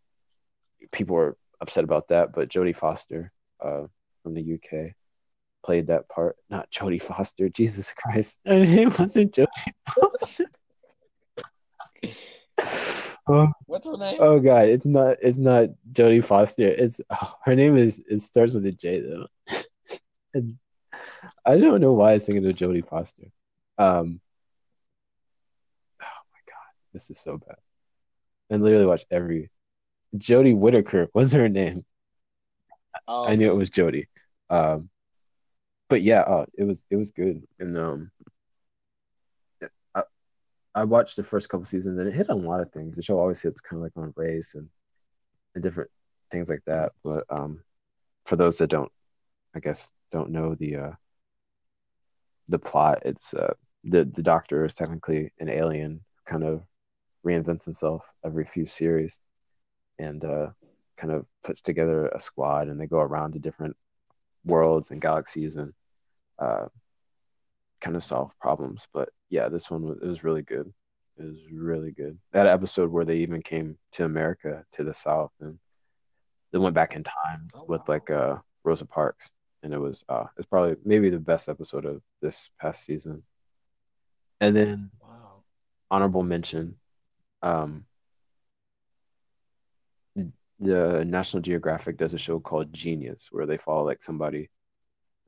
people 0.91 1.15
were 1.15 1.37
upset 1.61 1.83
about 1.83 2.09
that. 2.09 2.33
But 2.33 2.49
Jodie 2.49 2.75
Foster, 2.75 3.31
uh, 3.63 3.83
from 4.21 4.33
the 4.33 4.53
UK 4.55 4.95
played 5.63 5.87
that 5.87 6.07
part. 6.09 6.37
Not 6.49 6.71
Jodie 6.71 7.01
Foster. 7.01 7.49
Jesus 7.49 7.93
Christ, 7.93 8.39
her 8.45 8.59
name 8.59 8.91
wasn't 8.97 9.33
Jodie 9.33 9.73
Foster. 9.87 10.45
oh, 13.27 13.47
What's 13.65 13.85
her 13.85 13.97
name? 13.97 14.17
Oh 14.19 14.39
God, 14.39 14.67
it's 14.67 14.85
not. 14.85 15.17
It's 15.21 15.37
not 15.37 15.69
Jodie 15.91 16.23
Foster. 16.23 16.67
It's 16.67 17.01
oh, 17.09 17.33
her 17.43 17.55
name 17.55 17.77
is. 17.77 18.01
It 18.07 18.21
starts 18.21 18.53
with 18.53 18.65
a 18.65 18.71
J 18.71 19.01
though. 19.01 19.27
and 20.33 20.57
I 21.45 21.57
don't 21.57 21.81
know 21.81 21.93
why 21.93 22.11
I 22.11 22.13
was 22.15 22.25
thinking 22.25 22.45
of 22.45 22.55
Jodie 22.55 22.85
Foster. 22.85 23.27
Um. 23.77 24.19
Oh 26.01 26.05
my 26.31 26.39
God, 26.47 26.73
this 26.93 27.09
is 27.09 27.19
so 27.19 27.37
bad. 27.37 27.57
And 28.49 28.63
literally 28.63 28.85
watched 28.85 29.07
every. 29.11 29.49
Jodie 30.15 30.55
Whittaker 30.55 31.07
was 31.15 31.33
her 31.33 31.49
name. 31.49 31.85
Oh. 33.07 33.25
I 33.25 33.35
knew 33.35 33.49
it 33.49 33.55
was 33.55 33.71
Jodie. 33.71 34.05
Um, 34.49 34.89
but 35.89 36.01
yeah, 36.01 36.21
uh, 36.21 36.45
it 36.57 36.63
was 36.63 36.83
it 36.89 36.95
was 36.95 37.11
good, 37.11 37.43
and 37.59 37.77
um, 37.77 38.11
I 39.95 40.03
I 40.75 40.83
watched 40.85 41.15
the 41.15 41.23
first 41.23 41.49
couple 41.49 41.65
seasons, 41.65 41.99
and 41.99 42.07
it 42.07 42.13
hit 42.13 42.29
on 42.29 42.43
a 42.43 42.49
lot 42.49 42.61
of 42.61 42.71
things. 42.71 42.95
The 42.95 43.03
show 43.03 43.19
always 43.19 43.41
hits 43.41 43.61
kind 43.61 43.79
of 43.79 43.83
like 43.83 43.93
on 43.95 44.13
race 44.15 44.55
and 44.55 44.69
and 45.55 45.63
different 45.63 45.91
things 46.31 46.49
like 46.49 46.63
that. 46.65 46.93
But 47.03 47.25
um, 47.29 47.61
for 48.25 48.35
those 48.35 48.57
that 48.57 48.69
don't, 48.69 48.91
I 49.55 49.59
guess 49.59 49.91
don't 50.11 50.31
know 50.31 50.55
the 50.55 50.75
uh 50.77 50.91
the 52.49 52.59
plot, 52.59 53.03
it's 53.05 53.33
uh 53.33 53.53
the 53.83 54.05
the 54.05 54.23
Doctor 54.23 54.65
is 54.65 54.73
technically 54.73 55.31
an 55.39 55.49
alien, 55.49 56.01
kind 56.25 56.43
of 56.43 56.63
reinvents 57.25 57.65
himself 57.65 58.05
every 58.25 58.45
few 58.45 58.65
series, 58.65 59.19
and 59.99 60.23
uh 60.23 60.47
kind 60.97 61.11
of 61.13 61.25
puts 61.43 61.61
together 61.61 62.07
a 62.07 62.21
squad 62.21 62.67
and 62.67 62.79
they 62.79 62.85
go 62.85 62.99
around 62.99 63.33
to 63.33 63.39
different 63.39 63.75
worlds 64.45 64.91
and 64.91 65.01
galaxies 65.01 65.55
and 65.55 65.73
uh, 66.39 66.65
kind 67.81 67.95
of 67.95 68.03
solve 68.03 68.31
problems. 68.39 68.87
But 68.93 69.09
yeah, 69.29 69.49
this 69.49 69.69
one 69.69 69.83
was, 69.85 69.97
it 70.01 70.07
was 70.07 70.23
really 70.23 70.41
good. 70.41 70.71
It 71.17 71.23
was 71.25 71.39
really 71.51 71.91
good. 71.91 72.17
That 72.31 72.47
episode 72.47 72.91
where 72.91 73.05
they 73.05 73.17
even 73.17 73.41
came 73.41 73.77
to 73.93 74.05
America 74.05 74.65
to 74.73 74.83
the 74.83 74.93
South 74.93 75.31
and 75.39 75.59
they 76.51 76.59
went 76.59 76.75
back 76.75 76.95
in 76.95 77.03
time 77.03 77.47
oh, 77.55 77.65
with 77.67 77.81
like 77.87 78.09
uh, 78.09 78.37
Rosa 78.63 78.85
Parks, 78.85 79.31
and 79.63 79.73
it 79.73 79.79
was 79.79 80.03
uh, 80.07 80.25
it's 80.37 80.47
probably 80.47 80.75
maybe 80.85 81.09
the 81.09 81.19
best 81.19 81.49
episode 81.49 81.85
of 81.85 82.01
this 82.21 82.49
past 82.61 82.85
season. 82.85 83.23
And 84.39 84.55
then 84.55 84.91
wow. 85.01 85.43
honorable 85.89 86.23
mention, 86.23 86.77
um, 87.41 87.85
the 90.63 91.03
National 91.05 91.41
Geographic 91.41 91.97
does 91.97 92.13
a 92.13 92.17
show 92.17 92.39
called 92.39 92.73
Genius 92.73 93.29
where 93.31 93.45
they 93.45 93.57
follow 93.57 93.85
like 93.85 94.01
somebody 94.01 94.49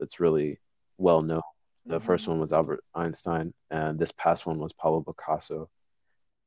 that's 0.00 0.20
really 0.20 0.58
well 0.98 1.22
known. 1.22 1.42
The 1.84 1.96
mm-hmm. 1.96 2.06
first 2.06 2.26
one 2.26 2.40
was 2.40 2.52
Albert 2.52 2.82
Einstein, 2.94 3.54
and 3.70 3.98
this 3.98 4.12
past 4.12 4.46
one 4.46 4.58
was 4.58 4.72
Pablo 4.72 5.02
Picasso, 5.02 5.68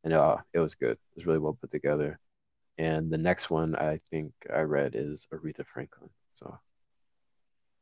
and 0.03 0.13
uh, 0.13 0.37
it 0.53 0.59
was 0.59 0.75
good. 0.75 0.91
It 0.91 1.15
was 1.15 1.25
really 1.25 1.39
well 1.39 1.57
put 1.59 1.71
together. 1.71 2.19
And 2.77 3.11
the 3.11 3.17
next 3.17 3.49
one 3.49 3.75
I 3.75 3.99
think 4.09 4.33
I 4.53 4.61
read 4.61 4.95
is 4.95 5.27
Aretha 5.33 5.65
Franklin. 5.65 6.09
So, 6.33 6.57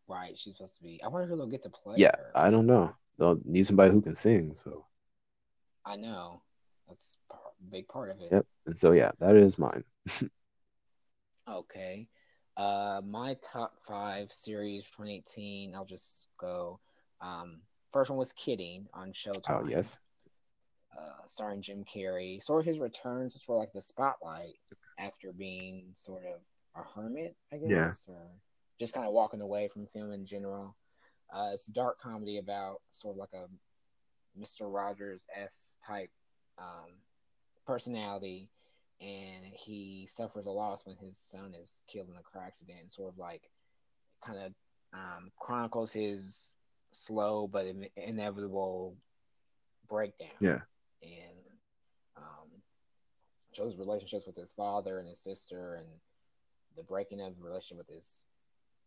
right, 0.07 0.37
she's 0.37 0.55
supposed 0.55 0.77
to 0.77 0.83
be. 0.83 1.01
I 1.03 1.07
wonder 1.07 1.27
who 1.27 1.37
they'll 1.37 1.47
get 1.47 1.63
to 1.63 1.69
play. 1.69 1.95
Yeah, 1.97 2.15
her. 2.15 2.31
I 2.35 2.49
don't 2.49 2.67
know. 2.67 2.95
They'll 3.17 3.39
need 3.45 3.65
somebody 3.65 3.91
who 3.91 4.01
can 4.01 4.15
sing. 4.15 4.53
So, 4.55 4.85
I 5.85 5.95
know 5.95 6.41
that's 6.87 7.17
a 7.31 7.35
big 7.71 7.87
part 7.87 8.11
of 8.11 8.21
it. 8.21 8.29
Yep. 8.31 8.45
And 8.67 8.79
so 8.79 8.91
yeah, 8.91 9.11
that 9.19 9.35
is 9.35 9.57
mine. 9.57 9.83
Okay. 11.49 12.07
Uh, 12.55 13.01
my 13.05 13.35
top 13.43 13.73
five 13.87 14.31
series 14.31 14.83
2018. 14.85 15.75
I'll 15.75 15.85
just 15.85 16.27
go. 16.39 16.79
Um, 17.21 17.61
first 17.91 18.09
one 18.09 18.19
was 18.19 18.33
Kidding 18.33 18.87
on 18.93 19.13
Showtime. 19.13 19.63
Oh 19.63 19.67
yes. 19.67 19.97
Uh, 20.97 21.25
starring 21.27 21.61
Jim 21.61 21.83
Carrey. 21.83 22.41
Sort 22.41 22.61
of 22.61 22.65
his 22.65 22.79
returns 22.79 23.35
is 23.35 23.43
for 23.43 23.55
like 23.55 23.71
the 23.73 23.81
spotlight 23.81 24.55
after 24.97 25.31
being 25.31 25.85
sort 25.93 26.23
of 26.25 26.41
a 26.75 26.83
hermit, 26.95 27.35
I 27.53 27.57
guess, 27.57 27.69
yeah. 28.07 28.13
or 28.13 28.21
just 28.79 28.93
kind 28.93 29.05
of 29.05 29.13
walking 29.13 29.41
away 29.41 29.67
from 29.67 29.85
film 29.85 30.11
in 30.11 30.25
general. 30.25 30.75
Uh, 31.31 31.49
it's 31.53 31.67
a 31.67 31.73
dark 31.73 31.99
comedy 31.99 32.37
about 32.37 32.81
sort 32.91 33.15
of 33.15 33.19
like 33.19 33.33
a 33.33 33.45
Mister 34.35 34.67
Rogers 34.67 35.25
s 35.35 35.75
type 35.85 36.09
um, 36.57 37.01
personality 37.65 38.49
and 38.99 39.45
he 39.45 40.07
suffers 40.09 40.45
a 40.45 40.51
loss 40.51 40.85
when 40.85 40.95
his 40.97 41.17
son 41.17 41.53
is 41.59 41.83
killed 41.87 42.09
in 42.09 42.15
a 42.17 42.21
car 42.21 42.43
accident. 42.45 42.91
Sort 42.91 43.13
of 43.13 43.17
like, 43.17 43.49
kind 44.25 44.39
of 44.39 44.53
um, 44.93 45.31
chronicles 45.37 45.93
his 45.93 46.55
slow 46.91 47.47
but 47.47 47.65
in- 47.65 47.89
inevitable 47.95 48.95
breakdown. 49.87 50.29
Yeah, 50.39 50.61
and 51.03 51.37
um, 52.17 52.49
shows 53.53 53.77
relationships 53.77 54.25
with 54.25 54.35
his 54.35 54.53
father 54.53 54.99
and 54.99 55.07
his 55.07 55.19
sister, 55.19 55.75
and 55.75 55.87
the 56.75 56.83
breaking 56.83 57.21
of 57.21 57.37
the 57.37 57.43
relationship 57.43 57.77
with 57.77 57.95
his 57.95 58.23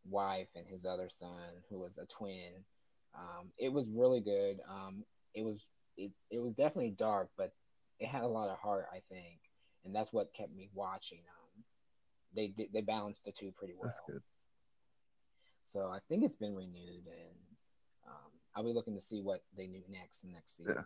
wife 0.08 0.48
and 0.56 0.66
his 0.66 0.84
other 0.84 1.08
son, 1.08 1.62
who 1.68 1.78
was 1.78 1.98
a 1.98 2.06
twin. 2.06 2.64
Um, 3.14 3.50
it 3.58 3.72
was 3.72 3.88
really 3.90 4.20
good. 4.20 4.60
Um, 4.68 5.04
it 5.34 5.42
was 5.42 5.66
it, 5.96 6.10
it 6.30 6.40
was 6.40 6.54
definitely 6.54 6.90
dark, 6.90 7.30
but 7.36 7.52
it 7.98 8.08
had 8.08 8.22
a 8.22 8.28
lot 8.28 8.48
of 8.48 8.58
heart. 8.58 8.86
I 8.92 9.02
think 9.12 9.38
and 9.84 9.94
that's 9.94 10.12
what 10.12 10.34
kept 10.34 10.54
me 10.54 10.68
watching. 10.74 11.20
Um, 11.20 11.64
they 12.34 12.52
they 12.72 12.80
balanced 12.80 13.24
the 13.24 13.32
two 13.32 13.52
pretty 13.56 13.74
well. 13.74 13.88
That's 13.88 14.00
good. 14.06 14.22
So 15.64 15.90
I 15.90 15.98
think 16.08 16.24
it's 16.24 16.36
been 16.36 16.54
renewed, 16.54 17.06
and 17.06 17.36
um, 18.06 18.30
I'll 18.54 18.64
be 18.64 18.72
looking 18.72 18.94
to 18.94 19.00
see 19.00 19.20
what 19.20 19.42
they 19.56 19.66
do 19.66 19.82
next 19.88 20.24
next 20.24 20.56
season. 20.56 20.74
Yeah. 20.76 20.82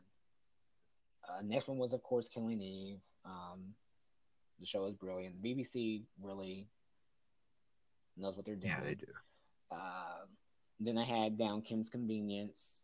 Uh, 1.26 1.42
next 1.42 1.68
one 1.68 1.78
was, 1.78 1.94
of 1.94 2.02
course, 2.02 2.28
Killing 2.28 2.60
Eve. 2.60 3.00
Um, 3.24 3.74
the 4.60 4.66
show 4.66 4.84
is 4.84 4.92
brilliant. 4.92 5.42
BBC 5.42 6.02
really 6.20 6.68
knows 8.16 8.36
what 8.36 8.44
they're 8.44 8.56
doing. 8.56 8.72
Yeah, 8.72 8.84
they 8.84 8.94
do. 8.94 9.06
Uh, 9.70 10.26
then 10.80 10.98
I 10.98 11.04
had 11.04 11.38
Down 11.38 11.62
Kim's 11.62 11.88
Convenience 11.88 12.82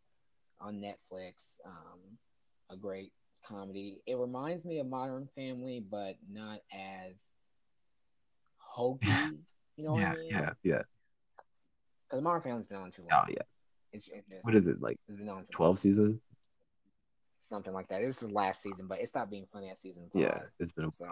on 0.59 0.81
Netflix. 0.81 1.59
Um, 1.65 2.17
a 2.69 2.75
great 2.75 3.13
comedy. 3.45 4.01
It 4.05 4.17
reminds 4.17 4.65
me 4.65 4.79
of 4.79 4.87
Modern 4.87 5.27
Family, 5.35 5.79
but 5.79 6.15
not 6.29 6.59
as 6.73 7.29
hokey. 8.57 9.39
You 9.77 9.85
know 9.85 9.97
yeah, 9.97 10.09
what 10.09 10.17
I 10.17 10.21
mean? 10.21 10.31
Yeah, 10.31 10.53
yeah. 10.63 10.81
Because 12.09 12.23
Modern 12.23 12.41
Family's 12.41 12.67
been 12.67 12.77
on 12.77 12.91
too 12.91 13.03
long. 13.03 13.23
Oh 13.25 13.29
yeah. 13.29 13.41
It's, 13.93 14.09
it's 14.13 14.27
just, 14.29 14.45
what 14.45 14.55
is 14.55 14.67
it 14.67 14.81
like? 14.81 14.97
It's 15.07 15.17
been 15.17 15.29
on 15.29 15.45
twelve 15.51 15.79
seasons. 15.79 16.19
Something 17.45 17.73
like 17.73 17.89
that. 17.89 18.01
This 18.01 18.21
is 18.21 18.29
the 18.29 18.33
last 18.33 18.61
season, 18.61 18.87
but 18.87 19.01
it 19.01 19.09
stopped 19.09 19.31
being 19.31 19.47
funny 19.51 19.69
at 19.69 19.77
season 19.77 20.09
five. 20.13 20.21
Yeah, 20.21 20.39
it's 20.59 20.71
been 20.71 20.85
A- 20.85 20.93
so. 20.93 21.07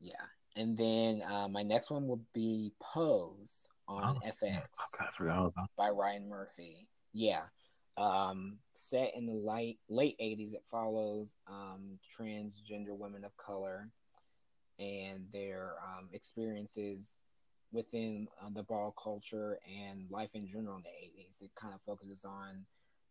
Yeah, 0.00 0.14
and 0.54 0.76
then 0.76 1.22
uh, 1.22 1.48
my 1.48 1.62
next 1.62 1.90
one 1.90 2.06
will 2.06 2.22
be 2.32 2.72
Pose 2.80 3.68
on 3.88 4.16
Oh, 4.16 4.26
FX 4.26 4.62
Oh 4.78 4.84
god, 4.98 5.08
I 5.08 5.16
forgot 5.16 5.38
all 5.38 5.46
about. 5.46 5.70
by 5.76 5.90
Ryan 5.90 6.28
Murphy. 6.28 6.88
Yeah. 7.12 7.42
Um, 7.98 8.58
set 8.74 9.14
in 9.14 9.26
the 9.26 9.32
late 9.32 9.78
late 9.88 10.16
eighties, 10.18 10.52
it 10.52 10.62
follows 10.70 11.34
um, 11.46 11.98
transgender 12.18 12.90
women 12.90 13.24
of 13.24 13.36
color 13.36 13.88
and 14.78 15.26
their 15.32 15.74
um, 15.82 16.08
experiences 16.12 17.22
within 17.72 18.28
uh, 18.42 18.50
the 18.54 18.62
ball 18.62 18.94
culture 19.02 19.58
and 19.66 20.10
life 20.10 20.30
in 20.34 20.46
general 20.46 20.76
in 20.76 20.82
the 20.82 20.90
eighties. 21.02 21.38
It 21.42 21.50
kind 21.54 21.72
of 21.74 21.80
focuses 21.86 22.24
on 22.24 22.66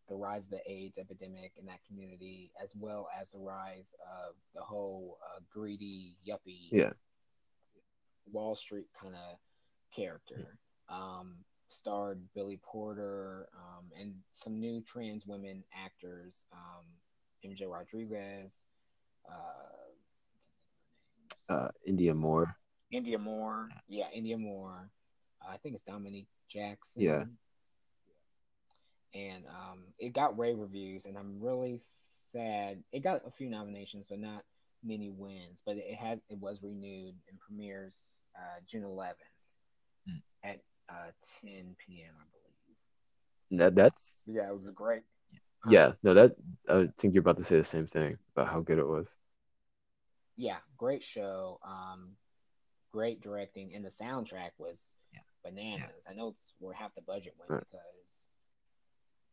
the 0.08 0.14
rise 0.14 0.44
of 0.44 0.50
the 0.50 0.70
AIDS 0.70 0.98
epidemic 0.98 1.52
in 1.56 1.66
that 1.66 1.80
community, 1.88 2.52
as 2.62 2.70
well 2.76 3.08
as 3.20 3.32
the 3.32 3.38
rise 3.38 3.92
of 4.00 4.36
the 4.54 4.60
whole 4.60 5.18
uh, 5.24 5.40
greedy 5.52 6.16
yuppie 6.26 6.68
Yeah. 6.70 6.92
Wall 8.30 8.54
Street 8.54 8.86
kind 9.00 9.16
of 9.16 9.38
character. 9.94 10.58
Um, 10.88 11.38
starred 11.68 12.20
Billy 12.34 12.58
Porter 12.62 13.48
um, 13.54 13.86
and 14.00 14.14
some 14.32 14.60
new 14.60 14.80
trans 14.82 15.26
women 15.26 15.64
actors, 15.74 16.44
um, 16.52 16.84
MJ 17.44 17.66
Rodriguez, 17.70 18.66
uh, 19.28 19.32
Uh, 21.48 21.68
India 21.84 22.14
Moore. 22.14 22.56
India 22.90 23.18
Moore. 23.18 23.68
Yeah, 23.88 24.06
India 24.12 24.36
Moore. 24.38 24.90
Uh, 25.42 25.52
I 25.52 25.56
think 25.58 25.74
it's 25.74 25.84
Dominique 25.84 26.28
Jackson. 26.48 27.02
Yeah. 27.02 27.24
And 29.14 29.44
um, 29.46 29.84
it 29.98 30.12
got 30.12 30.38
rave 30.38 30.58
reviews, 30.58 31.06
and 31.06 31.16
I'm 31.16 31.40
really 31.40 31.80
sad. 32.32 32.82
It 32.92 33.00
got 33.00 33.22
a 33.26 33.30
few 33.30 33.48
nominations, 33.48 34.06
but 34.08 34.18
not 34.18 34.44
many 34.84 35.08
wins. 35.08 35.62
But 35.64 35.76
it 35.78 35.94
has 35.94 36.18
it 36.28 36.38
was 36.38 36.62
renewed 36.62 37.14
and 37.28 37.40
premieres 37.40 38.22
uh, 38.36 38.60
June 38.66 38.82
11th 38.84 39.16
Hmm. 40.06 40.18
at 40.44 40.60
uh, 40.88 41.10
10 41.42 41.76
p.m. 41.86 42.14
I 42.20 42.24
believe. 42.30 43.60
That 43.60 43.74
that's 43.74 44.22
Yeah, 44.26 44.48
it 44.48 44.56
was 44.56 44.70
great. 44.70 45.02
yeah. 45.68 45.92
No, 46.02 46.14
that 46.14 46.36
I 46.68 46.88
think 46.98 47.14
you're 47.14 47.20
about 47.20 47.36
to 47.38 47.44
say 47.44 47.56
the 47.56 47.64
same 47.64 47.86
thing 47.86 48.18
about 48.34 48.48
how 48.52 48.60
good 48.60 48.78
it 48.78 48.86
was. 48.86 49.14
yeah, 50.36 50.58
great 50.76 51.02
show. 51.02 51.58
Um, 51.64 52.16
great 52.92 53.20
directing, 53.22 53.74
and 53.74 53.84
the 53.84 53.90
soundtrack 53.90 54.50
was 54.58 54.94
Yeah. 55.12 55.20
bananas. 55.44 56.04
I 56.08 56.14
know 56.14 56.28
it's 56.28 56.54
where 56.58 56.74
half 56.74 56.94
the 56.94 57.02
budget 57.02 57.34
went 57.38 57.50
Right. 57.50 57.64
because 57.70 58.28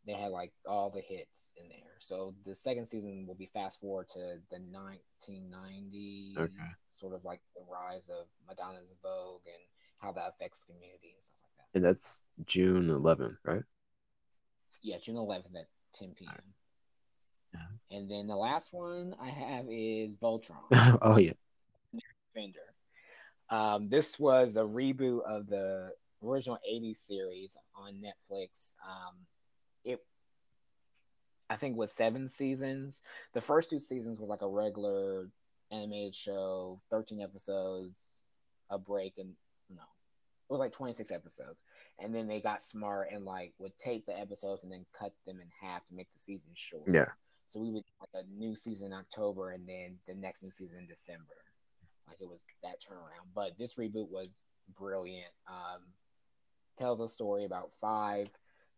they 0.05 0.13
had 0.13 0.31
like 0.31 0.53
all 0.65 0.89
the 0.91 1.01
hits 1.01 1.53
in 1.57 1.69
there. 1.69 1.97
So 1.99 2.35
the 2.45 2.55
second 2.55 2.85
season 2.87 3.25
will 3.25 3.35
be 3.35 3.47
fast 3.47 3.79
forward 3.79 4.09
to 4.09 4.41
the 4.49 4.59
1990, 4.59 6.35
Okay. 6.37 6.71
sort 6.91 7.13
of 7.13 7.23
like 7.25 7.41
the 7.55 7.61
rise 7.63 8.09
of 8.09 8.27
Madonna's 8.47 8.91
Vogue 9.01 9.45
and 9.47 9.63
how 9.99 10.11
that 10.13 10.27
affects 10.29 10.63
the 10.65 10.73
community 10.73 11.13
and 11.15 11.23
stuff 11.23 11.37
like 11.41 11.41
that. 11.41 11.42
And 11.73 11.83
that's 11.83 12.21
June 12.45 12.87
11th, 12.87 13.37
right? 13.43 13.63
Yeah, 14.81 14.97
June 15.03 15.15
11th 15.15 15.55
at 15.55 15.67
10 15.95 16.13
p.m. 16.17 16.33
Yeah. 17.53 17.97
And 17.97 18.09
then 18.09 18.27
the 18.27 18.35
last 18.35 18.73
one 18.73 19.15
I 19.21 19.29
have 19.29 19.65
is 19.69 20.15
Voltron. 20.21 20.57
oh 21.01 21.17
yeah. 21.17 21.33
Fender. 22.33 22.59
Um, 23.49 23.89
this 23.89 24.17
was 24.19 24.55
a 24.55 24.61
reboot 24.61 25.21
of 25.27 25.47
the 25.47 25.91
original 26.23 26.57
80s 26.69 26.97
series 26.97 27.55
on 27.75 28.01
Netflix. 28.01 28.73
Um, 28.83 29.15
it, 29.83 29.99
I 31.49 31.57
think, 31.57 31.77
was 31.77 31.91
seven 31.91 32.29
seasons. 32.29 33.01
The 33.33 33.41
first 33.41 33.69
two 33.69 33.79
seasons 33.79 34.19
was 34.19 34.29
like 34.29 34.41
a 34.41 34.47
regular 34.47 35.29
animated 35.71 36.15
show, 36.15 36.81
13 36.89 37.21
episodes, 37.21 38.23
a 38.69 38.79
break, 38.79 39.13
and 39.17 39.33
was 40.49 40.59
like 40.59 40.73
26 40.73 41.11
episodes. 41.11 41.59
And 41.99 42.13
then 42.13 42.27
they 42.27 42.41
got 42.41 42.63
smart 42.63 43.09
and 43.11 43.25
like 43.25 43.53
would 43.59 43.77
take 43.77 44.05
the 44.05 44.17
episodes 44.17 44.63
and 44.63 44.71
then 44.71 44.85
cut 44.97 45.13
them 45.25 45.39
in 45.39 45.47
half 45.61 45.85
to 45.87 45.95
make 45.95 46.11
the 46.13 46.19
season 46.19 46.51
short. 46.53 46.83
Yeah. 46.91 47.09
So 47.47 47.59
we 47.59 47.69
would 47.69 47.83
like 47.99 48.23
a 48.23 48.39
new 48.39 48.55
season 48.55 48.87
in 48.87 48.93
October 48.93 49.51
and 49.51 49.67
then 49.67 49.97
the 50.07 50.15
next 50.15 50.43
new 50.43 50.51
season 50.51 50.79
in 50.79 50.87
December. 50.87 51.35
Like 52.07 52.17
it 52.19 52.27
was 52.27 52.43
that 52.63 52.81
turnaround. 52.81 53.29
But 53.33 53.57
this 53.57 53.75
reboot 53.75 54.09
was 54.09 54.43
brilliant. 54.77 55.31
Um, 55.47 55.81
tells 56.77 56.99
a 56.99 57.07
story 57.07 57.45
about 57.45 57.71
five 57.79 58.29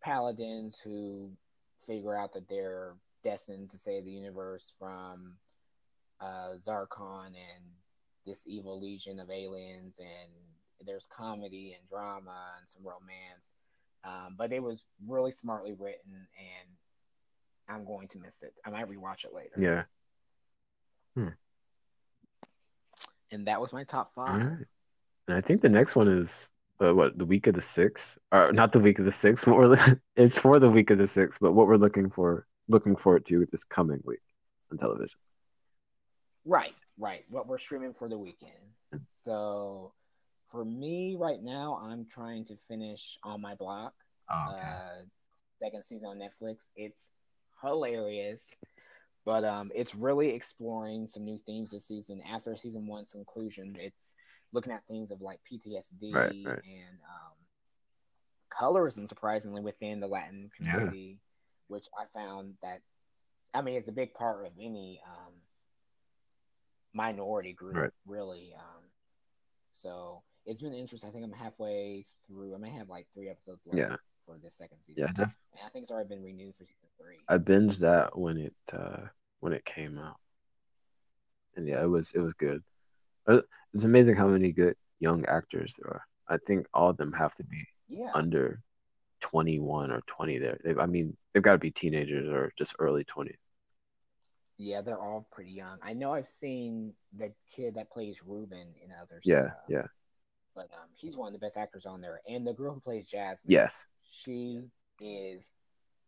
paladins 0.03 0.79
who 0.79 1.31
figure 1.85 2.15
out 2.15 2.33
that 2.33 2.49
they're 2.49 2.95
destined 3.23 3.69
to 3.71 3.77
save 3.77 4.05
the 4.05 4.11
universe 4.11 4.73
from 4.77 5.33
uh, 6.19 6.55
Zarkon 6.65 7.27
and 7.27 7.63
this 8.25 8.47
evil 8.47 8.79
legion 8.79 9.19
of 9.19 9.29
aliens. 9.29 9.99
And 9.99 10.31
there's 10.85 11.07
comedy 11.07 11.75
and 11.77 11.87
drama 11.89 12.53
and 12.59 12.67
some 12.67 12.83
romance. 12.83 13.53
Um, 14.03 14.35
but 14.37 14.51
it 14.51 14.61
was 14.61 14.85
really 15.07 15.31
smartly 15.31 15.73
written 15.73 16.13
and 16.13 16.69
I'm 17.67 17.85
going 17.85 18.07
to 18.09 18.19
miss 18.19 18.43
it. 18.43 18.53
I 18.65 18.69
might 18.69 18.89
rewatch 18.89 19.25
it 19.25 19.33
later. 19.33 19.55
Yeah. 19.57 19.83
And 23.31 23.47
that 23.47 23.59
was 23.59 23.73
my 23.73 23.83
top 23.83 24.13
five. 24.13 24.41
right. 24.43 24.65
And 25.27 25.37
I 25.37 25.41
think 25.41 25.61
the 25.61 25.69
next 25.69 25.95
one 25.95 26.07
is 26.07 26.49
uh, 26.83 26.93
what 26.93 27.17
the 27.17 27.25
week 27.25 27.47
of 27.47 27.55
the 27.55 27.61
sixth, 27.61 28.17
or 28.31 28.51
not 28.51 28.71
the 28.71 28.79
week 28.79 28.99
of 28.99 29.05
the 29.05 29.11
sixth. 29.11 29.47
What 29.47 29.57
we're 29.57 29.97
it's 30.15 30.35
for 30.35 30.59
the 30.59 30.69
week 30.69 30.91
of 30.91 30.97
the 30.97 31.07
sixth, 31.07 31.39
but 31.41 31.53
what 31.53 31.67
we're 31.67 31.77
looking 31.77 32.09
for, 32.09 32.45
looking 32.67 32.95
forward 32.95 33.25
to 33.27 33.47
this 33.51 33.63
coming 33.63 34.01
week 34.03 34.21
on 34.71 34.77
television. 34.77 35.19
Right, 36.45 36.75
right. 36.99 37.25
What 37.29 37.47
we're 37.47 37.57
streaming 37.57 37.93
for 37.93 38.07
the 38.07 38.17
weekend. 38.17 38.53
So 39.23 39.93
for 40.55 40.63
me 40.63 41.17
right 41.19 41.43
now, 41.43 41.77
I'm 41.83 42.05
trying 42.05 42.45
to 42.45 42.55
finish 42.69 43.17
on 43.23 43.41
my 43.41 43.55
block. 43.55 43.93
Oh, 44.31 44.35
Uh, 44.51 45.03
second 45.61 45.83
season 45.83 46.07
on 46.07 46.17
Netflix. 46.17 46.67
It's 46.77 47.09
hilarious, 47.61 48.53
but 49.25 49.43
um, 49.43 49.69
it's 49.75 49.93
really 49.93 50.29
exploring 50.29 51.07
some 51.09 51.25
new 51.25 51.39
themes 51.45 51.71
this 51.71 51.85
season. 51.87 52.21
After 52.21 52.55
season 52.55 52.87
one's 52.87 53.11
conclusion, 53.11 53.75
it's 53.77 54.15
looking 54.53 54.71
at 54.71 54.85
things 54.87 55.11
of 55.11 55.21
like 55.21 55.41
PTSD 55.51 56.13
Right, 56.13 56.31
right. 56.45 56.59
and 56.63 56.97
um, 57.03 57.35
colorism, 58.49 59.09
surprisingly, 59.09 59.61
within 59.61 59.99
the 59.99 60.07
Latin 60.07 60.49
Yeah. 60.57 60.71
community, 60.71 61.19
which 61.67 61.87
I 61.99 62.05
found 62.17 62.53
that, 62.63 62.79
I 63.53 63.61
mean, 63.61 63.75
it's 63.75 63.89
a 63.89 63.93
big 63.93 64.13
part 64.13 64.45
of 64.45 64.53
any 64.57 65.01
um, 65.05 65.33
minority 66.93 67.51
group, 67.51 67.75
Right. 67.75 67.91
really. 68.05 68.53
Um, 68.57 68.83
so 69.73 70.23
it's 70.45 70.61
been 70.61 70.73
interesting. 70.73 71.09
I 71.09 71.13
think 71.13 71.25
I'm 71.25 71.31
halfway 71.31 72.05
through. 72.27 72.55
I 72.55 72.57
may 72.57 72.69
have 72.71 72.89
like 72.89 73.07
three 73.13 73.29
episodes 73.29 73.61
left 73.65 73.77
Yeah. 73.77 73.95
for 74.25 74.37
this 74.41 74.55
second 74.55 74.77
season. 74.81 75.03
Yeah, 75.03 75.11
def- 75.13 75.37
And 75.53 75.61
I 75.65 75.69
think 75.69 75.83
it's 75.83 75.91
already 75.91 76.09
been 76.09 76.23
renewed 76.23 76.55
for 76.55 76.65
season 76.65 76.89
three. 76.99 77.17
I 77.27 77.37
binged 77.37 77.79
that 77.79 78.17
when 78.17 78.37
it 78.37 78.55
uh 78.71 79.07
when 79.39 79.53
it 79.53 79.65
came 79.65 79.97
out, 79.97 80.17
and 81.55 81.67
yeah, 81.67 81.81
it 81.83 81.87
was 81.87 82.11
it 82.13 82.19
was 82.19 82.33
good. 82.33 82.63
Uh, 83.27 83.41
It's 83.73 83.83
amazing 83.83 84.15
how 84.15 84.27
many 84.27 84.51
good 84.51 84.75
young 84.99 85.25
actors 85.25 85.75
there 85.79 85.91
are. 85.93 86.03
I 86.27 86.37
think 86.37 86.67
all 86.73 86.89
of 86.89 86.97
them 86.97 87.13
have 87.13 87.35
to 87.35 87.43
be 87.43 87.63
yeah. 87.87 88.11
under 88.13 88.61
twenty 89.21 89.59
one 89.59 89.91
or 89.91 90.01
twenty. 90.07 90.37
There, 90.37 90.57
they, 90.63 90.75
I 90.75 90.85
mean, 90.85 91.17
they've 91.33 91.43
got 91.43 91.53
to 91.53 91.57
be 91.57 91.71
teenagers 91.71 92.27
or 92.29 92.51
just 92.57 92.75
early 92.79 93.03
twenties. 93.03 93.37
Yeah, 94.57 94.81
they're 94.81 94.99
all 95.01 95.27
pretty 95.31 95.51
young. 95.51 95.77
I 95.83 95.91
know 95.93 96.13
I've 96.13 96.27
seen 96.27 96.93
the 97.15 97.33
kid 97.53 97.75
that 97.75 97.91
plays 97.91 98.23
Ruben 98.25 98.73
in 98.83 98.91
others. 99.01 99.23
Yeah, 99.25 99.51
yeah, 99.67 99.87
But 100.55 100.69
um, 100.73 100.87
he's 100.95 101.17
one 101.17 101.27
of 101.27 101.33
the 101.33 101.45
best 101.45 101.57
actors 101.57 101.85
on 101.85 102.01
there. 102.01 102.21
And 102.27 102.47
the 102.47 102.53
girl 102.53 102.73
who 102.73 102.79
plays 102.79 103.05
Jasmine, 103.05 103.51
yes. 103.51 103.85
she 104.23 104.61
is 105.01 105.43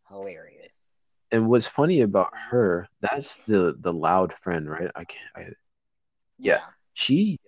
hilarious. 0.10 0.94
And 1.32 1.50
what's 1.50 1.68
funny 1.68 2.02
about 2.02 2.32
her? 2.50 2.88
That's 3.02 3.36
the 3.46 3.76
the 3.78 3.92
loud 3.92 4.34
friend, 4.34 4.70
right? 4.70 4.90
I 4.96 5.04
can't. 5.04 5.30
I, 5.36 5.46
Yeah. 6.40 6.62
she 6.94 7.40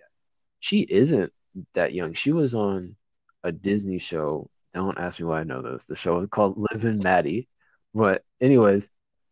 she 0.58 0.80
isn't 0.80 1.32
that 1.74 1.94
young. 1.94 2.12
She 2.12 2.32
was 2.32 2.54
on 2.54 2.96
a 3.42 3.50
Disney 3.50 3.98
show. 3.98 4.50
Don't 4.74 4.98
ask 4.98 5.18
me 5.18 5.24
why 5.24 5.40
I 5.40 5.44
know 5.44 5.62
this. 5.62 5.84
The 5.84 5.96
show 5.96 6.18
is 6.18 6.26
called 6.26 6.58
Liv 6.58 6.84
and 6.84 7.02
Maddie. 7.02 7.48
But 7.94 8.22
anyways, 8.40 8.90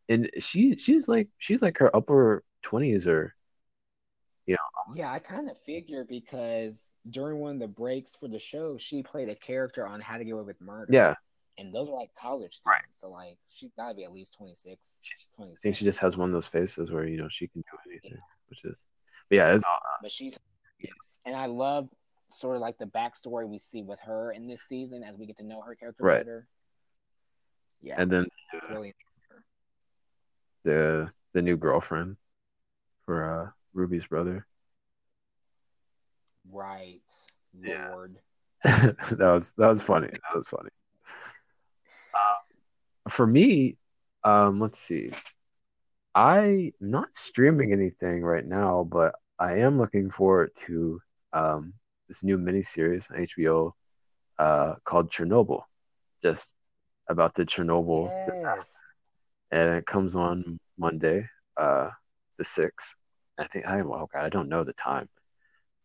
and 0.09 0.31
she 0.39 0.77
she's 0.77 1.07
like 1.07 1.29
she's 1.37 1.61
like 1.61 1.79
her 1.79 1.95
upper 1.95 2.43
twenties 2.63 3.07
or 3.07 3.35
Yeah, 4.95 5.13
I 5.13 5.19
kind 5.19 5.51
of 5.51 5.57
figured 5.67 6.09
because 6.09 6.95
during 7.11 7.39
one 7.39 7.55
of 7.55 7.61
the 7.61 7.69
breaks 7.69 8.17
for 8.17 8.29
the 8.29 8.39
show, 8.39 8.79
she 8.79 9.03
played 9.03 9.29
a 9.29 9.35
character 9.35 9.87
on 9.87 10.01
How 10.01 10.17
to 10.17 10.25
Get 10.25 10.33
Away 10.33 10.45
with 10.45 10.61
Murder. 10.61 10.93
yeah. 10.93 11.15
And 11.59 11.75
those 11.75 11.89
are 11.89 11.95
like 11.95 12.11
college 12.19 12.55
students. 12.55 12.67
Right. 12.67 12.83
So, 12.93 13.11
like, 13.11 13.37
she's 13.51 13.73
got 13.77 13.89
to 13.89 13.95
be 13.95 14.05
at 14.05 14.13
least 14.13 14.35
26, 14.39 14.71
I 14.71 15.37
27. 15.43 15.57
think 15.61 15.75
she 15.77 15.85
just 15.85 15.99
has 15.99 16.17
one 16.17 16.29
of 16.29 16.33
those 16.33 16.47
faces 16.47 16.91
where 16.93 17.05
you 17.05 17.17
know 17.19 17.29
she 17.29 17.49
can 17.49 17.63
do 17.63 17.91
anything, 17.91 18.19
which 18.49 18.65
is 18.65 18.87
but 19.29 19.37
yeah, 19.37 19.53
it's 19.55 19.65
all 19.65 19.79
but 20.01 20.11
she's 20.13 20.39
yes. 20.81 20.93
and 21.27 21.35
I 21.35 21.47
love 21.47 21.89
sort 22.31 22.55
of 22.55 22.63
like 22.63 22.79
the 22.79 22.85
backstory 22.87 23.47
we 23.49 23.59
see 23.59 23.83
with 23.83 23.99
her 24.01 24.31
in 24.31 24.47
this 24.47 24.63
season 24.69 25.03
as 25.03 25.17
we 25.17 25.27
get 25.27 25.37
to 25.39 25.45
know 25.45 25.61
her 25.63 25.75
character 25.75 26.05
Right. 26.05 26.21
better. 26.21 26.47
Yeah, 27.83 27.97
and 27.99 28.09
then 28.11 28.27
really. 28.71 28.95
the 30.65 31.11
the 31.35 31.43
new 31.43 31.57
girlfriend 31.57 32.17
for 33.05 33.25
uh 33.25 33.51
Ruby's 33.79 34.07
brother. 34.07 34.47
Right, 36.51 37.01
Yeah. 37.63 37.95
That 38.65 39.19
was 39.21 39.53
that 39.57 39.69
was 39.69 39.81
funny. 39.83 40.09
That 40.09 40.37
was 40.37 40.49
funny. 40.49 40.71
Uh, 42.15 43.11
for 43.11 43.27
me, 43.27 43.77
um, 44.25 44.61
let's 44.61 44.81
see. 44.81 45.11
I'm 46.15 46.73
not 46.81 47.09
streaming 47.15 47.73
anything 47.73 48.23
right 48.23 48.45
now, 48.45 48.85
but 48.91 49.15
I 49.39 49.59
am 49.59 49.79
looking 49.79 50.11
forward 50.11 50.51
to 50.67 51.01
um, 51.33 51.75
this 52.09 52.25
new 52.25 52.37
miniseries 52.39 53.11
on 53.11 53.19
HBO 53.19 53.75
uh, 54.39 54.75
called 54.85 55.11
Chernobyl, 55.13 55.63
just 56.23 56.55
about 57.09 57.35
the 57.35 57.45
Chernobyl 57.47 58.11
Yes. 58.27 58.35
disaster, 58.35 58.79
and 59.53 59.71
it 59.79 59.87
comes 59.87 60.17
on 60.17 60.59
Monday, 60.77 61.29
uh, 61.57 61.91
the 62.39 62.45
sixth. 62.45 62.95
I 63.39 63.47
think 63.47 63.67
I 63.67 63.83
well, 63.83 64.09
God, 64.13 64.25
I 64.25 64.29
don't 64.29 64.49
know 64.49 64.65
the 64.65 64.73
time, 64.73 65.09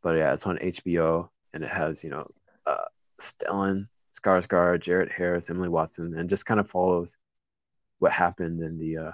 but 0.01 0.17
yeah, 0.17 0.34
it's 0.34 0.47
on 0.47 0.57
HBO, 0.57 1.30
and 1.53 1.63
it 1.63 1.69
has 1.69 2.03
you 2.03 2.09
know 2.09 2.27
uh, 2.65 2.85
Stellan 3.21 3.88
Skarsgård, 4.19 4.81
Jared 4.81 5.11
Harris, 5.11 5.49
Emily 5.49 5.69
Watson, 5.69 6.17
and 6.17 6.30
just 6.30 6.45
kind 6.45 6.59
of 6.59 6.69
follows 6.69 7.17
what 7.99 8.11
happened 8.11 8.61
in 8.61 8.80
the 8.80 8.97
uh, 8.97 9.11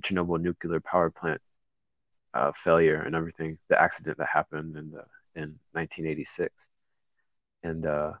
Chernobyl 0.00 0.40
nuclear 0.40 0.80
power 0.80 1.10
plant 1.10 1.40
uh, 2.34 2.52
failure 2.52 3.00
and 3.00 3.14
everything, 3.14 3.58
the 3.68 3.80
accident 3.80 4.18
that 4.18 4.28
happened 4.28 4.76
in 4.76 4.90
the 4.90 5.04
in 5.34 5.58
1986. 5.72 6.68
And 7.62 7.86
uh, 7.86 8.12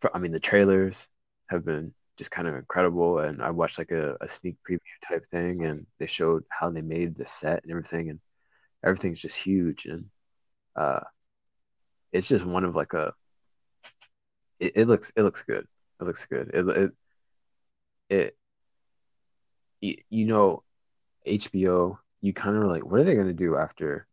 for, 0.00 0.14
I 0.14 0.18
mean, 0.18 0.32
the 0.32 0.40
trailers 0.40 1.08
have 1.48 1.64
been 1.64 1.94
just 2.16 2.30
kind 2.30 2.48
of 2.48 2.54
incredible. 2.54 3.18
And 3.18 3.42
I 3.42 3.50
watched 3.50 3.78
like 3.78 3.90
a, 3.90 4.16
a 4.20 4.28
sneak 4.28 4.56
preview 4.68 4.78
type 5.06 5.26
thing, 5.30 5.64
and 5.64 5.86
they 5.98 6.06
showed 6.06 6.44
how 6.48 6.70
they 6.70 6.82
made 6.82 7.16
the 7.16 7.26
set 7.26 7.62
and 7.62 7.70
everything, 7.70 8.10
and 8.10 8.20
everything's 8.84 9.20
just 9.20 9.36
huge. 9.36 9.86
And 9.86 10.06
uh, 10.76 11.00
it's 12.12 12.28
just 12.28 12.44
one 12.44 12.64
of 12.64 12.74
like 12.74 12.92
a. 12.92 13.14
It, 14.58 14.72
it 14.76 14.88
looks 14.88 15.12
it 15.16 15.22
looks 15.22 15.42
good. 15.42 15.66
It 16.00 16.04
looks 16.04 16.26
good. 16.26 16.50
It 16.52 16.68
it 16.68 16.92
it. 18.08 18.36
You, 20.10 20.26
know, 20.26 20.62
HBO. 21.26 21.98
You 22.20 22.32
kind 22.34 22.56
of 22.56 22.64
like, 22.64 22.84
what 22.84 23.00
are 23.00 23.04
they 23.04 23.14
going 23.14 23.28
to 23.28 23.32
do 23.32 23.56
after, 23.56 24.06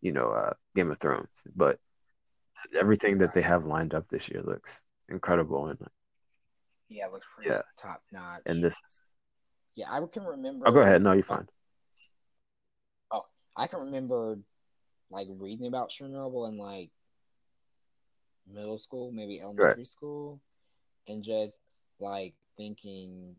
you 0.00 0.10
know, 0.12 0.30
uh, 0.30 0.54
Game 0.74 0.90
of 0.90 0.96
Thrones? 0.96 1.28
But 1.54 1.78
everything 2.78 3.18
that 3.18 3.34
they 3.34 3.42
have 3.42 3.66
lined 3.66 3.92
up 3.92 4.08
this 4.08 4.30
year 4.30 4.42
looks 4.42 4.80
incredible, 5.10 5.66
and 5.66 5.78
Yeah, 6.88 7.06
it 7.06 7.12
looks 7.12 7.26
pretty 7.34 7.50
Yeah. 7.50 7.62
top 7.80 8.02
notch. 8.10 8.42
and 8.46 8.62
this. 8.62 8.80
yeah, 9.74 9.92
I 9.92 10.00
can 10.06 10.24
remember. 10.24 10.66
Oh, 10.66 10.72
go 10.72 10.80
ahead. 10.80 11.02
No, 11.02 11.12
you're 11.12 11.22
fine. 11.22 11.48
I 13.60 13.66
can 13.66 13.80
remember 13.80 14.38
like 15.10 15.28
reading 15.28 15.66
about 15.66 15.90
Chernobyl 15.90 16.48
in 16.48 16.56
like 16.56 16.88
middle 18.50 18.78
school, 18.78 19.12
maybe 19.12 19.38
elementary 19.38 19.84
school, 19.84 20.40
and 21.06 21.22
just 21.22 21.60
like 21.98 22.32
thinking 22.56 23.36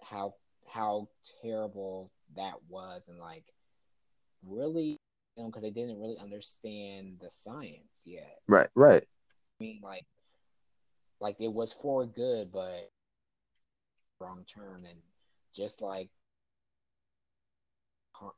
how 0.00 0.32
how 0.66 1.08
terrible 1.42 2.10
that 2.36 2.54
was, 2.70 3.02
and 3.08 3.18
like 3.18 3.44
really, 4.46 4.96
you 5.36 5.42
know, 5.42 5.50
because 5.50 5.60
they 5.60 5.70
didn't 5.70 6.00
really 6.00 6.16
understand 6.16 7.18
the 7.20 7.28
science 7.30 8.00
yet. 8.06 8.38
Right, 8.48 8.70
right. 8.74 9.02
I 9.02 9.62
mean, 9.62 9.80
like, 9.82 10.06
like 11.20 11.36
it 11.38 11.52
was 11.52 11.74
for 11.74 12.06
good, 12.06 12.50
but 12.50 12.90
wrong 14.18 14.46
turn, 14.50 14.86
and 14.88 15.00
just 15.54 15.82
like 15.82 16.08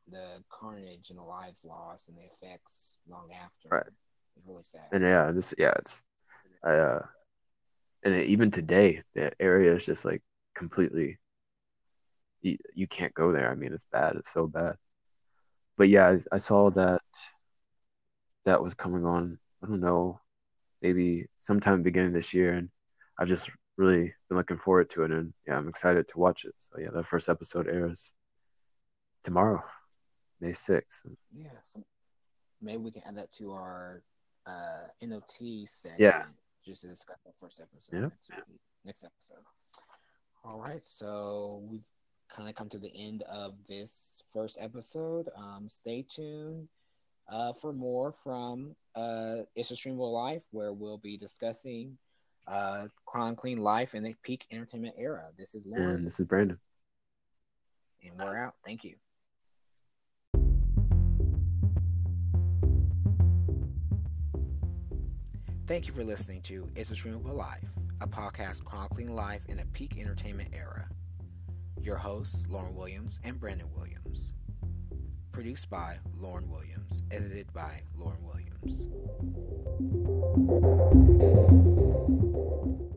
the 0.08 0.42
carnage 0.50 1.10
and 1.10 1.18
the 1.18 1.22
lives 1.22 1.64
lost 1.64 2.08
and 2.08 2.16
the 2.16 2.22
effects 2.22 2.96
long 3.08 3.28
after. 3.32 3.68
Right. 3.70 3.86
It's 4.36 4.46
really 4.46 4.64
sad. 4.64 4.82
And 4.92 5.02
yeah, 5.02 5.30
this 5.32 5.54
yeah, 5.58 5.72
it's 5.76 6.02
I 6.64 6.72
uh 6.74 7.02
and 8.04 8.14
even 8.24 8.50
today 8.50 9.02
the 9.14 9.32
area 9.40 9.74
is 9.74 9.84
just 9.84 10.04
like 10.04 10.22
completely 10.54 11.18
you, 12.42 12.58
you 12.74 12.86
can't 12.86 13.14
go 13.14 13.32
there. 13.32 13.50
I 13.50 13.54
mean, 13.54 13.72
it's 13.72 13.86
bad. 13.92 14.16
It's 14.16 14.32
so 14.32 14.46
bad. 14.46 14.76
But 15.76 15.88
yeah, 15.88 16.08
I, 16.08 16.34
I 16.34 16.38
saw 16.38 16.70
that 16.70 17.00
that 18.44 18.62
was 18.62 18.74
coming 18.74 19.06
on. 19.06 19.38
I 19.62 19.68
don't 19.68 19.80
know, 19.80 20.20
maybe 20.82 21.26
sometime 21.38 21.82
beginning 21.82 22.12
this 22.12 22.34
year, 22.34 22.52
and 22.54 22.68
I've 23.18 23.28
just 23.28 23.50
really 23.76 24.12
been 24.28 24.38
looking 24.38 24.58
forward 24.58 24.90
to 24.90 25.04
it. 25.04 25.12
And 25.12 25.32
yeah, 25.46 25.56
I'm 25.56 25.68
excited 25.68 26.08
to 26.08 26.18
watch 26.18 26.44
it. 26.44 26.54
So 26.58 26.80
yeah, 26.80 26.90
the 26.92 27.04
first 27.04 27.28
episode 27.28 27.68
airs 27.68 28.12
tomorrow, 29.24 29.62
May 30.40 30.52
sixth. 30.52 31.06
yeah, 31.34 31.48
so 31.64 31.82
maybe 32.60 32.78
we 32.78 32.90
can 32.90 33.02
add 33.06 33.16
that 33.16 33.32
to 33.34 33.52
our 33.52 34.02
uh, 34.46 34.86
NOT 35.00 35.30
segment. 35.66 36.00
Yeah. 36.00 36.24
Just 36.64 36.82
to 36.82 36.88
discuss 36.88 37.18
the 37.24 37.32
first 37.40 37.60
episode 37.60 37.94
Yeah. 37.96 38.00
next 38.08 38.30
week, 38.48 38.60
next 38.84 39.04
episode. 39.04 39.44
All 40.44 40.58
right, 40.60 40.84
so 40.84 41.62
we've 41.70 41.86
kind 42.28 42.48
of 42.48 42.54
come 42.54 42.68
to 42.70 42.78
the 42.78 42.92
end 42.96 43.22
of 43.22 43.54
this 43.68 44.22
first 44.32 44.58
episode. 44.60 45.28
Um, 45.36 45.68
stay 45.68 46.02
tuned 46.08 46.68
uh, 47.28 47.52
for 47.52 47.72
more 47.72 48.10
from 48.12 48.74
uh, 48.94 49.38
It's 49.54 49.70
a 49.70 49.74
Streamable 49.74 50.12
Life, 50.12 50.42
where 50.50 50.72
we'll 50.72 50.98
be 50.98 51.16
discussing 51.16 51.96
uh, 52.48 52.86
chronicling 53.06 53.58
life 53.60 53.94
in 53.94 54.02
the 54.02 54.14
peak 54.22 54.46
entertainment 54.50 54.94
era. 54.98 55.28
This 55.38 55.54
is 55.54 55.64
Lorin, 55.66 55.96
And 55.96 56.06
this 56.06 56.18
is 56.18 56.26
Brandon. 56.26 56.58
and 58.04 58.18
we're 58.18 58.36
out. 58.36 58.54
Thank 58.64 58.82
you. 58.84 58.96
Thank 65.64 65.86
you 65.86 65.92
for 65.94 66.02
listening 66.02 66.42
to 66.42 66.68
It's 66.74 66.90
a 66.90 66.94
Streamable 66.94 67.34
Life, 67.36 67.68
a 68.00 68.06
podcast 68.08 68.64
chronicling 68.64 69.14
life 69.14 69.42
in 69.48 69.60
a 69.60 69.64
peak 69.66 69.96
entertainment 69.96 70.50
era. 70.52 70.88
Your 71.80 71.96
hosts, 71.96 72.44
Lorin 72.48 72.74
Williams 72.74 73.20
and 73.22 73.38
Brandon 73.38 73.68
Williams. 73.72 74.34
Produced 75.30 75.70
by 75.70 75.98
Lorin 76.18 76.50
Williams, 76.50 77.02
edited 77.12 77.52
by 77.52 77.82
Lorin 77.94 78.24
Williams. 78.24 78.88